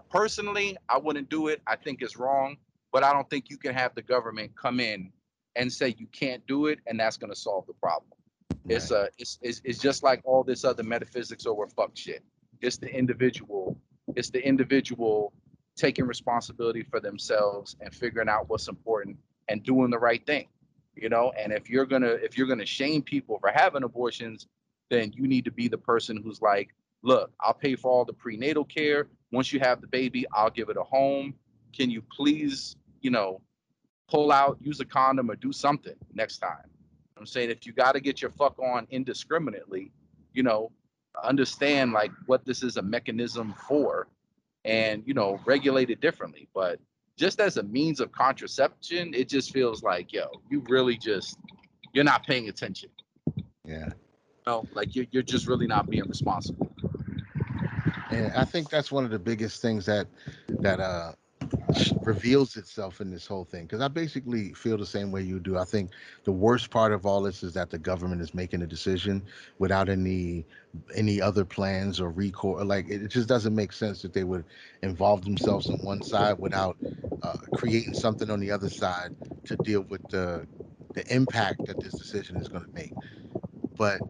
personally 0.10 0.78
I 0.90 0.98
wouldn't 0.98 1.30
do 1.30 1.48
it. 1.48 1.62
I 1.68 1.76
think 1.78 2.02
it's 2.02 2.18
wrong, 2.18 2.58
but 2.92 3.04
I 3.04 3.14
don't 3.14 3.30
think 3.30 3.50
you 3.50 3.58
can 3.58 3.74
have 3.74 3.96
the 3.96 4.02
government 4.02 4.56
come 4.56 4.80
in 4.80 5.12
and 5.56 5.72
say 5.72 5.96
you 5.98 6.08
can't 6.08 6.46
do 6.48 6.68
it, 6.68 6.80
and 6.88 7.00
that's 7.00 7.18
going 7.18 7.32
to 7.32 7.40
solve 7.40 7.68
the 7.68 7.74
problem. 7.74 8.12
It's 8.70 8.92
Right. 8.92 9.08
a 9.10 9.10
it's, 9.18 9.40
it's 9.42 9.62
it's 9.64 9.80
just 9.80 10.04
like 10.04 10.22
all 10.26 10.44
this 10.44 10.66
other 10.66 10.84
metaphysics 10.84 11.46
over 11.46 11.68
fuck 11.68 11.92
shit. 11.96 12.24
It's 12.62 12.78
the 12.78 12.94
individual. 12.94 13.78
It's 14.16 14.30
the 14.30 14.46
individual 14.46 15.34
taking 15.80 16.06
responsibility 16.06 16.84
for 16.84 17.00
themselves 17.00 17.76
and 17.80 17.94
figuring 17.94 18.30
out 18.30 18.50
what's 18.50 18.68
important 18.68 19.18
and 19.48 19.64
doing 19.64 19.90
the 19.90 19.98
right 19.98 20.26
thing. 20.26 20.48
You 20.96 21.08
know, 21.08 21.32
and 21.40 21.54
if 21.54 21.70
you're 21.70 21.86
gonna 21.86 22.10
if 22.10 22.38
you're 22.38 22.48
gonna 22.48 22.66
shame 22.66 23.02
people 23.02 23.40
for 23.40 23.52
having 23.54 23.84
abortions, 23.84 24.48
then 24.90 25.14
you 25.16 25.28
need 25.28 25.46
to 25.46 25.52
be 25.52 25.70
the 25.70 25.78
person 25.78 26.22
who's 26.22 26.42
like, 26.42 26.70
look, 27.04 27.32
I'll 27.40 27.54
pay 27.54 27.76
for 27.76 27.90
all 27.90 28.04
the 28.04 28.14
prenatal 28.14 28.66
care. 28.66 29.08
Once 29.32 29.54
you 29.54 29.60
have 29.62 29.80
the 29.80 29.88
baby, 29.88 30.26
I'll 30.34 30.50
give 30.50 30.70
it 30.70 30.76
a 30.76 30.84
home. 30.84 31.34
Can 31.74 31.90
you 31.90 32.02
please, 32.12 32.76
you 33.02 33.12
know, 33.12 33.42
pull 34.10 34.32
out, 34.32 34.58
use 34.60 34.82
a 34.82 34.86
condom, 34.86 35.32
or 35.32 35.36
do 35.36 35.54
something 35.54 35.96
next 36.14 36.40
time? 36.40 36.66
I'm 37.18 37.26
saying 37.26 37.50
if 37.50 37.66
you 37.66 37.72
got 37.72 37.94
to 37.94 38.02
get 38.02 38.22
your 38.22 38.32
fuck 38.32 38.58
on 38.60 38.88
indiscriminately, 38.90 39.92
you 40.34 40.44
know, 40.44 40.72
understand 41.24 41.94
like 41.94 42.12
what 42.26 42.44
this 42.46 42.64
is 42.64 42.78
a 42.78 42.82
mechanism 42.82 43.54
for 43.68 44.08
and, 44.66 45.04
you 45.06 45.14
know, 45.14 45.40
regulate 45.46 45.90
it 45.90 46.02
differently. 46.02 46.48
But 46.54 46.80
just 47.18 47.40
as 47.40 47.58
a 47.58 47.64
means 47.64 48.00
of 48.00 48.12
contraception, 48.12 49.14
it 49.14 49.30
just 49.30 49.52
feels 49.52 49.84
like, 49.84 50.14
yo, 50.14 50.42
you 50.50 50.64
really 50.68 50.98
just, 50.98 51.38
you're 51.94 52.04
not 52.04 52.26
paying 52.26 52.50
attention. 52.50 52.90
Yeah. 53.66 53.90
know, 54.48 54.66
like 54.74 54.96
you're, 54.96 55.06
you're 55.12 55.24
just 55.24 55.48
really 55.48 55.68
not 55.68 55.90
being 55.90 56.08
responsible. 56.08 56.72
And 58.10 58.32
I 58.34 58.46
think 58.46 58.70
that's 58.70 58.92
one 58.92 59.06
of 59.06 59.12
the 59.12 59.20
biggest 59.20 59.62
things 59.62 59.86
that 59.86 60.08
that 60.62 60.80
uh 60.80 61.12
reveals 62.04 62.58
itself 62.58 63.02
in 63.02 63.12
this 63.12 63.28
whole 63.28 63.46
thing 63.46 63.64
because 63.64 63.82
I 63.82 63.88
basically 63.88 64.54
feel 64.54 64.78
the 64.78 64.86
same 64.86 65.12
way 65.12 65.22
you 65.22 65.40
do. 65.40 65.58
I 65.58 65.66
think 65.66 65.92
the 66.24 66.32
worst 66.32 66.70
part 66.72 66.92
of 66.92 67.06
all 67.06 67.22
this 67.22 67.44
is 67.44 67.54
that 67.54 67.70
the 67.70 67.78
government 67.78 68.22
is 68.22 68.34
making 68.34 68.62
a 68.62 68.68
decision 68.68 69.24
without 69.60 69.90
any 69.90 70.46
any 70.96 71.22
other 71.22 71.46
plans 71.46 72.00
or 72.00 72.10
recourse. 72.10 72.64
Like 72.66 72.90
it 72.90 73.08
just 73.10 73.28
doesn't 73.30 73.56
make 73.56 73.72
sense 73.72 74.02
that 74.02 74.14
they 74.14 74.24
would 74.24 74.46
involve 74.82 75.24
themselves 75.24 75.70
on 75.70 75.84
one 75.84 76.02
side 76.02 76.40
without 76.40 76.78
uh, 77.22 77.36
creating 77.54 77.94
something 77.94 78.30
on 78.30 78.40
the 78.40 78.52
other 78.52 78.70
side 78.70 79.12
to 79.46 79.56
deal 79.58 79.82
with 79.90 80.02
the 80.10 80.48
the 80.94 81.14
impact 81.14 81.66
that 81.66 81.80
this 81.80 81.96
decision 81.96 82.38
is 82.38 82.48
going 82.48 82.64
to 82.64 82.74
make. 82.74 82.94
But 83.78 84.02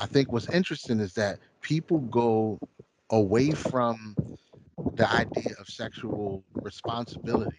I 0.00 0.06
think 0.06 0.32
what's 0.32 0.48
interesting 0.48 1.00
is 1.00 1.14
that 1.14 1.38
people 1.60 2.00
go 2.00 2.58
away 3.10 3.52
from 3.52 4.16
the 4.96 5.10
idea 5.12 5.54
of 5.60 5.68
sexual 5.68 6.44
responsibility 6.54 7.58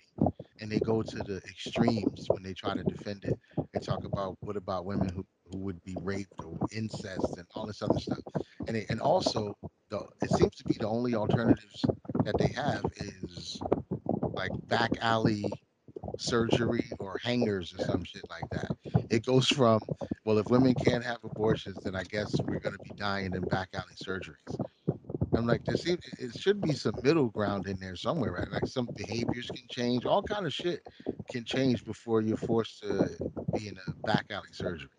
and 0.60 0.72
they 0.72 0.80
go 0.80 1.04
to 1.04 1.18
the 1.18 1.38
extremes 1.50 2.28
when 2.30 2.42
they 2.44 2.54
try 2.54 2.74
to 2.74 2.84
defend 2.84 3.24
it 3.26 3.38
they 3.74 3.80
talk 3.80 4.04
about 4.06 4.38
what 4.42 4.58
about 4.58 4.86
women 4.86 5.10
who, 5.10 5.26
who 5.52 5.60
would 5.60 5.84
be 5.84 5.96
raped 6.02 6.34
or 6.44 6.58
incest 6.72 7.38
and 7.38 7.46
all 7.56 7.68
this 7.68 7.82
other 7.82 8.00
stuff. 8.00 8.20
And 8.68 8.76
it, 8.78 8.88
and 8.90 9.00
also 9.00 9.56
the 9.90 10.00
it 10.22 10.32
seems 10.32 10.56
to 10.56 10.64
be 10.64 10.76
the 10.80 10.88
only 10.88 11.16
alternatives 11.16 11.86
that 12.24 12.38
they 12.38 12.50
have 12.50 12.84
is 12.98 13.60
like 14.34 14.52
back 14.68 14.92
alley 15.02 15.46
surgery 16.18 16.86
or 17.00 17.20
hangers 17.24 17.74
or 17.78 17.86
some 17.86 18.04
shit 18.04 18.24
like 18.30 18.50
that. 18.52 18.76
It 19.10 19.26
goes 19.26 19.48
from 19.48 19.80
well 20.26 20.38
if 20.40 20.48
women 20.48 20.74
can't 20.74 21.04
have 21.04 21.18
abortions 21.24 21.78
then 21.84 21.96
i 21.96 22.04
guess 22.04 22.36
we're 22.44 22.60
going 22.60 22.76
to 22.76 22.84
be 22.84 22.92
dying 22.98 23.34
in 23.34 23.42
back 23.44 23.70
alley 23.74 23.96
surgeries 23.96 24.57
I'm 25.38 25.46
like, 25.46 25.64
there 25.66 25.78
seems 25.78 26.00
it 26.18 26.38
should 26.38 26.62
be 26.62 26.74
some 26.74 26.96
middle 27.04 27.28
ground 27.28 27.68
in 27.68 27.78
there 27.80 27.96
somewhere, 27.96 28.32
right? 28.32 28.52
Like 28.52 28.66
some 28.66 28.90
behaviors 28.96 29.48
can 29.48 29.64
change, 29.70 30.06
all 30.06 30.24
kind 30.24 30.46
of 30.46 30.54
shit 30.54 30.82
can 31.30 31.46
change 31.46 31.86
before 31.86 32.22
you're 32.22 32.38
forced 32.38 32.82
to 32.82 33.10
be 33.54 33.68
in 33.68 33.78
a 33.88 33.92
back 34.08 34.26
alley 34.32 34.50
surgery. 34.52 34.90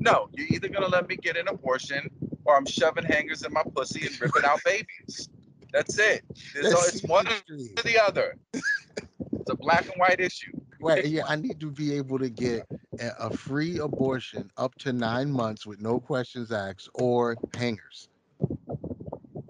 No, 0.00 0.28
you're 0.32 0.48
either 0.50 0.68
gonna 0.68 0.88
let 0.88 1.08
me 1.08 1.16
get 1.16 1.36
an 1.36 1.48
abortion 1.48 2.10
or 2.44 2.56
I'm 2.56 2.66
shoving 2.66 3.04
hangers 3.04 3.42
in 3.42 3.52
my 3.52 3.62
pussy 3.74 4.06
and 4.06 4.20
ripping 4.20 4.44
out 4.44 4.60
babies. 4.64 5.30
That's 5.72 5.98
it. 5.98 6.24
There's 6.54 6.70
That's 6.70 6.94
it's 6.96 7.04
one 7.04 7.26
or 7.26 7.30
extreme. 7.30 7.74
the 7.84 7.98
other. 8.02 8.36
It's 8.52 9.50
a 9.50 9.56
black 9.56 9.86
and 9.86 9.94
white 9.96 10.20
issue. 10.20 10.52
Right? 10.80 11.06
Yeah, 11.06 11.24
I 11.26 11.36
need 11.36 11.58
to 11.60 11.70
be 11.70 11.94
able 11.94 12.18
to 12.18 12.28
get 12.28 12.66
a 13.00 13.34
free 13.34 13.78
abortion 13.78 14.50
up 14.56 14.74
to 14.76 14.92
nine 14.92 15.30
months 15.30 15.66
with 15.66 15.80
no 15.80 15.98
questions 15.98 16.52
asked, 16.52 16.88
or 16.94 17.36
hangers. 17.56 18.08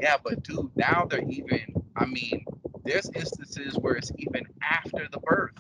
Yeah, 0.01 0.17
but 0.23 0.43
dude, 0.43 0.71
now 0.77 1.07
they're 1.09 1.29
even. 1.29 1.75
I 1.97 2.07
mean, 2.07 2.45
there's 2.85 3.11
instances 3.15 3.77
where 3.77 3.95
it's 3.95 4.13
even 4.17 4.45
after 4.63 5.09
the 5.11 5.19
birth 5.19 5.55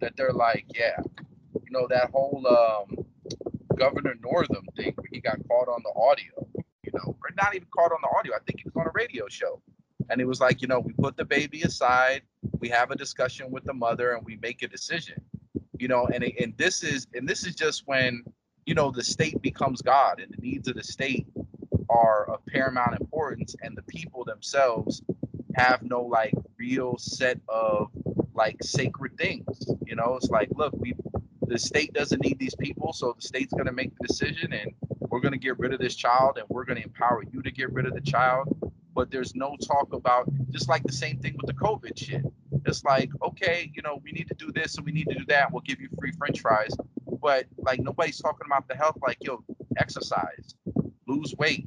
that 0.00 0.16
they're 0.16 0.32
like, 0.32 0.66
yeah, 0.74 1.00
you 1.54 1.70
know 1.70 1.86
that 1.88 2.10
whole 2.10 2.44
um, 2.46 3.06
Governor 3.76 4.14
Northam 4.22 4.66
thing 4.76 4.92
where 4.96 5.06
he 5.12 5.20
got 5.20 5.38
caught 5.48 5.68
on 5.68 5.82
the 5.84 5.92
audio, 6.00 6.46
you 6.82 6.92
know, 6.94 7.16
or 7.22 7.30
not 7.36 7.54
even 7.54 7.68
caught 7.74 7.92
on 7.92 7.98
the 8.02 8.18
audio. 8.18 8.34
I 8.34 8.38
think 8.46 8.60
he 8.60 8.64
was 8.64 8.76
on 8.76 8.86
a 8.86 8.92
radio 8.94 9.26
show, 9.28 9.62
and 10.10 10.20
it 10.20 10.26
was 10.26 10.40
like, 10.40 10.60
you 10.60 10.68
know, 10.68 10.80
we 10.80 10.92
put 10.94 11.16
the 11.16 11.24
baby 11.24 11.62
aside, 11.62 12.22
we 12.58 12.68
have 12.68 12.90
a 12.90 12.96
discussion 12.96 13.50
with 13.50 13.64
the 13.64 13.74
mother, 13.74 14.14
and 14.14 14.24
we 14.24 14.36
make 14.42 14.62
a 14.62 14.68
decision, 14.68 15.20
you 15.78 15.86
know, 15.86 16.08
and 16.12 16.24
and 16.24 16.56
this 16.56 16.82
is 16.82 17.06
and 17.14 17.28
this 17.28 17.46
is 17.46 17.54
just 17.54 17.84
when 17.86 18.24
you 18.66 18.74
know 18.74 18.90
the 18.90 19.04
state 19.04 19.40
becomes 19.42 19.82
God 19.82 20.20
and 20.20 20.32
the 20.32 20.42
needs 20.42 20.66
of 20.66 20.74
the 20.74 20.82
state 20.82 21.26
are 21.88 22.28
of 22.30 22.44
paramount 22.46 22.98
importance 23.00 23.54
and 23.62 23.76
the 23.76 23.82
people 23.82 24.24
themselves 24.24 25.02
have 25.54 25.82
no 25.82 26.02
like 26.02 26.34
real 26.58 26.96
set 26.98 27.40
of 27.48 27.90
like 28.34 28.56
sacred 28.62 29.16
things 29.16 29.66
you 29.86 29.94
know? 29.96 30.16
It's 30.16 30.30
like 30.30 30.48
look 30.54 30.74
we 30.76 30.94
the 31.46 31.58
state 31.58 31.92
doesn't 31.92 32.22
need 32.22 32.38
these 32.38 32.56
people 32.56 32.92
so 32.92 33.14
the 33.16 33.26
state's 33.26 33.52
going 33.52 33.66
to 33.66 33.72
make 33.72 33.96
the 33.96 34.06
decision 34.06 34.52
and 34.52 34.72
we're 35.08 35.20
going 35.20 35.32
to 35.32 35.38
get 35.38 35.58
rid 35.58 35.72
of 35.72 35.78
this 35.78 35.94
child 35.94 36.38
and 36.38 36.46
we're 36.48 36.64
going 36.64 36.76
to 36.76 36.82
empower 36.82 37.22
you 37.32 37.40
to 37.40 37.50
get 37.52 37.72
rid 37.72 37.86
of 37.86 37.94
the 37.94 38.00
child. 38.00 38.48
But 38.92 39.10
there's 39.10 39.36
no 39.36 39.56
talk 39.56 39.92
about 39.92 40.28
just 40.50 40.68
like 40.68 40.82
the 40.82 40.92
same 40.92 41.20
thing 41.20 41.36
with 41.36 41.46
the 41.46 41.54
covid 41.54 41.96
shit. 41.96 42.22
It's 42.64 42.84
like 42.84 43.10
okay 43.22 43.70
you 43.74 43.82
know 43.82 44.00
we 44.02 44.12
need 44.12 44.28
to 44.28 44.34
do 44.34 44.50
this 44.52 44.76
and 44.76 44.84
we 44.84 44.92
need 44.92 45.08
to 45.08 45.14
do 45.14 45.24
that 45.28 45.52
we'll 45.52 45.62
give 45.62 45.80
you 45.80 45.88
free 45.98 46.12
french 46.12 46.40
fries. 46.40 46.74
But 47.22 47.46
like 47.58 47.80
nobody's 47.80 48.18
talking 48.18 48.46
about 48.46 48.66
the 48.68 48.74
health 48.74 48.98
like 49.00 49.18
yo 49.20 49.42
exercise 49.78 50.54
lose 51.06 51.34
weight 51.38 51.65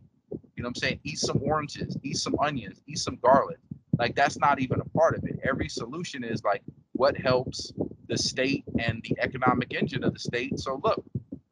you 0.60 0.64
know 0.64 0.68
what 0.68 0.84
I'm 0.84 0.90
saying? 0.90 0.99
Eat 1.06 1.19
some 1.19 1.40
oranges, 1.41 1.98
eat 2.03 2.18
some 2.18 2.36
onions, 2.38 2.81
eat 2.86 2.99
some 2.99 3.18
garlic. 3.23 3.60
Like 3.98 4.14
that's 4.14 4.38
not 4.38 4.60
even 4.60 4.81
a 4.81 4.90
part 4.90 5.18
of 5.18 5.23
it. 5.23 5.40
Every 5.41 5.69
solution 5.69 6.22
is 6.22 6.44
like 6.44 6.61
what 6.91 7.15
helps 7.15 7.72
the 8.10 8.18
state 8.18 8.65
and 8.77 9.02
the 9.07 9.18
economic 9.22 9.73
engine 9.73 10.03
of 10.03 10.11
the 10.11 10.19
state. 10.19 10.60
So 10.60 10.81
look, 10.84 11.02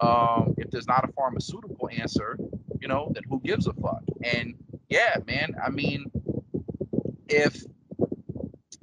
um, 0.02 0.56
if 0.58 0.70
there's 0.72 0.90
not 0.90 1.08
a 1.08 1.14
pharmaceutical 1.14 1.90
answer, 1.90 2.38
you 2.82 2.90
know, 2.90 3.10
then 3.14 3.24
who 3.30 3.40
gives 3.40 3.66
a 3.68 3.74
fuck? 3.76 4.04
And 4.26 4.56
yeah, 4.90 5.16
man, 5.26 5.56
I 5.66 5.70
mean, 5.70 6.12
if 7.30 7.64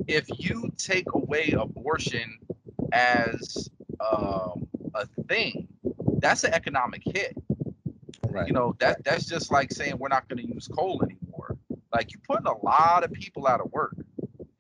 if 0.09 0.25
you 0.39 0.73
take 0.79 1.13
away 1.13 1.51
abortion 1.51 2.39
as 2.95 3.69
um, 4.01 4.67
a 4.95 5.07
thing, 5.29 5.69
that's 6.17 6.45
an 6.45 6.55
economic 6.55 7.03
hit. 7.05 7.37
Right. 8.35 8.49
You 8.49 8.53
know, 8.53 8.75
that 8.81 9.05
that's 9.05 9.27
just 9.27 9.53
like 9.53 9.71
saying 9.71 9.97
we're 9.97 10.09
not 10.09 10.29
going 10.29 10.45
to 10.45 10.53
use 10.53 10.67
coal 10.67 11.01
anymore. 11.05 11.57
Like 11.93 12.13
you're 12.13 12.21
putting 12.29 12.47
a 12.47 12.59
lot 12.67 13.05
of 13.05 13.13
people 13.13 13.47
out 13.47 13.61
of 13.61 13.71
work. 13.71 13.95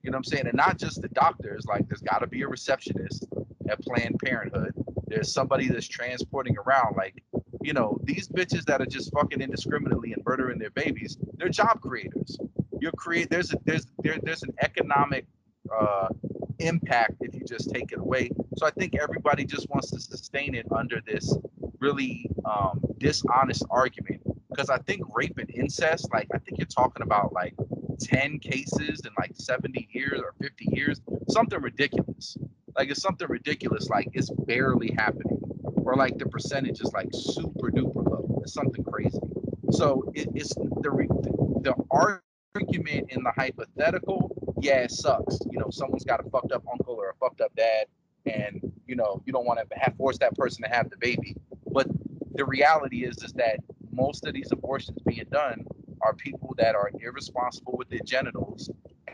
You 0.02 0.12
know 0.12 0.18
what 0.18 0.18
I'm 0.18 0.24
saying? 0.24 0.46
And 0.46 0.54
not 0.54 0.78
just 0.78 1.02
the 1.02 1.08
doctors. 1.08 1.64
Like 1.66 1.88
there's 1.88 2.00
got 2.00 2.18
to 2.18 2.28
be 2.28 2.42
a 2.42 2.48
receptionist 2.48 3.26
at 3.68 3.82
Planned 3.82 4.20
Parenthood. 4.24 4.74
There's 5.08 5.32
somebody 5.32 5.68
that's 5.68 5.88
transporting 5.88 6.56
around. 6.56 6.94
Like, 6.96 7.20
you 7.62 7.72
know, 7.72 7.98
these 8.04 8.28
bitches 8.28 8.64
that 8.66 8.80
are 8.80 8.86
just 8.86 9.12
fucking 9.12 9.40
indiscriminately 9.40 10.12
and 10.12 10.22
murdering 10.24 10.60
their 10.60 10.70
babies. 10.70 11.18
They're 11.36 11.48
job 11.48 11.80
creators. 11.80 12.38
You're 12.80 12.92
create. 12.92 13.28
There's 13.28 13.52
a, 13.52 13.56
there's 13.64 13.88
there, 13.98 14.18
there's 14.22 14.44
an 14.44 14.54
economic 14.62 15.26
uh, 15.76 16.08
impact 16.60 17.14
if 17.22 17.34
you 17.34 17.44
just 17.44 17.72
take 17.72 17.90
it 17.90 17.98
away. 17.98 18.30
So 18.56 18.66
I 18.66 18.70
think 18.70 18.94
everybody 18.94 19.44
just 19.44 19.68
wants 19.68 19.90
to 19.90 20.00
sustain 20.00 20.54
it 20.54 20.66
under 20.70 21.00
this 21.04 21.36
really 21.84 22.30
um, 22.46 22.80
dishonest 22.98 23.62
argument 23.70 24.22
because 24.48 24.70
I 24.70 24.78
think 24.78 25.02
rape 25.14 25.38
and 25.38 25.50
incest, 25.50 26.08
like 26.12 26.28
I 26.34 26.38
think 26.38 26.58
you're 26.58 26.66
talking 26.66 27.02
about 27.02 27.32
like 27.32 27.54
10 28.00 28.38
cases 28.38 29.02
in 29.04 29.10
like 29.18 29.32
70 29.34 29.88
years 29.92 30.20
or 30.20 30.34
50 30.40 30.68
years, 30.72 31.00
something 31.28 31.60
ridiculous. 31.60 32.36
Like 32.76 32.90
it's 32.90 33.02
something 33.02 33.28
ridiculous, 33.28 33.88
like 33.88 34.08
it's 34.14 34.30
barely 34.30 34.92
happening, 34.96 35.38
or 35.84 35.94
like 35.96 36.18
the 36.18 36.26
percentage 36.26 36.80
is 36.80 36.92
like 36.92 37.08
super 37.12 37.70
duper 37.70 38.04
low. 38.10 38.40
It's 38.42 38.54
something 38.54 38.84
crazy. 38.84 39.20
So 39.70 40.10
it, 40.14 40.28
it's 40.34 40.54
the 40.54 40.90
the 41.64 41.74
argument 41.90 43.10
in 43.10 43.22
the 43.22 43.32
hypothetical. 43.36 44.30
Yeah, 44.60 44.80
it 44.80 44.90
sucks. 44.90 45.38
You 45.50 45.58
know, 45.58 45.70
someone's 45.70 46.04
got 46.04 46.24
a 46.24 46.30
fucked 46.30 46.52
up 46.52 46.64
uncle 46.70 46.94
or 46.94 47.10
a 47.10 47.14
fucked 47.14 47.40
up 47.40 47.54
dad, 47.56 47.86
and 48.26 48.60
you 48.86 48.96
know 48.96 49.22
you 49.26 49.32
don't 49.32 49.46
want 49.46 49.58
to 49.60 49.78
have 49.78 49.96
force 49.96 50.18
that 50.18 50.36
person 50.36 50.62
to 50.64 50.68
have 50.68 50.90
the 50.90 50.96
baby. 50.96 51.36
But 51.74 51.88
the 52.34 52.46
reality 52.46 53.04
is 53.04 53.18
is 53.24 53.34
that 53.34 53.58
most 53.92 54.26
of 54.26 54.34
these 54.34 54.52
abortions 54.52 54.98
being 55.06 55.26
done 55.32 55.66
are 56.02 56.14
people 56.14 56.54
that 56.58 56.76
are 56.76 56.90
irresponsible 57.00 57.76
with 57.78 57.90
their 57.90 58.06
genitals 58.06 58.70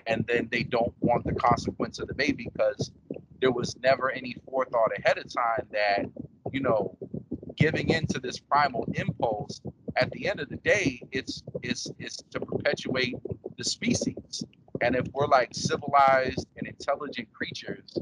and 0.06 0.26
then 0.28 0.48
they 0.52 0.64
don't 0.64 0.94
want 1.00 1.24
the 1.24 1.34
consequence 1.34 1.98
of 2.00 2.08
the 2.08 2.14
baby 2.14 2.50
because 2.54 2.92
there 3.40 3.52
was 3.52 3.76
never 3.82 4.10
any 4.10 4.36
forethought 4.48 4.92
ahead 4.98 5.18
of 5.18 5.32
time 5.32 5.66
that 5.72 6.06
you 6.52 6.60
know 6.60 6.96
giving 7.56 7.90
into 7.90 8.20
this 8.20 8.38
primal 8.38 8.86
impulse 8.94 9.60
at 9.96 10.10
the 10.12 10.28
end 10.28 10.40
of 10.40 10.48
the 10.50 10.56
day 10.58 11.02
it's 11.12 11.42
it's 11.62 11.90
it's 11.98 12.18
to 12.30 12.40
perpetuate 12.40 13.16
the 13.58 13.64
species. 13.64 14.44
And 14.82 14.96
if 14.96 15.06
we're 15.12 15.26
like 15.26 15.50
civilized 15.54 16.46
and 16.56 16.68
intelligent 16.68 17.28
creatures 17.32 17.92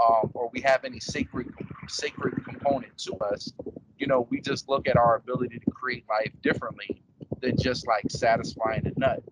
um, 0.00 0.30
or 0.34 0.50
we 0.52 0.62
have 0.62 0.84
any 0.84 1.00
sacred 1.00 1.52
sacred 1.88 2.42
component 2.44 2.96
to 2.98 3.14
us 3.16 3.52
you 3.98 4.06
know 4.06 4.26
we 4.30 4.40
just 4.40 4.68
look 4.68 4.88
at 4.88 4.96
our 4.96 5.16
ability 5.16 5.58
to 5.58 5.70
create 5.70 6.04
life 6.08 6.32
differently 6.42 7.02
than 7.40 7.56
just 7.58 7.86
like 7.86 8.04
satisfying 8.08 8.86
a 8.86 8.98
nut. 8.98 9.22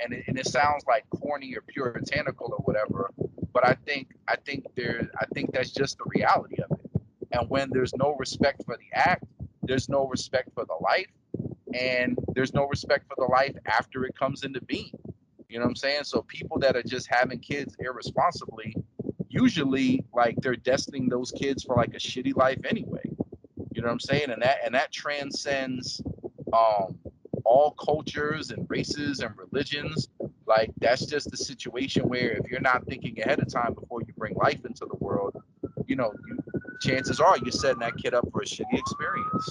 And 0.00 0.12
it, 0.12 0.24
and 0.26 0.38
it 0.38 0.46
sounds 0.46 0.84
like 0.86 1.04
corny 1.10 1.54
or 1.54 1.62
puritanical 1.62 2.52
or 2.52 2.58
whatever 2.64 3.10
but 3.52 3.66
i 3.66 3.74
think 3.86 4.08
i 4.28 4.36
think 4.36 4.64
there 4.74 5.08
i 5.20 5.24
think 5.34 5.52
that's 5.52 5.70
just 5.70 5.96
the 5.98 6.04
reality 6.06 6.56
of 6.62 6.78
it. 6.78 6.90
And 7.32 7.48
when 7.48 7.70
there's 7.70 7.94
no 7.94 8.16
respect 8.18 8.64
for 8.64 8.76
the 8.76 8.98
act 8.98 9.24
there's 9.62 9.88
no 9.88 10.06
respect 10.08 10.50
for 10.54 10.64
the 10.66 10.76
life 10.80 11.10
and 11.72 12.18
there's 12.34 12.54
no 12.54 12.66
respect 12.66 13.06
for 13.08 13.14
the 13.16 13.30
life 13.32 13.54
after 13.66 14.04
it 14.04 14.16
comes 14.16 14.44
into 14.44 14.60
being. 14.62 14.92
You 15.48 15.58
know 15.58 15.64
what 15.64 15.70
i'm 15.70 15.76
saying? 15.76 16.04
So 16.04 16.22
people 16.22 16.58
that 16.60 16.76
are 16.76 16.82
just 16.82 17.08
having 17.08 17.38
kids 17.38 17.76
irresponsibly 17.78 18.74
usually 19.28 20.04
like 20.14 20.36
they're 20.40 20.54
destining 20.54 21.10
those 21.10 21.32
kids 21.32 21.64
for 21.64 21.76
like 21.76 21.94
a 21.94 21.98
shitty 21.98 22.36
life 22.36 22.58
anyway 22.68 22.93
know 23.84 23.88
what 23.88 23.92
i'm 23.92 24.00
saying 24.00 24.30
and 24.30 24.42
that 24.42 24.58
and 24.64 24.74
that 24.74 24.90
transcends 24.90 26.02
um 26.52 26.98
all 27.44 27.72
cultures 27.72 28.50
and 28.50 28.66
races 28.68 29.20
and 29.20 29.32
religions. 29.36 30.08
Like 30.46 30.70
that's 30.78 31.06
just 31.06 31.30
the 31.30 31.36
situation 31.36 32.08
where 32.08 32.32
if 32.32 32.50
you're 32.50 32.60
not 32.60 32.86
thinking 32.86 33.20
ahead 33.20 33.40
of 33.40 33.52
time 33.52 33.74
before 33.74 34.00
you 34.02 34.12
bring 34.16 34.34
life 34.34 34.64
into 34.64 34.86
the 34.86 34.96
world, 34.96 35.40
you 35.86 35.96
know, 35.96 36.12
you, 36.26 36.38
chances 36.80 37.20
are 37.20 37.36
you're 37.38 37.52
setting 37.52 37.80
that 37.80 37.96
kid 37.96 38.14
up 38.14 38.26
for 38.32 38.42
a 38.42 38.44
shitty 38.44 38.72
experience. 38.72 39.50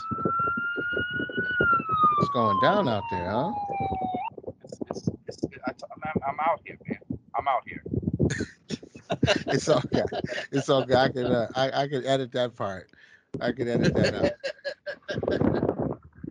It's 2.20 2.30
going 2.30 2.60
down 2.62 2.88
out 2.88 3.04
there, 3.12 3.30
huh? 3.30 3.52
It's, 4.66 4.80
it's, 4.90 5.10
it's, 5.28 5.44
I, 5.66 5.72
am 5.72 6.22
I'm 6.28 6.40
out 6.40 6.62
here, 6.66 6.78
man. 6.88 6.98
I'm 7.36 7.48
out 7.48 7.64
here. 7.66 7.84
it's 9.54 9.70
all 9.70 9.82
good. 9.92 10.06
It's 10.52 10.70
all 10.70 10.86
good. 10.86 10.96
I 10.96 11.10
can 11.10 11.26
uh, 11.26 11.48
I, 11.56 11.84
I 11.84 11.88
can 11.88 12.06
edit 12.06 12.32
that 12.34 12.56
part. 12.56 12.90
I 13.40 13.52
could 13.52 13.68
edit 13.68 13.96
that 13.96 14.14
out. 14.16 14.34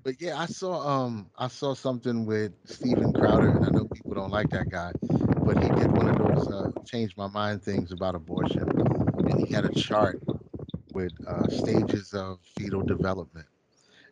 But 0.04 0.20
yeah, 0.20 0.38
I 0.38 0.46
saw 0.46 0.80
um 1.04 1.30
I 1.38 1.48
saw 1.48 1.74
something 1.74 2.26
with 2.26 2.52
Steven 2.64 3.12
Crowder, 3.12 3.48
and 3.50 3.64
I 3.64 3.70
know 3.70 3.86
people 3.86 4.14
don't 4.14 4.30
like 4.30 4.50
that 4.50 4.68
guy, 4.68 4.92
but 5.44 5.58
he 5.58 5.70
did 5.70 5.90
one 5.92 6.08
of 6.08 6.18
those 6.18 6.48
uh, 6.50 6.70
change 6.84 7.16
my 7.16 7.28
mind 7.28 7.62
things 7.62 7.92
about 7.92 8.14
abortion, 8.14 8.68
and 9.28 9.40
he 9.40 9.52
had 9.52 9.64
a 9.64 9.70
chart 9.70 10.20
with 10.92 11.12
uh, 11.26 11.48
stages 11.48 12.14
of 12.14 12.40
fetal 12.42 12.82
development, 12.82 13.46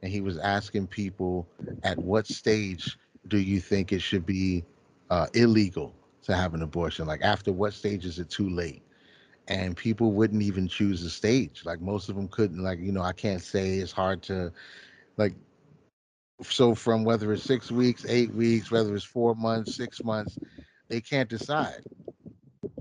and 0.03 0.13
he 0.13 0.21
was 0.21 0.39
asking 0.39 0.87
people 0.89 1.49
at 1.83 1.99
what 1.99 2.27
stage 2.27 2.99
do 3.29 3.39
you 3.39 3.61
think 3.61 3.93
it 3.93 4.01
should 4.03 4.27
be 4.27 4.65
uh, 5.11 5.27
illegal 5.35 5.95
to 6.23 6.37
have 6.37 6.55
an 6.55 6.63
abortion? 6.63 7.07
Like 7.07 7.23
after 7.23 7.53
what 7.53 7.75
stage 7.75 8.05
is 8.07 8.19
it 8.19 8.31
too 8.31 8.49
late? 8.51 8.83
And 9.51 9.77
people 9.77 10.13
wouldn't 10.13 10.43
even 10.43 10.69
choose 10.69 11.03
a 11.03 11.11
stage. 11.11 11.63
Like 11.65 11.81
most 11.81 12.09
of 12.09 12.15
them 12.15 12.29
couldn't. 12.29 12.63
Like 12.63 12.79
you 12.79 12.93
know, 12.93 13.03
I 13.03 13.13
can't 13.13 13.43
say 13.43 13.79
it's 13.79 13.93
hard 13.93 14.23
to 14.23 14.53
like 15.17 15.35
so 16.43 16.75
from 16.75 17.05
whether 17.05 17.33
it's 17.33 17.43
six 17.43 17.71
weeks, 17.71 18.07
eight 18.09 18.33
weeks, 18.35 18.71
whether 18.71 18.95
it's 18.95 19.05
four 19.05 19.35
months, 19.35 19.75
six 19.75 20.03
months, 20.05 20.39
they 20.89 21.01
can't 21.01 21.29
decide. 21.29 21.83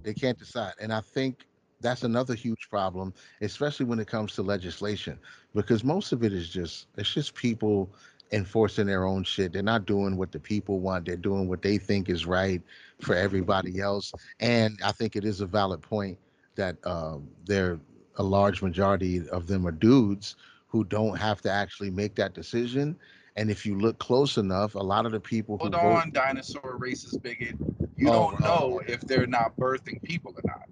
They 0.03 0.13
can't 0.13 0.37
decide. 0.37 0.73
And 0.79 0.93
I 0.93 1.01
think 1.01 1.45
that's 1.81 2.03
another 2.03 2.35
huge 2.35 2.69
problem, 2.69 3.13
especially 3.41 3.85
when 3.87 3.99
it 3.99 4.07
comes 4.07 4.35
to 4.35 4.43
legislation, 4.43 5.19
because 5.55 5.83
most 5.83 6.11
of 6.11 6.23
it 6.23 6.33
is 6.33 6.49
just 6.49 6.87
it's 6.97 7.13
just 7.13 7.33
people 7.33 7.89
enforcing 8.31 8.85
their 8.85 9.05
own 9.05 9.23
shit. 9.23 9.53
They're 9.53 9.63
not 9.63 9.85
doing 9.85 10.15
what 10.15 10.31
the 10.31 10.39
people 10.39 10.79
want. 10.79 11.05
They're 11.05 11.17
doing 11.17 11.47
what 11.47 11.63
they 11.63 11.79
think 11.79 12.09
is 12.09 12.27
right 12.27 12.61
for 13.01 13.15
everybody 13.15 13.79
else. 13.79 14.13
And 14.39 14.79
I 14.85 14.91
think 14.91 15.15
it 15.15 15.25
is 15.25 15.41
a 15.41 15.47
valid 15.47 15.81
point 15.81 16.17
that 16.59 16.77
um, 16.85 17.27
there 17.45 17.79
a 18.17 18.23
large 18.23 18.61
majority 18.61 19.27
of 19.29 19.47
them 19.47 19.65
are 19.65 19.71
dudes 19.71 20.35
who 20.67 20.83
don't 20.83 21.17
have 21.17 21.41
to 21.41 21.51
actually 21.51 21.89
make 21.89 22.15
that 22.15 22.33
decision 22.33 22.97
and 23.39 23.49
if 23.49 23.65
you 23.65 23.79
look 23.79 23.99
close 23.99 24.37
enough, 24.37 24.75
a 24.75 24.79
lot 24.79 25.05
of 25.05 25.13
the 25.13 25.19
people 25.19 25.57
Hold 25.59 25.73
who 25.73 25.79
on, 25.79 26.05
vote, 26.07 26.13
dinosaur 26.13 26.77
racist 26.77 27.21
bigot. 27.21 27.55
You 27.95 28.09
Oh, 28.09 28.31
don't 28.31 28.41
oh. 28.41 28.45
know 28.45 28.81
if 28.85 28.99
they're 29.01 29.27
not 29.27 29.55
birthing 29.55 30.01
people 30.03 30.33
or 30.35 30.41
not. 30.43 30.63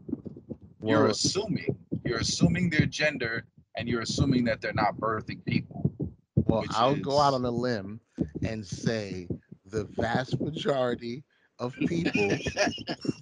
You're 0.83 1.07
assuming. 1.07 1.77
You're 2.03 2.19
assuming 2.19 2.69
their 2.69 2.85
gender 2.85 3.45
and 3.77 3.87
you're 3.87 4.01
assuming 4.01 4.43
that 4.45 4.59
they're 4.59 4.73
not 4.73 4.97
birthing 4.97 5.43
people. 5.45 5.93
well, 6.35 6.65
I'll 6.71 6.95
go 6.95 7.19
out 7.19 7.33
on 7.33 7.45
a 7.45 7.51
limb 7.51 8.01
and 8.45 8.65
say 8.65 9.29
the 9.65 9.85
vast 9.85 10.39
majority 10.41 11.23
of 11.59 11.75
people 11.87 12.29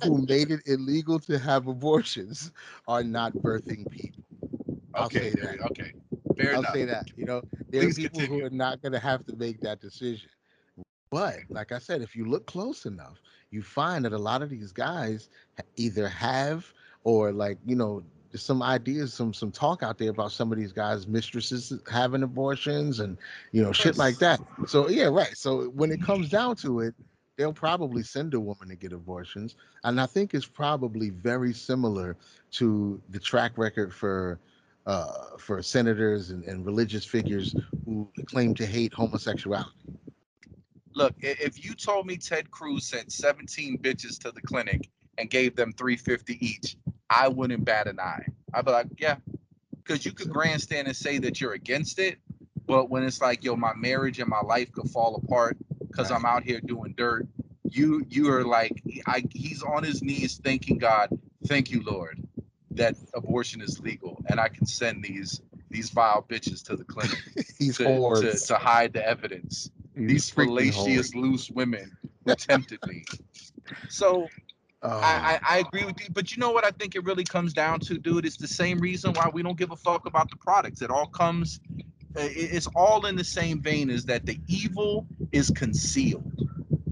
who 0.04 0.26
made 0.26 0.52
it 0.52 0.62
illegal 0.66 1.20
to 1.20 1.40
have 1.40 1.68
abortions 1.68 2.52
are 2.88 3.04
not 3.04 3.34
birthing 3.34 3.90
people. 3.90 4.24
I'll 4.94 5.06
okay, 5.06 5.32
say 5.32 5.42
there 5.42 5.58
that. 5.58 5.66
okay. 5.72 5.94
Fair 6.38 6.54
I'll 6.54 6.60
enough. 6.60 6.74
say 6.74 6.86
that. 6.86 7.06
You 7.16 7.26
know, 7.26 7.42
there 7.70 7.82
Please 7.82 7.98
are 8.00 8.02
people 8.10 8.22
who 8.22 8.44
are 8.44 8.50
not 8.50 8.82
going 8.82 8.94
to 8.94 9.00
have 9.00 9.26
to 9.26 9.36
make 9.36 9.62
that 9.62 9.82
decision. 9.82 10.30
But 11.12 11.38
like 11.50 11.72
I 11.72 11.80
said, 11.80 12.02
if 12.02 12.16
you 12.16 12.26
look 12.26 12.46
close 12.46 12.86
enough, 12.86 13.22
you 13.52 13.62
find 13.62 14.04
that 14.06 14.14
a 14.14 14.18
lot 14.18 14.42
of 14.42 14.50
these 14.50 14.72
guys 14.72 15.30
either 15.78 16.10
have 16.10 16.66
or 17.04 17.32
like 17.32 17.58
you 17.66 17.76
know 17.76 18.04
some 18.34 18.62
ideas, 18.62 19.14
some 19.14 19.34
some 19.34 19.52
talk 19.52 19.84
out 19.84 19.98
there 19.98 20.10
about 20.10 20.32
some 20.32 20.52
of 20.52 20.58
these 20.58 20.74
guys' 20.74 21.08
mistresses 21.08 21.74
having 21.90 22.24
abortions 22.24 23.00
and 23.00 23.18
you 23.52 23.64
know 23.64 23.72
shit 23.72 23.98
like 23.98 24.18
that. 24.18 24.42
So 24.68 24.90
yeah, 24.90 25.06
right. 25.06 25.38
So 25.38 25.70
when 25.70 25.92
it 25.92 26.02
comes 26.02 26.30
down 26.30 26.56
to 26.58 26.82
it, 26.82 26.96
they'll 27.38 27.54
probably 27.54 28.04
send 28.04 28.34
a 28.34 28.40
woman 28.40 28.70
to 28.70 28.76
get 28.76 28.94
abortions, 28.94 29.56
and 29.84 30.00
I 30.00 30.06
think 30.06 30.34
it's 30.34 30.46
probably 30.46 31.10
very 31.10 31.54
similar 31.54 32.18
to 32.52 33.02
the 33.10 33.20
track 33.20 33.58
record 33.58 33.94
for 33.94 34.40
uh, 34.86 35.38
for 35.38 35.62
senators 35.64 36.30
and, 36.30 36.44
and 36.44 36.66
religious 36.66 37.06
figures 37.06 37.56
who 37.86 38.08
claim 38.28 38.54
to 38.54 38.66
hate 38.66 38.94
homosexuality. 38.94 39.72
Look, 40.94 41.16
if 41.22 41.64
you 41.66 41.74
told 41.74 42.06
me 42.06 42.18
Ted 42.18 42.52
Cruz 42.52 42.86
sent 42.86 43.12
17 43.12 43.80
bitches 43.80 44.20
to 44.20 44.32
the 44.32 44.42
clinic 44.42 44.90
and 45.18 45.30
gave 45.30 45.56
them 45.56 45.74
350 45.74 46.46
each, 46.46 46.78
I 47.10 47.28
wouldn't 47.28 47.66
bat 47.66 47.88
an 47.88 48.00
eye. 48.00 48.28
I'd 48.54 48.66
be 48.66 48.72
like, 48.72 48.88
yeah, 48.98 49.18
because 49.84 50.06
you 50.06 50.14
could 50.14 50.30
grandstand 50.30 50.88
and 50.88 50.96
say 50.96 51.18
that 51.18 51.42
you're 51.42 51.54
against 51.54 52.00
it, 52.00 52.18
but 52.66 52.90
when 52.90 53.04
it's 53.04 53.22
like, 53.22 53.44
yo, 53.44 53.56
my 53.56 53.74
marriage 53.74 54.20
and 54.20 54.30
my 54.30 54.42
life 54.42 54.72
could 54.72 54.90
fall 54.90 55.16
apart 55.16 55.58
because 55.96 56.12
I'm 56.12 56.26
out 56.26 56.44
here 56.44 56.60
doing 56.60 56.94
dirt, 56.98 57.28
you 57.64 58.06
you 58.10 58.30
are 58.32 58.44
like, 58.44 58.82
I 59.06 59.24
he's 59.32 59.64
on 59.64 59.84
his 59.84 60.02
knees 60.02 60.40
thanking 60.44 60.78
God, 60.78 61.10
thank 61.48 61.72
you, 61.72 61.84
Lord, 61.84 62.22
that 62.72 62.96
abortion 63.14 63.62
is 63.62 63.80
legal 63.80 64.22
and 64.28 64.40
I 64.40 64.50
can 64.50 64.66
send 64.66 65.04
these 65.04 65.42
these 65.70 65.90
vile 65.90 66.26
bitches 66.28 66.64
to 66.66 66.76
the 66.76 66.84
clinic 66.84 67.18
These 67.60 67.78
to, 67.78 67.86
to, 67.86 68.38
to 68.38 68.56
hide 68.56 68.94
the 68.94 69.06
evidence. 69.06 69.70
These 69.96 70.30
freaking 70.32 70.74
fallacious 70.74 71.16
loose 71.16 71.50
women 71.50 71.98
who 72.26 72.36
tempted 72.36 72.80
me. 72.86 73.04
So 73.88 74.28
Oh, 74.86 75.00
I, 75.00 75.40
I, 75.42 75.56
I 75.56 75.58
agree 75.60 75.84
with 75.84 76.00
you, 76.00 76.08
but 76.12 76.32
you 76.32 76.40
know 76.40 76.52
what 76.52 76.64
I 76.64 76.70
think 76.70 76.96
it 76.96 77.04
really 77.06 77.24
comes 77.24 77.54
down 77.54 77.80
to, 77.82 77.98
dude? 77.98 78.24
It's 78.24 78.38
the 78.38 78.48
same 78.48 78.78
reason 78.78 79.14
why 79.14 79.30
we 79.34 79.42
don't 79.42 79.58
give 79.58 79.72
a 79.72 79.76
fuck 79.76 80.06
about 80.06 80.30
the 80.30 80.36
products. 80.36 80.84
It 80.84 80.92
all 80.92 81.08
comes, 81.08 81.60
it's 82.16 82.68
all 82.76 83.06
in 83.06 83.16
the 83.16 83.24
same 83.24 83.62
vein 83.62 83.90
as 83.90 84.06
that 84.06 84.26
the 84.26 84.40
evil 84.48 85.06
is 85.32 85.50
concealed. 85.50 86.32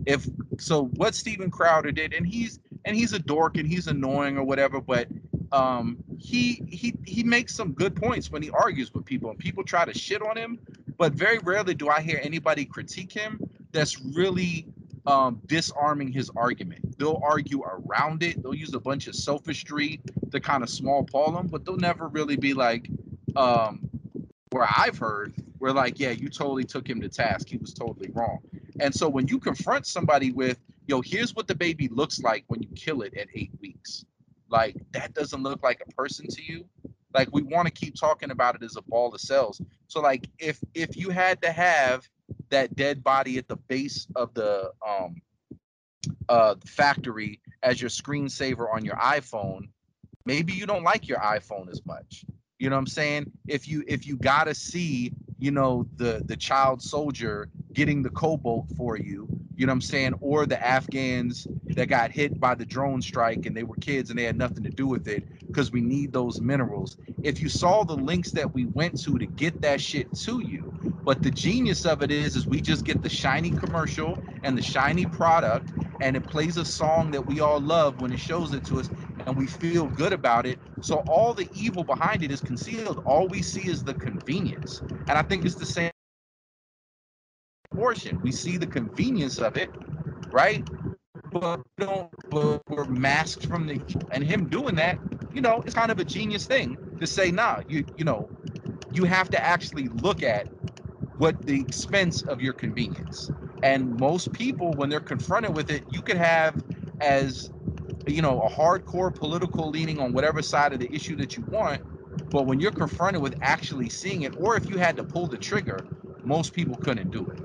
If 0.05 0.27
so, 0.59 0.85
what 0.95 1.15
Steven 1.15 1.49
Crowder 1.49 1.91
did, 1.91 2.13
and 2.13 2.27
he's 2.27 2.59
and 2.85 2.95
he's 2.95 3.13
a 3.13 3.19
dork 3.19 3.57
and 3.57 3.67
he's 3.67 3.87
annoying 3.87 4.37
or 4.37 4.43
whatever, 4.43 4.81
but 4.81 5.07
um, 5.51 5.97
he 6.17 6.63
he 6.67 6.93
he 7.05 7.23
makes 7.23 7.55
some 7.55 7.71
good 7.71 7.95
points 7.95 8.31
when 8.31 8.41
he 8.41 8.49
argues 8.49 8.93
with 8.93 9.05
people, 9.05 9.29
and 9.29 9.39
people 9.39 9.63
try 9.63 9.85
to 9.85 9.93
shit 9.97 10.21
on 10.21 10.37
him, 10.37 10.59
but 10.97 11.13
very 11.13 11.39
rarely 11.39 11.73
do 11.73 11.89
I 11.89 12.01
hear 12.01 12.19
anybody 12.21 12.65
critique 12.65 13.11
him 13.11 13.39
that's 13.71 13.99
really 14.01 14.65
um, 15.05 15.41
disarming 15.45 16.11
his 16.11 16.29
argument. 16.35 16.97
They'll 16.97 17.21
argue 17.23 17.63
around 17.63 18.23
it. 18.23 18.41
They'll 18.41 18.53
use 18.53 18.73
a 18.73 18.79
bunch 18.79 19.07
of 19.07 19.15
sophistry 19.15 19.99
to 20.31 20.39
kind 20.39 20.63
of 20.63 20.69
small 20.69 21.03
paw 21.03 21.37
him, 21.37 21.47
but 21.47 21.65
they'll 21.65 21.77
never 21.77 22.07
really 22.07 22.37
be 22.37 22.53
like, 22.53 22.89
um, 23.35 23.89
where 24.53 24.67
I've 24.77 24.97
heard, 24.97 25.33
where 25.57 25.73
like, 25.73 25.99
yeah, 25.99 26.11
you 26.11 26.29
totally 26.29 26.63
took 26.63 26.87
him 26.87 27.01
to 27.01 27.09
task. 27.09 27.49
He 27.49 27.57
was 27.57 27.73
totally 27.73 28.11
wrong. 28.13 28.39
And 28.79 28.93
so 28.93 29.09
when 29.09 29.27
you 29.27 29.39
confront 29.39 29.87
somebody 29.87 30.31
with, 30.31 30.59
yo, 30.85 31.01
here's 31.01 31.33
what 31.35 31.47
the 31.47 31.55
baby 31.55 31.87
looks 31.87 32.19
like 32.19 32.43
when 32.47 32.61
you 32.61 32.69
kill 32.75 33.01
it 33.01 33.17
at 33.17 33.27
eight 33.33 33.51
weeks, 33.59 34.05
like 34.49 34.75
that 34.91 35.15
doesn't 35.15 35.41
look 35.41 35.63
like 35.63 35.81
a 35.85 35.91
person 35.93 36.27
to 36.27 36.43
you. 36.43 36.65
Like 37.15 37.29
we 37.31 37.41
want 37.41 37.67
to 37.67 37.73
keep 37.73 37.95
talking 37.95 38.29
about 38.29 38.55
it 38.55 38.63
as 38.63 38.75
a 38.75 38.83
ball 38.83 39.13
of 39.13 39.21
cells. 39.21 39.59
So 39.87 40.01
like 40.01 40.29
if 40.37 40.59
if 40.75 40.95
you 40.95 41.09
had 41.09 41.41
to 41.41 41.51
have 41.51 42.07
that 42.49 42.75
dead 42.75 43.03
body 43.03 43.39
at 43.39 43.47
the 43.47 43.55
base 43.55 44.07
of 44.15 44.33
the 44.35 44.71
um 44.87 45.21
uh 46.29 46.55
factory 46.65 47.39
as 47.63 47.81
your 47.81 47.89
screensaver 47.89 48.71
on 48.71 48.85
your 48.85 48.95
iPhone, 48.97 49.69
maybe 50.25 50.53
you 50.53 50.65
don't 50.67 50.83
like 50.83 51.07
your 51.07 51.19
iPhone 51.19 51.71
as 51.71 51.81
much. 51.85 52.25
You 52.63 52.69
know 52.69 52.77
what 52.77 52.83
I'm 52.83 52.87
saying? 52.87 53.33
If 53.45 53.67
you 53.67 53.83
if 53.89 54.07
you 54.07 54.15
gotta 54.15 54.55
see, 54.55 55.11
you 55.37 55.51
know, 55.51 55.85
the 55.97 56.23
the 56.25 56.37
child 56.37 56.81
soldier 56.81 57.49
getting 57.73 58.01
the 58.01 58.09
cobalt 58.09 58.71
for 58.77 58.97
you, 58.97 59.27
you 59.57 59.65
know 59.65 59.71
what 59.71 59.75
I'm 59.75 59.81
saying, 59.81 60.13
or 60.21 60.45
the 60.45 60.65
Afghans 60.65 61.45
that 61.75 61.89
got 61.89 62.11
hit 62.11 62.39
by 62.39 62.55
the 62.55 62.65
drone 62.65 63.01
strike 63.01 63.45
and 63.47 63.57
they 63.57 63.63
were 63.63 63.75
kids 63.75 64.11
and 64.11 64.17
they 64.17 64.23
had 64.23 64.37
nothing 64.37 64.63
to 64.63 64.69
do 64.69 64.87
with 64.87 65.09
it 65.09 65.25
because 65.47 65.73
we 65.73 65.81
need 65.81 66.13
those 66.13 66.39
minerals. 66.39 66.95
If 67.21 67.41
you 67.41 67.49
saw 67.49 67.83
the 67.83 67.97
links 67.97 68.31
that 68.31 68.53
we 68.53 68.65
went 68.67 68.97
to 69.03 69.17
to 69.17 69.25
get 69.25 69.59
that 69.59 69.81
shit 69.81 70.15
to 70.19 70.39
you, 70.39 70.73
but 71.03 71.21
the 71.21 71.31
genius 71.31 71.85
of 71.85 72.01
it 72.01 72.11
is, 72.11 72.37
is 72.37 72.47
we 72.47 72.61
just 72.61 72.85
get 72.85 73.03
the 73.03 73.09
shiny 73.09 73.51
commercial 73.51 74.23
and 74.43 74.57
the 74.57 74.61
shiny 74.61 75.05
product, 75.05 75.73
and 75.99 76.15
it 76.15 76.25
plays 76.27 76.55
a 76.55 76.63
song 76.63 77.11
that 77.11 77.25
we 77.25 77.41
all 77.41 77.59
love 77.59 77.99
when 77.99 78.13
it 78.13 78.19
shows 78.19 78.53
it 78.53 78.63
to 78.67 78.79
us, 78.79 78.89
and 79.27 79.37
we 79.37 79.47
feel 79.47 79.87
good 79.87 80.13
about 80.13 80.45
it. 80.45 80.59
So 80.81 80.97
all 81.07 81.33
the 81.33 81.49
evil 81.55 81.83
behind 81.83 82.23
it 82.23 82.31
is 82.31 82.41
concealed. 82.41 83.03
All 83.05 83.27
we 83.27 83.41
see 83.41 83.69
is 83.69 83.83
the 83.83 83.93
convenience, 83.93 84.81
and 84.81 85.11
I 85.11 85.23
think 85.23 85.45
it's 85.45 85.55
the 85.55 85.65
same 85.65 85.91
portion. 87.71 88.21
We 88.21 88.31
see 88.31 88.57
the 88.57 88.67
convenience 88.67 89.39
of 89.39 89.57
it, 89.57 89.71
right? 90.31 90.67
But 91.31 91.61
don't. 91.79 92.09
But 92.29 92.61
we're 92.69 92.85
masked 92.85 93.47
from 93.47 93.67
the 93.67 93.81
and 94.11 94.23
him 94.23 94.49
doing 94.49 94.75
that. 94.75 94.99
You 95.33 95.41
know, 95.41 95.61
it's 95.61 95.75
kind 95.75 95.91
of 95.91 95.99
a 95.99 96.05
genius 96.05 96.45
thing 96.45 96.77
to 96.99 97.07
say, 97.07 97.31
nah, 97.31 97.61
you 97.69 97.85
you 97.97 98.05
know, 98.05 98.29
you 98.93 99.05
have 99.05 99.29
to 99.31 99.43
actually 99.43 99.89
look 99.89 100.23
at 100.23 100.47
what 101.17 101.41
the 101.45 101.59
expense 101.61 102.23
of 102.23 102.41
your 102.41 102.53
convenience. 102.53 103.31
And 103.63 103.99
most 103.99 104.33
people, 104.33 104.73
when 104.73 104.89
they're 104.89 104.99
confronted 104.99 105.55
with 105.55 105.71
it, 105.71 105.83
you 105.91 106.01
could 106.01 106.17
have 106.17 106.63
as 107.01 107.51
you 108.07 108.21
know 108.21 108.41
a 108.41 108.49
hardcore 108.49 109.13
political 109.13 109.69
leaning 109.69 109.99
on 109.99 110.13
whatever 110.13 110.41
side 110.41 110.73
of 110.73 110.79
the 110.79 110.93
issue 110.93 111.15
that 111.17 111.37
you 111.37 111.43
want. 111.49 111.81
But 112.29 112.45
when 112.45 112.59
you're 112.59 112.71
confronted 112.71 113.21
with 113.21 113.35
actually 113.41 113.89
seeing 113.89 114.23
it, 114.23 114.35
or 114.37 114.55
if 114.55 114.69
you 114.69 114.77
had 114.77 114.95
to 114.97 115.03
pull 115.03 115.27
the 115.27 115.37
trigger, 115.37 115.85
most 116.23 116.53
people 116.53 116.75
couldn't 116.77 117.11
do 117.11 117.29
it. 117.29 117.39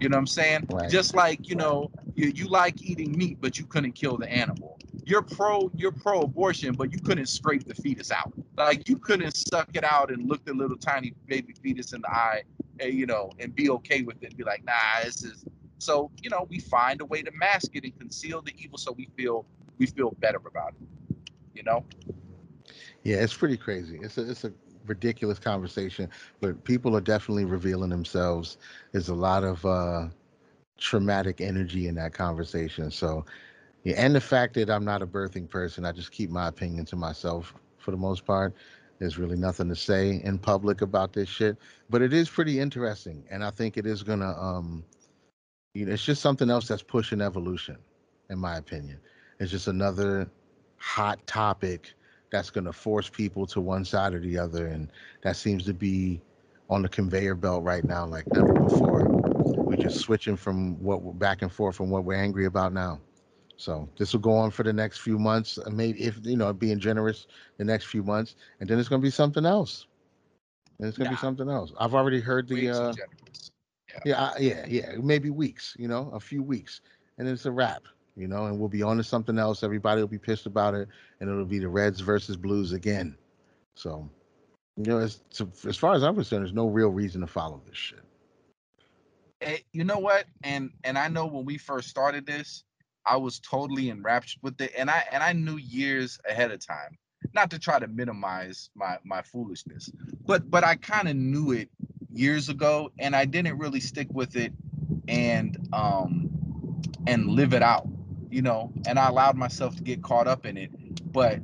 You 0.00 0.08
know 0.08 0.16
what 0.16 0.20
I'm 0.20 0.26
saying? 0.26 0.66
Right. 0.70 0.90
Just 0.90 1.14
like 1.14 1.48
you 1.48 1.56
know, 1.56 1.90
you, 2.14 2.32
you 2.34 2.48
like 2.48 2.82
eating 2.82 3.16
meat, 3.16 3.38
but 3.40 3.58
you 3.58 3.66
couldn't 3.66 3.92
kill 3.92 4.16
the 4.16 4.30
animal. 4.30 4.78
You're 5.04 5.22
pro 5.22 5.70
you're 5.74 5.92
pro 5.92 6.22
abortion, 6.22 6.74
but 6.74 6.92
you 6.92 7.00
couldn't 7.00 7.26
scrape 7.26 7.64
the 7.64 7.74
fetus 7.74 8.10
out. 8.10 8.32
Like 8.56 8.88
you 8.88 8.96
couldn't 8.96 9.36
suck 9.36 9.68
it 9.74 9.84
out 9.84 10.10
and 10.10 10.28
look 10.28 10.44
the 10.44 10.54
little 10.54 10.76
tiny 10.76 11.14
baby 11.26 11.54
fetus 11.62 11.92
in 11.92 12.00
the 12.00 12.10
eye, 12.10 12.44
and, 12.78 12.94
you 12.94 13.06
know, 13.06 13.30
and 13.38 13.54
be 13.54 13.70
okay 13.70 14.02
with 14.02 14.22
it. 14.22 14.28
And 14.28 14.36
be 14.36 14.44
like, 14.44 14.64
nah, 14.64 15.04
this 15.04 15.22
is. 15.22 15.44
So 15.78 16.10
you 16.22 16.30
know, 16.30 16.46
we 16.48 16.60
find 16.60 17.00
a 17.00 17.04
way 17.04 17.22
to 17.22 17.30
mask 17.32 17.74
it 17.74 17.84
and 17.84 17.98
conceal 17.98 18.42
the 18.42 18.52
evil, 18.56 18.78
so 18.78 18.92
we 18.92 19.08
feel 19.16 19.46
we 19.80 19.86
feel 19.86 20.12
better 20.20 20.40
about 20.46 20.74
it. 20.80 21.16
You 21.54 21.64
know? 21.64 21.84
Yeah, 23.02 23.16
it's 23.16 23.34
pretty 23.34 23.56
crazy. 23.56 23.98
It's 24.00 24.18
a 24.18 24.30
it's 24.30 24.44
a 24.44 24.52
ridiculous 24.86 25.38
conversation, 25.38 26.08
but 26.40 26.62
people 26.64 26.96
are 26.96 27.00
definitely 27.00 27.46
revealing 27.46 27.90
themselves. 27.90 28.58
There's 28.92 29.08
a 29.08 29.14
lot 29.14 29.42
of 29.42 29.66
uh 29.66 30.08
traumatic 30.78 31.40
energy 31.40 31.88
in 31.88 31.94
that 31.96 32.12
conversation. 32.12 32.90
So 32.90 33.24
yeah, 33.82 33.94
and 33.96 34.14
the 34.14 34.20
fact 34.20 34.54
that 34.54 34.70
I'm 34.70 34.84
not 34.84 35.02
a 35.02 35.06
birthing 35.06 35.48
person, 35.48 35.84
I 35.84 35.92
just 35.92 36.12
keep 36.12 36.30
my 36.30 36.48
opinion 36.48 36.84
to 36.86 36.96
myself 36.96 37.54
for 37.78 37.90
the 37.90 37.96
most 37.96 38.24
part. 38.24 38.54
There's 38.98 39.16
really 39.16 39.36
nothing 39.36 39.68
to 39.70 39.76
say 39.76 40.20
in 40.22 40.38
public 40.38 40.82
about 40.82 41.14
this 41.14 41.28
shit, 41.28 41.56
but 41.88 42.02
it 42.02 42.12
is 42.12 42.28
pretty 42.28 42.60
interesting, 42.60 43.24
and 43.30 43.42
I 43.42 43.50
think 43.50 43.78
it 43.78 43.86
is 43.86 44.02
gonna, 44.02 44.32
um, 44.38 44.84
you 45.72 45.86
know, 45.86 45.92
it's 45.92 46.04
just 46.04 46.20
something 46.20 46.50
else 46.50 46.68
that's 46.68 46.82
pushing 46.82 47.22
evolution, 47.22 47.78
in 48.28 48.38
my 48.38 48.58
opinion. 48.58 49.00
It's 49.40 49.50
just 49.50 49.68
another 49.68 50.30
hot 50.76 51.26
topic 51.26 51.94
that's 52.30 52.50
gonna 52.50 52.72
force 52.72 53.08
people 53.08 53.46
to 53.48 53.60
one 53.60 53.84
side 53.84 54.14
or 54.14 54.20
the 54.20 54.38
other, 54.38 54.68
and 54.68 54.92
that 55.22 55.36
seems 55.36 55.64
to 55.64 55.74
be 55.74 56.20
on 56.68 56.82
the 56.82 56.88
conveyor 56.88 57.34
belt 57.34 57.64
right 57.64 57.84
now, 57.84 58.06
like 58.06 58.30
never 58.32 58.54
before. 58.54 59.10
We're 59.66 59.76
just 59.76 59.98
switching 59.98 60.36
from 60.36 60.80
what 60.82 61.02
we're 61.02 61.12
back 61.14 61.42
and 61.42 61.50
forth 61.50 61.76
from 61.76 61.90
what 61.90 62.04
we're 62.04 62.14
angry 62.14 62.44
about 62.46 62.72
now. 62.72 63.00
So 63.56 63.88
this 63.98 64.12
will 64.12 64.20
go 64.20 64.32
on 64.32 64.50
for 64.50 64.62
the 64.62 64.72
next 64.72 64.98
few 64.98 65.18
months, 65.18 65.58
uh, 65.58 65.70
maybe 65.70 66.02
if 66.02 66.20
you 66.24 66.36
know, 66.36 66.52
being 66.52 66.78
generous, 66.78 67.26
the 67.58 67.64
next 67.64 67.86
few 67.86 68.02
months, 68.02 68.36
and 68.60 68.68
then 68.68 68.78
it's 68.78 68.88
going 68.88 69.00
to 69.02 69.06
be 69.06 69.10
something 69.10 69.44
else. 69.44 69.86
And 70.78 70.88
it's 70.88 70.96
going 70.96 71.08
to 71.08 71.10
Nah. 71.10 71.16
be 71.16 71.20
something 71.20 71.48
else. 71.48 71.72
I've 71.78 71.94
already 71.94 72.20
heard 72.20 72.48
the, 72.48 72.70
uh, 72.70 72.94
yeah, 74.04 74.30
I- 74.34 74.38
yeah, 74.38 74.66
yeah, 74.66 74.96
maybe 75.02 75.30
weeks, 75.30 75.76
you 75.78 75.88
know, 75.88 76.10
a 76.14 76.20
few 76.20 76.42
weeks, 76.42 76.80
and 77.18 77.28
it's 77.28 77.44
a 77.46 77.52
wrap, 77.52 77.82
you 78.16 78.28
know, 78.28 78.46
and 78.46 78.58
we'll 78.58 78.68
be 78.68 78.82
on 78.82 78.96
to 78.96 79.04
something 79.04 79.38
else. 79.38 79.62
Everybody 79.62 80.00
will 80.00 80.08
be 80.08 80.18
pissed 80.18 80.46
about 80.46 80.74
it, 80.74 80.88
and 81.20 81.30
it'll 81.30 81.44
be 81.44 81.58
the 81.58 81.68
Reds 81.68 82.00
versus 82.00 82.36
Blues 82.36 82.72
again. 82.72 83.16
So, 83.74 84.08
you 84.76 84.84
know, 84.84 84.98
as 84.98 85.20
to, 85.34 85.48
as 85.66 85.76
far 85.76 85.94
as 85.94 86.02
I'm 86.02 86.14
concerned, 86.14 86.44
there's 86.44 86.54
no 86.54 86.68
real 86.68 86.88
reason 86.88 87.20
to 87.20 87.26
follow 87.26 87.62
this 87.66 87.76
shit. 87.76 88.00
Eh, 89.42 89.58
you 89.72 89.84
know 89.84 89.98
what? 89.98 90.26
And 90.42 90.70
and 90.84 90.98
I 90.98 91.08
know 91.08 91.26
when 91.26 91.44
we 91.44 91.56
first 91.56 91.88
started 91.88 92.26
this, 92.26 92.64
I 93.06 93.16
was 93.16 93.40
totally 93.40 93.90
enraptured 93.90 94.42
with 94.42 94.60
it, 94.60 94.72
and 94.76 94.90
I 94.90 95.04
and 95.10 95.22
I 95.22 95.32
knew 95.32 95.56
years 95.56 96.18
ahead 96.28 96.50
of 96.50 96.64
time, 96.64 96.98
not 97.32 97.50
to 97.50 97.58
try 97.58 97.78
to 97.78 97.88
minimize 97.88 98.70
my 98.74 98.98
my 99.04 99.22
foolishness, 99.22 99.90
but 100.26 100.50
but 100.50 100.64
I 100.64 100.76
kind 100.76 101.08
of 101.08 101.16
knew 101.16 101.52
it 101.52 101.70
years 102.12 102.48
ago, 102.48 102.90
and 102.98 103.16
I 103.16 103.24
didn't 103.24 103.56
really 103.56 103.80
stick 103.80 104.08
with 104.10 104.36
it, 104.36 104.52
and 105.08 105.56
um 105.72 106.30
and 107.06 107.28
live 107.28 107.54
it 107.54 107.62
out, 107.62 107.88
you 108.30 108.42
know. 108.42 108.72
And 108.86 108.98
I 108.98 109.08
allowed 109.08 109.36
myself 109.36 109.76
to 109.76 109.82
get 109.82 110.02
caught 110.02 110.28
up 110.28 110.46
in 110.46 110.56
it, 110.56 110.70
but 111.12 111.40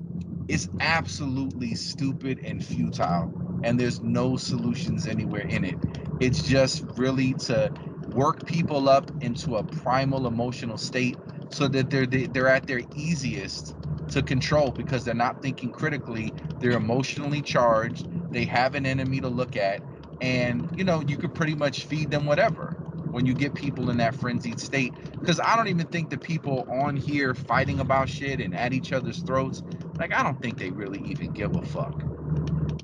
it's 0.48 0.68
absolutely 0.80 1.74
stupid 1.74 2.40
and 2.44 2.62
futile, 2.64 3.32
and 3.64 3.78
there's 3.80 4.02
no 4.02 4.36
solutions 4.36 5.06
anywhere 5.06 5.42
in 5.42 5.64
it. 5.64 5.78
It's 6.20 6.42
just 6.42 6.84
really 6.96 7.34
to 7.34 7.72
work 8.06 8.44
people 8.44 8.88
up 8.88 9.10
into 9.20 9.56
a 9.56 9.64
primal 9.64 10.26
emotional 10.26 10.78
state 10.78 11.18
so 11.50 11.68
that 11.68 11.90
they're 11.90 12.06
they- 12.06 12.26
they're 12.26 12.48
at 12.48 12.66
their 12.66 12.82
easiest 12.94 13.74
to 14.10 14.22
control 14.22 14.72
because 14.72 15.04
they're 15.04 15.14
not 15.14 15.42
thinking 15.42 15.70
critically 15.72 16.34
they're 16.58 16.72
emotionally 16.72 17.42
charged 17.42 18.06
they 18.32 18.44
have 18.44 18.74
an 18.74 18.86
enemy 18.86 19.20
to 19.20 19.28
look 19.28 19.56
at 19.56 19.82
and 20.20 20.68
you 20.76 20.84
know 20.84 21.02
you 21.06 21.18
could 21.18 21.34
pretty 21.34 21.54
much 21.54 21.84
feed 21.86 22.10
them 22.10 22.26
whatever 22.26 22.76
when 23.16 23.24
you 23.24 23.32
get 23.32 23.54
people 23.54 23.88
in 23.88 23.96
that 23.96 24.14
frenzied 24.14 24.60
state. 24.60 24.92
Because 25.18 25.40
I 25.40 25.56
don't 25.56 25.68
even 25.68 25.86
think 25.86 26.10
the 26.10 26.18
people 26.18 26.68
on 26.70 26.96
here 26.96 27.34
fighting 27.34 27.80
about 27.80 28.10
shit 28.10 28.42
and 28.42 28.54
at 28.54 28.74
each 28.74 28.92
other's 28.92 29.20
throats, 29.20 29.62
like 29.98 30.12
I 30.12 30.22
don't 30.22 30.38
think 30.42 30.58
they 30.58 30.68
really 30.68 31.00
even 31.06 31.32
give 31.32 31.56
a 31.56 31.62
fuck. 31.62 32.02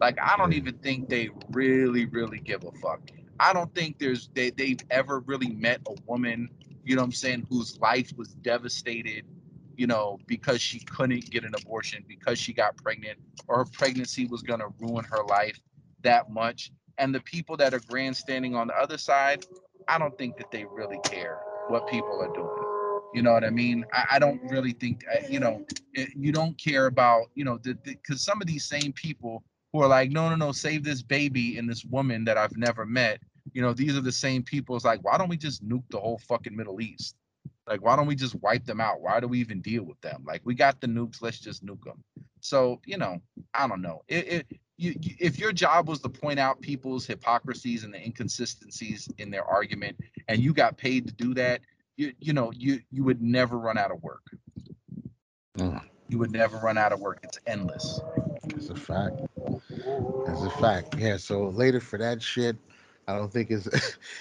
Like 0.01 0.19
I 0.23 0.39
don't 0.39 0.55
even 0.55 0.79
think 0.79 1.11
they 1.11 1.29
really, 1.51 2.07
really 2.07 2.39
give 2.39 2.65
a 2.65 2.73
fuck. 2.79 3.03
I 3.39 3.53
don't 3.53 3.75
think 3.75 3.99
there's 3.99 4.31
they 4.33 4.49
they've 4.49 4.81
ever 4.91 5.21
really 5.21 5.51
met 5.51 5.83
a 5.87 5.95
woman, 6.07 6.49
you 6.83 6.97
know 6.97 7.03
what 7.03 7.09
I'm 7.09 7.13
saying, 7.13 7.47
whose 7.51 7.79
life 7.79 8.11
was 8.17 8.29
devastated, 8.29 9.27
you 9.77 9.87
know, 9.87 10.19
because 10.27 10.63
she 10.63 10.81
couldn't 10.81 11.31
get 11.31 11.45
an 11.45 11.53
abortion, 11.55 12.07
because 12.09 12.39
she 12.39 12.55
got 12.55 12.75
pregnant, 12.79 13.19
or 13.49 13.59
her 13.59 13.65
pregnancy 13.67 14.25
was 14.25 14.41
gonna 14.41 14.69
ruin 14.81 15.05
her 15.05 15.23
life 15.25 15.61
that 16.05 16.31
much. 16.31 16.73
And 16.97 17.15
the 17.15 17.21
people 17.21 17.59
that 17.59 17.75
are 17.75 17.81
grandstanding 17.81 18.55
on 18.55 18.69
the 18.69 18.75
other 18.79 18.97
side, 18.97 19.45
I 19.89 19.99
don't 19.99 20.17
think 20.19 20.37
that 20.39 20.51
they 20.51 20.65
really 20.65 20.99
care 21.05 21.41
what 21.69 21.87
people 21.87 22.21
are 22.21 22.33
doing. 22.33 22.49
You 23.15 23.23
know 23.23 23.33
what 23.33 23.45
I 23.45 23.51
mean? 23.51 23.85
I, 23.93 24.05
I 24.13 24.19
don't 24.19 24.41
really 24.51 24.73
think, 24.73 25.05
you 25.29 25.39
know, 25.39 25.67
it, 25.93 26.11
you 26.17 26.33
don't 26.33 26.57
care 26.57 26.87
about, 26.87 27.27
you 27.35 27.45
know, 27.45 27.59
because 27.59 28.23
some 28.23 28.41
of 28.41 28.47
these 28.47 28.65
same 28.65 28.93
people 28.93 29.43
who 29.73 29.83
are 29.83 29.89
like, 29.89 30.11
no, 30.11 30.29
no, 30.31 30.37
no, 30.37 30.53
save 30.53 30.85
this 30.85 31.03
baby 31.03 31.59
and 31.59 31.69
this 31.69 31.85
woman 31.85 32.25
that 32.25 32.39
I've 32.39 32.57
never 32.57 32.87
met. 32.87 33.21
You 33.53 33.63
know, 33.63 33.73
these 33.73 33.97
are 33.97 34.03
the 34.03 34.13
same 34.13 34.43
people. 34.43 34.77
It's 34.77 34.85
like, 34.85 35.03
why 35.03 35.19
don't 35.19 35.29
we 35.29 35.37
just 35.37 35.67
nuke 35.67 35.85
the 35.91 35.99
whole 35.99 36.19
fucking 36.19 36.57
Middle 36.57 36.81
East? 36.81 37.17
Like, 37.67 37.83
why 37.83 37.97
don't 37.97 38.07
we 38.07 38.15
just 38.15 38.35
wipe 38.37 38.65
them 38.65 38.81
out? 38.81 39.01
Why 39.01 39.21
do 39.21 39.29
we 39.29 39.41
even 39.41 39.61
deal 39.61 39.85
with 39.85 40.01
them? 40.01 40.25
Like, 40.27 40.41
we 40.45 40.55
got 40.55 40.81
the 40.81 40.87
nukes, 40.87 41.23
let's 41.23 41.39
just 41.39 41.65
nuke 41.65 41.85
them. 41.85 42.03
So, 42.41 42.81
you 42.87 42.99
know, 42.99 43.21
I 43.55 43.69
don't 43.69 43.83
know. 43.83 44.03
It, 44.09 44.29
it 44.29 44.47
you, 44.83 44.95
if 45.19 45.39
your 45.39 45.53
job 45.53 45.89
was 45.89 46.01
to 46.01 46.09
point 46.09 46.39
out 46.39 46.61
people's 46.61 47.07
hypocrisies 47.07 47.85
and 47.85 47.95
the 47.95 48.05
inconsistencies 48.05 49.09
in 49.19 49.31
their 49.31 49.45
argument, 49.45 49.97
and 50.29 50.43
you 50.43 50.53
got 50.53 50.77
paid 50.77 51.07
to 51.07 51.13
do 51.15 51.35
that, 51.35 51.61
you 51.97 52.13
you 52.19 52.33
know, 52.33 52.51
you 52.53 52.81
you 52.91 53.05
would 53.05 53.23
never 53.23 53.59
run 53.59 53.79
out 53.79 53.93
of 53.93 54.03
work. 54.03 54.25
Mm. 55.59 55.83
You 56.09 56.19
would 56.19 56.33
never 56.33 56.59
run 56.59 56.79
out 56.79 56.93
of 56.93 57.01
work. 57.01 57.21
It's 57.23 57.39
endless. 57.47 58.01
It's 58.45 58.71
a 58.71 58.75
fact. 58.75 59.21
That's 60.27 60.43
a 60.43 60.51
fact. 60.61 60.99
Yeah. 60.99 61.17
So 61.17 61.49
later 61.49 61.81
for 61.81 61.99
that 61.99 62.21
shit, 62.21 62.57
I 63.07 63.17
don't 63.17 63.33
think 63.33 63.51
is. 63.51 63.69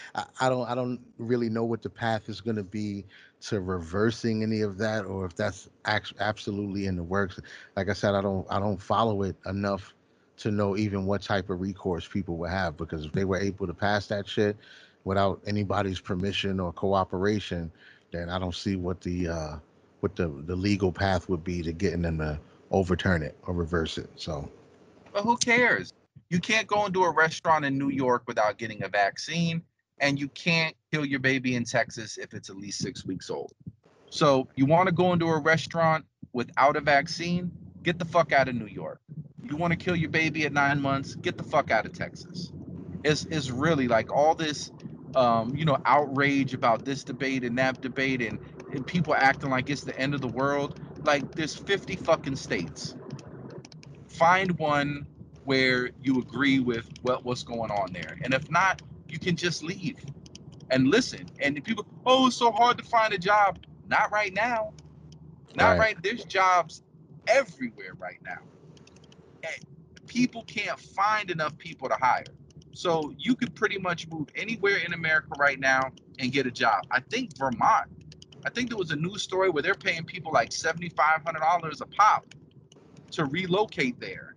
I 0.39 0.49
don't. 0.49 0.69
I 0.69 0.75
don't 0.75 0.99
really 1.17 1.49
know 1.49 1.63
what 1.63 1.81
the 1.81 1.89
path 1.89 2.29
is 2.29 2.39
going 2.39 2.57
to 2.57 2.63
be 2.63 3.05
to 3.41 3.61
reversing 3.61 4.43
any 4.43 4.61
of 4.61 4.77
that, 4.77 5.05
or 5.05 5.25
if 5.25 5.35
that's 5.35 5.69
act- 5.85 6.13
absolutely 6.19 6.85
in 6.85 6.95
the 6.95 7.03
works. 7.03 7.39
Like 7.75 7.89
I 7.89 7.93
said, 7.93 8.13
I 8.13 8.21
don't. 8.21 8.45
I 8.49 8.59
don't 8.59 8.81
follow 8.81 9.23
it 9.23 9.35
enough 9.47 9.95
to 10.41 10.51
know 10.51 10.77
even 10.77 11.05
what 11.05 11.21
type 11.21 11.49
of 11.49 11.61
recourse 11.61 12.07
people 12.07 12.37
would 12.37 12.49
have 12.49 12.77
because 12.77 13.05
if 13.05 13.11
they 13.11 13.25
were 13.25 13.39
able 13.39 13.67
to 13.67 13.73
pass 13.73 14.07
that 14.07 14.27
shit 14.27 14.57
without 15.03 15.41
anybody's 15.45 15.99
permission 15.99 16.59
or 16.59 16.71
cooperation, 16.73 17.71
then 18.11 18.29
I 18.29 18.39
don't 18.39 18.55
see 18.55 18.75
what 18.75 19.01
the 19.01 19.27
uh, 19.27 19.55
what 20.01 20.15
the 20.15 20.27
the 20.45 20.55
legal 20.55 20.91
path 20.91 21.29
would 21.29 21.43
be 21.43 21.61
to 21.63 21.71
getting 21.71 22.01
them 22.01 22.17
to 22.19 22.39
overturn 22.71 23.23
it 23.23 23.35
or 23.43 23.53
reverse 23.53 23.97
it. 23.97 24.09
So 24.15 24.49
but 25.13 25.23
who 25.23 25.37
cares? 25.37 25.93
You 26.29 26.39
can't 26.39 26.67
go 26.67 26.85
into 26.85 27.03
a 27.03 27.11
restaurant 27.11 27.65
in 27.65 27.77
New 27.77 27.89
York 27.89 28.23
without 28.27 28.57
getting 28.57 28.83
a 28.83 28.87
vaccine, 28.87 29.61
and 29.99 30.19
you 30.19 30.29
can't 30.29 30.75
kill 30.91 31.05
your 31.05 31.19
baby 31.19 31.55
in 31.55 31.65
Texas 31.65 32.17
if 32.17 32.33
it's 32.33 32.49
at 32.49 32.57
least 32.57 32.79
six 32.79 33.05
weeks 33.05 33.29
old. 33.29 33.53
So 34.09 34.47
you 34.55 34.65
want 34.65 34.87
to 34.87 34.93
go 34.93 35.13
into 35.13 35.27
a 35.27 35.39
restaurant 35.39 36.05
without 36.33 36.75
a 36.75 36.81
vaccine? 36.81 37.51
Get 37.83 37.99
the 37.99 38.05
fuck 38.05 38.31
out 38.31 38.47
of 38.47 38.55
New 38.55 38.67
York. 38.67 38.99
You 39.43 39.57
want 39.57 39.71
to 39.71 39.77
kill 39.77 39.95
your 39.95 40.09
baby 40.09 40.45
at 40.45 40.53
nine 40.53 40.81
months? 40.81 41.15
Get 41.15 41.37
the 41.37 41.43
fuck 41.43 41.71
out 41.71 41.85
of 41.85 41.93
Texas. 41.93 42.51
It's 43.03 43.25
it's 43.25 43.49
really 43.49 43.87
like 43.87 44.11
all 44.11 44.35
this, 44.35 44.71
um, 45.15 45.55
you 45.55 45.65
know, 45.65 45.77
outrage 45.85 46.53
about 46.53 46.85
this 46.85 47.03
debate 47.03 47.43
and 47.43 47.57
that 47.57 47.81
debate, 47.81 48.21
and, 48.21 48.39
and 48.71 48.85
people 48.85 49.15
acting 49.15 49.49
like 49.49 49.69
it's 49.69 49.83
the 49.83 49.97
end 49.97 50.13
of 50.13 50.21
the 50.21 50.27
world. 50.27 50.79
Like 51.03 51.33
there's 51.33 51.55
50 51.55 51.95
fucking 51.97 52.35
states 52.35 52.95
find 54.07 54.57
one 54.59 55.07
where 55.45 55.89
you 56.01 56.19
agree 56.19 56.59
with 56.59 56.87
what 57.01 57.25
what's 57.25 57.43
going 57.43 57.71
on 57.71 57.91
there, 57.91 58.17
and 58.23 58.33
if 58.33 58.49
not, 58.51 58.81
you 59.09 59.17
can 59.17 59.35
just 59.35 59.63
leave 59.63 59.97
and 60.69 60.87
listen. 60.87 61.25
And 61.39 61.61
people, 61.63 61.85
oh, 62.05 62.27
it's 62.27 62.35
so 62.35 62.51
hard 62.51 62.77
to 62.77 62.83
find 62.83 63.13
a 63.13 63.17
job. 63.17 63.57
Not 63.87 64.11
right 64.11 64.33
now. 64.33 64.73
Not 65.55 65.71
right. 65.71 65.79
right. 65.79 66.03
There's 66.03 66.23
jobs 66.23 66.83
everywhere 67.27 67.93
right 67.97 68.19
now. 68.23 68.39
And 69.43 69.65
people 70.07 70.43
can't 70.43 70.79
find 70.79 71.31
enough 71.31 71.57
people 71.57 71.89
to 71.89 71.95
hire. 71.95 72.25
So 72.73 73.13
you 73.17 73.35
could 73.35 73.53
pretty 73.55 73.77
much 73.77 74.07
move 74.07 74.27
anywhere 74.35 74.77
in 74.77 74.93
America 74.93 75.29
right 75.37 75.59
now 75.59 75.91
and 76.19 76.31
get 76.31 76.45
a 76.45 76.51
job. 76.51 76.85
I 76.91 76.99
think 76.99 77.37
Vermont. 77.37 77.89
I 78.45 78.49
think 78.49 78.69
there 78.69 78.77
was 78.77 78.91
a 78.91 78.95
news 78.95 79.21
story 79.21 79.49
where 79.49 79.61
they're 79.61 79.75
paying 79.75 80.03
people 80.03 80.31
like 80.31 80.51
seventy 80.51 80.89
five 80.89 81.21
hundred 81.23 81.41
dollars 81.41 81.81
a 81.81 81.85
pop 81.85 82.33
to 83.11 83.25
relocate 83.25 83.99
there. 83.99 84.35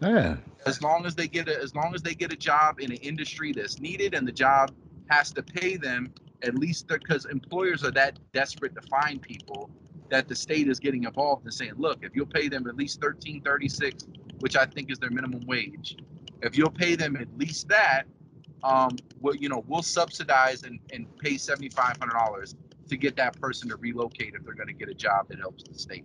Yeah. 0.00 0.36
As 0.66 0.82
long 0.82 1.06
as 1.06 1.14
they 1.14 1.28
get 1.28 1.48
a 1.48 1.60
as 1.60 1.74
long 1.74 1.94
as 1.94 2.02
they 2.02 2.14
get 2.14 2.32
a 2.32 2.36
job 2.36 2.80
in 2.80 2.90
an 2.90 2.98
industry 2.98 3.52
that's 3.52 3.78
needed 3.78 4.14
and 4.14 4.26
the 4.26 4.32
job 4.32 4.72
has 5.10 5.30
to 5.32 5.42
pay 5.42 5.76
them 5.76 6.12
at 6.42 6.54
least 6.54 6.88
because 6.88 7.24
employers 7.26 7.84
are 7.84 7.90
that 7.90 8.18
desperate 8.32 8.74
to 8.74 8.82
find 8.82 9.20
people 9.20 9.70
that 10.10 10.28
the 10.28 10.34
state 10.34 10.68
is 10.68 10.80
getting 10.80 11.04
involved 11.04 11.44
and 11.44 11.52
saying, 11.52 11.72
look, 11.76 11.98
if 12.02 12.14
you'll 12.14 12.26
pay 12.26 12.48
them 12.48 12.66
at 12.66 12.76
least 12.76 13.02
1336, 13.02 14.06
which 14.40 14.56
I 14.56 14.66
think 14.66 14.90
is 14.90 14.98
their 14.98 15.10
minimum 15.10 15.46
wage, 15.46 15.96
if 16.42 16.56
you'll 16.56 16.70
pay 16.70 16.94
them 16.94 17.16
at 17.16 17.28
least 17.36 17.68
that, 17.68 18.04
um, 18.62 18.96
well, 19.20 19.34
you 19.34 19.48
know, 19.48 19.64
we'll 19.66 19.82
subsidize 19.82 20.62
and, 20.62 20.78
and 20.92 21.06
pay 21.18 21.34
$7,500 21.34 22.54
to 22.88 22.96
get 22.96 23.16
that 23.16 23.38
person 23.40 23.68
to 23.68 23.76
relocate 23.76 24.34
if 24.34 24.44
they're 24.44 24.54
going 24.54 24.68
to 24.68 24.72
get 24.72 24.88
a 24.88 24.94
job 24.94 25.28
that 25.28 25.38
helps 25.38 25.64
the 25.64 25.78
state 25.78 26.04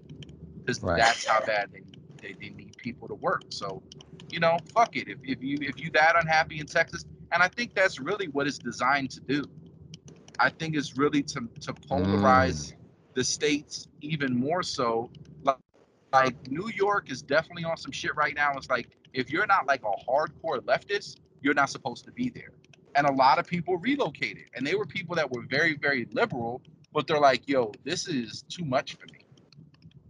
because 0.59 0.81
right. 0.81 0.97
that's 0.97 1.25
how 1.25 1.43
bad 1.45 1.69
they, 1.71 1.81
they 2.21 2.33
they 2.33 2.49
need 2.49 2.75
people 2.77 3.07
to 3.07 3.15
work. 3.15 3.43
So, 3.49 3.81
you 4.29 4.39
know, 4.39 4.57
fuck 4.73 4.95
it. 4.95 5.07
If, 5.07 5.17
if 5.23 5.43
you 5.43 5.57
if 5.61 5.79
you 5.79 5.89
that 5.91 6.15
unhappy 6.19 6.59
in 6.59 6.65
Texas, 6.65 7.05
and 7.31 7.43
I 7.43 7.47
think 7.47 7.73
that's 7.73 7.99
really 7.99 8.27
what 8.27 8.47
it's 8.47 8.57
designed 8.57 9.11
to 9.11 9.19
do. 9.21 9.43
I 10.39 10.49
think 10.49 10.75
it's 10.75 10.97
really 10.97 11.23
to 11.23 11.47
to 11.61 11.73
polarize 11.73 12.73
mm. 12.73 12.75
The 13.13 13.23
states 13.23 13.87
even 14.01 14.35
more 14.35 14.63
so. 14.63 15.09
Like, 15.43 15.57
like 16.11 16.51
New 16.51 16.69
York 16.69 17.11
is 17.11 17.21
definitely 17.21 17.63
on 17.63 17.77
some 17.77 17.91
shit 17.91 18.15
right 18.15 18.35
now. 18.35 18.53
It's 18.55 18.69
like 18.69 18.89
if 19.13 19.31
you're 19.31 19.47
not 19.47 19.67
like 19.67 19.81
a 19.81 20.09
hardcore 20.09 20.59
leftist, 20.59 21.17
you're 21.41 21.53
not 21.53 21.69
supposed 21.69 22.05
to 22.05 22.11
be 22.11 22.29
there. 22.29 22.51
And 22.95 23.07
a 23.07 23.11
lot 23.11 23.39
of 23.39 23.47
people 23.47 23.77
relocated, 23.77 24.45
and 24.55 24.65
they 24.65 24.75
were 24.75 24.85
people 24.85 25.15
that 25.15 25.31
were 25.31 25.41
very 25.41 25.75
very 25.75 26.07
liberal, 26.11 26.61
but 26.93 27.07
they're 27.07 27.19
like, 27.19 27.47
yo, 27.47 27.71
this 27.83 28.07
is 28.07 28.43
too 28.49 28.65
much 28.65 28.95
for 28.95 29.05
me 29.11 29.23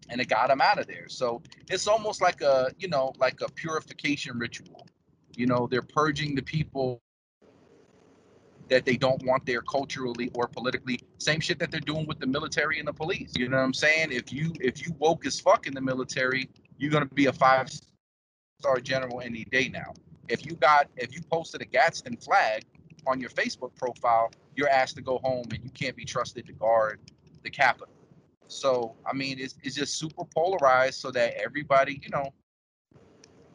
and 0.09 0.21
it 0.21 0.27
got 0.27 0.47
them 0.49 0.61
out 0.61 0.79
of 0.79 0.87
there. 0.87 1.07
So 1.07 1.41
it's 1.69 1.87
almost 1.87 2.21
like 2.21 2.41
a, 2.41 2.71
you 2.77 2.87
know, 2.87 3.13
like 3.17 3.41
a 3.41 3.51
purification 3.51 4.37
ritual. 4.37 4.85
You 5.35 5.47
know, 5.47 5.67
they're 5.69 5.81
purging 5.81 6.35
the 6.35 6.43
people 6.43 7.01
that 8.73 8.85
they 8.85 8.97
don't 8.97 9.23
want 9.23 9.45
there 9.45 9.61
culturally 9.61 10.31
or 10.33 10.47
politically. 10.47 10.99
Same 11.19 11.39
shit 11.39 11.59
that 11.59 11.69
they're 11.69 11.79
doing 11.79 12.07
with 12.07 12.19
the 12.19 12.25
military 12.25 12.79
and 12.79 12.87
the 12.87 12.93
police. 12.93 13.31
You 13.35 13.47
know 13.47 13.57
what 13.57 13.63
I'm 13.63 13.73
saying? 13.73 14.11
If 14.11 14.33
you 14.33 14.51
if 14.59 14.83
you 14.83 14.95
woke 14.97 15.27
as 15.27 15.39
fuck 15.39 15.67
in 15.67 15.75
the 15.75 15.81
military, 15.81 16.49
you're 16.79 16.89
gonna 16.89 17.05
be 17.05 17.27
a 17.27 17.33
five 17.33 17.69
star 18.59 18.79
general 18.79 19.21
any 19.21 19.43
day 19.45 19.69
now. 19.69 19.93
If 20.27 20.43
you 20.47 20.55
got 20.55 20.87
if 20.97 21.13
you 21.13 21.21
posted 21.31 21.61
a 21.61 21.65
Gadsden 21.65 22.17
flag 22.17 22.63
on 23.05 23.21
your 23.21 23.29
Facebook 23.29 23.75
profile, 23.75 24.31
you're 24.55 24.69
asked 24.69 24.95
to 24.95 25.03
go 25.03 25.19
home 25.23 25.45
and 25.51 25.63
you 25.63 25.69
can't 25.69 25.95
be 25.95 26.03
trusted 26.03 26.47
to 26.47 26.53
guard 26.53 26.99
the 27.43 27.51
Capitol. 27.51 27.93
So 28.47 28.95
I 29.05 29.13
mean, 29.13 29.37
it's 29.37 29.53
it's 29.61 29.75
just 29.75 29.99
super 29.99 30.23
polarized, 30.35 30.99
so 30.99 31.11
that 31.11 31.35
everybody, 31.35 32.01
you 32.01 32.09
know, 32.09 32.33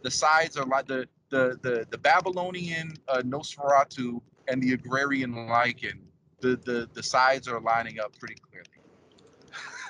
the 0.03 0.13
sides 0.13 0.57
are 0.57 0.65
like 0.65 0.87
the 0.87 1.09
the 1.31 1.59
the 1.63 1.89
the 1.91 1.99
Babylonian 1.99 2.93
uh, 3.09 3.23
Nosferatu 3.23 4.21
and 4.49 4.63
the 4.63 4.73
agrarian 4.73 5.35
Lycan, 5.35 5.99
The 6.41 6.57
the 6.57 6.89
the 6.93 7.03
sides 7.03 7.49
are 7.49 7.61
lining 7.61 8.01
up 8.01 8.19
pretty 8.19 8.37
clearly. 8.37 8.69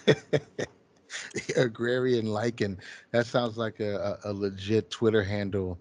the 1.34 1.62
agrarian 1.62 2.26
Lycan. 2.26 2.78
That 3.12 3.26
sounds 3.26 3.56
like 3.56 3.80
a, 3.80 4.18
a, 4.24 4.30
a 4.30 4.32
legit 4.32 4.90
Twitter 4.90 5.22
handle. 5.22 5.78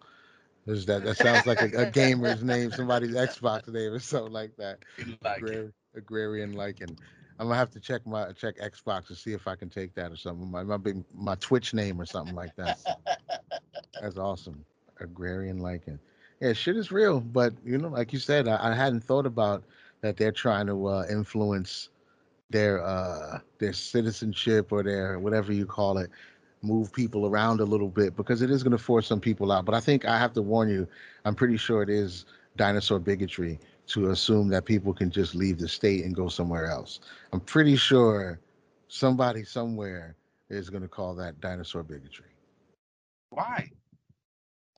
Is 0.65 0.85
that 0.87 1.03
that 1.05 1.17
sounds 1.17 1.45
like 1.47 1.61
a, 1.61 1.83
a, 1.83 1.85
gamer's 1.85 2.43
name, 2.43 2.71
somebody's 2.71 3.15
Xbox 3.15 3.69
name 3.69 3.93
or 3.93 3.99
something 3.99 4.33
like 4.33 4.55
that. 4.57 4.79
Agrar- 5.23 5.71
agrarian 5.95 6.53
Lycan. 6.53 6.97
I'm 7.39 7.47
gonna 7.47 7.55
have 7.55 7.71
to 7.71 7.79
check 7.79 8.05
my 8.05 8.31
check 8.33 8.57
Xbox 8.57 9.07
to 9.07 9.15
see 9.15 9.31
if 9.31 9.47
I 9.47 9.55
can 9.55 9.69
take 9.69 9.93
that 9.95 10.11
or 10.11 10.17
something. 10.17 10.49
My 10.49 10.63
my 10.63 10.77
big 10.77 11.03
my 11.13 11.35
Twitch 11.35 11.73
name 11.73 12.01
or 12.01 12.05
something 12.05 12.35
like 12.35 12.55
that. 12.57 12.79
That's 14.01 14.17
awesome. 14.17 14.65
Agrarian 14.99 15.59
Lycan. 15.59 15.99
Yeah, 16.41 16.53
shit 16.53 16.77
is 16.77 16.91
real, 16.91 17.19
but 17.21 17.53
you 17.65 17.77
know, 17.77 17.89
like 17.89 18.13
you 18.13 18.19
said, 18.19 18.47
I, 18.47 18.71
I 18.71 18.75
hadn't 18.75 19.03
thought 19.03 19.25
about 19.25 19.63
that 20.01 20.17
they're 20.17 20.31
trying 20.31 20.67
to 20.67 20.87
uh, 20.87 21.05
influence 21.09 21.89
their 22.49 22.83
uh 22.83 23.39
their 23.59 23.73
citizenship 23.73 24.71
or 24.71 24.83
their 24.83 25.19
whatever 25.19 25.51
you 25.51 25.65
call 25.65 25.97
it 25.97 26.09
move 26.61 26.93
people 26.93 27.27
around 27.27 27.59
a 27.59 27.65
little 27.65 27.89
bit 27.89 28.15
because 28.15 28.41
it 28.41 28.49
is 28.49 28.63
going 28.63 28.71
to 28.71 28.77
force 28.77 29.07
some 29.07 29.19
people 29.19 29.51
out 29.51 29.65
but 29.65 29.75
i 29.75 29.81
think 29.81 30.05
i 30.05 30.17
have 30.17 30.33
to 30.33 30.41
warn 30.41 30.69
you 30.69 30.87
i'm 31.25 31.35
pretty 31.35 31.57
sure 31.57 31.83
it 31.83 31.89
is 31.89 32.25
dinosaur 32.57 32.99
bigotry 32.99 33.59
to 33.87 34.11
assume 34.11 34.49
that 34.49 34.65
people 34.65 34.93
can 34.93 35.09
just 35.09 35.35
leave 35.35 35.59
the 35.59 35.67
state 35.67 36.05
and 36.05 36.15
go 36.15 36.27
somewhere 36.27 36.67
else. 36.67 36.99
I'm 37.33 37.39
pretty 37.41 37.77
sure 37.77 38.39
somebody 38.89 39.43
somewhere 39.43 40.15
is 40.49 40.69
going 40.69 40.83
to 40.83 40.89
call 40.89 41.15
that 41.15 41.39
dinosaur 41.41 41.83
bigotry 41.83 42.27
Why? 43.31 43.71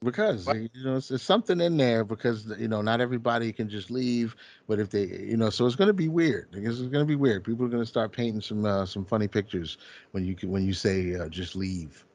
Because 0.03 0.47
What? 0.47 0.57
you 0.57 0.69
know 0.83 0.95
it's, 0.97 1.11
it's 1.11 1.23
something 1.23 1.59
in 1.59 1.77
there 1.77 2.03
because 2.03 2.45
you 2.57 2.67
know 2.67 2.81
not 2.81 3.01
everybody 3.01 3.51
can 3.51 3.69
just 3.69 3.91
leave 3.91 4.35
but 4.67 4.79
if 4.79 4.89
they 4.89 5.05
you 5.05 5.37
know 5.37 5.49
so 5.49 5.65
it's 5.65 5.75
going 5.75 5.87
to 5.89 5.93
be 5.93 6.07
weird. 6.07 6.49
I 6.55 6.59
guess 6.59 6.79
it's 6.79 6.89
going 6.89 7.05
to 7.05 7.05
be 7.05 7.15
weird. 7.15 7.43
People 7.43 7.65
are 7.65 7.69
going 7.69 7.83
to 7.83 7.87
start 7.89 8.11
painting 8.11 8.41
some 8.41 8.65
uh, 8.65 8.85
some 8.85 9.05
funny 9.05 9.27
pictures 9.27 9.77
when 10.11 10.25
you 10.25 10.35
can 10.35 10.51
when 10.51 10.65
you 10.65 10.73
say 10.73 11.15
uh, 11.15 11.27
just 11.29 11.55
leave. 11.55 12.05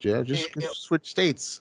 Yeah 0.00 0.22
just 0.22 0.46
It- 0.46 0.64
it- 0.64 0.74
switch 0.74 1.10
states. 1.10 1.60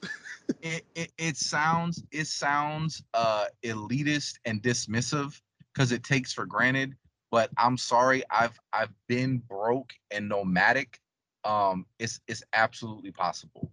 It, 0.61 0.85
it 0.95 1.11
it 1.17 1.37
sounds 1.37 2.03
it 2.11 2.25
sounds 2.25 3.03
uh 3.13 3.45
elitist 3.63 4.39
and 4.45 4.61
dismissive 4.61 5.39
because 5.73 5.91
it 5.91 6.03
takes 6.03 6.33
for 6.33 6.45
granted 6.47 6.95
but 7.29 7.51
i'm 7.57 7.77
sorry 7.77 8.23
i've 8.31 8.59
i've 8.73 8.93
been 9.07 9.37
broke 9.37 9.93
and 10.09 10.27
nomadic. 10.27 10.99
Um 11.43 11.85
it's 11.99 12.19
it's 12.27 12.43
absolutely 12.53 13.11
possible 13.11 13.71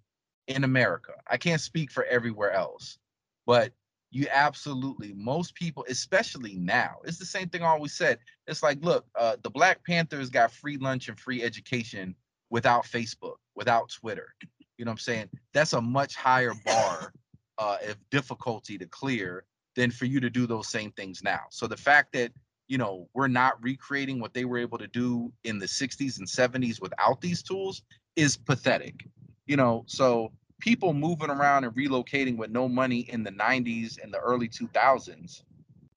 in 0.48 0.64
america 0.64 1.12
i 1.28 1.36
can't 1.36 1.60
speak 1.60 1.90
for 1.90 2.04
everywhere 2.04 2.52
else 2.52 2.98
but 3.46 3.72
you 4.10 4.26
absolutely 4.30 5.12
most 5.14 5.54
people 5.54 5.84
especially 5.88 6.54
now 6.56 6.96
it's 7.04 7.18
the 7.18 7.24
same 7.24 7.48
thing 7.48 7.62
i 7.62 7.66
always 7.66 7.92
said 7.92 8.18
it's 8.46 8.62
like 8.62 8.78
look 8.82 9.06
uh 9.18 9.36
the 9.42 9.50
black 9.50 9.84
panthers 9.84 10.30
got 10.30 10.52
free 10.52 10.76
lunch 10.76 11.08
and 11.08 11.18
free 11.18 11.42
education 11.42 12.14
without 12.50 12.84
facebook 12.84 13.36
without 13.54 13.88
twitter 13.88 14.34
you 14.78 14.84
know 14.84 14.90
what 14.90 14.94
i'm 14.94 14.98
saying 14.98 15.28
that's 15.52 15.72
a 15.72 15.80
much 15.80 16.14
higher 16.14 16.52
bar 16.64 17.12
uh, 17.58 17.76
of 17.88 17.96
difficulty 18.10 18.78
to 18.78 18.86
clear 18.86 19.44
than 19.76 19.90
for 19.90 20.04
you 20.04 20.20
to 20.20 20.30
do 20.30 20.46
those 20.46 20.68
same 20.68 20.92
things 20.92 21.22
now. 21.22 21.40
So 21.50 21.66
the 21.66 21.76
fact 21.76 22.12
that 22.12 22.32
you 22.68 22.78
know 22.78 23.08
we're 23.14 23.28
not 23.28 23.62
recreating 23.62 24.20
what 24.20 24.32
they 24.32 24.44
were 24.44 24.58
able 24.58 24.78
to 24.78 24.86
do 24.86 25.32
in 25.44 25.58
the 25.58 25.66
60s 25.66 26.18
and 26.18 26.26
70s 26.26 26.80
without 26.80 27.20
these 27.20 27.42
tools 27.42 27.82
is 28.16 28.36
pathetic. 28.36 29.06
You 29.46 29.56
know, 29.56 29.84
so 29.86 30.32
people 30.58 30.94
moving 30.94 31.28
around 31.28 31.64
and 31.64 31.74
relocating 31.74 32.36
with 32.36 32.50
no 32.50 32.68
money 32.68 33.00
in 33.00 33.22
the 33.22 33.30
90s 33.30 34.02
and 34.02 34.12
the 34.12 34.18
early 34.18 34.48
2000s 34.48 35.42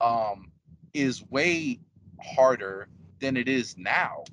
um, 0.02 0.52
is 0.94 1.24
way 1.30 1.80
harder 2.22 2.90
than 3.20 3.38
it 3.38 3.48
is 3.48 3.78
now. 3.78 4.24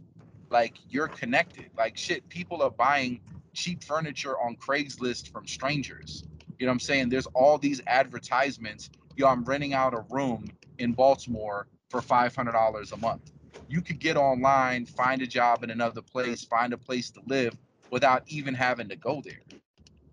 Like 0.50 0.74
you're 0.88 1.08
connected. 1.08 1.70
Like 1.76 1.96
shit, 1.96 2.28
people 2.28 2.62
are 2.62 2.70
buying 2.70 3.20
cheap 3.52 3.84
furniture 3.84 4.38
on 4.38 4.56
Craigslist 4.56 5.30
from 5.30 5.46
strangers. 5.46 6.24
You 6.58 6.66
know 6.66 6.70
what 6.70 6.74
I'm 6.74 6.80
saying? 6.80 7.08
There's 7.08 7.26
all 7.26 7.58
these 7.58 7.80
advertisements. 7.86 8.90
Yo, 9.16 9.26
I'm 9.26 9.44
renting 9.44 9.74
out 9.74 9.94
a 9.94 10.04
room 10.10 10.46
in 10.78 10.92
Baltimore 10.92 11.68
for 11.90 12.00
$500 12.00 12.92
a 12.92 12.96
month. 12.96 13.30
You 13.68 13.80
could 13.80 13.98
get 13.98 14.16
online, 14.16 14.84
find 14.84 15.22
a 15.22 15.26
job 15.26 15.62
in 15.62 15.70
another 15.70 16.02
place, 16.02 16.44
find 16.44 16.72
a 16.72 16.78
place 16.78 17.10
to 17.12 17.20
live 17.26 17.56
without 17.90 18.22
even 18.26 18.54
having 18.54 18.88
to 18.88 18.96
go 18.96 19.22
there. 19.24 19.40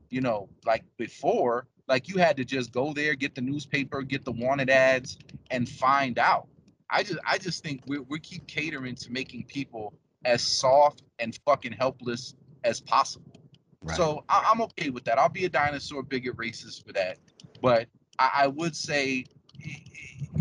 You 0.10 0.22
know, 0.22 0.50
like 0.66 0.84
before, 0.98 1.68
like 1.88 2.10
you 2.10 2.18
had 2.18 2.38
to 2.38 2.46
just 2.46 2.72
go 2.72 2.94
there, 2.94 3.16
get 3.16 3.36
the 3.36 3.42
newspaper, 3.42 4.02
get 4.02 4.26
the 4.26 4.32
wanted 4.32 4.70
ads, 4.70 5.18
and 5.50 5.68
find 5.68 6.20
out. 6.20 6.48
I 6.90 7.04
just, 7.04 7.20
I 7.26 7.38
just 7.38 7.64
think 7.64 7.84
we 7.88 8.00
we 8.00 8.20
keep 8.20 8.46
catering 8.48 8.96
to 8.96 9.12
making 9.12 9.46
people 9.46 9.94
as 10.26 10.42
soft 10.42 11.04
and 11.20 11.38
fucking 11.46 11.72
helpless 11.74 12.36
as 12.64 12.82
possible. 12.82 13.32
Right. 13.84 13.96
So 13.98 14.24
I, 14.30 14.50
I'm 14.52 14.62
okay 14.62 14.90
with 14.90 15.06
that. 15.06 15.18
I'll 15.18 15.30
be 15.30 15.46
a 15.46 15.50
dinosaur 15.50 16.04
bigot 16.04 16.38
racist 16.38 16.86
for 16.86 16.94
that. 16.94 17.18
But 17.62 17.88
I, 18.20 18.30
I 18.34 18.48
would 18.48 18.76
say 18.76 19.26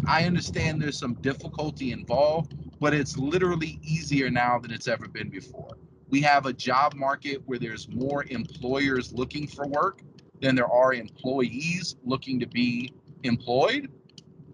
I 0.07 0.25
understand 0.25 0.81
there's 0.81 0.99
some 0.99 1.15
difficulty 1.15 1.93
involved, 1.93 2.55
but 2.81 2.95
it's 2.95 3.17
literally 3.17 3.79
easier 3.83 4.31
now 4.31 4.59
than 4.59 4.71
it's 4.71 4.89
ever 4.89 5.09
been 5.09 5.29
before. 5.29 5.77
We 6.11 6.21
have 6.23 6.47
a 6.47 6.53
job 6.53 6.95
market 6.95 7.43
where 7.47 7.59
there's 7.59 7.89
more 7.89 8.25
employers 8.29 9.13
looking 9.13 9.47
for 9.47 9.67
work 9.67 10.03
than 10.41 10.57
there 10.57 10.71
are 10.71 10.93
employees 10.93 11.97
looking 12.05 12.41
to 12.41 12.47
be 12.47 12.93
employed. 13.23 13.91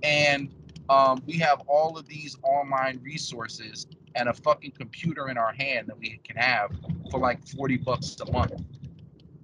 And 0.03 0.51
um, 0.89 1.23
we 1.27 1.39
have 1.39 1.63
all 1.67 1.97
of 1.99 2.07
these 2.07 2.37
online 2.43 3.01
resources 3.03 3.87
and 4.15 4.29
a 4.29 4.35
fucking 4.35 4.73
computer 4.73 5.29
in 5.29 5.39
our 5.39 5.53
hand 5.53 5.89
that 5.89 5.99
we 5.99 6.21
can 6.25 6.37
have 6.37 6.73
for 7.11 7.21
like 7.21 7.47
40 7.49 7.79
bucks 7.79 8.17
a 8.21 8.31
month 8.31 8.63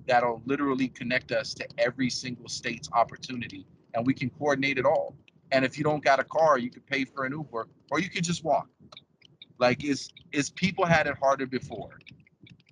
that'll 0.07 0.43
literally 0.47 0.89
connect 0.89 1.33
us 1.33 1.55
to 1.55 1.67
every 1.79 2.11
single 2.11 2.49
state's 2.49 2.89
opportunity 2.93 3.67
and 3.95 4.07
we 4.07 4.15
can 4.15 4.31
coordinate 4.31 4.79
it 4.79 4.87
all 4.87 5.15
and 5.53 5.65
if 5.65 5.77
you 5.77 5.85
don't 5.85 6.03
got 6.03 6.19
a 6.19 6.25
car 6.25 6.59
you 6.59 6.71
can 6.71 6.83
pay 6.83 7.05
for 7.05 7.25
an 7.25 7.33
uber 7.33 7.69
or 7.91 8.01
you 8.01 8.09
can 8.09 8.23
just 8.23 8.43
walk 8.43 8.69
like 9.63 9.85
it's 9.85 10.13
it's 10.33 10.51
people 10.51 10.85
had 10.85 11.07
it 11.07 11.17
harder 11.23 11.47
before 11.47 11.91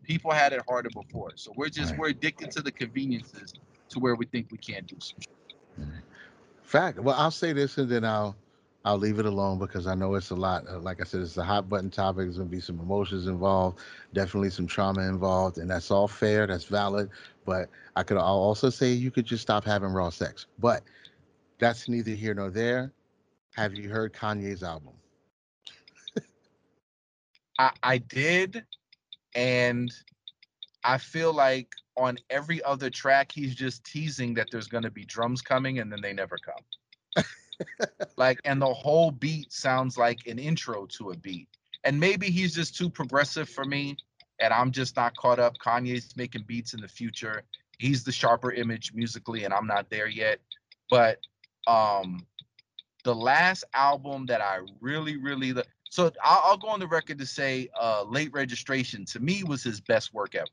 people 0.03 0.33
had 0.33 0.53
it 0.53 0.61
harder 0.69 0.91
before 0.91 1.31
so 1.37 1.53
we're 1.57 1.69
just 1.69 1.93
Right. 1.93 2.01
we're 2.01 2.09
addicted 2.09 2.51
to 2.51 2.63
the 2.63 2.73
conveniences 2.73 3.55
to 3.91 4.01
where 4.01 4.17
we 4.17 4.27
think 4.27 4.49
we 4.51 4.59
can't 4.59 4.87
do 4.87 4.97
some 5.01 5.19
shit. 5.21 5.37
Fact. 6.63 7.01
Well, 7.01 7.17
I'll 7.19 7.31
say 7.31 7.53
this 7.53 7.79
and 7.79 7.89
then 7.89 8.05
I'll 8.05 8.37
I'll 8.85 8.99
leave 8.99 9.19
it 9.19 9.27
alone 9.27 9.59
because 9.59 9.87
I 9.87 9.95
know 9.95 10.15
it's 10.15 10.31
a 10.31 10.35
lot. 10.37 10.67
Uh, 10.69 10.79
Like 10.79 11.01
I 11.01 11.05
said, 11.05 11.21
it's 11.21 11.37
a 11.37 11.45
hot 11.45 11.69
button 11.69 11.91
topic. 11.91 12.25
There's 12.25 12.39
gonna 12.39 12.49
be 12.49 12.61
some 12.61 12.81
emotions 12.81 13.27
involved, 13.27 13.79
definitely 14.15 14.51
some 14.51 14.67
trauma 14.67 15.03
involved, 15.03 15.59
and 15.59 15.71
that's 15.71 15.91
all 15.91 16.09
fair. 16.09 16.47
That's 16.47 16.65
valid. 16.65 17.11
But 17.45 17.69
I 17.97 18.03
could 18.03 18.17
I'll 18.17 18.25
also 18.49 18.71
say 18.71 18.93
you 18.93 19.11
could 19.11 19.27
just 19.27 19.43
stop 19.43 19.65
having 19.65 19.91
raw 19.91 20.11
sex. 20.11 20.47
But 20.59 20.83
that's 21.59 21.89
neither 21.89 22.13
here 22.13 22.35
nor 22.35 22.51
there. 22.51 22.93
Have 23.57 23.75
you 23.75 23.89
heard 23.91 24.13
Kanye's 24.13 24.63
album? 24.63 24.95
I, 27.61 27.71
I 27.83 27.99
did 27.99 28.65
and 29.35 29.93
i 30.83 30.97
feel 30.97 31.33
like 31.33 31.75
on 31.97 32.17
every 32.31 32.63
other 32.63 32.89
track 32.89 33.31
he's 33.31 33.55
just 33.55 33.85
teasing 33.85 34.33
that 34.35 34.49
there's 34.51 34.67
going 34.67 34.83
to 34.85 34.91
be 34.91 35.05
drums 35.05 35.43
coming 35.43 35.79
and 35.79 35.93
then 35.93 36.01
they 36.01 36.13
never 36.13 36.39
come. 36.39 37.25
Like 38.17 38.41
and 38.47 38.61
the 38.61 38.73
whole 38.73 39.11
beat 39.11 39.53
sounds 39.53 39.99
like 39.99 40.27
an 40.27 40.39
intro 40.39 40.87
to 40.87 41.11
a 41.11 41.17
beat. 41.17 41.49
And 41.85 42.01
maybe 42.01 42.31
he's 42.31 42.55
just 42.55 42.75
too 42.75 42.89
progressive 42.89 43.51
for 43.51 43.67
me 43.67 43.99
and 44.41 44.55
i'm 44.55 44.71
just 44.71 44.97
not 44.97 45.15
caught 45.17 45.39
up. 45.39 45.59
Kanye's 45.59 46.17
making 46.17 46.45
beats 46.47 46.73
in 46.73 46.81
the 46.81 46.89
future. 46.89 47.43
He's 47.79 48.03
the 48.03 48.13
sharper 48.13 48.53
image 48.53 48.95
musically 48.95 49.45
and 49.45 49.53
i'm 49.53 49.67
not 49.67 49.91
there 49.91 50.09
yet. 50.09 50.39
But 50.89 51.19
um 51.67 52.27
the 53.05 53.15
last 53.15 53.65
album 53.75 54.25
that 54.27 54.41
i 54.41 54.61
really 54.81 55.19
really 55.19 55.53
so 55.91 56.11
I'll, 56.25 56.43
I'll 56.45 56.57
go 56.57 56.69
on 56.69 56.81
the 56.81 56.87
record 56.87 57.19
to 57.19 57.27
say 57.27 57.69
uh 57.79 58.05
late 58.05 58.31
registration 58.33 59.05
to 59.07 59.21
me 59.21 59.45
was 59.45 59.63
his 59.63 59.81
best 59.81 60.15
work 60.15 60.35
ever. 60.35 60.47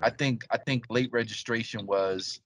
I 0.00 0.10
think 0.10 0.44
i 0.50 0.58
think 0.58 0.84
late 0.90 1.10
registration 1.12 1.86
was 1.86 2.40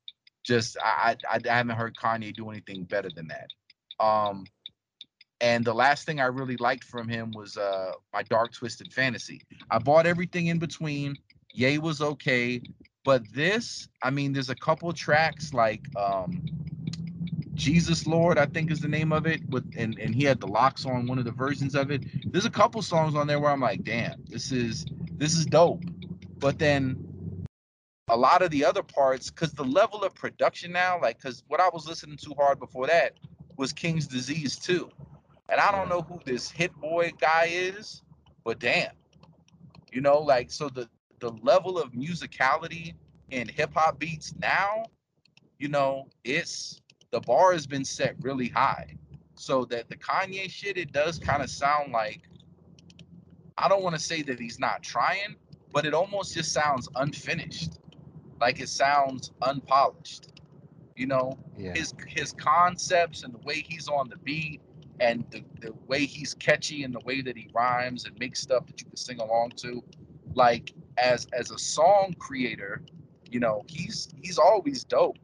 just 0.45 0.77
i 0.83 1.17
i, 1.29 1.41
I 1.51 1.55
haven't 1.57 1.77
heard 1.77 1.97
kanye 1.97 2.33
do 2.35 2.51
anything 2.51 2.85
better 2.85 3.09
than 3.15 3.29
that. 3.29 4.05
Um 4.05 4.45
and 5.41 5.65
the 5.65 5.75
last 5.75 6.07
thing 6.07 6.21
i 6.21 6.27
really 6.27 6.57
liked 6.59 6.85
from 6.85 7.09
him 7.09 7.33
was 7.33 7.57
uh 7.57 7.93
my 8.13 8.23
dark 8.23 8.53
twisted 8.53 8.93
fantasy. 8.93 9.41
I 9.71 9.79
bought 9.79 10.07
everything 10.07 10.47
in 10.47 10.59
between. 10.59 11.17
Ye 11.53 11.79
was 11.79 12.01
okay. 12.01 12.63
But 13.05 13.23
this 13.35 13.89
i 14.03 14.11
mean 14.11 14.33
there's 14.33 14.51
a 14.51 14.55
couple 14.55 14.93
tracks 14.93 15.53
like 15.55 15.85
um 15.97 16.43
jesus 17.55 18.07
lord 18.07 18.39
i 18.39 18.47
think 18.47 18.71
is 18.71 18.81
the 18.81 18.89
name 18.89 19.13
of 19.13 19.27
it 19.27 19.41
with 19.51 19.65
and, 19.77 19.99
and 19.99 20.15
he 20.15 20.25
had 20.25 20.41
the 20.41 20.47
LOX 20.47 20.87
on 20.87 21.07
one 21.07 21.19
of 21.19 21.25
the 21.25 21.31
versions 21.31 21.75
of 21.75 21.91
it. 21.91 22.03
There's 22.33 22.47
a 22.47 22.51
couple 22.51 22.83
songs 22.83 23.15
on 23.15 23.27
there 23.27 23.41
where 23.41 23.51
i'm 23.51 23.61
like 23.61 23.85
damn 23.85 24.23
this 24.29 24.53
is 24.53 24.87
this 25.13 25.37
is 25.37 25.47
dope. 25.47 25.83
But 26.39 26.59
then 26.59 27.13
a 28.09 28.17
lot 28.17 28.43
of 28.43 28.51
the 28.51 28.65
other 28.65 28.83
parts 28.83 29.31
because 29.31 29.53
the 29.53 29.65
level 29.65 30.03
of 30.03 30.15
production 30.15 30.73
now 30.73 31.01
like 31.01 31.19
because 31.19 31.45
what 31.49 31.61
i 31.61 31.69
was 31.73 31.87
listening 31.87 32.17
to 32.19 32.35
hard 32.35 32.59
before 32.59 32.87
that 32.87 33.15
was 33.57 33.73
King's 33.73 34.07
Disease 34.07 34.59
II. 34.69 34.87
And 35.49 35.61
i 35.61 35.71
don't 35.71 35.89
know 35.89 36.03
who 36.03 36.21
this 36.25 36.51
Hit-Boy 36.51 37.13
guy 37.21 37.49
is 37.51 38.03
but 38.45 38.59
damn. 38.59 38.93
You 39.93 40.01
know 40.01 40.19
like 40.19 40.51
so 40.51 40.69
the 40.69 40.89
the 41.21 41.31
level 41.43 41.79
of 41.79 41.93
musicality 41.93 42.95
in 43.31 43.49
hip-hop 43.49 43.99
beats 43.99 44.35
now 44.41 44.85
you 45.59 45.69
know 45.69 46.09
it's 46.25 46.81
the 47.13 47.21
bar 47.21 47.53
has 47.53 47.67
been 47.67 47.85
set 47.85 48.17
really 48.21 48.49
high 48.49 48.97
so 49.37 49.65
that 49.65 49.89
the 49.89 49.97
kanye 49.97 50.51
shit 50.51 50.77
it 50.77 50.93
does 50.93 51.19
kind 51.19 51.43
of 51.43 51.49
sound 51.49 51.93
like 51.93 52.23
i 53.59 53.69
don't 53.69 53.83
want 53.83 53.95
to 53.95 54.03
say 54.03 54.23
that 54.23 54.41
he's 54.41 54.59
not 54.59 54.83
trying 54.83 55.37
but 55.73 55.87
it 55.87 55.95
almost 55.95 56.35
just 56.35 56.53
sounds 56.53 56.89
unfinished. 56.97 57.79
Like 58.41 58.61
it 58.61 58.69
sounds 58.69 59.33
unpolished 59.41 60.29
you 60.97 61.07
know? 61.07 61.39
Yeah. 61.57 61.75
his 61.75 61.95
his 62.07 62.33
concepts 62.33 63.23
and 63.23 63.33
the 63.33 63.39
way 63.39 63.65
he's 63.67 63.89
on 63.89 64.09
the 64.09 64.17
beat 64.17 64.61
and 65.01 65.25
the, 65.31 65.43
the 65.61 65.73
way 65.87 66.05
he's 66.05 66.35
catchy 66.35 66.85
and 66.85 66.95
the 66.95 67.01
way 67.01 67.23
that 67.23 67.37
he 67.37 67.49
rhymes 67.55 68.05
and 68.05 68.19
makes 68.19 68.41
stuff 68.41 68.67
that 68.67 68.81
you 68.81 68.87
can 68.87 68.97
sing 68.97 69.21
along 69.21 69.53
to. 69.57 69.83
Like 70.35 70.73
as 70.99 71.27
as 71.33 71.51
a 71.51 71.59
song 71.59 72.15
creator 72.19 72.83
you 73.31 73.41
know 73.41 73.65
he's 73.69 74.09
he's 74.21 74.39
always 74.39 74.85
dope 74.85 75.19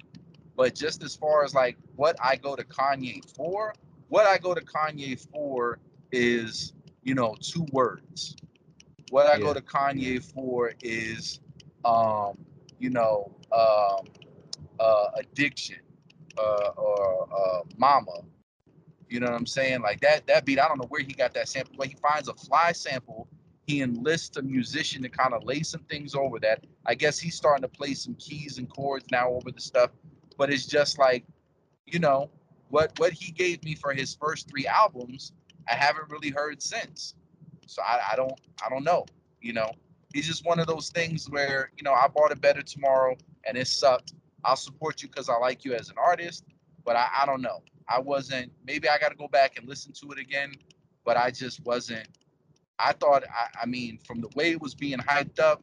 but 0.59 0.75
just 0.75 1.03
as 1.03 1.17
far 1.17 1.43
as 1.45 1.55
like 1.55 1.79
what 1.97 2.15
i 2.23 2.37
go 2.37 2.55
to 2.55 2.65
kanye 2.65 3.25
for 3.35 3.73
what 4.09 4.27
I 4.27 4.39
go 4.39 4.55
to 4.55 4.61
Kanye 4.61 5.19
for 5.31 5.79
is, 6.13 6.73
you 7.03 7.15
know, 7.15 7.37
two 7.41 7.67
words. 7.73 8.37
What 9.11 9.27
I 9.27 9.39
go 9.39 9.55
to 9.55 9.61
Kanye 9.61 10.23
for 10.23 10.73
is, 10.83 11.41
um, 11.85 12.39
you 12.79 12.91
know, 12.91 13.31
um, 13.53 14.07
uh, 14.81 15.07
addiction, 15.17 15.79
uh, 16.39 16.71
or 16.77 17.29
uh, 17.33 17.61
mama. 17.77 18.21
You 19.09 19.21
know 19.21 19.27
what 19.27 19.37
I'm 19.37 19.47
saying? 19.47 19.81
Like 19.81 20.01
that 20.01 20.27
that 20.27 20.45
beat. 20.45 20.59
I 20.59 20.69
don't 20.69 20.79
know 20.79 20.87
where 20.89 21.01
he 21.01 21.13
got 21.13 21.33
that 21.35 21.49
sample, 21.49 21.75
but 21.79 21.87
he 21.87 21.95
finds 21.95 22.29
a 22.29 22.35
fly 22.35 22.73
sample. 22.73 23.27
He 23.67 23.83
enlists 23.83 24.37
a 24.37 24.43
musician 24.43 25.03
to 25.03 25.09
kind 25.09 25.33
of 25.33 25.45
lay 25.45 25.63
some 25.63 25.83
things 25.91 26.15
over 26.15 26.39
that. 26.41 26.65
I 26.87 26.95
guess 26.95 27.19
he's 27.19 27.35
starting 27.35 27.63
to 27.63 27.69
play 27.69 27.95
some 27.95 28.15
keys 28.15 28.59
and 28.59 28.69
chords 28.69 29.07
now 29.11 29.31
over 29.31 29.51
the 29.51 29.61
stuff, 29.61 29.91
but 30.39 30.51
it's 30.51 30.65
just 30.65 30.99
like, 30.99 31.25
you 31.85 31.99
know, 31.99 32.31
what 32.71 32.99
what 32.99 33.13
he 33.13 33.33
gave 33.33 33.63
me 33.65 33.75
for 33.75 33.93
his 33.93 34.15
first 34.15 34.49
three 34.49 34.67
albums, 34.67 35.33
I 35.69 35.75
haven't 35.75 36.09
really 36.09 36.31
heard 36.31 36.63
since. 36.63 37.15
So 37.67 37.83
I, 37.83 38.01
I 38.13 38.17
don't 38.17 38.41
I 38.65 38.71
don't 38.71 38.85
know. 38.85 39.05
You 39.43 39.53
know, 39.53 39.71
he's 40.15 40.27
just 40.27 40.47
one 40.47 40.59
of 40.59 40.67
those 40.67 40.89
things 40.91 41.29
where 41.29 41.71
you 41.77 41.83
know 41.83 41.93
I 41.93 42.09
bought 42.09 42.33
it 42.33 42.41
better 42.41 42.63
tomorrow 42.63 43.17
and 43.45 43.59
it 43.59 43.67
sucked. 43.67 44.15
I'll 44.45 44.57
support 44.57 45.03
you 45.03 45.09
because 45.09 45.29
I 45.29 45.37
like 45.37 45.65
you 45.65 45.75
as 45.75 45.91
an 45.91 45.97
artist, 45.99 46.45
but 46.85 46.97
I, 46.97 47.09
I 47.23 47.27
don't 47.27 47.43
know. 47.43 47.63
I 47.89 47.99
wasn't. 47.99 48.53
Maybe 48.65 48.89
I 48.89 48.99
got 48.99 49.09
to 49.09 49.17
go 49.17 49.29
back 49.29 49.59
and 49.59 49.69
listen 49.69 49.93
to 49.95 50.13
it 50.13 50.19
again, 50.19 50.53
but 51.05 51.17
I 51.17 51.31
just 51.31 51.65
wasn't. 51.65 52.07
I 52.79 52.93
thought. 52.93 53.25
I, 53.25 53.63
I 53.63 53.67
mean, 53.67 53.99
from 54.07 54.21
the 54.21 54.29
way 54.37 54.53
it 54.53 54.61
was 54.61 54.75
being 54.75 54.99
hyped 54.99 55.41
up, 55.41 55.63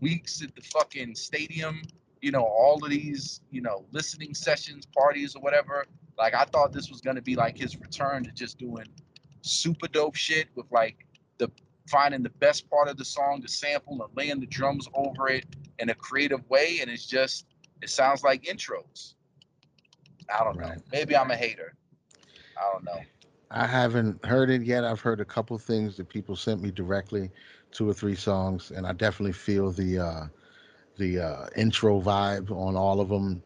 weeks 0.00 0.42
at 0.42 0.54
the 0.54 0.62
fucking 0.62 1.14
stadium, 1.14 1.82
you 2.20 2.30
know, 2.30 2.44
all 2.44 2.82
of 2.84 2.90
these, 2.90 3.40
you 3.50 3.60
know, 3.60 3.84
listening 3.92 4.34
sessions, 4.34 4.86
parties, 4.86 5.34
or 5.34 5.42
whatever. 5.42 5.86
Like 6.18 6.34
I 6.34 6.44
thought 6.44 6.72
this 6.72 6.90
was 6.90 7.00
gonna 7.00 7.22
be 7.22 7.34
like 7.34 7.56
his 7.56 7.78
return 7.78 8.24
to 8.24 8.30
just 8.32 8.58
doing 8.58 8.86
super 9.42 9.88
dope 9.88 10.16
shit 10.16 10.48
with 10.54 10.66
like 10.70 11.06
the 11.38 11.50
finding 11.88 12.22
the 12.22 12.30
best 12.30 12.68
part 12.70 12.88
of 12.88 12.96
the 12.96 13.04
song 13.04 13.40
to 13.42 13.48
sample 13.48 14.02
and 14.02 14.16
laying 14.16 14.38
the 14.38 14.46
drums 14.46 14.86
over 14.94 15.28
it 15.28 15.44
in 15.78 15.90
a 15.90 15.94
creative 15.94 16.48
way, 16.50 16.78
and 16.80 16.90
it's 16.90 17.06
just 17.06 17.46
it 17.82 17.90
sounds 17.90 18.22
like 18.22 18.44
intros. 18.44 19.14
I 20.32 20.44
don't 20.44 20.58
know. 20.58 20.74
Maybe 20.92 21.16
I'm 21.16 21.30
a 21.30 21.36
hater. 21.36 21.74
I 22.56 22.72
don't 22.72 22.84
know. 22.84 23.00
I 23.50 23.66
haven't 23.66 24.24
heard 24.24 24.50
it 24.50 24.62
yet. 24.62 24.84
I've 24.84 25.00
heard 25.00 25.20
a 25.20 25.24
couple 25.24 25.58
things 25.58 25.96
that 25.96 26.08
people 26.08 26.36
sent 26.36 26.62
me 26.62 26.70
directly, 26.70 27.30
two 27.72 27.88
or 27.88 27.94
three 27.94 28.14
songs, 28.14 28.70
and 28.70 28.86
I 28.86 28.92
definitely 28.92 29.32
feel 29.32 29.72
the 29.72 29.98
uh, 29.98 30.24
the 31.00 31.20
uh, 31.20 31.46
intro 31.56 32.00
vibe 32.00 32.52
on 32.52 32.76
all 32.76 33.00
of 33.00 33.10
them 33.10 33.42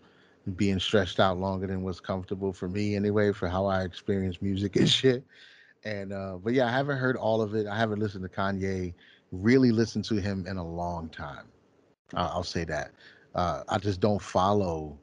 being 0.56 0.80
stretched 0.80 1.20
out 1.20 1.38
longer 1.38 1.68
than 1.68 1.82
what's 1.84 2.00
comfortable 2.00 2.52
for 2.52 2.68
me 2.68 2.96
anyway, 2.96 3.32
for 3.32 3.48
how 3.48 3.66
I 3.66 3.84
experience 3.84 4.42
music 4.42 4.76
and 4.76 4.90
shit. 5.00 5.24
And 5.84 6.12
uh, 6.12 6.38
but 6.42 6.54
yeah, 6.54 6.66
I 6.66 6.72
haven't 6.72 6.98
heard 6.98 7.16
all 7.16 7.42
of 7.42 7.54
it. 7.54 7.66
I 7.66 7.76
haven't 7.78 8.00
listened 8.00 8.24
to 8.24 8.30
Kanye, 8.30 8.94
really 9.32 9.72
listened 9.72 10.04
to 10.06 10.16
him 10.16 10.46
in 10.48 10.58
a 10.58 10.66
long 10.66 11.08
time. 11.10 11.46
I- 12.14 12.26
I'll 12.28 12.44
say 12.44 12.64
that. 12.66 12.92
Uh, 13.34 13.64
I 13.68 13.78
just 13.78 14.00
don't 14.00 14.22
follow 14.22 14.98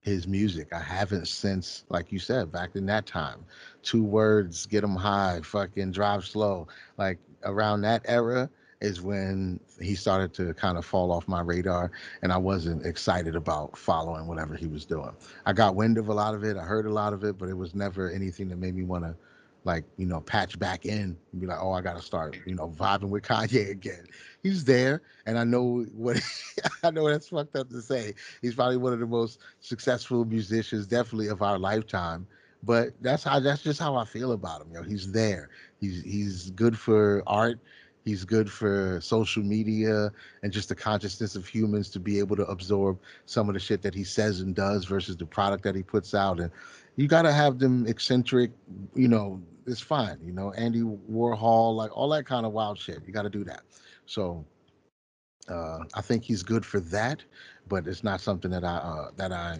his 0.00 0.26
music. 0.28 0.72
I 0.72 0.80
haven't 0.80 1.28
since, 1.28 1.84
like 1.90 2.12
you 2.12 2.18
said, 2.18 2.52
back 2.52 2.76
in 2.76 2.86
that 2.86 3.06
time. 3.06 3.44
Two 3.82 4.04
words, 4.04 4.66
get 4.66 4.82
them 4.82 4.96
high, 4.96 5.40
fucking 5.44 5.92
drive 5.92 6.24
slow. 6.24 6.68
Like 6.98 7.18
around 7.44 7.82
that 7.82 8.02
era 8.06 8.50
is 8.80 9.00
when 9.00 9.58
he 9.80 9.94
started 9.94 10.32
to 10.34 10.54
kind 10.54 10.78
of 10.78 10.84
fall 10.84 11.10
off 11.10 11.26
my 11.26 11.40
radar, 11.40 11.90
and 12.22 12.32
I 12.32 12.36
wasn't 12.36 12.86
excited 12.86 13.34
about 13.34 13.76
following 13.76 14.26
whatever 14.26 14.54
he 14.54 14.66
was 14.66 14.84
doing. 14.84 15.10
I 15.46 15.52
got 15.52 15.74
wind 15.74 15.98
of 15.98 16.08
a 16.08 16.14
lot 16.14 16.34
of 16.34 16.44
it, 16.44 16.56
I 16.56 16.62
heard 16.62 16.86
a 16.86 16.92
lot 16.92 17.12
of 17.12 17.24
it, 17.24 17.38
but 17.38 17.48
it 17.48 17.56
was 17.56 17.74
never 17.74 18.10
anything 18.10 18.48
that 18.48 18.56
made 18.58 18.74
me 18.74 18.84
want 18.84 19.04
to. 19.04 19.16
Like 19.64 19.84
you 19.98 20.06
know, 20.06 20.20
patch 20.20 20.58
back 20.58 20.86
in 20.86 21.18
and 21.32 21.40
be 21.40 21.46
like, 21.46 21.58
oh, 21.60 21.72
I 21.72 21.82
gotta 21.82 22.00
start, 22.00 22.38
you 22.46 22.54
know, 22.54 22.70
vibing 22.70 23.10
with 23.10 23.22
Kanye 23.28 23.70
again. 23.70 24.06
He's 24.42 24.64
there, 24.64 25.02
and 25.26 25.36
I 25.38 25.44
know 25.44 25.84
what 25.92 26.22
I 26.84 26.90
know. 26.90 27.08
That's 27.10 27.28
fucked 27.28 27.56
up 27.56 27.68
to 27.70 27.82
say. 27.82 28.14
He's 28.40 28.54
probably 28.54 28.78
one 28.78 28.92
of 28.94 29.00
the 29.00 29.06
most 29.06 29.40
successful 29.60 30.24
musicians, 30.24 30.86
definitely 30.86 31.26
of 31.26 31.42
our 31.42 31.58
lifetime. 31.58 32.26
But 32.62 32.90
that's 33.00 33.24
how 33.24 33.40
that's 33.40 33.62
just 33.62 33.78
how 33.80 33.96
I 33.96 34.04
feel 34.04 34.32
about 34.32 34.62
him. 34.62 34.68
You 34.72 34.74
know, 34.78 34.82
he's 34.84 35.12
there. 35.12 35.50
He's 35.80 36.02
he's 36.02 36.50
good 36.50 36.78
for 36.78 37.22
art. 37.26 37.60
He's 38.08 38.24
good 38.24 38.50
for 38.50 39.00
social 39.02 39.42
media 39.42 40.10
and 40.42 40.50
just 40.50 40.70
the 40.70 40.74
consciousness 40.74 41.36
of 41.36 41.46
humans 41.46 41.90
to 41.90 42.00
be 42.00 42.18
able 42.18 42.36
to 42.36 42.46
absorb 42.46 42.98
some 43.26 43.48
of 43.48 43.54
the 43.54 43.60
shit 43.60 43.82
that 43.82 43.94
he 43.94 44.02
says 44.04 44.40
and 44.40 44.54
does 44.54 44.86
versus 44.86 45.16
the 45.16 45.26
product 45.26 45.62
that 45.64 45.74
he 45.74 45.82
puts 45.82 46.14
out. 46.14 46.40
And 46.40 46.50
you 46.96 47.06
gotta 47.06 47.32
have 47.32 47.58
them 47.58 47.86
eccentric, 47.86 48.50
you 48.94 49.08
know, 49.08 49.42
it's 49.66 49.80
fine, 49.82 50.18
you 50.24 50.32
know, 50.32 50.52
Andy 50.52 50.80
Warhol, 50.80 51.76
like 51.76 51.94
all 51.94 52.08
that 52.08 52.24
kind 52.24 52.46
of 52.46 52.52
wild 52.52 52.78
shit. 52.78 53.02
You 53.06 53.12
gotta 53.12 53.30
do 53.30 53.44
that. 53.44 53.60
So 54.06 54.44
uh, 55.48 55.80
I 55.94 56.00
think 56.00 56.24
he's 56.24 56.42
good 56.42 56.64
for 56.64 56.80
that, 56.80 57.22
but 57.68 57.86
it's 57.86 58.02
not 58.02 58.20
something 58.22 58.50
that 58.50 58.64
I 58.64 58.76
uh, 58.76 59.10
that 59.16 59.32
I 59.32 59.58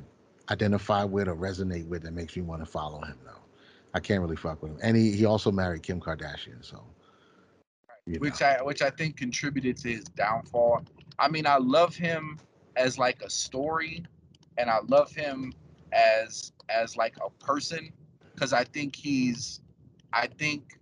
identify 0.50 1.04
with 1.04 1.28
or 1.28 1.36
resonate 1.36 1.86
with 1.86 2.02
that 2.04 2.14
makes 2.14 2.34
me 2.34 2.42
want 2.42 2.62
to 2.62 2.66
follow 2.66 3.02
him. 3.02 3.18
though. 3.24 3.32
I 3.94 4.00
can't 4.00 4.20
really 4.22 4.36
fuck 4.36 4.62
with 4.62 4.72
him. 4.72 4.78
And 4.82 4.96
he, 4.96 5.12
he 5.12 5.24
also 5.24 5.50
married 5.50 5.82
Kim 5.82 6.00
Kardashian, 6.00 6.62
so 6.62 6.82
you 8.08 8.14
know. 8.14 8.20
which 8.20 8.42
I 8.42 8.62
which 8.62 8.82
I 8.82 8.90
think 8.90 9.16
contributed 9.16 9.76
to 9.78 9.88
his 9.92 10.04
downfall. 10.04 10.82
I 11.18 11.28
mean, 11.28 11.46
I 11.46 11.58
love 11.58 11.94
him 11.94 12.38
as 12.76 12.98
like 12.98 13.22
a 13.22 13.30
story, 13.30 14.04
and 14.56 14.70
I 14.70 14.78
love 14.88 15.12
him 15.12 15.52
as 15.92 16.52
as 16.68 16.96
like 16.96 17.16
a 17.24 17.30
person 17.44 17.92
because 18.34 18.52
I 18.52 18.64
think 18.64 18.94
he's, 18.94 19.60
I 20.12 20.26
think, 20.26 20.78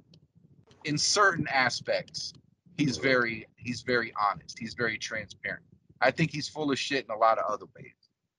in 0.84 0.98
certain 0.98 1.46
aspects, 1.48 2.32
he's 2.76 2.96
very 2.98 3.46
he's 3.56 3.82
very 3.82 4.12
honest. 4.20 4.58
He's 4.58 4.74
very 4.74 4.98
transparent. 4.98 5.64
I 6.00 6.10
think 6.10 6.30
he's 6.30 6.48
full 6.48 6.70
of 6.70 6.78
shit 6.78 7.04
in 7.04 7.10
a 7.10 7.18
lot 7.18 7.38
of 7.38 7.50
other 7.50 7.66
ways. 7.76 7.94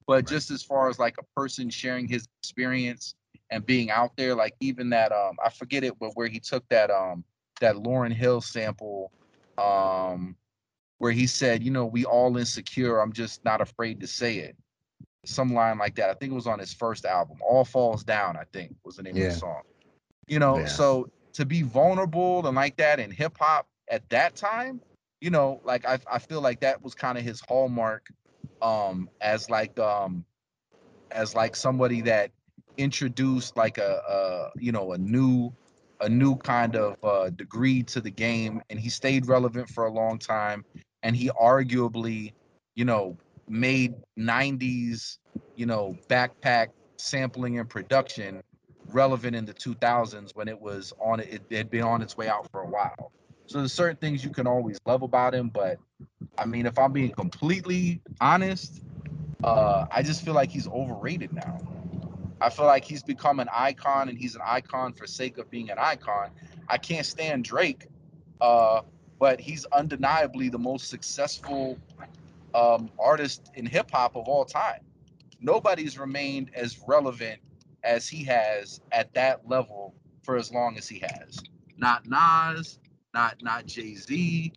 But 0.05 0.25
just 0.25 0.51
as 0.51 0.63
far 0.63 0.89
as 0.89 0.99
like 0.99 1.15
a 1.19 1.39
person 1.39 1.69
sharing 1.69 2.07
his 2.07 2.27
experience 2.39 3.15
and 3.49 3.65
being 3.65 3.91
out 3.91 4.15
there, 4.15 4.35
like 4.35 4.53
even 4.61 4.89
that 4.91 5.11
um 5.11 5.35
I 5.43 5.49
forget 5.49 5.83
it, 5.83 5.99
but 5.99 6.11
where 6.13 6.27
he 6.27 6.39
took 6.39 6.67
that 6.69 6.89
um 6.89 7.23
that 7.59 7.75
Lauryn 7.75 8.13
Hill 8.13 8.41
sample, 8.41 9.11
um, 9.57 10.35
where 10.99 11.11
he 11.11 11.27
said, 11.27 11.63
you 11.63 11.71
know, 11.71 11.85
we 11.85 12.05
all 12.05 12.37
insecure. 12.37 12.99
I'm 12.99 13.13
just 13.13 13.43
not 13.45 13.61
afraid 13.61 13.99
to 14.01 14.07
say 14.07 14.37
it. 14.39 14.55
Some 15.25 15.53
line 15.53 15.77
like 15.77 15.95
that. 15.95 16.09
I 16.09 16.13
think 16.13 16.31
it 16.31 16.35
was 16.35 16.47
on 16.47 16.59
his 16.59 16.73
first 16.73 17.05
album. 17.05 17.37
All 17.41 17.65
Falls 17.65 18.03
Down, 18.03 18.37
I 18.37 18.43
think, 18.53 18.75
was 18.83 18.95
the 18.95 19.03
name 19.03 19.17
of 19.17 19.23
the 19.23 19.31
song. 19.31 19.61
You 20.27 20.39
know, 20.39 20.59
Yeah. 20.59 20.65
so 20.65 21.09
to 21.33 21.45
be 21.45 21.61
vulnerable 21.61 22.45
and 22.47 22.55
like 22.55 22.77
that 22.77 22.99
in 22.99 23.11
hip 23.11 23.37
hop 23.39 23.67
at 23.89 24.07
that 24.09 24.35
time, 24.35 24.81
you 25.21 25.29
know, 25.29 25.61
like 25.63 25.85
I 25.85 25.99
I 26.11 26.19
feel 26.19 26.41
like 26.41 26.59
that 26.61 26.81
was 26.81 26.95
kind 26.95 27.17
of 27.17 27.23
his 27.23 27.41
hallmark 27.47 28.07
um 28.61 29.09
as 29.21 29.49
like 29.49 29.77
um 29.79 30.25
as 31.11 31.35
like 31.35 31.55
somebody 31.55 32.01
that 32.01 32.31
introduced 32.77 33.55
like 33.57 33.77
a, 33.77 34.01
a 34.07 34.59
you 34.59 34.71
know 34.71 34.93
a 34.93 34.97
new 34.97 35.51
a 36.01 36.09
new 36.09 36.35
kind 36.37 36.75
of 36.75 36.97
uh, 37.03 37.29
degree 37.29 37.83
to 37.83 38.01
the 38.01 38.11
game, 38.11 38.61
and 38.69 38.79
he 38.79 38.89
stayed 38.89 39.27
relevant 39.27 39.69
for 39.69 39.85
a 39.85 39.91
long 39.91 40.19
time. 40.19 40.63
And 41.03 41.15
he 41.15 41.29
arguably, 41.29 42.33
you 42.75 42.85
know, 42.85 43.17
made 43.47 43.95
'90s, 44.17 45.17
you 45.55 45.65
know, 45.65 45.97
backpack 46.07 46.69
sampling 46.97 47.59
and 47.59 47.69
production 47.69 48.41
relevant 48.91 49.35
in 49.35 49.45
the 49.45 49.53
2000s 49.53 50.35
when 50.35 50.47
it 50.47 50.59
was 50.59 50.93
on 50.99 51.19
it. 51.19 51.41
It 51.49 51.55
had 51.55 51.69
been 51.69 51.83
on 51.83 52.01
its 52.01 52.17
way 52.17 52.27
out 52.27 52.49
for 52.51 52.61
a 52.61 52.67
while. 52.67 53.11
So 53.47 53.59
there's 53.59 53.73
certain 53.73 53.97
things 53.97 54.23
you 54.23 54.29
can 54.29 54.47
always 54.47 54.77
love 54.85 55.03
about 55.03 55.33
him, 55.33 55.49
but 55.49 55.77
I 56.37 56.45
mean, 56.45 56.65
if 56.65 56.77
I'm 56.77 56.91
being 56.91 57.11
completely 57.11 58.01
honest, 58.19 58.81
uh, 59.43 59.85
I 59.91 60.03
just 60.03 60.23
feel 60.23 60.33
like 60.33 60.49
he's 60.49 60.67
overrated 60.67 61.33
now. 61.33 61.57
I 62.39 62.49
feel 62.49 62.65
like 62.65 62.85
he's 62.85 63.03
become 63.03 63.39
an 63.39 63.49
icon, 63.51 64.09
and 64.09 64.17
he's 64.17 64.35
an 64.35 64.41
icon 64.45 64.93
for 64.93 65.07
sake 65.07 65.37
of 65.37 65.49
being 65.49 65.69
an 65.69 65.77
icon. 65.79 66.29
I 66.67 66.77
can't 66.77 67.05
stand 67.05 67.43
Drake, 67.43 67.87
uh, 68.41 68.81
but 69.19 69.39
he's 69.39 69.65
undeniably 69.65 70.49
the 70.49 70.59
most 70.59 70.89
successful 70.89 71.79
um, 72.53 72.89
artist 72.99 73.51
in 73.55 73.65
hip 73.65 73.89
hop 73.91 74.15
of 74.15 74.27
all 74.27 74.45
time. 74.45 74.81
Nobody's 75.41 75.97
remained 75.97 76.51
as 76.55 76.79
relevant 76.87 77.39
as 77.83 78.07
he 78.07 78.23
has 78.25 78.81
at 78.91 79.13
that 79.13 79.47
level 79.47 79.95
for 80.23 80.35
as 80.35 80.51
long 80.51 80.77
as 80.77 80.87
he 80.87 80.99
has. 80.99 81.39
Not 81.77 82.07
Nas, 82.07 82.79
not 83.13 83.41
not 83.41 83.65
Jay 83.65 83.95
Z, 83.95 84.51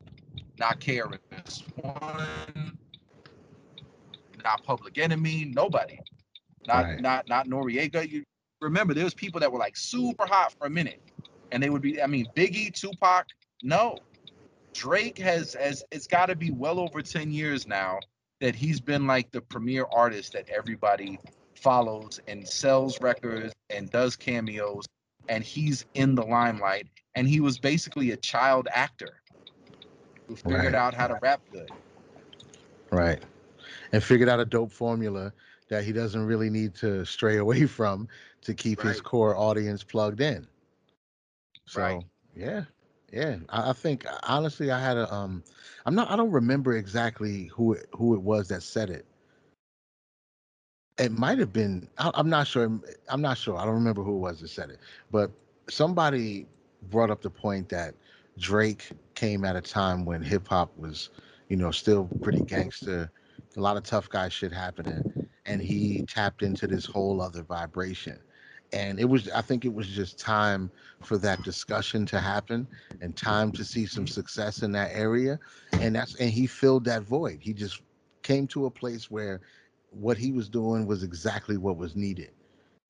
not 0.58 0.80
KRS 0.80 1.62
One, 1.76 2.78
not 4.42 4.64
Public 4.64 4.98
Enemy. 4.98 5.52
Nobody. 5.54 5.98
Not 6.66 6.84
Right. 6.84 7.00
not 7.00 7.28
not 7.28 7.46
Noriega. 7.46 8.08
You 8.08 8.24
remember 8.60 8.94
there 8.94 9.04
was 9.04 9.14
people 9.14 9.40
that 9.40 9.50
were 9.50 9.58
like 9.58 9.76
super 9.76 10.26
hot 10.26 10.52
for 10.58 10.66
a 10.66 10.70
minute, 10.70 11.00
and 11.52 11.62
they 11.62 11.70
would 11.70 11.82
be. 11.82 12.02
I 12.02 12.06
mean, 12.06 12.26
Biggie, 12.36 12.72
Tupac. 12.72 13.26
No, 13.62 13.98
Drake 14.72 15.18
has 15.18 15.54
as 15.54 15.84
it's 15.90 16.06
got 16.06 16.26
to 16.26 16.36
be 16.36 16.50
well 16.50 16.78
over 16.78 17.02
ten 17.02 17.30
years 17.30 17.66
now 17.66 17.98
that 18.40 18.54
he's 18.54 18.80
been 18.80 19.06
like 19.06 19.30
the 19.30 19.40
premier 19.40 19.86
artist 19.92 20.32
that 20.32 20.48
everybody 20.48 21.18
follows 21.54 22.20
and 22.26 22.46
sells 22.46 23.00
records 23.00 23.52
and 23.68 23.90
does 23.90 24.16
cameos 24.16 24.84
and 25.28 25.44
he's 25.44 25.84
in 25.94 26.14
the 26.14 26.22
limelight 26.22 26.86
and 27.14 27.28
he 27.28 27.40
was 27.40 27.58
basically 27.58 28.12
a 28.12 28.16
child 28.16 28.66
actor 28.72 29.20
who 30.26 30.36
figured 30.36 30.72
Right. 30.72 30.74
out 30.74 30.94
how 30.94 31.06
to 31.06 31.18
rap 31.20 31.42
good. 31.52 31.70
Right. 32.90 33.22
And 33.92 34.02
figured 34.02 34.28
out 34.28 34.40
a 34.40 34.44
dope 34.46 34.72
formula 34.72 35.32
that 35.70 35.84
he 35.84 35.92
doesn't 35.92 36.26
really 36.26 36.50
need 36.50 36.74
to 36.76 37.04
stray 37.06 37.38
away 37.44 37.66
from 37.66 38.08
to 38.42 38.54
keep 38.54 38.82
his 38.82 39.00
core 39.00 39.36
audience 39.36 39.82
plugged 39.82 40.20
in. 40.20 40.46
So 41.66 41.80
Right. 41.80 42.04
yeah, 42.36 42.64
yeah. 43.12 43.38
I, 43.48 43.70
I 43.70 43.72
think 43.72 44.06
honestly, 44.24 44.70
I 44.70 44.80
had 44.80 44.98
a 44.98 45.12
um, 45.12 45.42
I'm 45.86 45.94
not. 45.94 46.10
I 46.10 46.16
don't 46.16 46.32
remember 46.32 46.76
exactly 46.76 47.46
who 47.46 47.74
it, 47.74 47.88
who 47.92 48.14
it 48.14 48.22
was 48.22 48.48
that 48.48 48.62
said 48.62 48.90
it. 48.90 49.06
It 50.98 51.12
might 51.12 51.38
have 51.38 51.52
been. 51.52 51.88
I, 51.98 52.10
I'm 52.14 52.28
not 52.28 52.46
sure. 52.46 52.70
I'm 53.08 53.22
not 53.22 53.38
sure. 53.38 53.56
I 53.56 53.64
don't 53.64 53.74
remember 53.74 54.02
who 54.02 54.16
it 54.16 54.20
was 54.20 54.40
that 54.40 54.48
said 54.48 54.70
it. 54.70 54.80
But 55.10 55.30
somebody 55.68 56.46
brought 56.90 57.10
up 57.10 57.22
the 57.22 57.30
point 57.30 57.68
that 57.70 57.94
Drake 58.38 58.90
came 59.14 59.44
at 59.44 59.56
a 59.56 59.60
time 59.60 60.04
when 60.04 60.22
hip 60.22 60.48
hop 60.48 60.76
was, 60.76 61.10
you 61.48 61.56
know, 61.56 61.70
still 61.70 62.10
pretty 62.20 62.42
gangster. 62.42 63.10
A 63.56 63.60
lot 63.60 63.76
of 63.76 63.84
tough 63.84 64.08
guy 64.08 64.28
shit 64.28 64.52
happening, 64.52 65.04
and 65.50 65.60
he 65.60 66.02
tapped 66.02 66.42
into 66.42 66.68
this 66.68 66.86
whole 66.86 67.20
other 67.20 67.42
vibration. 67.42 68.18
And 68.72 69.00
it 69.00 69.04
was, 69.04 69.28
I 69.30 69.40
think, 69.40 69.64
it 69.64 69.74
was 69.74 69.88
just 69.88 70.16
time 70.16 70.70
for 71.02 71.18
that 71.18 71.42
discussion 71.42 72.06
to 72.06 72.20
happen 72.20 72.68
and 73.00 73.16
time 73.16 73.50
to 73.52 73.64
see 73.64 73.84
some 73.84 74.06
success 74.06 74.62
in 74.62 74.70
that 74.72 74.90
area. 74.92 75.40
And 75.72 75.96
that's 75.96 76.14
and 76.16 76.30
he 76.30 76.46
filled 76.46 76.84
that 76.84 77.02
void. 77.02 77.38
He 77.40 77.52
just 77.52 77.82
came 78.22 78.46
to 78.48 78.66
a 78.66 78.70
place 78.70 79.10
where 79.10 79.40
what 79.90 80.16
he 80.16 80.30
was 80.30 80.48
doing 80.48 80.86
was 80.86 81.02
exactly 81.02 81.56
what 81.56 81.76
was 81.76 81.96
needed. 81.96 82.30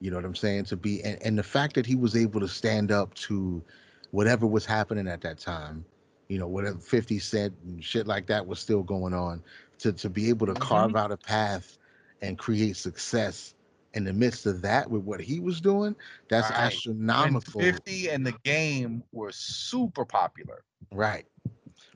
You 0.01 0.11
know 0.11 0.17
what 0.17 0.27
I'm 0.27 0.35
saying? 0.35 0.65
To 0.67 0.77
be 0.77 1.03
and, 1.03 1.19
and 1.23 1.39
the 1.39 1.43
fact 1.43 1.75
that 1.77 1.87
he 1.87 1.95
was 1.95 2.15
able 2.15 2.41
to 2.41 2.49
stand 2.49 2.93
up 2.93 3.15
to 3.15 3.63
whatever 4.11 4.47
was 4.47 4.67
happening 4.67 5.09
at 5.09 5.23
that 5.23 5.39
time, 5.39 5.83
you 6.29 6.39
know, 6.39 6.47
whatever 6.47 6.77
50 6.79 7.19
Cent 7.21 7.55
and 7.65 7.83
shit 7.83 8.07
like 8.07 8.27
that 8.27 8.47
was 8.47 8.59
still 8.59 8.83
going 8.83 9.15
on, 9.15 9.43
to 9.79 9.95
to 9.95 10.11
be 10.11 10.29
able 10.29 10.47
to 10.47 10.53
mm-hmm. 10.53 10.63
carve 10.63 10.95
out 10.95 11.11
a 11.11 11.17
path 11.17 11.79
and 12.23 12.39
create 12.39 12.77
success 12.77 13.55
in 13.95 14.05
the 14.05 14.13
midst 14.13 14.47
of 14.47 14.63
that 14.63 14.89
with 14.89 15.03
what 15.03 15.21
he 15.21 15.41
was 15.41 15.61
doing, 15.61 15.97
that's 16.29 16.51
Right. 16.51 16.73
Astronomical. 16.73 17.61
50 17.61 18.09
and 18.11 18.27
the 18.27 18.35
game 18.45 19.03
were 19.13 19.33
super 19.33 20.05
popular. 20.05 20.63
Right. 20.93 21.27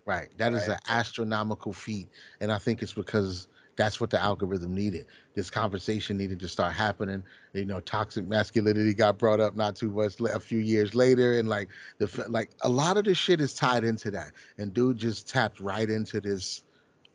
Right. 0.06 0.36
That 0.38 0.52
is 0.52 0.68
Right. 0.68 0.74
an 0.74 0.80
astronomical 0.88 1.72
feat. 1.72 2.08
And 2.40 2.52
I 2.52 2.58
think 2.58 2.82
it's 2.82 2.92
because 2.92 3.48
that's 3.76 4.00
what 4.00 4.10
the 4.10 4.20
algorithm 4.20 4.74
needed. 4.74 5.06
This 5.34 5.50
conversation 5.50 6.16
needed 6.16 6.38
to 6.40 6.48
start 6.48 6.72
happening. 6.74 7.24
You 7.54 7.64
know, 7.64 7.80
toxic 7.80 8.26
masculinity 8.26 8.94
got 8.94 9.18
brought 9.18 9.40
up 9.40 9.56
not 9.56 9.76
too 9.76 9.90
much 9.90 10.20
a 10.20 10.40
few 10.40 10.58
years 10.58 10.94
later. 10.94 11.38
And 11.38 11.48
like 11.48 11.68
the 11.98 12.26
like 12.28 12.50
a 12.62 12.68
lot 12.68 12.96
of 12.96 13.04
this 13.04 13.18
shit 13.18 13.40
is 13.40 13.54
tied 13.54 13.84
into 13.84 14.10
that. 14.12 14.32
And 14.58 14.72
dude 14.72 14.98
just 14.98 15.28
tapped 15.28 15.60
right 15.60 15.88
into 15.88 16.20
this 16.20 16.62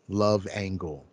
love 0.07 0.47
angle. 0.53 1.08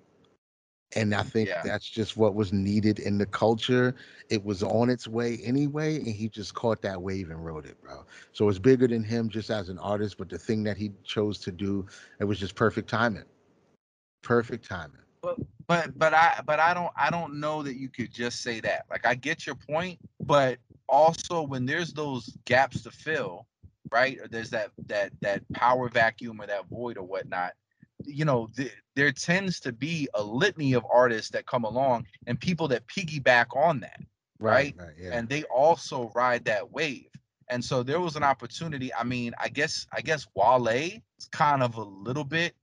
And 0.96 1.14
I 1.14 1.22
think 1.22 1.48
Yeah. 1.48 1.62
that's 1.62 1.88
just 1.88 2.16
what 2.16 2.34
was 2.34 2.52
needed 2.52 2.98
in 2.98 3.18
the 3.18 3.26
culture. 3.26 3.94
It 4.30 4.44
was 4.44 4.62
on 4.62 4.90
its 4.90 5.06
way 5.06 5.38
anyway, 5.44 5.96
and 5.96 6.06
he 6.06 6.28
just 6.28 6.54
caught 6.54 6.82
that 6.82 7.00
wave 7.00 7.30
and 7.30 7.44
rode 7.44 7.66
it, 7.66 7.80
bro. 7.82 8.04
So 8.32 8.48
it's 8.48 8.58
bigger 8.58 8.88
than 8.88 9.04
him 9.04 9.28
just 9.28 9.50
as 9.50 9.68
an 9.68 9.78
artist, 9.78 10.16
but 10.18 10.28
the 10.28 10.38
thing 10.38 10.62
that 10.64 10.76
he 10.76 10.92
chose 11.04 11.38
to 11.40 11.52
do, 11.52 11.86
it 12.18 12.24
was 12.24 12.40
just 12.40 12.54
perfect 12.54 12.88
timing. 12.88 13.24
Perfect 14.22 14.66
timing. 14.66 15.00
But 15.66 15.98
but 15.98 16.14
I 16.14 16.40
but 16.46 16.60
I 16.60 16.72
don't 16.74 16.92
I 16.96 17.10
don't 17.10 17.40
know 17.40 17.62
that 17.62 17.76
you 17.76 17.88
could 17.88 18.12
just 18.12 18.42
say 18.42 18.60
that. 18.60 18.86
Like 18.90 19.04
I 19.04 19.14
get 19.14 19.46
your 19.46 19.56
point, 19.56 19.98
but 20.20 20.58
also 20.88 21.42
when 21.42 21.66
there's 21.66 21.92
those 21.92 22.36
gaps 22.44 22.82
to 22.82 22.90
fill, 22.90 23.46
right? 23.90 24.18
Or 24.20 24.28
there's 24.28 24.50
that 24.50 24.70
that 24.86 25.12
that 25.22 25.42
power 25.52 25.88
vacuum 25.88 26.40
or 26.40 26.46
that 26.46 26.68
void 26.68 26.96
or 26.96 27.04
whatnot. 27.04 27.54
You 28.04 28.24
know, 28.24 28.48
th- 28.56 28.74
there 28.94 29.12
tends 29.12 29.60
to 29.60 29.72
be 29.72 30.08
a 30.14 30.22
litany 30.22 30.74
of 30.74 30.84
artists 30.92 31.30
that 31.30 31.46
come 31.46 31.64
along 31.64 32.06
and 32.26 32.38
people 32.38 32.68
that 32.68 32.86
piggyback 32.86 33.56
on 33.56 33.80
that. 33.80 34.00
Right. 34.38 34.74
Right. 34.78 34.90
yeah. 35.00 35.16
and 35.16 35.28
they 35.28 35.44
also 35.44 36.12
ride 36.14 36.44
that 36.44 36.70
wave. 36.70 37.08
And 37.48 37.64
so 37.64 37.82
there 37.82 38.00
was 38.00 38.16
an 38.16 38.22
opportunity. 38.22 38.92
I 38.92 39.04
mean, 39.04 39.32
I 39.40 39.48
guess 39.48 39.86
I 39.92 40.00
guess 40.00 40.26
Wale 40.34 40.68
is 40.68 41.28
kind 41.30 41.62
of 41.62 41.76
a 41.76 41.82
little 41.82 42.24
bit, 42.24 42.54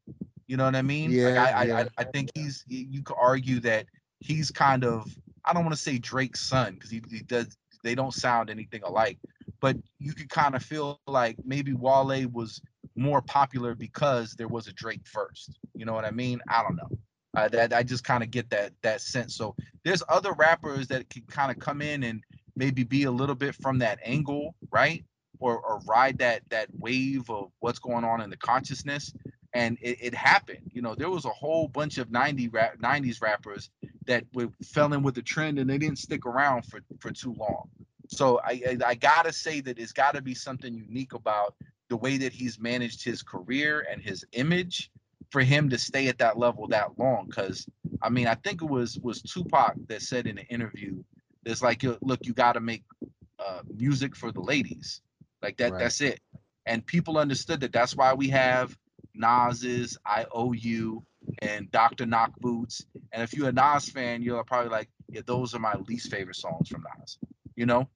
you 0.47 0.57
know 0.57 0.65
what 0.65 0.75
I 0.75 0.81
mean? 0.81 1.11
Yeah, 1.11 1.43
I, 1.43 1.61
I, 1.61 1.63
yeah. 1.63 1.77
I 1.77 2.01
I 2.01 2.03
think 2.03 2.31
he's 2.35 2.65
you 2.67 3.01
could 3.01 3.15
argue 3.19 3.59
that 3.61 3.85
he's 4.19 4.51
kind 4.51 4.83
of 4.83 5.07
I 5.45 5.53
don't 5.53 5.63
want 5.63 5.75
to 5.75 5.81
say 5.81 5.97
Drake's 5.97 6.41
son 6.41 6.73
because 6.73 6.89
he, 6.89 7.01
he 7.09 7.19
does 7.19 7.57
they 7.83 7.95
don't 7.95 8.13
sound 8.13 8.49
anything 8.49 8.81
alike, 8.83 9.19
but 9.59 9.77
you 9.99 10.13
could 10.13 10.29
kind 10.29 10.55
of 10.55 10.63
feel 10.63 10.99
like 11.07 11.37
maybe 11.45 11.73
Wale 11.73 12.27
was 12.29 12.61
more 12.95 13.21
popular 13.21 13.75
because 13.75 14.33
there 14.33 14.47
was 14.47 14.67
a 14.67 14.73
Drake 14.73 15.05
first. 15.05 15.57
You 15.75 15.85
know 15.85 15.93
what 15.93 16.05
I 16.05 16.11
mean? 16.11 16.39
I 16.49 16.61
don't 16.61 16.75
know. 16.75 16.89
Uh, 17.35 17.47
that 17.47 17.73
I 17.73 17.81
just 17.81 18.03
kind 18.03 18.23
of 18.23 18.29
get 18.29 18.49
that 18.51 18.73
that 18.83 19.01
sense. 19.01 19.35
So 19.35 19.55
there's 19.83 20.03
other 20.07 20.33
rappers 20.33 20.87
that 20.89 21.09
can 21.09 21.23
kind 21.23 21.51
of 21.51 21.57
come 21.57 21.81
in 21.81 22.03
and 22.03 22.23
maybe 22.55 22.83
be 22.83 23.03
a 23.05 23.11
little 23.11 23.35
bit 23.35 23.55
from 23.55 23.79
that 23.79 23.99
angle, 24.03 24.53
right? 24.71 25.03
Or 25.39 25.57
or 25.59 25.79
ride 25.87 26.19
that 26.19 26.43
that 26.49 26.67
wave 26.77 27.29
of 27.29 27.51
what's 27.59 27.79
going 27.79 28.03
on 28.03 28.21
in 28.21 28.29
the 28.29 28.37
consciousness. 28.37 29.13
And 29.55 29.77
it, 29.81 29.97
it 30.01 30.15
happened. 30.15 30.71
You 30.73 30.81
know, 30.81 30.95
there 30.95 31.09
was 31.09 31.25
a 31.25 31.29
whole 31.29 31.67
bunch 31.67 31.99
of 31.99 32.09
90 32.09 32.47
rap, 32.49 32.77
90s 32.79 33.21
rappers 33.21 33.69
that 34.05 34.25
were, 34.33 34.49
fell 34.63 34.93
in 34.93 35.03
with 35.03 35.15
the 35.15 35.21
trend 35.21 35.59
and 35.59 35.69
they 35.69 35.77
didn't 35.77 35.99
stick 35.99 36.25
around 36.25 36.63
for, 36.63 36.81
for 36.99 37.11
too 37.11 37.33
long. 37.33 37.69
So 38.09 38.39
I, 38.43 38.61
I, 38.67 38.77
I 38.87 38.95
gotta 38.95 39.33
say 39.33 39.61
that 39.61 39.79
it's 39.79 39.93
gotta 39.93 40.21
be 40.21 40.35
something 40.35 40.73
unique 40.73 41.13
about 41.13 41.55
the 41.89 41.97
way 41.97 42.17
that 42.17 42.33
he's 42.33 42.59
managed 42.59 43.03
his 43.03 43.21
career 43.21 43.85
and 43.89 44.01
his 44.01 44.25
image 44.33 44.91
for 45.31 45.41
him 45.41 45.69
to 45.69 45.77
stay 45.77 46.07
at 46.07 46.17
that 46.19 46.37
level 46.37 46.67
that 46.67 46.97
long. 46.99 47.29
Cause 47.29 47.67
I 48.01 48.09
mean, 48.09 48.27
I 48.27 48.35
think 48.35 48.61
it 48.61 48.69
was 48.69 48.99
was 48.99 49.21
Tupac 49.21 49.75
that 49.87 50.01
said 50.01 50.27
in 50.27 50.37
an 50.37 50.45
interview, 50.49 51.03
"It's 51.45 51.61
like, 51.61 51.83
look, 52.01 52.19
you 52.23 52.33
got 52.33 52.53
to 52.53 52.59
make 52.59 52.83
uh, 53.39 53.61
music 53.73 54.15
for 54.15 54.31
the 54.31 54.41
ladies, 54.41 55.01
like 55.41 55.57
that. 55.57 55.71
Right. 55.71 55.79
That's 55.79 56.01
it." 56.01 56.19
And 56.65 56.85
people 56.85 57.17
understood 57.17 57.61
that. 57.61 57.71
That's 57.71 57.95
why 57.95 58.13
we 58.13 58.27
have 58.29 58.77
Nas's 59.13 59.97
"I 60.05 60.25
Owe 60.31 60.53
You" 60.53 61.03
and 61.39 61.71
Dr. 61.71 62.05
Knock 62.05 62.37
Boots. 62.39 62.85
And 63.11 63.23
if 63.23 63.33
you're 63.33 63.49
a 63.49 63.53
Nas 63.53 63.89
fan, 63.89 64.21
you're 64.21 64.43
probably 64.43 64.69
like, 64.71 64.89
"Yeah, 65.09 65.21
those 65.25 65.53
are 65.55 65.59
my 65.59 65.75
least 65.87 66.11
favorite 66.11 66.35
songs 66.35 66.69
from 66.69 66.83
Nas," 66.99 67.17
you 67.55 67.65
know. 67.65 67.89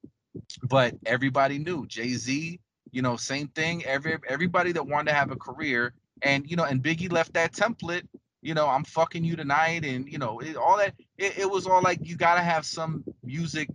But 0.63 0.95
everybody 1.05 1.57
knew 1.57 1.87
Jay 1.87 2.13
Z. 2.13 2.59
You 2.91 3.01
know, 3.01 3.17
same 3.17 3.47
thing. 3.47 3.85
Every 3.85 4.17
everybody 4.27 4.71
that 4.73 4.87
wanted 4.87 5.11
to 5.11 5.17
have 5.17 5.31
a 5.31 5.35
career, 5.35 5.93
and 6.21 6.49
you 6.49 6.55
know, 6.55 6.63
and 6.63 6.81
Biggie 6.81 7.11
left 7.11 7.33
that 7.33 7.53
template 7.53 8.07
you 8.41 8.53
know, 8.53 8.67
I'm 8.67 8.83
fucking 8.83 9.23
you 9.23 9.35
tonight, 9.35 9.83
and 9.83 10.09
you 10.09 10.19
know, 10.19 10.39
it, 10.39 10.55
all 10.55 10.77
that. 10.77 10.93
It, 11.17 11.39
it 11.39 11.49
was 11.49 11.65
all 11.65 11.81
like 11.81 11.99
you 12.03 12.15
gotta 12.15 12.41
have 12.41 12.65
some 12.65 13.03
music 13.23 13.67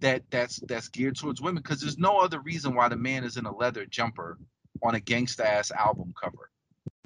that 0.00 0.22
that's 0.30 0.58
that's 0.60 0.88
geared 0.88 1.16
towards 1.16 1.40
women, 1.40 1.62
because 1.62 1.80
there's 1.80 1.98
no 1.98 2.18
other 2.18 2.40
reason 2.40 2.74
why 2.74 2.88
the 2.88 2.96
man 2.96 3.24
is 3.24 3.36
in 3.36 3.46
a 3.46 3.54
leather 3.54 3.86
jumper 3.86 4.38
on 4.82 4.94
a 4.94 5.00
gangsta 5.00 5.44
ass 5.44 5.70
album 5.70 6.14
cover. 6.20 6.45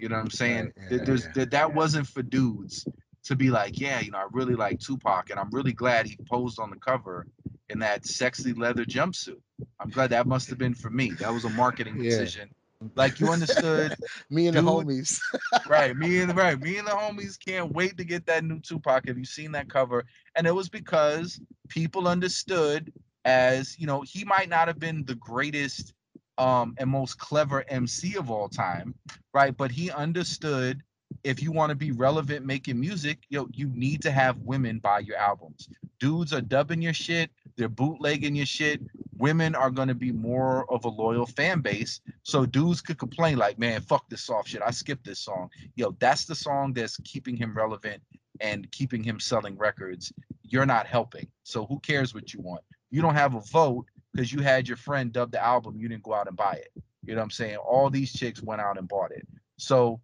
You 0.01 0.09
know 0.09 0.17
what 0.17 0.23
I'm 0.23 0.31
saying? 0.31 0.73
There- 0.89 0.99
yeah, 0.99 1.05
There's 1.05 1.25
yeah, 1.25 1.33
that 1.35 1.51
that 1.53 1.75
wasn't 1.75 2.07
for 2.07 2.23
dudes 2.23 2.87
to 3.25 3.37
be 3.37 3.51
like, 3.51 3.81
yeah, 3.81 4.01
you 4.01 4.11
know, 4.11 4.19
I 4.19 4.27
really 4.33 4.55
like 4.55 4.79
Tupac, 4.81 5.31
and 5.31 5.39
I'm 5.39 5.51
really 5.51 5.73
glad 5.73 6.07
he 6.07 6.19
posed 6.29 6.59
on 6.59 6.71
the 6.71 6.77
cover 6.77 7.27
in 7.69 7.81
that 7.81 8.07
sexy 8.07 8.53
leather 8.55 8.85
jumpsuit. 8.85 9.41
I'm 9.81 9.91
glad 9.91 10.11
that 10.11 10.27
must 10.27 10.49
have 10.51 10.59
been 10.59 10.75
for 10.75 10.91
me. 10.91 11.15
That 11.21 11.33
was 11.33 11.45
a 11.45 11.51
marketing 11.51 11.99
Yeah. 11.99 12.09
decision. 12.09 12.51
Like 12.97 13.21
you 13.21 13.31
understood 13.31 13.97
Me 14.31 14.47
and 14.47 14.57
the 14.57 14.63
homies. 14.63 15.21
right 15.67 15.97
me 15.97 16.21
and 16.21 16.37
right 16.37 16.61
me 16.61 16.79
and 16.79 16.87
the 16.87 16.93
homies 16.93 17.39
can't 17.39 17.73
wait 17.73 17.97
to 17.99 18.05
get 18.05 18.27
that 18.27 18.45
new 18.45 18.59
tupac 18.61 19.07
have 19.07 19.19
you 19.19 19.25
seen 19.25 19.53
that 19.53 19.69
cover 19.69 20.05
and 20.35 20.47
it 20.47 20.55
was 20.55 20.69
because 20.69 21.41
people 21.69 22.09
understood 22.09 22.93
as 23.25 23.79
you 23.79 23.87
know 23.87 24.01
he 24.03 24.25
might 24.25 24.49
not 24.49 24.69
have 24.69 24.79
been 24.79 25.05
the 25.05 25.15
greatest 25.15 25.93
um 26.41 26.75
and 26.79 26.91
most 26.91 27.19
clever 27.19 27.65
mc 27.71 28.17
of 28.17 28.31
all 28.31 28.49
time 28.49 28.95
right 29.35 29.57
but 29.57 29.71
he 29.71 29.91
understood 29.91 30.83
if 31.25 31.43
you 31.43 31.53
want 31.53 31.71
to 31.71 31.77
be 31.77 31.93
relevant 31.93 32.47
making 32.47 32.81
music 32.81 33.19
yo 33.29 33.49
you 33.53 33.69
need 33.75 34.03
to 34.03 34.11
have 34.11 34.39
women 34.39 34.79
buy 34.79 35.01
your 35.01 35.17
albums 35.17 35.69
dudes 36.01 36.33
are 36.33 36.41
dubbing 36.41 36.83
your 36.83 36.95
shit 36.95 37.31
they're 37.57 37.69
bootlegging 37.69 38.35
your 38.35 38.47
shit 38.47 38.81
women 39.19 39.55
are 39.55 39.71
going 39.71 39.89
to 39.89 39.95
be 39.95 40.13
more 40.13 40.71
of 40.73 40.85
a 40.87 40.89
loyal 40.89 41.27
fan 41.27 41.61
base 41.61 42.01
so 42.23 42.47
dudes 42.47 42.81
could 42.81 42.99
complain 42.99 43.39
like 43.39 43.59
man 43.59 43.81
fuck 43.83 44.09
this 44.09 44.23
soft 44.23 44.49
shit 44.49 44.63
i 44.65 44.71
skipped 44.71 45.05
this 45.05 45.21
song 45.21 45.51
yo, 45.77 45.97
that's 46.01 46.25
the 46.25 46.35
song 46.35 46.73
that's 46.73 46.97
keeping 46.99 47.37
him 47.37 47.55
relevant 47.57 48.03
and 48.41 48.71
keeping 48.73 49.03
him 49.03 49.21
selling 49.21 49.57
records. 49.57 50.13
You're 50.43 50.67
not 50.67 50.87
helping. 50.87 51.29
So 51.45 51.67
who 51.67 51.79
cares 51.81 52.15
what 52.15 52.35
you 52.35 52.41
want? 52.41 52.63
You 52.91 53.03
don't 53.03 53.15
have 53.15 53.35
a 53.35 53.41
vote 53.41 53.87
because 54.13 54.33
you 54.33 54.41
had 54.41 54.69
your 54.69 54.77
friend 54.77 55.13
dub 55.13 55.33
the 55.33 55.43
album. 55.43 55.79
You 55.79 55.89
didn't 55.89 56.03
go 56.05 56.15
out 56.15 56.29
and 56.29 56.37
buy 56.37 56.55
it. 56.55 56.73
You 57.05 57.15
know 57.15 57.21
what 57.21 57.25
I'm 57.25 57.31
saying? 57.31 57.57
All 57.57 57.91
these 57.91 58.13
chicks 58.13 58.43
went 58.43 58.61
out 58.61 58.79
and 58.79 58.89
bought 58.89 59.13
it. 59.13 59.27
So 59.59 60.01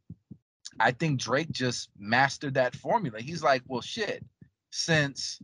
I 0.80 0.92
think 0.92 1.20
Drake 1.20 1.50
just 1.50 1.90
mastered 1.98 2.54
that 2.54 2.74
formula. 2.76 3.20
He's 3.20 3.42
like, 3.42 3.62
well, 3.66 3.80
shit, 3.82 4.24
since 4.70 5.40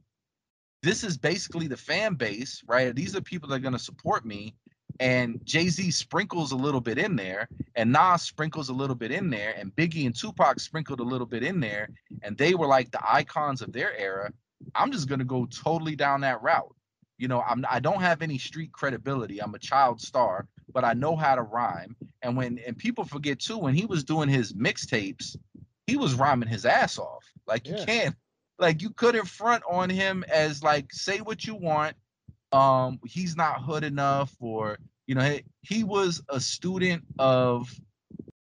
this 0.83 1.05
is 1.05 1.17
basically 1.17 1.69
the 1.69 1.77
fan 1.77 2.15
base, 2.15 2.63
right? 2.67 2.95
These 2.95 3.15
are 3.17 3.21
people 3.21 3.49
that 3.49 3.57
are 3.57 3.61
going 3.61 3.73
to 3.73 3.79
support 3.79 4.25
me. 4.27 4.55
and 5.01 5.41
Jay 5.45 5.69
Z 5.69 5.91
sprinkles 5.91 6.53
a 6.53 6.57
little 6.57 6.81
bit 6.81 6.99
in 6.99 7.17
there, 7.17 7.49
and 7.75 7.93
Nas 7.93 8.23
sprinkles 8.23 8.69
a 8.69 8.73
little 8.73 8.97
bit 8.97 9.11
in 9.11 9.31
there, 9.31 9.55
and 9.57 9.75
Biggie 9.75 10.07
and 10.07 10.15
Tupac 10.15 10.61
sprinkled 10.61 11.01
a 11.01 11.05
little 11.05 11.27
bit 11.27 11.43
in 11.43 11.61
there, 11.61 11.89
and 12.23 12.37
they 12.37 12.55
were 12.55 12.67
like 12.67 12.91
the 12.91 13.01
icons 13.03 13.63
of 13.63 13.73
their 13.73 13.97
era. 13.97 14.33
I'm 14.75 14.93
just 14.93 15.09
gonna 15.09 15.25
go 15.25 15.47
totally 15.47 15.97
down 15.97 16.21
that 16.23 16.43
route. 16.43 16.75
You 17.23 17.29
know, 17.29 17.41
I'm 17.41 17.65
I 17.71 17.79
don't 17.79 18.01
have 18.01 18.21
any 18.21 18.37
street 18.37 18.73
credibility. 18.73 19.41
I'm 19.41 19.55
a 19.55 19.59
child 19.61 20.01
star, 20.01 20.49
but 20.73 20.85
I 20.85 20.95
know 20.95 21.15
how 21.15 21.37
to 21.37 21.43
rhyme. 21.43 21.95
And 22.21 22.37
when 22.37 22.59
and 22.67 22.77
people 22.77 23.05
forget 23.05 23.39
too, 23.39 23.59
when 23.59 23.75
he 23.75 23.87
was 23.87 24.03
doing 24.03 24.29
his 24.29 24.55
mixtapes, 24.55 25.37
he 25.87 25.97
was 25.97 26.17
rhyming 26.17 26.49
his 26.49 26.67
ass 26.67 26.99
off. 26.99 27.25
Like 27.47 27.69
you 27.69 27.77
can't, 27.87 28.17
like 28.59 28.83
you 28.83 28.91
couldn't 28.91 29.29
front 29.29 29.63
on 29.71 29.89
him 29.89 30.25
as 30.29 30.65
like 30.65 30.93
say 30.93 31.19
what 31.19 31.45
you 31.45 31.55
want. 31.55 31.95
Um, 32.51 32.99
he's 33.07 33.37
not 33.37 33.63
hood 33.63 33.85
enough, 33.85 34.35
or 34.41 34.79
you 35.07 35.15
know, 35.15 35.23
he, 35.23 35.45
he 35.61 35.85
was 35.85 36.25
a 36.29 36.41
student 36.41 37.05
of 37.21 37.73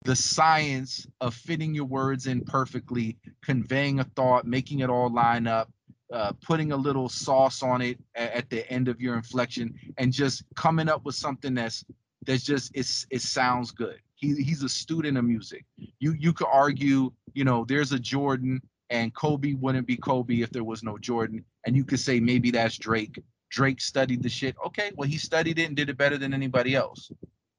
the 0.05 0.15
science 0.15 1.07
of 1.23 1.35
fitting 1.35 1.75
your 1.75 1.87
words 1.87 2.27
in 2.27 2.43
perfectly, 2.43 3.17
conveying 3.43 4.01
a 4.01 4.05
thought, 4.05 4.45
making 4.45 4.81
it 4.81 4.91
all 4.91 5.09
line 5.11 5.47
up, 5.47 5.71
uh, 6.13 6.33
putting 6.45 6.73
a 6.73 6.77
little 6.77 7.09
sauce 7.09 7.63
on 7.63 7.83
it 7.83 7.99
at, 8.15 8.33
at 8.33 8.51
the 8.51 8.69
end 8.71 8.89
of 8.89 9.01
your 9.01 9.17
inflection, 9.17 9.75
and 9.99 10.13
just 10.13 10.45
coming 10.55 10.89
up 10.89 11.05
with 11.05 11.15
something 11.15 11.55
that's 11.55 11.85
that's 12.27 12.45
just 12.45 12.71
it's 12.75 13.07
it 13.11 13.23
sounds 13.23 13.71
good. 13.71 13.99
He 14.15 14.35
he's 14.35 14.63
a 14.63 14.69
student 14.69 15.19
of 15.19 15.25
music. 15.25 15.65
You 15.99 16.13
you 16.13 16.33
could 16.33 16.49
argue, 16.53 17.13
you 17.35 17.45
know, 17.45 17.65
there's 17.65 17.93
a 17.93 17.99
Jordan 17.99 18.61
and 18.91 19.15
Kobe 19.15 19.55
wouldn't 19.55 19.87
be 19.87 19.97
Kobe 19.97 20.41
if 20.41 20.51
there 20.51 20.65
was 20.65 20.83
no 20.83 20.97
Jordan, 20.99 21.45
and 21.65 21.77
you 21.77 21.85
could 21.85 22.01
say 22.01 22.21
maybe 22.21 22.51
that's 22.51 22.79
Drake. 22.79 23.19
Drake 23.51 23.81
studied 23.81 24.23
the 24.23 24.29
shit. 24.29 24.57
Okay, 24.67 24.93
well 24.97 25.09
he 25.09 25.19
studied 25.19 25.59
it 25.59 25.65
and 25.65 25.77
did 25.77 25.89
it 25.89 25.97
better 25.97 26.19
than 26.19 26.35
anybody 26.35 26.75
else. 26.75 27.11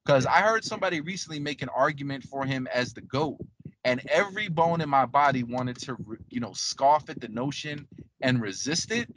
Because 0.08 0.24
I 0.24 0.40
heard 0.40 0.64
somebody 0.64 1.02
recently 1.02 1.38
make 1.38 1.60
an 1.60 1.68
argument 1.68 2.24
for 2.24 2.46
him 2.46 2.66
as 2.72 2.94
the 2.94 3.02
GOAT, 3.02 3.36
and 3.84 4.00
every 4.08 4.48
bone 4.48 4.80
in 4.80 4.88
my 4.88 5.04
body 5.04 5.42
wanted 5.42 5.76
to, 5.80 5.98
you 6.30 6.40
know, 6.40 6.54
scoff 6.54 7.10
at 7.10 7.20
the 7.20 7.28
notion 7.28 7.86
and 8.22 8.40
resist 8.40 8.90
it, 8.90 9.10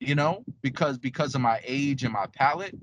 you 0.00 0.16
know, 0.16 0.44
because 0.60 0.98
because 0.98 1.36
of 1.36 1.42
my 1.42 1.60
age 1.64 2.02
and 2.02 2.12
my 2.12 2.26
palate. 2.26 2.74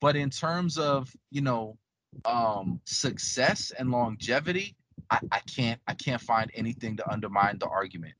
But 0.00 0.14
in 0.14 0.30
terms 0.30 0.78
of, 0.78 1.12
you 1.32 1.40
know, 1.40 1.76
um 2.24 2.80
success 2.84 3.72
and 3.76 3.90
longevity, 3.90 4.76
I, 5.10 5.18
I 5.32 5.40
can't 5.40 5.80
I 5.88 5.94
can't 5.94 6.22
find 6.22 6.52
anything 6.54 6.96
to 6.98 7.10
undermine 7.10 7.58
the 7.58 7.66
argument. 7.66 8.14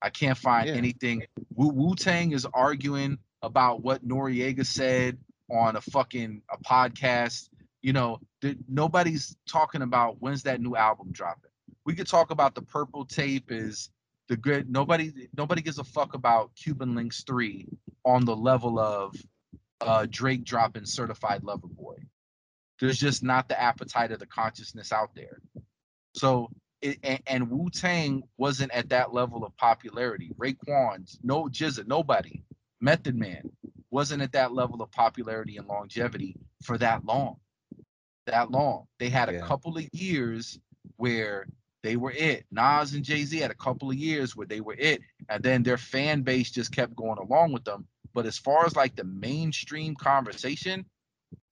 I 0.00 0.10
can't 0.10 0.38
find 0.38 0.68
Yeah. 0.68 0.76
anything. 0.76 1.24
Wu 1.56 1.70
Wu 1.70 1.96
Tang 1.96 2.30
is 2.30 2.46
arguing 2.54 3.18
about 3.42 3.82
what 3.82 4.06
Noriega 4.06 4.64
said 4.64 5.18
on 5.50 5.76
a 5.76 5.80
fucking 5.80 6.42
a 6.50 6.58
podcast. 6.58 7.48
You 7.82 7.92
know, 7.92 8.20
nobody's 8.68 9.36
talking 9.48 9.82
about 9.82 10.16
when's 10.20 10.42
that 10.44 10.60
new 10.60 10.76
album 10.76 11.08
dropping. 11.12 11.50
We 11.84 11.94
could 11.94 12.06
talk 12.06 12.30
about 12.30 12.54
the 12.54 12.62
purple 12.62 13.04
tape 13.04 13.50
is 13.50 13.90
the 14.28 14.36
good. 14.36 14.70
Nobody 14.70 15.28
nobody 15.36 15.62
gives 15.62 15.78
a 15.78 15.84
fuck 15.84 16.14
about 16.14 16.54
Cuban 16.54 16.94
Linx 16.94 17.26
three 17.26 17.66
on 18.04 18.24
the 18.24 18.36
level 18.36 18.78
of 18.78 19.14
uh, 19.80 20.06
Drake 20.10 20.44
dropping 20.44 20.84
Certified 20.84 21.44
Lover 21.44 21.68
Boy. 21.68 21.96
There's 22.80 22.98
just 22.98 23.22
not 23.22 23.48
the 23.48 23.60
appetite 23.60 24.12
of 24.12 24.18
the 24.18 24.26
consciousness 24.26 24.92
out 24.92 25.14
there. 25.14 25.40
So 26.14 26.50
it, 26.80 26.98
and, 27.02 27.20
and 27.26 27.50
Wu 27.50 27.70
Tang 27.70 28.22
wasn't 28.36 28.72
at 28.72 28.90
that 28.90 29.12
level 29.12 29.44
of 29.44 29.56
popularity. 29.56 30.30
Raekwon, 30.38 31.16
no 31.22 31.44
GZA, 31.44 31.86
nobody. 31.86 32.42
Method 32.80 33.16
Man 33.16 33.50
wasn't 33.90 34.22
at 34.22 34.32
that 34.32 34.52
level 34.52 34.82
of 34.82 34.90
popularity 34.90 35.56
and 35.56 35.66
longevity 35.66 36.36
for 36.62 36.78
that 36.78 37.04
long. 37.04 37.36
That 38.26 38.50
long. 38.50 38.86
They 38.98 39.08
had 39.08 39.28
a 39.28 39.34
Yeah. 39.34 39.46
couple 39.46 39.76
of 39.78 39.88
years 39.92 40.58
where 40.96 41.46
they 41.82 41.96
were 41.96 42.12
it. 42.12 42.44
Nas 42.50 42.92
and 42.94 43.04
Jay 43.04 43.24
Z 43.24 43.38
had 43.38 43.50
a 43.50 43.54
couple 43.54 43.90
of 43.90 43.96
years 43.96 44.34
where 44.36 44.46
they 44.46 44.60
were 44.60 44.74
it, 44.78 45.00
and 45.28 45.42
then 45.42 45.62
their 45.62 45.78
fan 45.78 46.22
base 46.22 46.50
just 46.50 46.72
kept 46.72 46.94
going 46.96 47.18
along 47.18 47.52
with 47.52 47.64
them. 47.64 47.86
But 48.12 48.26
as 48.26 48.36
far 48.38 48.66
as 48.66 48.76
like 48.76 48.96
the 48.96 49.04
mainstream 49.04 49.94
conversation, 49.94 50.84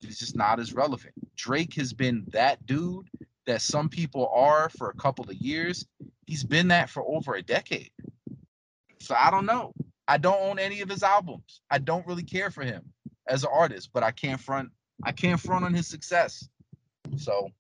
it's 0.03 0.19
just 0.19 0.37
not 0.37 0.59
as 0.59 0.73
relevant. 0.75 1.15
Drake 1.37 1.75
has 1.75 1.93
been 1.93 2.25
that 2.31 2.65
dude 2.67 3.09
that 3.47 3.63
some 3.63 3.89
people 3.89 4.29
are 4.35 4.69
for 4.71 4.91
a 4.91 4.95
couple 4.95 5.25
of 5.31 5.37
years. 5.37 5.87
He's 6.27 6.45
been 6.45 6.69
that 6.69 6.91
for 6.91 7.05
over 7.05 7.35
a 7.35 7.43
decade. 7.43 7.93
So 8.99 9.15
I 9.15 9.31
don't 9.31 9.47
know. 9.47 9.73
I 10.09 10.19
don't 10.19 10.41
own 10.41 10.59
any 10.59 10.81
of 10.81 10.89
his 10.89 11.03
albums. 11.03 11.63
I 11.71 11.79
don't 11.79 12.07
really 12.07 12.23
care 12.23 12.51
for 12.51 12.63
him 12.63 12.93
as 13.27 13.43
an 13.43 13.51
artist, 13.53 13.91
but 13.93 14.03
I 14.03 14.11
can't 14.13 14.41
front 14.41 14.71
I 15.03 15.13
can't 15.13 15.41
front 15.41 15.65
on 15.65 15.75
his 15.75 15.87
success. 15.87 16.49
So 17.17 17.51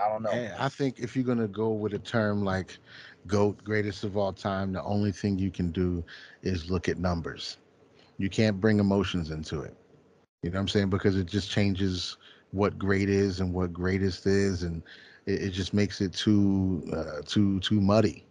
I 0.00 0.08
don't 0.08 0.22
know. 0.22 0.30
And 0.30 0.54
I 0.58 0.68
think 0.68 0.98
if 0.98 1.14
you're 1.14 1.24
gonna 1.24 1.48
go 1.48 1.70
with 1.70 1.94
a 1.94 1.98
term 1.98 2.44
like 2.44 2.78
GOAT, 3.26 3.62
greatest 3.64 4.04
of 4.04 4.16
all 4.16 4.32
time, 4.32 4.72
the 4.72 4.82
only 4.82 5.12
thing 5.12 5.38
you 5.38 5.50
can 5.50 5.70
do 5.70 6.04
is 6.42 6.70
look 6.70 6.88
at 6.88 6.98
numbers. 6.98 7.58
You 8.18 8.28
can't 8.28 8.60
bring 8.60 8.78
emotions 8.78 9.30
into 9.30 9.62
it. 9.62 9.76
You 10.42 10.50
know 10.50 10.56
what 10.56 10.60
I'm 10.62 10.68
saying? 10.68 10.90
Because 10.90 11.16
it 11.16 11.26
just 11.26 11.50
changes 11.50 12.16
what 12.52 12.78
great 12.78 13.08
is 13.08 13.40
and 13.40 13.52
what 13.52 13.72
greatest 13.72 14.26
is, 14.26 14.62
and 14.62 14.82
it, 15.26 15.42
it 15.42 15.50
just 15.50 15.74
makes 15.74 16.00
it 16.00 16.12
too 16.12 16.82
uh, 16.92 17.22
too 17.24 17.60
too 17.60 17.80
muddy. 17.80 18.24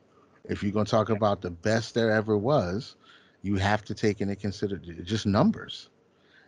If 0.50 0.62
you're 0.62 0.74
gonna 0.74 0.86
talk 0.86 1.10
about 1.10 1.42
the 1.42 1.52
best 1.52 1.94
there 1.94 2.12
ever 2.12 2.38
was, 2.38 2.98
you 3.44 3.56
have 3.56 3.84
to 3.86 3.94
take 3.94 4.20
into 4.20 4.36
consideration 4.36 5.04
just 5.06 5.26
numbers. 5.26 5.90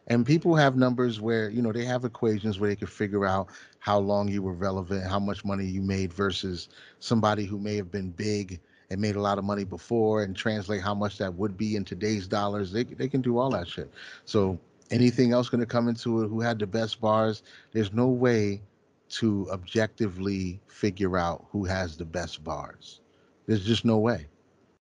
And 0.08 0.26
people 0.26 0.56
have 0.56 0.76
numbers 0.76 1.22
where 1.22 1.50
you 1.50 1.62
know 1.62 1.72
they 1.72 1.86
have 1.86 2.04
equations 2.04 2.60
where 2.60 2.70
they 2.70 2.76
can 2.76 2.88
figure 2.88 3.26
out 3.26 3.48
how 3.80 3.98
long 4.00 4.28
you 4.28 4.42
were 4.44 4.54
relevant, 4.54 5.08
how 5.08 5.20
much 5.20 5.46
money 5.46 5.66
you 5.66 5.82
made 5.82 6.12
versus 6.12 6.68
somebody 7.00 7.46
who 7.46 7.58
may 7.58 7.78
have 7.78 7.90
been 7.90 8.12
big 8.12 8.60
and 8.90 9.00
made 9.00 9.16
a 9.16 9.22
lot 9.22 9.38
of 9.38 9.46
money 9.46 9.64
before 9.64 10.24
and 10.24 10.36
translate 10.36 10.82
how 10.82 10.94
much 10.94 11.18
that 11.18 11.34
would 11.34 11.58
be 11.58 11.78
in 11.78 11.86
today's 11.86 12.28
dollars. 12.28 12.74
They 12.74 12.84
they 12.84 13.08
can 13.08 13.22
do 13.22 13.38
all 13.38 13.50
that 13.52 13.68
shit. 13.68 13.90
So 14.26 14.60
anything 14.92 15.32
else 15.32 15.48
going 15.48 15.62
to 15.62 15.66
come 15.66 15.88
into 15.88 16.22
it? 16.24 16.28
Who 16.28 16.42
had 16.42 16.60
the 16.60 16.68
best 16.68 17.00
bars? 17.00 17.44
There's 17.72 17.94
no 17.94 18.08
way 18.08 18.62
to 19.08 19.50
objectively 19.52 20.60
figure 20.68 21.18
out 21.18 21.46
who 21.52 21.64
has 21.64 21.96
the 21.96 22.06
best 22.06 22.44
bars. 22.44 23.00
There's 23.48 23.66
just 23.66 23.86
no 23.86 23.98
way. 23.98 24.28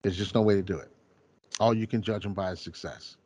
There's 0.02 0.18
just 0.18 0.36
no 0.36 0.41
way 0.41 0.56
to 0.56 0.61
do 0.64 0.78
it. 0.78 0.91
All 1.60 1.73
you 1.73 1.88
can 1.88 2.02
judge 2.02 2.23
them 2.23 2.34
by 2.34 2.52
is 2.52 2.61
success. 2.61 3.18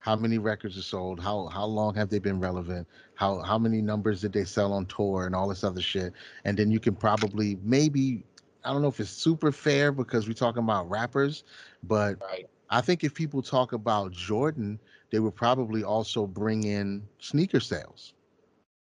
How 0.00 0.16
many 0.16 0.38
records 0.38 0.78
are 0.78 0.82
sold? 0.82 1.20
How 1.20 1.46
how 1.46 1.64
long 1.66 1.94
have 1.94 2.08
they 2.10 2.18
been 2.18 2.40
relevant? 2.40 2.86
How 3.14 3.40
how 3.40 3.58
many 3.58 3.80
numbers 3.82 4.20
did 4.20 4.32
they 4.32 4.44
sell 4.44 4.72
on 4.72 4.86
tour 4.86 5.26
and 5.26 5.34
all 5.34 5.48
this 5.48 5.64
other 5.64 5.80
shit? 5.80 6.12
And 6.44 6.56
then 6.58 6.70
you 6.70 6.78
can 6.80 6.94
probably 6.94 7.58
maybe 7.62 8.24
I 8.64 8.72
don't 8.72 8.82
know 8.82 8.88
if 8.88 9.00
it's 9.00 9.10
super 9.10 9.52
fair 9.52 9.92
because 9.92 10.26
we're 10.28 10.34
talking 10.34 10.62
about 10.62 10.88
rappers, 10.90 11.44
but 11.82 12.18
Right. 12.20 12.48
I 12.70 12.80
think 12.80 13.04
if 13.04 13.14
people 13.14 13.42
talk 13.42 13.72
about 13.72 14.12
Jordan, 14.12 14.78
they 15.10 15.18
would 15.20 15.34
probably 15.34 15.82
also 15.82 16.26
bring 16.26 16.64
in 16.64 17.08
sneaker 17.18 17.60
sales 17.60 18.14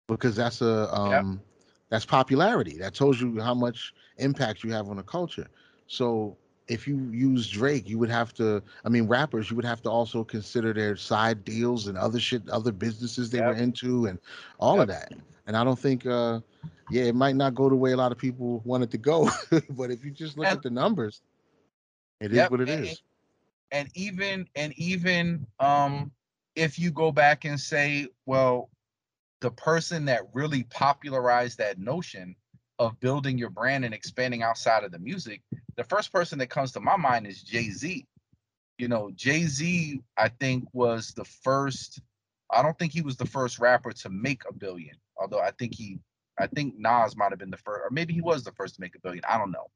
because 0.09 0.37
that's 0.37 0.61
a 0.63 0.93
Yep. 1.05 1.27
um 1.27 1.43
that's 1.89 2.05
popularity. 2.07 2.79
That 2.79 2.95
tells 2.95 3.21
you 3.21 3.41
how 3.41 3.55
much 3.55 3.95
impact 4.19 4.63
you 4.65 4.73
have 4.73 4.89
on 4.89 4.99
a 4.99 5.03
culture. 5.03 5.49
So 5.91 6.37
if 6.69 6.87
you 6.87 6.97
use 7.11 7.49
Drake, 7.49 7.89
you 7.89 7.99
would 7.99 8.11
have 8.11 8.33
to 8.35 8.63
I 8.85 8.89
mean 8.89 9.09
rappers, 9.09 9.51
you 9.51 9.57
would 9.57 9.65
have 9.65 9.83
to 9.83 9.91
also 9.91 10.23
consider 10.23 10.73
their 10.73 10.95
side 10.97 11.45
deals 11.45 11.89
and 11.89 11.99
other 11.99 12.21
shit, 12.21 12.49
other 12.49 12.71
businesses 12.71 13.29
they 13.29 13.41
were 13.41 13.55
into 13.55 14.07
and 14.07 14.21
all 14.61 14.81
of 14.81 14.87
that. 14.87 15.13
And 15.49 15.57
I 15.57 15.65
don't 15.65 15.79
think 15.79 16.07
uh 16.07 16.41
yeah, 16.91 17.03
it 17.05 17.17
might 17.17 17.35
not 17.35 17.57
go 17.57 17.69
the 17.69 17.75
way 17.75 17.91
a 17.91 17.97
lot 17.97 18.13
of 18.13 18.19
people 18.19 18.63
want 18.65 18.85
it 18.85 18.91
to 18.93 18.99
go, 18.99 19.29
but 19.71 19.91
if 19.91 20.05
you 20.05 20.13
just 20.13 20.39
look 20.39 20.47
And- 20.47 20.57
at 20.59 20.63
the 20.63 20.71
numbers, 20.71 21.23
it 22.21 22.31
is 22.31 22.37
Yep, 22.39 22.51
what 22.53 22.61
it 22.61 22.69
and- 22.69 22.85
is. 22.87 23.03
and 23.73 23.89
even 23.95 24.47
and 24.55 24.73
even 24.79 25.45
um 25.59 26.13
if 26.55 26.79
you 26.79 26.93
go 26.93 27.11
back 27.11 27.45
and 27.45 27.59
say 27.59 28.07
well 28.27 28.71
the 29.41 29.51
person 29.51 30.05
that 30.05 30.23
really 30.35 30.63
popularized 30.65 31.59
that 31.59 31.79
notion 31.81 32.37
of 32.81 32.99
building 32.99 33.39
your 33.39 33.51
brand 33.51 33.85
and 33.85 33.95
expanding 33.95 34.43
outside 34.43 34.83
of 34.83 34.91
the 34.91 34.99
music 34.99 35.41
the 35.77 35.85
first 35.85 36.13
person 36.13 36.39
that 36.39 36.51
comes 36.51 36.73
to 36.73 36.81
my 36.81 36.97
mind 36.97 37.29
is 37.29 37.43
jay-z 37.43 38.05
you 38.79 38.89
know 38.89 39.13
jay-z 39.15 40.01
i 40.17 40.29
think 40.29 40.65
was 40.73 41.13
the 41.13 41.25
first 41.25 42.01
i 42.51 42.61
don't 42.61 42.77
think 42.79 42.93
he 42.93 43.03
was 43.03 43.17
the 43.17 43.27
first 43.27 43.61
rapper 43.61 43.93
to 43.93 44.11
make 44.11 44.43
a 44.49 44.53
billion 44.53 44.97
although 45.17 45.41
i 45.41 45.53
think 45.53 45.73
he 45.73 46.01
i 46.41 46.49
think 46.49 46.75
nas 46.77 47.17
might 47.17 47.31
have 47.31 47.39
been 47.39 47.51
the 47.51 47.57
first 47.59 47.83
or 47.85 47.91
maybe 47.93 48.13
he 48.13 48.21
was 48.21 48.43
the 48.43 48.53
first 48.53 48.75
to 48.75 48.81
make 48.81 48.97
a 48.97 49.01
billion 49.01 49.23
i 49.29 49.39
don't 49.39 49.53
know 49.53 49.69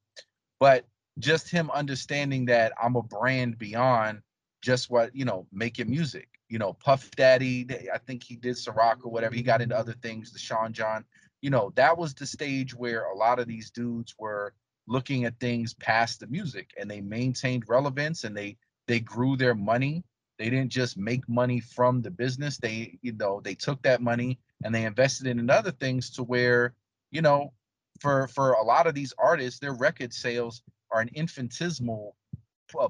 but 0.59 0.85
just 1.18 1.51
him 1.51 1.70
understanding 1.70 2.47
that 2.47 2.72
I'm 2.82 2.97
a 2.97 3.02
brand 3.02 3.59
beyond 3.59 4.20
just 4.62 4.90
what 4.90 5.14
you 5.14 5.24
know 5.24 5.47
making 5.52 5.90
music. 5.90 6.28
You 6.48 6.59
know, 6.59 6.72
Puff 6.74 7.10
Daddy, 7.12 7.66
I 7.93 7.98
think 7.98 8.22
he 8.22 8.36
did 8.36 8.56
Ciroc 8.56 8.98
or 9.02 9.10
whatever. 9.10 9.35
He 9.35 9.43
got 9.43 9.62
into 9.62 9.76
other 9.76 9.94
things, 10.02 10.31
the 10.32 10.39
Sean 10.39 10.72
John. 10.72 11.05
You 11.45 11.51
know, 11.51 11.73
that 11.77 11.99
was 11.99 12.15
the 12.15 12.27
stage 12.27 12.75
where 12.75 13.05
a 13.05 13.16
lot 13.16 13.39
of 13.39 13.47
these 13.49 13.71
dudes 13.71 14.15
were 14.19 14.55
looking 14.89 15.25
at 15.27 15.41
things 15.41 15.75
past 15.75 16.21
the 16.21 16.27
music, 16.27 16.73
and 16.79 16.91
they 16.91 17.01
maintained 17.03 17.69
relevance 17.69 18.25
and 18.25 18.37
they 18.37 18.57
they 18.89 19.01
grew 19.01 19.37
their 19.37 19.55
money 19.55 20.05
They 20.39 20.51
didn't 20.51 20.71
just 20.73 20.97
make 20.99 21.29
money 21.29 21.61
from 21.61 22.03
the 22.03 22.11
business. 22.11 22.59
They, 22.59 22.99
you 23.03 23.12
know, 23.12 23.41
they 23.43 23.55
took 23.55 23.83
that 23.83 24.03
money 24.03 24.41
and 24.65 24.75
they 24.75 24.85
invested 24.87 25.27
it 25.29 25.39
in 25.39 25.51
other 25.51 25.73
things 25.73 26.11
to 26.12 26.25
where, 26.25 26.75
you 27.12 27.23
know, 27.23 27.53
for 28.01 28.29
for 28.29 28.53
a 28.53 28.65
lot 28.65 28.87
of 28.89 28.95
these 28.95 29.15
artists, 29.19 29.61
their 29.61 29.75
record 29.75 30.12
sales 30.15 30.62
are 30.91 31.01
an 31.01 31.11
infinitesimal 31.15 32.16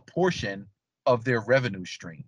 portion 0.06 0.68
of 1.06 1.24
their 1.24 1.40
revenue 1.40 1.84
stream. 1.84 2.24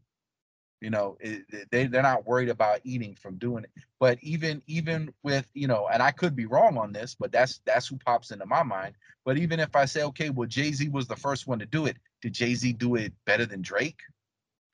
You 0.80 0.90
know, 0.90 1.16
it, 1.20 1.70
they 1.70 1.86
they're 1.86 2.02
not 2.02 2.26
worried 2.26 2.50
about 2.50 2.80
eating 2.84 3.14
from 3.14 3.36
doing 3.38 3.64
it. 3.64 3.70
But 3.98 4.18
even 4.22 4.62
even 4.66 5.12
with 5.22 5.50
you 5.54 5.66
know, 5.66 5.88
and 5.90 6.02
I 6.02 6.10
could 6.10 6.36
be 6.36 6.46
wrong 6.46 6.76
on 6.76 6.92
this, 6.92 7.16
but 7.18 7.32
that's 7.32 7.60
that's 7.64 7.88
who 7.88 7.96
pops 7.96 8.30
into 8.30 8.46
my 8.46 8.62
mind. 8.62 8.94
But 9.24 9.38
even 9.38 9.58
if 9.58 9.74
I 9.74 9.86
say, 9.86 10.02
okay, 10.04 10.30
well, 10.30 10.48
Jay 10.48 10.72
Z 10.72 10.88
was 10.90 11.06
the 11.06 11.16
first 11.16 11.46
one 11.46 11.58
to 11.60 11.66
do 11.66 11.86
it, 11.86 11.96
did 12.20 12.34
Jay 12.34 12.54
Z 12.54 12.74
do 12.74 12.96
it 12.96 13.12
better 13.24 13.46
than 13.46 13.62
Drake? 13.62 14.00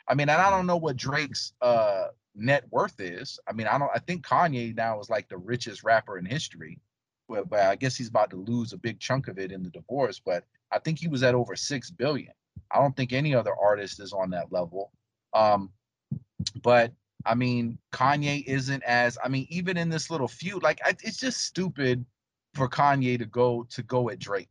I 0.08 0.14
mean, 0.14 0.28
and 0.28 0.42
I 0.42 0.50
don't 0.50 0.66
know 0.66 0.76
what 0.76 0.96
Drake's 0.96 1.52
uh 1.60 2.08
net 2.34 2.64
worth 2.70 2.98
is. 3.00 3.38
I 3.48 3.52
mean, 3.52 3.66
I 3.66 3.78
don't. 3.78 3.90
I 3.94 3.98
think 4.00 4.26
Kanye 4.26 4.74
now 4.74 4.98
is 5.00 5.10
like 5.10 5.28
the 5.28 5.38
richest 5.38 5.84
rapper 5.84 6.18
in 6.18 6.24
history. 6.24 6.78
But, 7.28 7.48
but 7.48 7.60
I 7.60 7.76
guess 7.76 7.96
he's 7.96 8.08
about 8.08 8.30
to 8.30 8.36
lose 8.36 8.72
a 8.72 8.76
big 8.76 8.98
chunk 8.98 9.28
of 9.28 9.38
it 9.38 9.52
in 9.52 9.62
the 9.62 9.70
divorce. 9.70 10.20
But 10.24 10.44
I 10.72 10.78
think 10.80 10.98
he 10.98 11.08
was 11.08 11.22
at 11.22 11.34
over 11.34 11.54
six 11.54 11.90
billion. 11.90 12.32
I 12.70 12.78
don't 12.78 12.96
think 12.96 13.12
any 13.12 13.34
other 13.34 13.54
artist 13.54 14.00
is 14.00 14.12
on 14.12 14.30
that 14.30 14.50
level. 14.50 14.90
Um, 15.32 15.70
but 16.62 16.92
I 17.24 17.34
mean, 17.34 17.78
Kanye 17.92 18.44
isn't 18.46 18.82
as. 18.82 19.18
I 19.22 19.28
mean, 19.28 19.46
even 19.48 19.76
in 19.76 19.88
this 19.88 20.10
little 20.10 20.28
feud, 20.28 20.62
like 20.62 20.80
it's 20.86 21.18
just 21.18 21.42
stupid 21.42 22.04
for 22.54 22.68
Kanye 22.68 23.18
to 23.18 23.26
go 23.26 23.66
to 23.70 23.82
go 23.82 24.10
at 24.10 24.18
Drake 24.18 24.48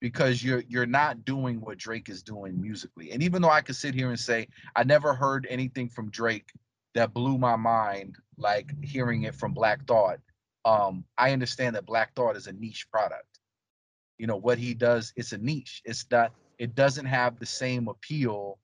because 0.00 0.42
you're 0.42 0.64
you're 0.68 0.86
not 0.86 1.24
doing 1.24 1.60
what 1.60 1.78
Drake 1.78 2.08
is 2.08 2.22
doing 2.22 2.60
musically. 2.60 3.12
And 3.12 3.22
even 3.22 3.42
though 3.42 3.50
I 3.50 3.60
could 3.60 3.76
sit 3.76 3.94
here 3.94 4.08
and 4.08 4.18
say 4.18 4.48
I 4.74 4.84
never 4.84 5.14
heard 5.14 5.46
anything 5.50 5.88
from 5.88 6.10
Drake 6.10 6.50
that 6.94 7.14
blew 7.14 7.38
my 7.38 7.56
mind 7.56 8.16
like 8.38 8.72
hearing 8.82 9.22
it 9.22 9.34
from 9.34 9.52
Black 9.52 9.86
Thought, 9.86 10.18
um, 10.64 11.04
I 11.18 11.32
understand 11.32 11.76
that 11.76 11.86
Black 11.86 12.14
Thought 12.14 12.36
is 12.36 12.46
a 12.46 12.52
niche 12.52 12.86
product. 12.90 13.40
You 14.18 14.26
know 14.26 14.36
what 14.36 14.58
he 14.58 14.74
does, 14.74 15.12
it's 15.16 15.32
a 15.32 15.38
niche. 15.38 15.82
It's 15.84 16.06
not. 16.10 16.32
It 16.58 16.74
doesn't 16.74 17.04
have 17.04 17.38
the 17.38 17.46
same 17.46 17.86
appeal 17.88 18.58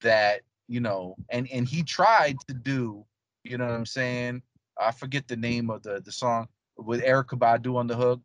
that 0.00 0.40
you 0.68 0.80
know. 0.80 1.16
And 1.30 1.48
and 1.52 1.66
he 1.66 1.82
tried 1.82 2.36
to 2.48 2.54
do. 2.54 3.04
You 3.44 3.58
know 3.58 3.66
what 3.66 3.74
I'm 3.74 3.86
saying? 3.86 4.42
I 4.78 4.90
forget 4.92 5.28
the 5.28 5.36
name 5.36 5.70
of 5.70 5.82
the 5.82 6.00
the 6.00 6.12
song 6.12 6.48
with 6.76 7.02
Erykah 7.02 7.38
Badu 7.38 7.76
on 7.76 7.86
the 7.86 7.96
hook. 7.96 8.20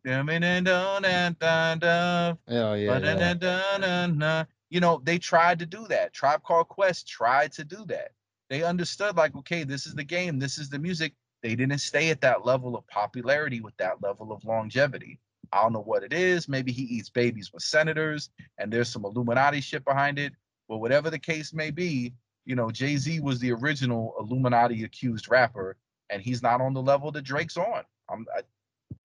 Oh 2.48 2.74
yeah, 2.74 2.74
yeah. 2.74 4.44
You 4.70 4.80
know, 4.80 5.02
they 5.04 5.18
tried 5.18 5.58
to 5.58 5.66
do 5.66 5.86
that. 5.88 6.14
Tribe 6.14 6.42
Called 6.44 6.68
Quest 6.68 7.06
tried 7.06 7.52
to 7.52 7.64
do 7.64 7.84
that. 7.86 8.12
They 8.48 8.62
understood, 8.62 9.16
like, 9.16 9.36
okay, 9.36 9.64
this 9.64 9.86
is 9.86 9.94
the 9.94 10.04
game, 10.04 10.38
this 10.38 10.56
is 10.58 10.70
the 10.70 10.78
music. 10.78 11.12
They 11.42 11.54
didn't 11.54 11.78
stay 11.78 12.10
at 12.10 12.20
that 12.22 12.46
level 12.46 12.76
of 12.76 12.86
popularity 12.86 13.60
with 13.60 13.76
that 13.78 14.02
level 14.02 14.32
of 14.32 14.44
longevity. 14.44 15.18
I 15.52 15.62
don't 15.62 15.72
know 15.72 15.82
what 15.82 16.04
it 16.04 16.12
is. 16.12 16.48
Maybe 16.48 16.72
he 16.72 16.82
eats 16.82 17.10
babies 17.10 17.52
with 17.52 17.62
senators 17.62 18.30
and 18.58 18.72
there's 18.72 18.88
some 18.88 19.04
Illuminati 19.04 19.60
shit 19.60 19.84
behind 19.84 20.18
it. 20.18 20.32
But 20.68 20.78
whatever 20.78 21.10
the 21.10 21.18
case 21.18 21.52
may 21.52 21.70
be, 21.70 22.14
you 22.44 22.56
know, 22.56 22.70
Jay 22.70 22.96
Z 22.96 23.20
was 23.20 23.38
the 23.38 23.52
original 23.52 24.14
Illuminati 24.18 24.84
accused 24.84 25.30
rapper, 25.30 25.76
and 26.10 26.22
he's 26.22 26.42
not 26.42 26.60
on 26.60 26.74
the 26.74 26.82
level 26.82 27.12
that 27.12 27.22
Drake's 27.22 27.56
on. 27.56 27.82
I'm 28.10 28.26
I, 28.36 28.42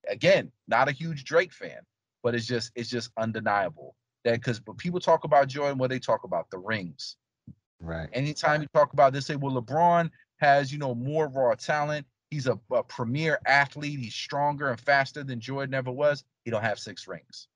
again 0.10 0.52
not 0.68 0.90
a 0.90 0.92
huge 0.92 1.24
Drake 1.24 1.54
fan, 1.54 1.80
but 2.24 2.36
it's 2.36 2.46
just 2.46 2.72
it's 2.76 2.90
just 2.90 3.12
undeniable 3.18 3.96
that 4.24 4.34
because 4.34 4.62
when 4.66 4.78
people 4.78 5.00
talk 5.00 5.24
about 5.24 5.48
Jordan, 5.48 5.78
what 5.78 5.90
they 5.90 6.00
talk 6.00 6.24
about 6.24 6.50
the 6.50 6.58
rings. 6.58 7.18
Right. 7.80 8.10
Anytime 8.14 8.62
you 8.62 8.68
talk 8.74 8.94
about 8.94 9.14
this, 9.14 9.28
say, 9.28 9.36
well, 9.36 9.62
LeBron 9.62 10.10
has 10.38 10.72
you 10.72 10.80
know 10.80 10.96
more 10.96 11.28
raw 11.28 11.54
talent. 11.56 12.06
He's 12.30 12.48
a, 12.48 12.60
a 12.72 12.84
premier 12.84 13.40
athlete. 13.46 14.00
He's 14.00 14.14
stronger 14.14 14.70
and 14.70 14.80
faster 14.80 15.24
than 15.24 15.40
Jordan 15.40 15.74
ever 15.74 15.92
was. 15.92 16.24
He 16.44 16.52
don't 16.52 16.64
have 16.64 16.80
six 16.80 17.08
rings. 17.08 17.48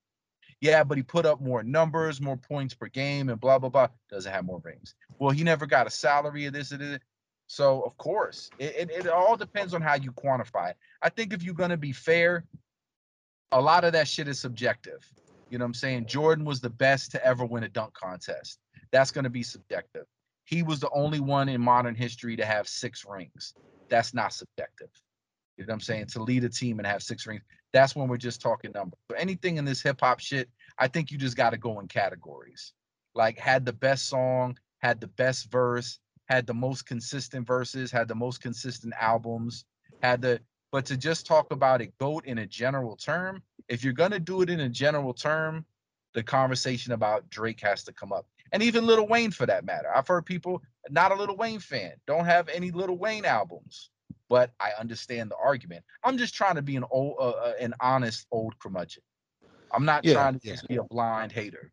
Yeah, 0.62 0.84
but 0.84 0.98
he 0.98 1.04
put 1.04 1.26
up 1.26 1.42
more 1.42 1.64
numbers, 1.64 2.22
more 2.22 2.38
points 2.38 2.76
per 2.76 2.88
game, 2.88 3.30
and 3.30 3.40
blah 3.40 3.58
blah 3.58 3.70
blah. 3.70 3.88
Doesn't 4.10 4.32
have 4.32 4.46
more 4.46 4.62
rings. 4.64 4.96
Well, 5.18 5.32
he 5.32 5.44
never 5.44 5.66
got 5.66 5.88
a 5.88 5.90
salary 5.90 6.46
of 6.46 6.54
this 6.54 6.72
and 6.72 6.82
that. 6.82 7.02
So 7.48 7.82
of 7.82 7.98
course, 7.98 8.50
it, 8.60 8.76
it, 8.78 8.92
it 8.92 9.08
all 9.08 9.36
depends 9.36 9.74
on 9.74 9.82
how 9.82 9.96
you 9.96 10.12
quantify 10.12 10.70
it. 10.70 10.78
I 11.02 11.10
think 11.10 11.34
if 11.34 11.44
you're 11.44 11.56
gonna 11.56 11.78
be 11.78 11.92
fair, 11.92 12.46
a 13.52 13.60
lot 13.60 13.84
of 13.84 13.94
that 13.94 14.08
shit 14.08 14.28
is 14.28 14.40
subjective. 14.40 15.06
You 15.50 15.58
know 15.58 15.66
what 15.66 15.70
I'm 15.70 15.74
saying? 15.74 16.06
Jordan 16.06 16.46
was 16.46 16.62
the 16.62 16.70
best 16.70 17.12
to 17.12 17.26
ever 17.26 17.44
win 17.44 17.64
a 17.64 17.68
dunk 17.68 17.94
contest. 17.94 18.60
That's 18.92 19.12
gonna 19.12 19.32
be 19.32 19.44
subjective. 19.44 20.06
He 20.46 20.62
was 20.64 20.80
the 20.80 20.90
only 20.92 21.20
one 21.20 21.50
in 21.50 21.60
modern 21.60 21.96
history 21.96 22.36
to 22.36 22.46
have 22.46 22.68
six 22.68 23.04
rings. 23.10 23.56
That's 23.90 24.14
not 24.14 24.32
subjective. 24.32 24.90
You 25.58 25.66
know 25.66 25.72
what 25.72 25.76
I'm 25.76 25.82
saying? 25.82 26.08
To 26.08 26.24
lead 26.24 26.44
a 26.44 26.50
team 26.50 26.80
and 26.80 26.88
have 26.88 27.04
six 27.04 27.26
rings. 27.26 27.44
That's 27.74 27.96
when 27.96 28.08
we're 28.08 28.18
just 28.18 28.42
talking 28.42 28.72
numbers. 28.74 29.00
So 29.10 29.18
anything 29.18 29.58
in 29.58 29.66
this 29.66 29.82
hip 29.82 30.02
hop 30.02 30.20
shit, 30.20 30.50
I 30.78 30.88
think 30.88 31.12
you 31.12 31.18
just 31.18 31.38
got 31.38 31.52
to 31.52 31.58
go 31.58 31.80
in 31.80 31.88
categories. 31.88 32.74
Like 33.16 33.38
had 33.38 33.66
the 33.66 33.74
best 33.74 34.08
song, 34.08 34.58
had 34.80 35.00
the 35.00 35.08
best 35.08 35.52
verse, 35.52 36.00
had 36.26 36.48
the 36.48 36.54
most 36.54 36.86
consistent 36.86 37.46
verses, 37.46 37.92
had 37.92 38.08
the 38.08 38.16
most 38.16 38.42
consistent 38.42 38.94
albums, 39.00 39.66
had 40.02 40.22
the 40.22 40.40
but 40.72 40.86
to 40.86 40.96
just 40.96 41.26
talk 41.26 41.52
about 41.52 41.82
it 41.82 41.98
goat 41.98 42.26
in 42.26 42.38
a 42.38 42.46
general 42.46 42.96
term, 42.96 43.44
if 43.68 43.84
you're 43.84 43.94
gonna 43.94 44.20
do 44.20 44.42
it 44.42 44.50
in 44.50 44.62
a 44.62 44.70
general 44.70 45.14
term, 45.14 45.66
the 46.14 46.24
conversation 46.24 46.94
about 46.94 47.30
Drake 47.30 47.60
has 47.62 47.84
to 47.84 47.94
come 47.94 48.14
up. 48.14 48.26
And 48.54 48.64
even 48.64 48.86
Lil 48.86 49.08
Wayne 49.08 49.32
for 49.32 49.46
that 49.46 49.66
matter. 49.66 49.94
I've 49.94 50.08
heard 50.08 50.26
people 50.26 50.62
not 50.90 51.12
a 51.12 51.16
Lil 51.16 51.36
Wayne 51.36 51.60
fan, 51.60 51.94
don't 52.08 52.26
have 52.26 52.50
any 52.50 52.72
Lil 52.72 52.98
Wayne 52.98 53.26
albums, 53.26 53.90
but 54.32 54.54
I 54.62 54.72
understand 54.80 55.30
the 55.30 55.36
argument. 55.36 55.84
I'm 56.06 56.18
just 56.18 56.34
trying 56.34 56.56
to 56.56 56.62
be 56.62 56.78
an 56.78 56.86
old, 56.90 57.18
uh, 57.20 57.32
uh, 57.32 57.54
an 57.60 57.74
honest 57.82 58.28
old 58.32 58.58
curmudgeon. 58.60 59.04
I'm 59.74 59.84
not 59.84 60.06
Yeah, 60.06 60.14
trying 60.14 60.36
to 60.36 60.40
yeah. 60.42 60.54
just 60.54 60.68
be 60.70 60.78
a 60.78 60.84
blind 60.86 61.34
hater. 61.34 61.70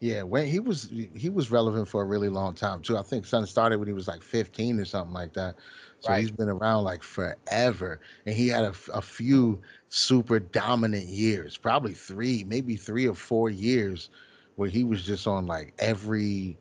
Yeah, 0.00 0.24
Wayne 0.24 0.48
he 0.48 0.58
was 0.58 0.90
he 1.14 1.30
was 1.30 1.52
relevant 1.52 1.88
for 1.88 2.02
a 2.02 2.04
really 2.04 2.28
long 2.28 2.54
time 2.54 2.82
too. 2.82 2.98
I 2.98 3.02
think 3.02 3.24
Sun 3.24 3.46
started 3.46 3.78
when 3.78 3.86
he 3.86 3.94
was 3.94 4.08
like 4.08 4.20
15 4.20 4.80
or 4.80 4.84
something 4.84 5.14
like 5.14 5.32
that. 5.34 5.54
So 6.00 6.12
Right. 6.12 6.20
he's 6.20 6.32
been 6.32 6.48
around 6.48 6.82
like 6.82 7.04
forever, 7.04 8.00
and 8.26 8.34
he 8.34 8.48
had 8.48 8.64
a, 8.64 8.74
a 8.92 9.00
few 9.00 9.62
super 9.88 10.40
dominant 10.40 11.06
years, 11.06 11.56
probably 11.56 11.94
three, 11.94 12.42
maybe 12.44 12.76
three 12.76 13.06
or 13.06 13.14
four 13.14 13.48
years, 13.48 14.10
where 14.56 14.68
he 14.68 14.82
was 14.82 15.04
just 15.04 15.26
on 15.28 15.46
like 15.46 15.72
every. 15.78 16.58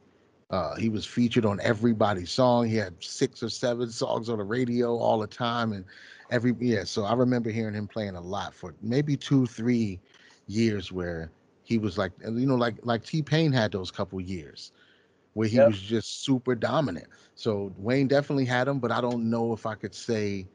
Uh, 0.56 0.76
he 0.76 0.90
was 0.90 1.06
featured 1.06 1.46
on 1.46 1.60
everybody's 1.62 2.32
song. 2.32 2.68
He 2.68 2.76
had 2.78 2.94
six 3.04 3.44
or 3.44 3.50
seven 3.50 3.90
songs 3.90 4.30
on 4.30 4.38
the 4.38 4.44
radio 4.44 4.98
all 4.98 5.20
the 5.20 5.28
time, 5.28 5.74
and 5.74 5.86
every 6.32 6.56
yeah. 6.60 6.86
So 6.86 7.04
I 7.06 7.14
remember 7.14 7.50
hearing 7.50 7.76
him 7.76 7.88
playing 7.88 8.16
a 8.16 8.22
lot 8.22 8.54
for 8.54 8.74
maybe 8.82 9.18
two, 9.18 9.46
three 9.48 10.00
years 10.48 10.92
where 10.92 11.32
he 11.64 11.78
was 11.78 11.98
like 11.98 12.12
you 12.24 12.46
know 12.46 12.56
like 12.56 12.76
like 12.84 13.04
t-pain 13.04 13.52
had 13.52 13.72
those 13.72 13.92
couple 13.92 14.22
years 14.22 14.72
where 15.34 15.48
he 15.48 15.60
Yep. 15.60 15.68
was 15.68 15.80
just 15.82 16.24
super 16.24 16.56
dominant 16.56 17.08
so 17.36 17.74
wayne 17.78 18.08
definitely 18.08 18.46
had 18.46 18.68
him 18.68 18.80
but 18.80 18.92
i 18.92 19.02
don't 19.02 19.30
know 19.30 19.52
if 19.54 19.66
i 19.66 19.74
could 19.76 19.94
say 19.94 20.48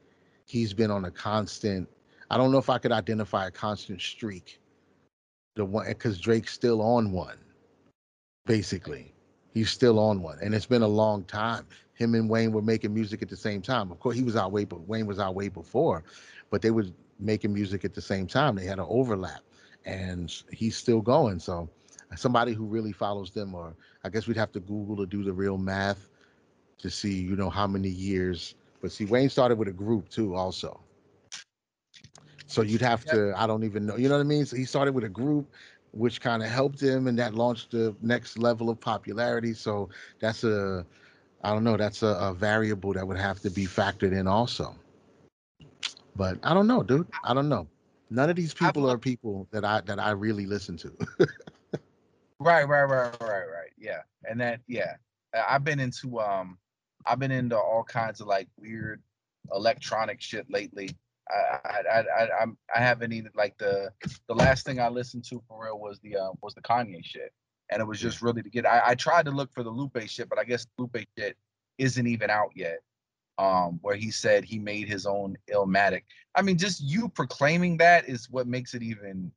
he's 0.45 0.73
been 0.73 0.89
on 0.89 1.05
a 1.05 1.11
constant 1.11 1.87
i 2.29 2.37
don't 2.37 2.51
know 2.51 2.57
if 2.57 2.69
i 2.69 2.77
could 2.77 2.91
identify 2.91 3.47
a 3.47 3.51
constant 3.51 4.01
streak 4.01 4.59
the 5.55 5.65
one 5.65 5.85
because 5.87 6.19
drake's 6.19 6.53
still 6.53 6.81
on 6.81 7.11
one 7.11 7.37
basically 8.45 9.13
he's 9.53 9.69
still 9.69 9.99
on 9.99 10.21
one 10.21 10.37
and 10.41 10.53
it's 10.55 10.65
been 10.65 10.81
a 10.81 10.87
long 10.87 11.23
time 11.25 11.65
him 11.93 12.15
and 12.15 12.29
wayne 12.29 12.51
were 12.51 12.61
making 12.61 12.93
music 12.93 13.21
at 13.21 13.29
the 13.29 13.37
same 13.37 13.61
time 13.61 13.91
of 13.91 13.99
course 13.99 14.15
he 14.15 14.23
was 14.23 14.35
out 14.35 14.51
way 14.51 14.65
but 14.65 14.79
wayne 14.87 15.05
was 15.05 15.19
out 15.19 15.35
way 15.35 15.47
before 15.49 16.03
but 16.49 16.61
they 16.61 16.71
were 16.71 16.85
making 17.19 17.53
music 17.53 17.85
at 17.85 17.93
the 17.93 18.01
same 18.01 18.25
time 18.27 18.55
they 18.55 18.65
had 18.65 18.79
an 18.79 18.85
overlap 18.87 19.41
and 19.85 20.43
he's 20.51 20.75
still 20.75 21.01
going. 21.01 21.39
So 21.39 21.69
somebody 22.15 22.53
who 22.53 22.65
really 22.65 22.91
follows 22.91 23.31
them, 23.31 23.55
or 23.55 23.73
I 24.03 24.09
guess 24.09 24.27
we'd 24.27 24.37
have 24.37 24.51
to 24.53 24.59
Google 24.59 24.97
to 24.97 25.05
do 25.05 25.23
the 25.23 25.33
real 25.33 25.57
math 25.57 26.09
to 26.79 26.89
see, 26.89 27.19
you 27.19 27.35
know, 27.35 27.49
how 27.49 27.67
many 27.67 27.89
years. 27.89 28.55
But 28.81 28.91
see, 28.91 29.05
Wayne 29.05 29.29
started 29.29 29.57
with 29.57 29.67
a 29.67 29.73
group 29.73 30.09
too, 30.09 30.35
also. 30.35 30.79
So 32.47 32.63
you'd 32.63 32.81
have 32.81 33.05
to, 33.05 33.33
I 33.39 33.47
don't 33.47 33.63
even 33.63 33.85
know, 33.85 33.95
you 33.95 34.09
know 34.09 34.15
what 34.15 34.21
I 34.21 34.25
mean? 34.25 34.45
So 34.45 34.57
he 34.57 34.65
started 34.65 34.93
with 34.93 35.05
a 35.05 35.09
group, 35.09 35.49
which 35.91 36.21
kind 36.21 36.41
of 36.41 36.49
helped 36.49 36.81
him, 36.81 37.07
and 37.07 37.17
that 37.19 37.33
launched 37.33 37.71
the 37.71 37.95
next 38.01 38.37
level 38.37 38.69
of 38.69 38.79
popularity. 38.79 39.53
So 39.53 39.89
that's 40.19 40.43
a, 40.43 40.85
I 41.43 41.51
don't 41.51 41.63
know, 41.63 41.77
that's 41.77 42.03
a, 42.03 42.07
a 42.07 42.33
variable 42.33 42.93
that 42.93 43.07
would 43.07 43.17
have 43.17 43.39
to 43.41 43.49
be 43.49 43.65
factored 43.65 44.13
in 44.13 44.27
also. 44.27 44.75
But 46.15 46.37
I 46.43 46.53
don't 46.53 46.67
know, 46.67 46.83
dude. 46.83 47.07
I 47.23 47.33
don't 47.33 47.49
know. 47.49 47.67
None 48.09 48.29
of 48.29 48.35
these 48.35 48.53
people 48.53 48.89
are 48.89 48.97
people 48.97 49.47
that 49.51 49.63
I 49.63 49.81
that 49.81 49.99
I 49.99 50.11
really 50.11 50.45
listen 50.45 50.77
to. 50.77 50.91
Right, 52.39 52.67
right, 52.67 52.83
right, 52.83 53.21
right, 53.21 53.45
right. 53.45 53.71
Yeah, 53.77 54.01
and 54.29 54.41
that, 54.41 54.61
yeah, 54.67 54.95
I've 55.47 55.63
been 55.63 55.79
into 55.79 56.19
um, 56.19 56.57
I've 57.05 57.19
been 57.19 57.31
into 57.31 57.57
all 57.57 57.83
kinds 57.83 58.19
of 58.19 58.27
like 58.27 58.47
weird 58.59 59.01
electronic 59.53 60.21
shit 60.21 60.49
lately. 60.49 60.89
I, 61.31 61.59
I, 61.65 61.99
I, 61.99 61.99
I, 62.01 62.41
I'm, 62.41 62.57
I 62.75 62.79
haven't 62.79 63.13
even 63.13 63.31
like 63.35 63.57
the 63.57 63.91
the 64.27 64.35
last 64.35 64.65
thing 64.65 64.79
I 64.79 64.89
listened 64.89 65.23
to 65.25 65.41
for 65.47 65.65
real 65.65 65.79
was 65.79 65.99
the 65.99 66.17
uh, 66.17 66.31
was 66.41 66.53
the 66.53 66.61
Kanye 66.61 67.03
shit, 67.03 67.33
and 67.69 67.81
it 67.81 67.85
was 67.85 67.99
just 67.99 68.21
really 68.21 68.41
to 68.43 68.49
get. 68.49 68.65
I, 68.65 68.81
I 68.87 68.95
tried 68.95 69.25
to 69.25 69.31
look 69.31 69.51
for 69.53 69.63
the 69.63 69.69
Lupe 69.69 69.97
shit, 70.07 70.29
but 70.29 70.39
I 70.39 70.43
guess 70.43 70.67
Lupe 70.77 70.97
shit 71.17 71.37
isn't 71.77 72.07
even 72.07 72.29
out 72.29 72.51
yet. 72.55 72.79
Um, 73.37 73.79
where 73.81 73.95
he 73.95 74.11
said 74.11 74.43
he 74.43 74.59
made 74.59 74.87
his 74.87 75.05
own 75.07 75.35
Illmatic. 75.51 76.03
I 76.35 76.43
mean, 76.43 76.57
just 76.57 76.81
you 76.81 77.09
proclaiming 77.09 77.77
that 77.77 78.07
is 78.07 78.29
what 78.29 78.45
makes 78.45 78.73
it 78.75 78.83
even 78.83 79.31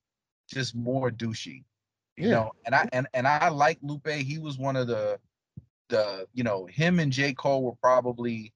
just 0.52 0.74
more 0.74 1.10
douchey. 1.10 1.64
You 2.16 2.26
Yeah. 2.26 2.30
know, 2.32 2.52
and 2.66 2.74
I 2.74 2.88
and 2.92 3.06
and 3.14 3.26
I 3.26 3.48
like 3.48 3.78
Lupe. 3.82 4.08
He 4.08 4.38
was 4.38 4.58
one 4.58 4.76
of 4.76 4.88
the 4.88 5.18
the 5.88 6.26
you 6.32 6.44
know 6.44 6.66
him 6.66 6.98
and 6.98 7.12
J 7.12 7.34
Cole 7.34 7.62
were 7.62 7.76
probably 7.76 8.52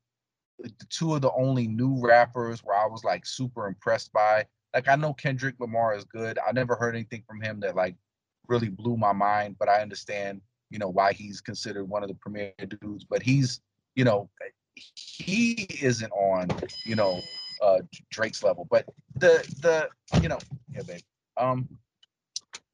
two 0.88 1.14
of 1.14 1.22
the 1.22 1.32
only 1.32 1.68
new 1.68 2.00
rappers 2.00 2.60
where 2.64 2.76
I 2.76 2.86
was 2.86 3.04
like 3.04 3.26
super 3.26 3.66
impressed 3.66 4.12
by. 4.12 4.46
Like 4.74 4.88
I 4.88 4.96
know 4.96 5.14
Kendrick 5.14 5.56
Lamar 5.58 5.94
is 5.94 6.04
good. 6.04 6.38
I 6.46 6.52
never 6.52 6.74
heard 6.74 6.94
anything 6.94 7.22
from 7.26 7.40
him 7.40 7.60
that 7.60 7.76
like 7.76 7.96
really 8.48 8.68
blew 8.68 8.96
my 8.96 9.12
mind, 9.12 9.56
but 9.58 9.68
I 9.68 9.80
understand, 9.80 10.40
you 10.70 10.78
know, 10.78 10.88
why 10.88 11.12
he's 11.12 11.40
considered 11.40 11.84
one 11.84 12.02
of 12.02 12.08
the 12.08 12.14
premier 12.14 12.52
dudes. 12.80 13.04
But 13.04 13.22
he's, 13.22 13.60
you 13.94 14.04
know, 14.04 14.28
he 14.94 15.66
isn't 15.80 16.12
on, 16.12 16.48
you 16.84 16.96
know, 16.96 17.20
uh 17.62 17.78
Drake's 18.10 18.42
level. 18.42 18.66
But 18.70 18.86
the 19.16 19.38
the 19.62 19.88
you 20.22 20.28
know, 20.28 20.38
yeah, 20.72 20.82
babe. 20.82 21.00
Um 21.36 21.68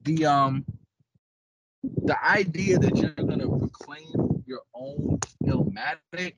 the 0.03 0.27
um 0.27 0.65
the 2.05 2.23
idea 2.25 2.79
that 2.79 2.97
you're 2.97 3.11
gonna 3.11 3.49
proclaim 3.49 4.43
your 4.47 4.63
own 4.75 5.21
Illmatic 5.45 6.35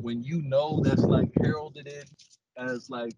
when 0.00 0.22
you 0.22 0.42
know 0.42 0.80
that's 0.82 1.02
like 1.02 1.30
heralded 1.40 1.86
it 1.86 2.08
as 2.56 2.90
like 2.90 3.14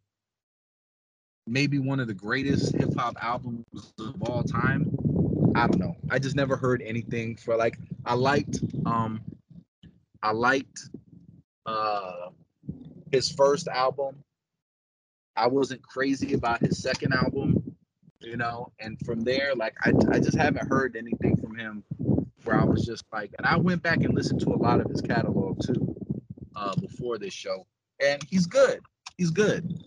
maybe 1.47 1.79
one 1.79 2.01
of 2.01 2.07
the 2.07 2.15
greatest 2.15 2.75
hip 2.75 2.91
hop 2.97 3.17
albums 3.23 3.65
of 3.99 4.23
all 4.23 4.43
time. 4.43 4.91
I 5.55 5.67
don't 5.67 5.79
know. 5.79 5.97
I 6.11 6.19
just 6.19 6.37
never 6.37 6.57
heard 6.57 6.83
anything 6.83 7.37
for 7.37 7.57
like 7.57 7.79
I 8.05 8.15
liked 8.15 8.61
um 8.87 9.21
I 10.23 10.33
liked 10.33 10.81
uh 11.67 12.31
his 13.13 13.31
first 13.31 13.69
album. 13.69 14.17
I 15.37 15.49
wasn't 15.49 15.83
crazy 15.83 16.35
about 16.35 16.61
his 16.61 16.81
second 16.81 17.13
album, 17.13 17.77
you 18.21 18.37
know, 18.37 18.73
and 18.81 18.99
from 19.05 19.21
there 19.21 19.55
like 19.55 19.75
I 19.83 19.93
I 20.11 20.19
just 20.19 20.37
haven't 20.37 20.69
heard 20.69 20.97
anything 20.97 21.37
from 21.37 21.57
him 21.57 21.85
where 22.45 22.61
I 22.61 22.65
was 22.65 22.85
just 22.85 23.05
like 23.13 23.31
and 23.39 23.47
I 23.47 23.57
went 23.57 23.83
back 23.83 23.99
and 23.99 24.15
listened 24.15 24.41
to 24.41 24.51
a 24.51 24.57
lot 24.57 24.81
of 24.81 24.91
his 24.91 25.01
catalog 25.01 25.61
too 25.65 25.94
uh 26.57 26.75
before 26.77 27.19
this 27.19 27.33
show 27.35 27.67
and 28.05 28.23
he's 28.29 28.47
good. 28.47 28.81
He's 29.17 29.31
good. 29.31 29.83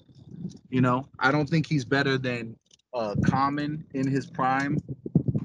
You 0.69 0.81
know, 0.81 1.07
I 1.19 1.31
don't 1.31 1.49
think 1.49 1.67
he's 1.67 1.85
better 1.85 2.17
than 2.17 2.55
uh 2.93 3.15
Common 3.25 3.85
in 3.93 4.07
his 4.07 4.25
prime. 4.29 4.77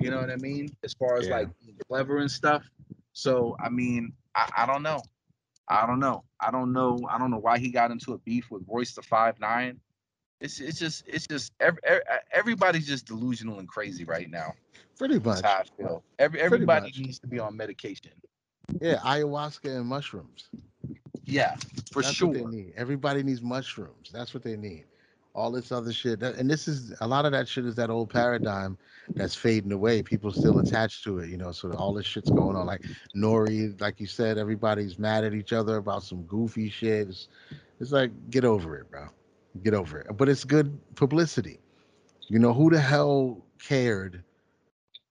You 0.00 0.10
know 0.10 0.20
what 0.20 0.30
I 0.30 0.36
mean? 0.36 0.74
As 0.84 0.94
far 0.94 1.16
as 1.16 1.28
Yeah. 1.28 1.36
like 1.36 1.48
clever 1.88 2.18
and 2.18 2.30
stuff. 2.30 2.64
So 3.12 3.56
I 3.62 3.68
mean, 3.68 4.12
I, 4.34 4.50
I 4.58 4.66
don't 4.66 4.82
know. 4.82 5.02
I 5.68 5.86
don't 5.86 6.00
know. 6.00 6.24
I 6.40 6.50
don't 6.50 6.72
know. 6.72 6.98
I 7.08 7.18
don't 7.18 7.30
know 7.30 7.38
why 7.38 7.58
he 7.58 7.70
got 7.70 7.90
into 7.90 8.12
a 8.12 8.18
beef 8.18 8.50
with 8.50 8.62
Royce 8.66 8.94
the 8.94 9.02
Five 9.02 9.38
Nine. 9.40 9.80
It's 10.40 10.60
it's 10.60 10.78
just 10.78 11.04
it's 11.06 11.26
just 11.26 11.52
every, 11.60 11.80
everybody's 12.32 12.86
just 12.86 13.06
delusional 13.06 13.60
and 13.60 13.68
crazy 13.68 14.04
right 14.04 14.28
now. 14.28 14.54
Pretty 14.98 15.18
That's 15.18 15.40
much. 15.40 15.50
how 15.50 15.58
I 15.58 15.64
feel. 15.76 16.04
Every 16.18 16.40
everybody 16.40 16.92
needs 16.98 17.18
to 17.20 17.28
be 17.28 17.38
on 17.38 17.56
medication. 17.56 18.12
Yeah, 18.80 18.98
ayahuasca 18.98 19.76
and 19.76 19.86
mushrooms. 19.86 20.48
Yeah, 21.32 21.56
for 21.90 22.02
That's 22.02 22.14
sure. 22.14 22.28
what 22.28 22.36
they 22.36 22.44
need. 22.44 22.74
Everybody 22.76 23.22
needs 23.22 23.40
mushrooms. 23.40 24.10
That's 24.12 24.34
what 24.34 24.42
they 24.42 24.56
need. 24.56 24.84
All 25.34 25.50
this 25.50 25.72
other 25.72 25.92
shit. 25.92 26.22
And 26.22 26.50
this 26.50 26.68
is 26.68 26.94
a 27.00 27.06
lot 27.06 27.24
of 27.24 27.32
that 27.32 27.48
shit 27.48 27.64
is 27.64 27.74
that 27.76 27.88
old 27.88 28.10
paradigm 28.10 28.76
that's 29.14 29.34
fading 29.34 29.72
away. 29.72 30.02
People 30.02 30.30
still 30.30 30.58
attached 30.58 31.04
to 31.04 31.20
it, 31.20 31.30
you 31.30 31.38
know. 31.38 31.50
So 31.50 31.72
all 31.72 31.94
this 31.94 32.04
shit's 32.04 32.28
going 32.28 32.54
on. 32.54 32.66
Like 32.66 32.82
Nori, 33.16 33.80
like 33.80 33.98
you 33.98 34.06
said, 34.06 34.36
everybody's 34.36 34.98
mad 34.98 35.24
at 35.24 35.32
each 35.32 35.54
other 35.54 35.78
about 35.78 36.02
some 36.02 36.24
goofy 36.24 36.68
shit. 36.68 37.08
It's, 37.08 37.28
it's 37.80 37.92
like 37.92 38.10
get 38.28 38.44
over 38.44 38.76
it, 38.76 38.90
bro. 38.90 39.08
Get 39.62 39.72
over 39.72 40.00
it. 40.00 40.14
But 40.14 40.28
it's 40.28 40.44
good 40.44 40.78
publicity. 40.96 41.60
You 42.28 42.38
know 42.38 42.52
who 42.52 42.68
the 42.68 42.80
hell 42.80 43.42
cared 43.58 44.22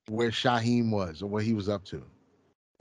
where 0.08 0.30
Shyheim 0.30 0.92
was 0.92 1.24
or 1.24 1.30
what 1.30 1.44
he 1.44 1.56
was 1.56 1.68
up 1.68 1.84
to? 1.86 2.04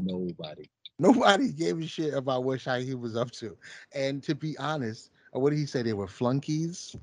Nobody. 0.02 0.68
Nobody 1.00 1.50
gave 1.52 1.78
a 1.80 1.86
shit 1.86 2.14
about 2.14 2.44
what 2.44 2.60
Shyheim 2.60 3.00
was 3.00 3.16
up 3.16 3.30
to. 3.32 3.56
And 3.94 4.22
to 4.22 4.34
be 4.34 4.56
honest, 4.58 5.10
what 5.32 5.50
did 5.50 5.58
he 5.58 5.66
say? 5.66 5.82
They 5.82 5.94
were 5.94 6.06
flunkies. 6.06 6.94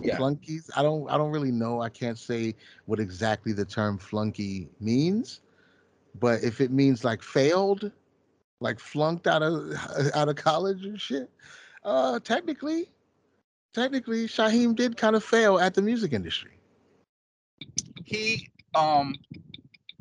Yeah. 0.00 0.16
Flunkies. 0.16 0.70
I 0.76 0.82
don't. 0.82 1.10
I 1.10 1.18
don't 1.18 1.32
really 1.32 1.50
know. 1.50 1.82
I 1.82 1.88
can't 1.88 2.18
say 2.18 2.54
what 2.86 3.00
exactly 3.00 3.52
the 3.52 3.64
term 3.64 3.98
flunky 3.98 4.68
means. 4.80 5.40
But 6.20 6.44
if 6.44 6.60
it 6.60 6.70
means 6.70 7.04
like 7.04 7.22
failed, 7.22 7.90
like 8.60 8.78
flunked 8.78 9.26
out 9.26 9.42
of 9.42 9.72
out 10.14 10.28
of 10.28 10.36
college 10.36 10.84
and 10.84 11.00
shit, 11.00 11.30
uh, 11.84 12.20
technically, 12.20 12.90
technically, 13.72 14.26
Shyheim 14.26 14.76
did 14.76 14.96
kind 14.96 15.16
of 15.16 15.24
fail 15.24 15.58
at 15.58 15.74
the 15.74 15.82
music 15.82 16.12
industry. 16.12 16.52
He 18.04 18.48
um 18.74 19.14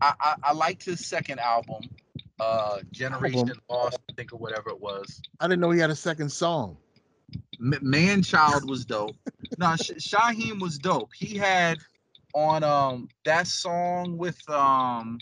I, 0.01 0.13
I, 0.19 0.35
I 0.43 0.53
liked 0.53 0.83
his 0.83 1.05
second 1.05 1.39
album, 1.39 1.83
uh 2.39 2.79
Generation 2.91 3.51
Lost, 3.69 3.99
I 4.09 4.13
think 4.13 4.33
or 4.33 4.37
whatever 4.37 4.69
it 4.69 4.79
was. 4.79 5.21
I 5.39 5.47
didn't 5.47 5.61
know 5.61 5.71
he 5.71 5.79
had 5.79 5.89
a 5.89 5.95
second 5.95 6.29
song. 6.31 6.77
M- 7.59 7.79
Man 7.81 8.21
Child 8.21 8.69
was 8.69 8.85
dope. 8.85 9.15
no, 9.57 9.75
Sh- 9.75 9.91
Shyheim 9.99 10.59
was 10.59 10.77
dope. 10.77 11.11
He 11.15 11.37
had 11.37 11.77
on 12.33 12.63
um 12.63 13.07
that 13.25 13.47
song 13.47 14.17
with 14.17 14.37
um 14.49 15.19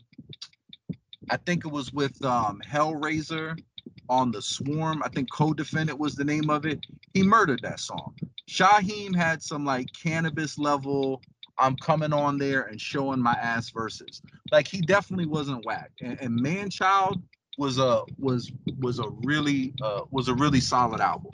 I 1.29 1.37
think 1.37 1.65
it 1.65 1.71
was 1.71 1.93
with 1.93 2.23
um 2.23 2.61
Hell 2.65 2.93
Razah 2.93 3.59
on 4.09 4.31
the 4.31 4.41
Swarm. 4.41 5.01
I 5.03 5.09
think 5.09 5.31
Co-Defendant 5.31 5.99
was 5.99 6.15
the 6.15 6.25
name 6.25 6.49
of 6.49 6.65
it. 6.65 6.85
He 7.13 7.23
murdered 7.23 7.61
that 7.63 7.79
song. 7.79 8.15
Shyheim 8.49 9.15
had 9.15 9.41
some 9.41 9.65
like 9.65 9.87
cannabis 9.93 10.57
level. 10.57 11.21
I'm 11.61 11.75
coming 11.77 12.11
on 12.11 12.37
there 12.37 12.63
and 12.63 12.81
showing 12.81 13.21
my 13.21 13.33
ass 13.33 13.69
verses. 13.69 14.21
Like 14.51 14.67
he 14.67 14.81
definitely 14.81 15.27
wasn't 15.27 15.65
whack. 15.65 15.91
And, 16.01 16.19
and 16.19 16.35
Man 16.35 16.69
Child 16.69 17.21
was 17.57 17.77
a 17.77 18.03
was 18.17 18.51
was 18.79 18.99
a 18.99 19.07
really 19.23 19.73
uh 19.81 20.01
was 20.09 20.27
a 20.27 20.33
really 20.33 20.59
solid 20.59 20.99
album. 20.99 21.31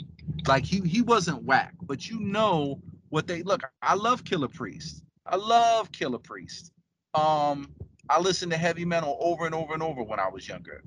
Like 0.47 0.65
he 0.65 0.81
he 0.81 1.01
wasn't 1.01 1.43
whack, 1.43 1.73
but 1.83 2.09
you 2.09 2.19
know 2.19 2.81
what 3.09 3.27
they 3.27 3.41
look. 3.43 3.63
I 3.81 3.95
love 3.95 4.23
Killah 4.23 4.53
Priest. 4.53 5.03
I 5.25 5.37
love 5.37 5.91
Killah 5.91 6.21
Priest. 6.21 6.71
Um, 7.13 7.73
I 8.09 8.19
listened 8.19 8.51
to 8.51 8.57
heavy 8.57 8.85
metal 8.85 9.17
over 9.19 9.45
and 9.45 9.55
over 9.55 9.73
and 9.73 9.81
over 9.81 10.03
when 10.03 10.19
I 10.19 10.29
was 10.29 10.47
younger. 10.47 10.83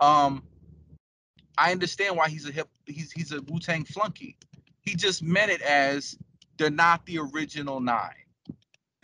Um, 0.00 0.42
I 1.58 1.72
understand 1.72 2.16
why 2.16 2.28
he's 2.28 2.48
a 2.48 2.52
hip. 2.52 2.68
He's 2.86 3.12
he's 3.12 3.32
a 3.32 3.40
Wu 3.42 3.58
Tang 3.58 3.84
flunky. 3.84 4.36
He 4.82 4.94
just 4.94 5.22
meant 5.22 5.50
it 5.50 5.62
as 5.62 6.16
they're 6.56 6.70
not 6.70 7.04
the 7.06 7.18
original 7.18 7.80
nine. 7.80 8.23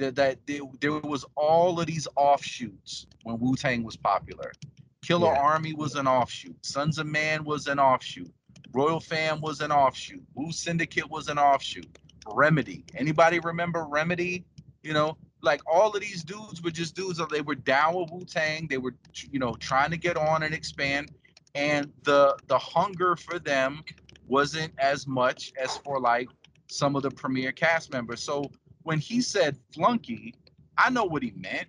That 0.00 0.16
that 0.16 0.38
there, 0.46 0.60
there 0.80 0.92
was 0.92 1.24
all 1.36 1.78
of 1.78 1.86
these 1.86 2.08
offshoots 2.16 3.06
when 3.24 3.38
Wu 3.38 3.54
Tang 3.54 3.84
was 3.84 3.96
popular. 3.96 4.52
Killer 5.02 5.32
Yeah. 5.32 5.40
Army 5.40 5.74
was 5.74 5.94
an 5.94 6.06
offshoot. 6.06 6.56
Sunz 6.64 6.98
of 6.98 7.06
Man 7.06 7.44
was 7.44 7.66
an 7.66 7.78
offshoot. 7.78 8.32
Royal 8.72 9.00
Fam 9.00 9.40
was 9.40 9.60
an 9.60 9.72
offshoot. 9.72 10.22
Wu 10.34 10.52
Syndicate 10.52 11.08
was 11.10 11.28
an 11.28 11.38
offshoot. 11.38 11.98
Remedy. 12.26 12.84
Anybody 12.94 13.40
remember 13.40 13.84
Remedy? 13.84 14.44
You 14.82 14.92
know, 14.94 15.16
like 15.42 15.60
all 15.70 15.94
of 15.94 16.00
these 16.00 16.22
dudes 16.24 16.62
were 16.62 16.70
just 16.70 16.94
dudes 16.94 17.18
that 17.18 17.28
they 17.30 17.40
were 17.40 17.54
down 17.54 17.94
with 17.94 18.10
Wu 18.10 18.24
Tang. 18.24 18.66
They 18.68 18.78
were, 18.78 18.94
you 19.30 19.38
know, 19.38 19.54
trying 19.54 19.90
to 19.90 19.96
get 19.96 20.16
on 20.16 20.42
and 20.42 20.54
expand. 20.54 21.12
And 21.54 21.92
the 22.04 22.36
the 22.46 22.58
hunger 22.58 23.16
for 23.16 23.38
them 23.38 23.82
wasn't 24.28 24.72
as 24.78 25.06
much 25.06 25.52
as 25.60 25.76
for 25.78 26.00
like 26.00 26.28
some 26.70 26.94
of 26.94 27.02
the 27.02 27.10
premier 27.10 27.52
cast 27.52 27.92
members. 27.92 28.22
So 28.22 28.50
when 28.82 28.98
he 28.98 29.20
said 29.20 29.56
flunky, 29.72 30.34
I 30.78 30.90
know 30.90 31.04
what 31.04 31.22
he 31.22 31.32
meant. 31.36 31.68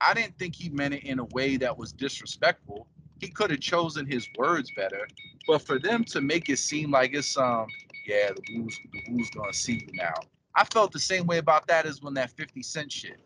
I 0.00 0.14
didn't 0.14 0.36
think 0.38 0.54
he 0.54 0.68
meant 0.68 0.94
it 0.94 1.04
in 1.04 1.18
a 1.18 1.24
way 1.26 1.56
that 1.58 1.76
was 1.76 1.92
disrespectful. 1.92 2.86
He 3.20 3.28
could 3.28 3.50
have 3.50 3.60
chosen 3.60 4.04
his 4.04 4.28
words 4.36 4.70
better. 4.72 5.06
But 5.46 5.62
for 5.62 5.78
them 5.78 6.04
to 6.04 6.20
make 6.20 6.48
it 6.48 6.58
seem 6.58 6.90
like 6.90 7.14
it's 7.14 7.36
um, 7.36 7.66
yeah, 8.06 8.30
the 8.34 8.42
Wu's 8.54 8.78
the 8.92 9.38
gonna 9.38 9.52
see 9.52 9.74
you 9.74 9.92
now. 9.92 10.14
I 10.56 10.64
felt 10.64 10.92
the 10.92 10.98
same 10.98 11.26
way 11.26 11.38
about 11.38 11.66
that 11.68 11.86
as 11.86 12.02
when 12.02 12.14
that 12.14 12.30
50 12.30 12.62
Cent 12.62 12.92
shit. 12.92 13.20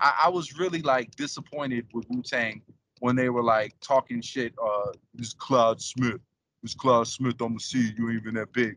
I, 0.00 0.24
I 0.24 0.28
was 0.28 0.58
really 0.58 0.82
like 0.82 1.14
disappointed 1.16 1.86
with 1.92 2.08
Wu 2.08 2.22
Tang 2.22 2.62
when 3.00 3.16
they 3.16 3.30
were 3.30 3.42
like 3.42 3.74
talking 3.80 4.20
shit. 4.20 4.54
Uh, 4.62 4.92
this 5.14 5.32
Cloud 5.32 5.80
Smith, 5.80 6.20
this 6.62 6.74
Cloud 6.74 7.08
Smith, 7.08 7.40
I'm 7.40 7.48
gonna 7.48 7.60
see 7.60 7.92
you 7.96 8.10
ain't 8.10 8.20
even 8.20 8.34
that 8.34 8.52
big. 8.52 8.76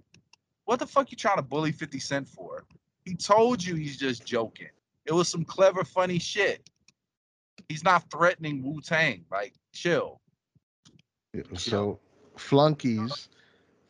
What 0.65 0.79
the 0.79 0.87
fuck 0.87 1.11
you 1.11 1.17
trying 1.17 1.37
to 1.37 1.41
bully 1.41 1.71
50 1.71 1.99
Cent 1.99 2.27
for? 2.27 2.65
He 3.05 3.15
told 3.15 3.63
you 3.63 3.75
he's 3.75 3.97
just 3.97 4.25
joking. 4.25 4.69
It 5.05 5.13
was 5.13 5.27
some 5.27 5.43
clever, 5.43 5.83
funny 5.83 6.19
shit. 6.19 6.69
He's 7.67 7.83
not 7.83 8.09
threatening 8.11 8.63
Wu 8.63 8.81
Tang. 8.81 9.25
Like, 9.31 9.53
chill. 9.73 10.21
So, 11.55 11.99
flunkies, 12.37 13.29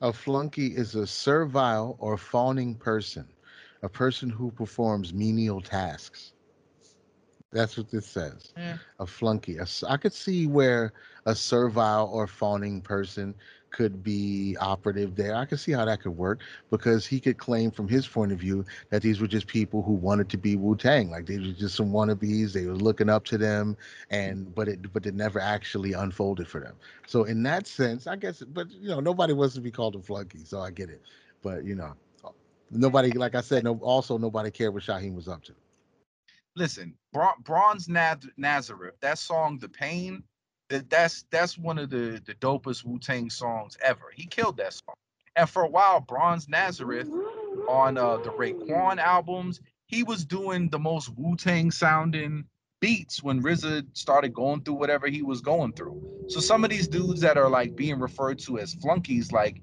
a 0.01 0.13
flunky 0.13 0.67
is 0.67 0.95
a 0.95 1.07
servile 1.07 1.97
or 1.99 2.17
fawning 2.17 2.75
person, 2.75 3.27
a 3.83 3.89
person 3.89 4.29
who 4.29 4.51
performs 4.51 5.13
menial 5.13 5.61
tasks. 5.61 6.33
That's 7.51 7.77
what 7.77 7.91
this 7.91 8.05
says. 8.05 8.53
Yeah. 8.55 8.77
A 8.99 9.05
flunky. 9.05 9.57
A 9.57 9.65
I 9.87 9.97
could 9.97 10.13
see 10.13 10.47
where 10.47 10.93
a 11.25 11.35
servile 11.35 12.09
or 12.13 12.27
fawning 12.27 12.81
person 12.81 13.35
could 13.71 14.03
be 14.03 14.55
operative 14.59 15.15
there. 15.15 15.35
I 15.35 15.45
could 15.45 15.59
see 15.59 15.71
how 15.71 15.85
that 15.85 16.01
could 16.01 16.17
work 16.17 16.41
because 16.69 17.05
he 17.05 17.19
could 17.19 17.37
claim 17.37 17.71
from 17.71 17.87
his 17.87 18.07
point 18.07 18.31
of 18.31 18.39
view 18.39 18.65
that 18.89 19.01
these 19.01 19.19
were 19.19 19.27
just 19.27 19.47
people 19.47 19.81
who 19.81 19.93
wanted 19.93 20.29
to 20.29 20.37
be 20.37 20.55
Wu 20.55 20.75
Tang, 20.75 21.09
like 21.09 21.25
they 21.25 21.37
were 21.37 21.53
just 21.53 21.75
some 21.75 21.91
wannabes. 21.91 22.53
They 22.53 22.65
were 22.65 22.75
looking 22.75 23.09
up 23.09 23.25
to 23.25 23.37
them, 23.37 23.77
and 24.09 24.45
mm-hmm. 24.45 24.51
but 24.53 24.67
it 24.67 24.93
but 24.93 25.05
it 25.05 25.15
never 25.15 25.39
actually 25.39 25.93
unfolded 25.93 26.47
for 26.47 26.59
them. 26.59 26.75
So 27.07 27.23
in 27.23 27.43
that 27.43 27.67
sense, 27.67 28.07
I 28.07 28.15
guess. 28.15 28.41
But 28.41 28.69
you 28.71 28.89
know, 28.89 28.99
nobody 28.99 29.33
wants 29.33 29.55
to 29.55 29.61
be 29.61 29.71
called 29.71 29.95
a 29.95 30.01
flunky, 30.01 30.45
so 30.45 30.59
I 30.59 30.71
get 30.71 30.89
it. 30.89 31.01
But 31.41 31.63
you 31.63 31.75
know, 31.75 31.95
nobody, 32.69 33.11
like 33.11 33.35
I 33.35 33.41
said, 33.41 33.63
no. 33.63 33.77
Also, 33.81 34.17
nobody 34.17 34.51
cared 34.51 34.73
what 34.73 34.83
Shyheim 34.83 35.15
was 35.15 35.27
up 35.27 35.43
to. 35.43 35.53
listen, 36.55 36.95
Bron- 37.13 37.41
Bronze 37.43 37.87
Naz- 37.87 38.29
Nazareth, 38.37 38.95
that 39.01 39.17
song, 39.17 39.57
"The 39.57 39.69
Pain," 39.69 40.23
that 40.71 40.89
that's 40.89 41.25
that's 41.31 41.57
one 41.57 41.77
of 41.77 41.89
the 41.89 42.21
the 42.25 42.33
dopest 42.35 42.85
Wu 42.85 42.97
Tang 42.97 43.29
songs 43.29 43.77
ever. 43.81 44.05
He 44.13 44.25
killed 44.25 44.57
that 44.57 44.73
song, 44.73 44.95
and 45.35 45.49
for 45.49 45.63
a 45.63 45.67
while, 45.67 45.99
Bronze 45.99 46.47
Nazareth 46.47 47.09
on 47.67 47.97
uh, 47.97 48.17
the 48.17 48.31
Raekwon 48.31 48.97
albums, 48.97 49.59
he 49.87 50.03
was 50.03 50.23
doing 50.25 50.69
the 50.69 50.79
most 50.79 51.09
Wu 51.17 51.35
Tang 51.35 51.71
sounding 51.71 52.45
beats 52.79 53.21
when 53.21 53.43
RZA 53.43 53.85
started 53.93 54.33
going 54.33 54.61
through 54.61 54.75
whatever 54.75 55.07
he 55.07 55.21
was 55.21 55.41
going 55.41 55.73
through. 55.73 56.25
So 56.29 56.39
some 56.39 56.63
of 56.63 56.69
these 56.69 56.87
dudes 56.87 57.21
that 57.21 57.37
are 57.37 57.49
like 57.49 57.75
being 57.75 57.99
referred 57.99 58.39
to 58.39 58.57
as 58.57 58.73
flunkies, 58.73 59.31
like 59.31 59.61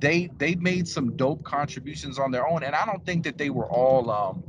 they 0.00 0.30
they 0.38 0.54
made 0.54 0.88
some 0.88 1.16
dope 1.16 1.44
contributions 1.44 2.18
on 2.18 2.30
their 2.30 2.48
own, 2.48 2.62
and 2.62 2.74
I 2.74 2.86
don't 2.86 3.04
think 3.04 3.24
that 3.24 3.36
they 3.36 3.50
were 3.50 3.70
all 3.70 4.10
um 4.10 4.42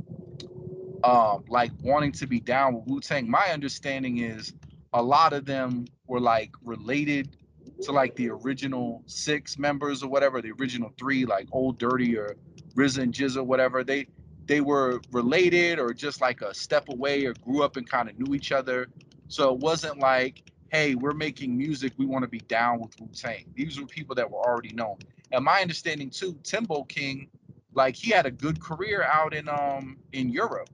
um 1.04 1.44
like 1.48 1.70
wanting 1.82 2.12
to 2.12 2.26
be 2.26 2.40
down 2.40 2.74
with 2.74 2.86
Wu 2.86 3.00
Tang. 3.00 3.30
My 3.30 3.48
understanding 3.52 4.18
is 4.18 4.54
a 4.94 5.02
lot 5.02 5.34
of 5.34 5.44
them 5.44 5.84
were 6.08 6.20
like 6.20 6.50
related 6.64 7.36
to 7.82 7.92
like 7.92 8.16
the 8.16 8.30
original 8.30 9.02
six 9.06 9.58
members 9.58 10.02
or 10.02 10.08
whatever, 10.08 10.42
the 10.42 10.52
original 10.52 10.92
three, 10.98 11.24
like 11.24 11.48
Old 11.52 11.78
Dirty 11.78 12.16
or 12.16 12.36
RZA 12.74 13.02
and 13.02 13.14
GZA, 13.14 13.44
whatever. 13.44 13.84
They 13.84 14.06
they 14.46 14.60
were 14.60 15.00
related 15.12 15.78
or 15.78 15.92
just 15.92 16.20
like 16.20 16.40
a 16.40 16.54
step 16.54 16.88
away 16.88 17.26
or 17.26 17.34
grew 17.34 17.62
up 17.62 17.76
and 17.76 17.88
kind 17.88 18.08
of 18.08 18.18
knew 18.18 18.34
each 18.34 18.50
other. 18.50 18.88
So 19.28 19.52
it 19.52 19.60
wasn't 19.60 19.98
like, 19.98 20.42
hey, 20.70 20.94
we're 20.94 21.12
making 21.12 21.56
music, 21.56 21.92
we 21.98 22.06
want 22.06 22.22
to 22.22 22.28
be 22.28 22.40
down 22.40 22.80
with 22.80 22.98
Wu 22.98 23.08
Tang. 23.14 23.44
These 23.54 23.78
were 23.78 23.86
people 23.86 24.14
that 24.14 24.30
were 24.30 24.38
already 24.38 24.72
known. 24.72 24.98
And 25.32 25.44
my 25.44 25.60
understanding 25.60 26.08
too, 26.08 26.38
Timbo 26.42 26.84
King, 26.84 27.28
like 27.74 27.94
he 27.94 28.10
had 28.10 28.24
a 28.24 28.30
good 28.30 28.60
career 28.60 29.02
out 29.02 29.34
in 29.34 29.48
um 29.48 29.98
in 30.12 30.30
Europe. 30.30 30.70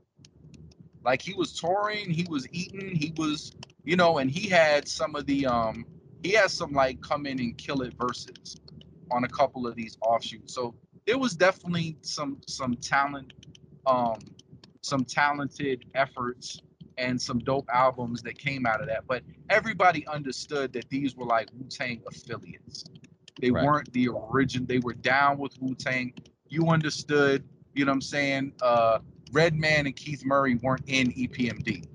Like 1.05 1.21
he 1.21 1.33
was 1.33 1.53
touring, 1.53 2.09
he 2.09 2.25
was 2.27 2.47
eating, 2.51 2.95
he 2.95 3.13
was, 3.15 3.51
you 3.85 3.95
know, 3.95 4.17
and 4.17 4.29
he 4.29 4.49
had 4.49 4.87
some 4.87 5.15
of 5.15 5.25
the 5.25 5.45
um 5.45 5.85
he 6.23 6.31
had 6.31 6.49
some 6.49 6.71
like 6.73 7.01
come 7.01 7.25
in 7.25 7.39
and 7.39 7.57
kill 7.57 7.81
it 7.81 7.93
verses 7.93 8.57
on 9.11 9.23
a 9.23 9.27
couple 9.27 9.67
of 9.67 9.75
these 9.75 9.97
offshoots. 10.01 10.53
So 10.53 10.73
there 11.05 11.17
was 11.17 11.35
definitely 11.35 11.97
some 12.01 12.37
some 12.47 12.75
talent, 12.75 13.33
um, 13.85 14.19
some 14.81 15.05
talented 15.05 15.85
efforts 15.93 16.61
and 16.97 17.21
some 17.21 17.39
dope 17.39 17.67
albums 17.71 18.21
that 18.23 18.37
came 18.37 18.65
out 18.65 18.81
of 18.81 18.87
that. 18.87 19.05
But 19.07 19.21
everybody 19.49 20.07
understood 20.07 20.73
that 20.73 20.89
these 20.89 21.15
were 21.15 21.25
like 21.25 21.49
Wu 21.53 21.65
Tang 21.69 22.01
affiliates. 22.07 22.85
They 23.39 23.51
Right. 23.51 23.65
weren't 23.65 23.91
the 23.93 24.07
origin. 24.07 24.65
They 24.65 24.79
were 24.79 24.93
down 24.93 25.37
with 25.37 25.61
Wu 25.61 25.75
Tang. 25.75 26.13
You 26.47 26.69
understood. 26.69 27.43
You 27.73 27.85
know 27.85 27.91
what 27.91 27.95
I'm 27.95 28.01
saying? 28.01 28.53
Uh, 28.61 28.99
Redman 29.33 29.87
and 29.87 29.95
Keith 29.95 30.23
Murray 30.25 30.55
weren't 30.55 30.83
in 30.87 31.11
EPMD. 31.11 31.85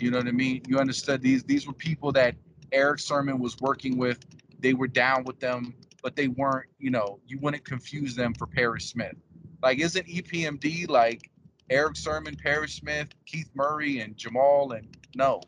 You 0.00 0.10
know 0.10 0.18
what 0.18 0.28
I 0.28 0.32
mean? 0.32 0.62
You 0.66 0.78
understood 0.78 1.22
these. 1.22 1.42
These 1.44 1.66
were 1.66 1.72
people 1.72 2.12
that 2.12 2.34
Erick 2.72 3.00
Sermon 3.00 3.38
was 3.38 3.56
working 3.60 3.98
with. 3.98 4.18
They 4.58 4.74
were 4.74 4.88
down 4.88 5.24
with 5.24 5.40
them, 5.40 5.74
but 6.02 6.16
they 6.16 6.28
weren't. 6.28 6.68
You 6.78 6.90
know, 6.90 7.20
you 7.26 7.38
wouldn't 7.38 7.64
confuse 7.64 8.14
them 8.14 8.34
for 8.34 8.46
Parrish 8.46 8.90
Smith. 8.90 9.14
Like, 9.62 9.78
isn't 9.78 10.06
EPMD 10.06 10.88
like 10.88 11.30
Erick 11.68 11.96
Sermon, 11.96 12.36
Parrish 12.36 12.80
Smith, 12.80 13.08
Keith 13.26 13.50
Murray, 13.54 14.00
and 14.00 14.16
Jamal? 14.16 14.72
And 14.72 14.88
no, 15.14 15.40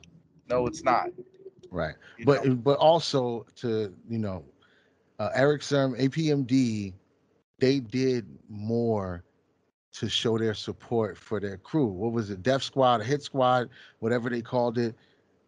no, 0.48 0.66
it's 0.66 0.82
not. 0.82 1.08
Right. 1.70 1.94
you 2.18 2.26
but 2.26 2.44
know? 2.44 2.54
but 2.54 2.78
also 2.78 3.46
to 3.56 3.94
you 4.08 4.18
know 4.18 4.44
uh, 5.18 5.30
Erick 5.34 5.62
Sermon, 5.62 5.98
EPMD 6.00 6.92
they 7.62 7.78
did 7.78 8.26
more 8.48 9.22
to 9.92 10.08
show 10.08 10.38
their 10.38 10.54
support 10.54 11.16
for 11.16 11.40
their 11.40 11.56
crew 11.56 11.86
what 11.86 12.12
was 12.12 12.30
it 12.30 12.42
Def 12.42 12.62
Squad 12.62 13.02
Hit 13.02 13.22
Squad 13.22 13.68
whatever 14.00 14.30
they 14.30 14.42
called 14.42 14.78
it 14.78 14.94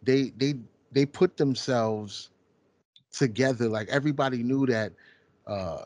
they 0.03 0.31
they 0.37 0.55
they 0.91 1.05
put 1.05 1.37
themselves 1.37 2.29
together 3.11 3.67
like 3.67 3.87
everybody 3.89 4.43
knew 4.43 4.65
that 4.65 4.93
uh 5.47 5.85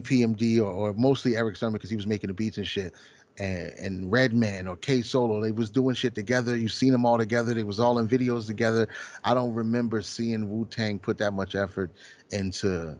EPMD 0.00 0.58
or, 0.58 0.70
or 0.70 0.92
mostly 0.94 1.36
Erick 1.36 1.56
Sermon 1.56 1.74
because 1.74 1.90
he 1.90 1.96
was 1.96 2.06
making 2.06 2.28
the 2.28 2.34
beats 2.34 2.58
and 2.58 2.66
shit 2.66 2.94
and, 3.38 3.72
and 3.78 4.12
Redman 4.12 4.66
or 4.66 4.76
K 4.76 5.02
Solo, 5.02 5.40
they 5.40 5.52
was 5.52 5.70
doing 5.70 5.94
shit 5.94 6.14
together. 6.14 6.56
You 6.56 6.68
seen 6.68 6.92
them 6.92 7.06
all 7.06 7.18
together. 7.18 7.54
They 7.54 7.62
was 7.62 7.80
all 7.80 7.98
in 7.98 8.08
videos 8.08 8.46
together. 8.46 8.88
I 9.24 9.34
don't 9.34 9.54
remember 9.54 10.02
seeing 10.02 10.48
Wu 10.50 10.66
Tang 10.66 10.98
put 10.98 11.18
that 11.18 11.32
much 11.32 11.54
effort 11.54 11.92
into 12.30 12.98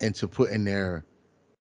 into 0.00 0.28
putting 0.28 0.64
their 0.64 1.04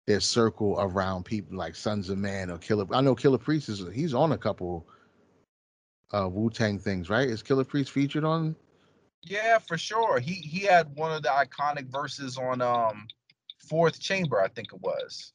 their 0.06 0.20
circle 0.20 0.76
around 0.80 1.24
people 1.24 1.58
like 1.58 1.76
Sunz 1.76 2.10
of 2.10 2.18
Man 2.18 2.50
or 2.50 2.58
Killer. 2.58 2.86
I 2.92 3.02
know 3.02 3.16
Killah 3.16 3.40
Priest 3.42 3.70
is 3.70 3.84
he's 3.94 4.14
on 4.14 4.32
a 4.34 4.38
couple 4.38 4.86
uh 6.14 6.28
Wu 6.30 6.50
Tang 6.50 6.78
things, 6.80 7.10
right? 7.10 7.28
Is 7.28 7.42
Killah 7.42 7.68
Priest 7.68 7.92
featured 7.92 8.24
on? 8.26 8.56
Yeah, 9.24 9.60
for 9.60 9.78
sure. 9.78 10.20
He 10.20 10.34
he 10.34 10.60
had 10.66 10.94
one 10.96 11.12
of 11.12 11.24
the 11.24 11.30
iconic 11.30 11.86
verses 11.88 12.38
on 12.38 12.62
um 12.62 13.08
Fourth 13.60 14.00
Chamber, 14.00 14.42
I 14.42 14.50
think 14.50 14.74
it 14.74 14.82
was. 14.82 15.32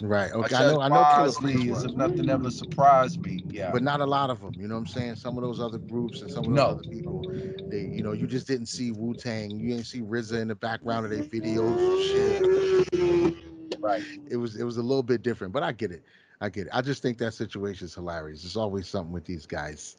Right. 0.00 0.32
Okay. 0.32 0.54
I 0.54 0.58
Such 0.58 0.72
know. 0.72 0.80
I 0.80 0.88
know 0.88 0.94
Killah 0.94 1.40
Priest 1.40 1.68
was, 1.70 1.84
if 1.84 1.92
nothing 1.94 2.28
ever 2.28 2.50
surprised 2.50 3.24
me. 3.24 3.42
Yeah. 3.48 3.70
but 3.72 3.82
not 3.82 4.00
a 4.00 4.06
lot 4.06 4.30
of 4.30 4.40
them. 4.40 4.52
You 4.56 4.68
know 4.68 4.74
what 4.74 4.80
I'm 4.82 4.86
saying? 4.86 5.16
Some 5.16 5.36
of 5.36 5.42
those 5.42 5.60
other 5.60 5.78
groups 5.78 6.22
and 6.22 6.30
some 6.30 6.44
of 6.44 6.50
those 6.50 6.56
No. 6.56 6.66
other 6.66 6.82
people, 6.84 7.22
they, 7.68 7.80
you 7.80 8.02
know, 8.02 8.12
you 8.12 8.26
just 8.26 8.46
didn't 8.46 8.66
see 8.66 8.92
Wu 8.92 9.14
Tang. 9.14 9.50
You 9.50 9.68
didn't 9.70 9.86
see 9.86 10.00
RZA 10.00 10.40
in 10.40 10.48
the 10.48 10.54
background 10.54 11.04
of 11.06 11.10
their 11.10 11.22
videos. 11.24 12.02
Shit. 12.06 13.51
Right. 13.82 14.02
it 14.30 14.36
was 14.36 14.56
it 14.56 14.64
was 14.64 14.76
a 14.78 14.82
little 14.82 15.02
bit 15.02 15.22
different, 15.22 15.52
but 15.52 15.62
I 15.62 15.72
get 15.72 15.90
it. 15.92 16.02
I 16.40 16.48
get 16.48 16.66
it. 16.66 16.70
I 16.72 16.80
just 16.80 17.02
think 17.02 17.18
that 17.18 17.34
situation 17.34 17.86
is 17.86 17.94
hilarious. 17.94 18.42
There's 18.42 18.56
always 18.56 18.88
something 18.88 19.12
with 19.12 19.24
these 19.24 19.46
guys. 19.46 19.96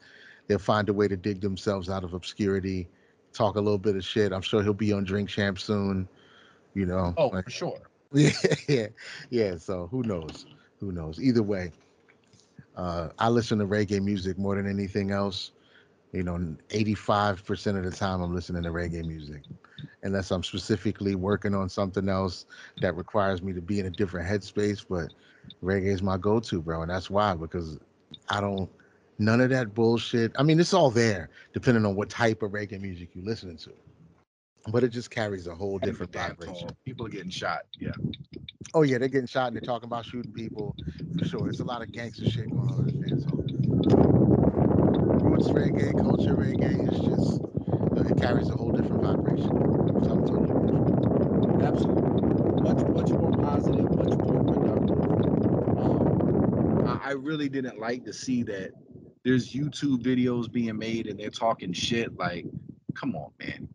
They'll 0.47 0.59
find 0.59 0.89
a 0.89 0.93
way 0.93 1.07
to 1.07 1.15
dig 1.15 1.39
themselves 1.41 1.89
out 1.89 2.03
of 2.03 2.13
obscurity, 2.13 2.89
talk 3.33 3.55
a 3.55 3.61
little 3.61 3.77
bit 3.77 3.95
of 3.95 4.03
shit. 4.03 4.33
I'm 4.33 4.41
sure 4.41 4.61
he'll 4.61 4.73
be 4.73 4.91
on 4.91 5.03
Drink 5.03 5.29
Champ 5.29 5.59
soon. 5.59 6.07
You 6.73 6.85
know. 6.85 7.13
Oh, 7.17 7.27
like- 7.27 7.45
for 7.45 7.51
sure. 7.51 7.79
yeah, 8.13 8.29
yeah, 8.67 8.87
yeah. 9.31 9.57
So 9.57 9.87
who 9.89 10.03
knows? 10.03 10.45
Who 10.79 10.91
knows? 10.91 11.19
Either 11.19 11.41
way, 11.41 11.71
uh, 12.75 13.09
I 13.17 13.29
listen 13.29 13.57
to 13.59 13.65
reggae 13.65 14.03
music 14.03 14.37
more 14.37 14.55
than 14.55 14.69
anything 14.69 15.11
else. 15.11 15.51
You 16.11 16.21
know, 16.21 16.37
85% 16.69 17.77
of 17.77 17.83
the 17.85 17.91
time 17.91 18.21
I'm 18.21 18.35
listening 18.35 18.61
to 18.63 18.69
reggae 18.69 19.03
music, 19.03 19.41
unless 20.03 20.31
I'm 20.31 20.43
specifically 20.43 21.15
working 21.15 21.55
on 21.55 21.69
something 21.69 22.09
else 22.09 22.45
that 22.81 22.95
requires 22.95 23.41
me 23.41 23.53
to 23.53 23.61
be 23.61 23.79
in 23.79 23.85
a 23.85 23.89
different 23.89 24.27
headspace. 24.27 24.85
But 24.87 25.09
reggae 25.63 25.93
is 25.93 26.03
my 26.03 26.17
go-to, 26.17 26.61
bro, 26.61 26.81
and 26.81 26.91
that's 26.91 27.09
why 27.09 27.33
because 27.35 27.79
I 28.29 28.41
don't 28.41 28.69
none 29.19 29.41
of 29.41 29.49
that 29.49 29.73
bullshit. 29.73 30.31
I 30.37 30.43
mean, 30.43 30.59
it's 30.59 30.73
all 30.73 30.91
there, 30.91 31.29
depending 31.53 31.85
on 31.85 31.95
what 31.95 32.09
type 32.09 32.43
of 32.43 32.51
reggae 32.51 32.79
music 32.79 33.09
you're 33.13 33.25
listening 33.25 33.57
to. 33.57 33.71
But 34.67 34.83
it 34.83 34.89
just 34.89 35.11
carries 35.11 35.47
a 35.47 35.55
whole 35.55 35.79
different 35.79 36.13
vibration. 36.13 36.69
People 36.85 37.05
are 37.05 37.09
getting 37.09 37.29
shot. 37.29 37.63
Yeah. 37.79 37.91
Oh 38.73 38.81
yeah, 38.81 38.97
they're 38.97 39.09
getting 39.09 39.27
shot 39.27 39.47
and 39.47 39.55
they're 39.55 39.61
talking 39.61 39.87
about 39.87 40.05
shooting 40.05 40.31
people 40.31 40.75
for 41.17 41.25
sure. 41.25 41.49
It's 41.49 41.59
a 41.59 41.65
lot 41.65 41.81
of 41.81 41.91
gangster 41.91 42.25
shit 42.25 42.49
going 42.49 42.69
on 42.69 42.89
in 42.89 43.01
there. 43.01 43.19
So 43.19 43.29
roots 45.19 45.49
reggae, 45.49 45.93
culture 46.01 46.35
reggae, 46.35 46.87
it's 46.87 46.99
just 46.99 47.41
uh, 47.97 48.09
it 48.09 48.17
carries 48.17 48.49
a 48.49 48.55
whole 48.55 48.71
different 48.71 49.03
vibration. 49.03 49.82
Something 50.03 50.27
totally 50.27 50.65
different. 50.65 51.61
Absolutely. 51.61 52.63
Much, 52.63 52.83
much 52.89 53.11
more 53.11 53.31
positive, 53.31 53.95
much 53.95 54.17
more 54.17 54.43
productive. 54.43 55.79
Um, 55.79 56.85
I, 56.87 57.09
I 57.09 57.11
really 57.11 57.49
didn't 57.49 57.79
like 57.79 58.03
to 58.05 58.13
see 58.13 58.43
that 58.43 58.71
there's 59.23 59.53
YouTube 59.53 60.03
videos 60.03 60.51
being 60.51 60.77
made 60.77 61.07
and 61.07 61.19
they're 61.19 61.29
talking 61.29 61.71
shit. 61.73 62.15
Like, 62.17 62.45
come 62.95 63.15
on, 63.15 63.31
man. 63.39 63.67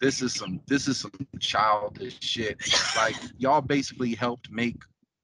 This 0.00 0.22
is 0.22 0.34
some 0.34 0.60
this 0.66 0.88
is 0.88 0.98
some 0.98 1.12
childish 1.40 2.18
shit. 2.20 2.58
Like 2.96 3.16
y'all 3.38 3.60
basically 3.60 4.14
helped 4.14 4.50
make 4.50 4.76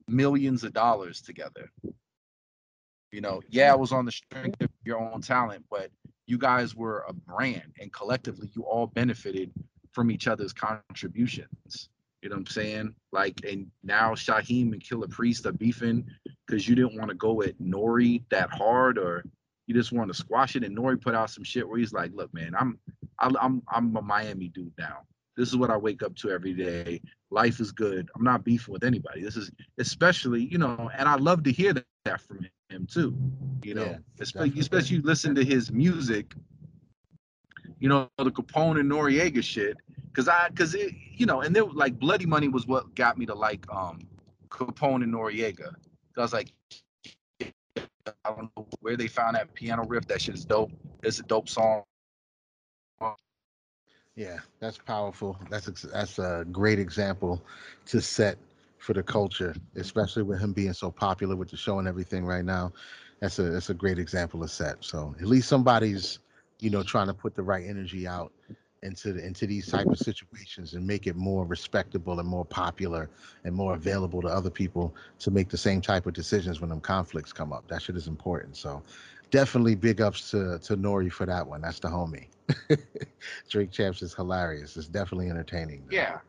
millions 0.08 0.64
of 0.64 0.72
dollars 0.72 1.20
together. 1.20 1.70
You 3.12 3.20
know, 3.20 3.40
yeah, 3.48 3.72
it 3.72 3.78
was 3.78 3.92
on 3.92 4.04
the 4.04 4.12
strength 4.12 4.60
of 4.60 4.70
your 4.84 4.98
own 4.98 5.22
talent, 5.22 5.64
but 5.70 5.90
you 6.26 6.36
guys 6.38 6.74
were 6.74 7.04
a 7.08 7.12
brand 7.12 7.72
and 7.80 7.92
collectively 7.92 8.50
you 8.54 8.64
all 8.64 8.86
benefited 8.86 9.50
from 9.96 10.10
each 10.10 10.28
other's 10.28 10.52
contributions. 10.52 11.88
You 12.20 12.28
know 12.28 12.34
what 12.34 12.40
I'm 12.40 12.46
saying? 12.48 12.94
Like, 13.12 13.40
and 13.48 13.68
now 13.82 14.12
Shyheim 14.12 14.72
and 14.72 14.82
Killah 14.82 15.08
Priest 15.08 15.46
are 15.46 15.52
beefing 15.52 16.04
because 16.46 16.68
you 16.68 16.74
didn't 16.74 16.98
want 16.98 17.08
to 17.08 17.16
go 17.16 17.40
at 17.40 17.58
Nori 17.58 18.22
that 18.30 18.50
hard, 18.50 18.98
or 18.98 19.24
you 19.66 19.74
just 19.74 19.92
want 19.92 20.08
to 20.08 20.14
squash 20.14 20.54
it. 20.54 20.64
And 20.64 20.76
Nori 20.76 21.00
put 21.00 21.14
out 21.14 21.30
some 21.30 21.44
shit 21.44 21.66
where 21.66 21.78
he's 21.78 21.94
like, 21.94 22.12
"Look, 22.14 22.32
man, 22.34 22.54
I'm 22.54 22.78
I'm 23.18 23.36
I'm, 23.40 23.62
I'm 23.68 23.96
a 23.96 24.02
Miami 24.02 24.48
dude 24.48 24.72
now. 24.76 24.98
This 25.34 25.48
is 25.48 25.56
what 25.56 25.70
I 25.70 25.78
wake 25.78 26.02
up 26.02 26.14
to 26.16 26.30
every 26.30 26.52
day. 26.52 27.00
Life 27.30 27.58
is 27.58 27.72
good. 27.72 28.10
I'm 28.14 28.24
not 28.24 28.44
beefing 28.44 28.72
with 28.72 28.84
anybody. 28.84 29.22
This 29.22 29.36
is 29.36 29.50
especially, 29.78 30.44
you 30.44 30.58
know, 30.58 30.90
and 30.94 31.08
I 31.08 31.16
love 31.16 31.42
to 31.44 31.52
hear 31.52 31.72
that, 31.72 31.84
that 32.04 32.20
from 32.20 32.46
him 32.68 32.86
too. 32.86 33.16
You 33.62 33.74
know, 33.74 33.84
Yeah, 33.84 33.98
especially 34.20 34.60
especially 34.60 34.96
you 34.96 35.02
listen 35.02 35.34
to 35.36 35.44
his 35.44 35.72
music. 35.72 36.34
You 37.78 37.88
know, 37.88 38.08
the 38.18 38.30
Capone 38.30 38.78
and 38.80 38.90
Noriega 38.90 39.42
shit. 39.42 39.76
Cause 40.16 40.28
I, 40.28 40.48
cause 40.54 40.74
it, 40.74 40.94
you 41.12 41.26
know, 41.26 41.42
and 41.42 41.54
there 41.54 41.64
like 41.64 41.98
Bloody 41.98 42.24
Money 42.24 42.48
was 42.48 42.66
what 42.66 42.94
got 42.94 43.18
me 43.18 43.26
to 43.26 43.34
like 43.34 43.66
um 43.70 44.00
Capone 44.48 45.02
and 45.02 45.12
Noriega. 45.12 45.74
I 46.16 46.20
was 46.22 46.32
like, 46.32 46.54
I 47.42 47.44
don't 48.24 48.50
know 48.56 48.66
where 48.80 48.96
they 48.96 49.08
found 49.08 49.36
that 49.36 49.52
piano 49.52 49.84
riff. 49.84 50.06
That 50.06 50.22
shit 50.22 50.34
is 50.34 50.46
dope. 50.46 50.72
It's 51.02 51.20
a 51.20 51.22
dope 51.22 51.50
song. 51.50 51.82
Yeah, 54.14 54.38
that's 54.58 54.78
powerful. 54.78 55.38
That's 55.50 55.66
that's 55.82 56.18
a 56.18 56.46
great 56.50 56.78
example 56.78 57.42
to 57.84 58.00
set 58.00 58.38
for 58.78 58.94
the 58.94 59.02
culture, 59.02 59.54
especially 59.74 60.22
with 60.22 60.40
him 60.40 60.54
being 60.54 60.72
so 60.72 60.90
popular 60.90 61.36
with 61.36 61.50
the 61.50 61.58
show 61.58 61.78
and 61.78 61.86
everything 61.86 62.24
right 62.24 62.44
now. 62.44 62.72
That's 63.20 63.38
a 63.38 63.42
that's 63.42 63.68
a 63.68 63.74
great 63.74 63.98
example 63.98 64.40
to 64.40 64.48
set. 64.48 64.82
So 64.82 65.14
at 65.20 65.26
least 65.26 65.46
somebody's, 65.46 66.20
you 66.58 66.70
know, 66.70 66.82
trying 66.82 67.08
to 67.08 67.14
put 67.14 67.34
the 67.34 67.42
right 67.42 67.66
energy 67.66 68.06
out 68.06 68.32
into 68.86 69.16
into 69.24 69.46
these 69.46 69.68
type 69.68 69.92
of 69.92 69.98
situations 69.98 70.74
and 70.74 70.86
make 70.86 71.06
it 71.06 71.16
more 71.16 71.44
respectable 71.44 72.20
and 72.20 72.28
more 72.28 72.44
popular 72.44 73.10
and 73.44 73.54
more 73.54 73.74
available 73.74 74.22
to 74.22 74.28
other 74.28 74.50
people 74.50 74.94
to 75.18 75.30
make 75.30 75.48
the 75.50 75.58
same 75.58 75.80
type 75.80 76.06
of 76.06 76.14
decisions 76.14 76.60
when 76.60 76.70
them 76.70 76.80
conflicts 76.80 77.32
come 77.32 77.52
up. 77.52 77.68
That 77.68 77.82
shit 77.82 77.96
is 77.96 78.06
important. 78.06 78.56
So 78.56 78.82
definitely 79.30 79.74
big 79.74 80.00
ups 80.00 80.30
to 80.30 80.58
to 80.60 80.72
N.O.R.E. 80.74 81.10
for 81.10 81.26
that 81.26 81.46
one. 81.46 81.60
That's 81.60 81.80
the 81.80 81.88
homie. 81.88 82.28
Drink 83.50 83.72
Champs 83.72 84.02
is 84.02 84.14
hilarious. 84.14 84.76
It's 84.76 84.88
definitely 84.88 85.28
entertaining. 85.30 85.84
though. 85.90 85.96
Yeah, 85.96 86.20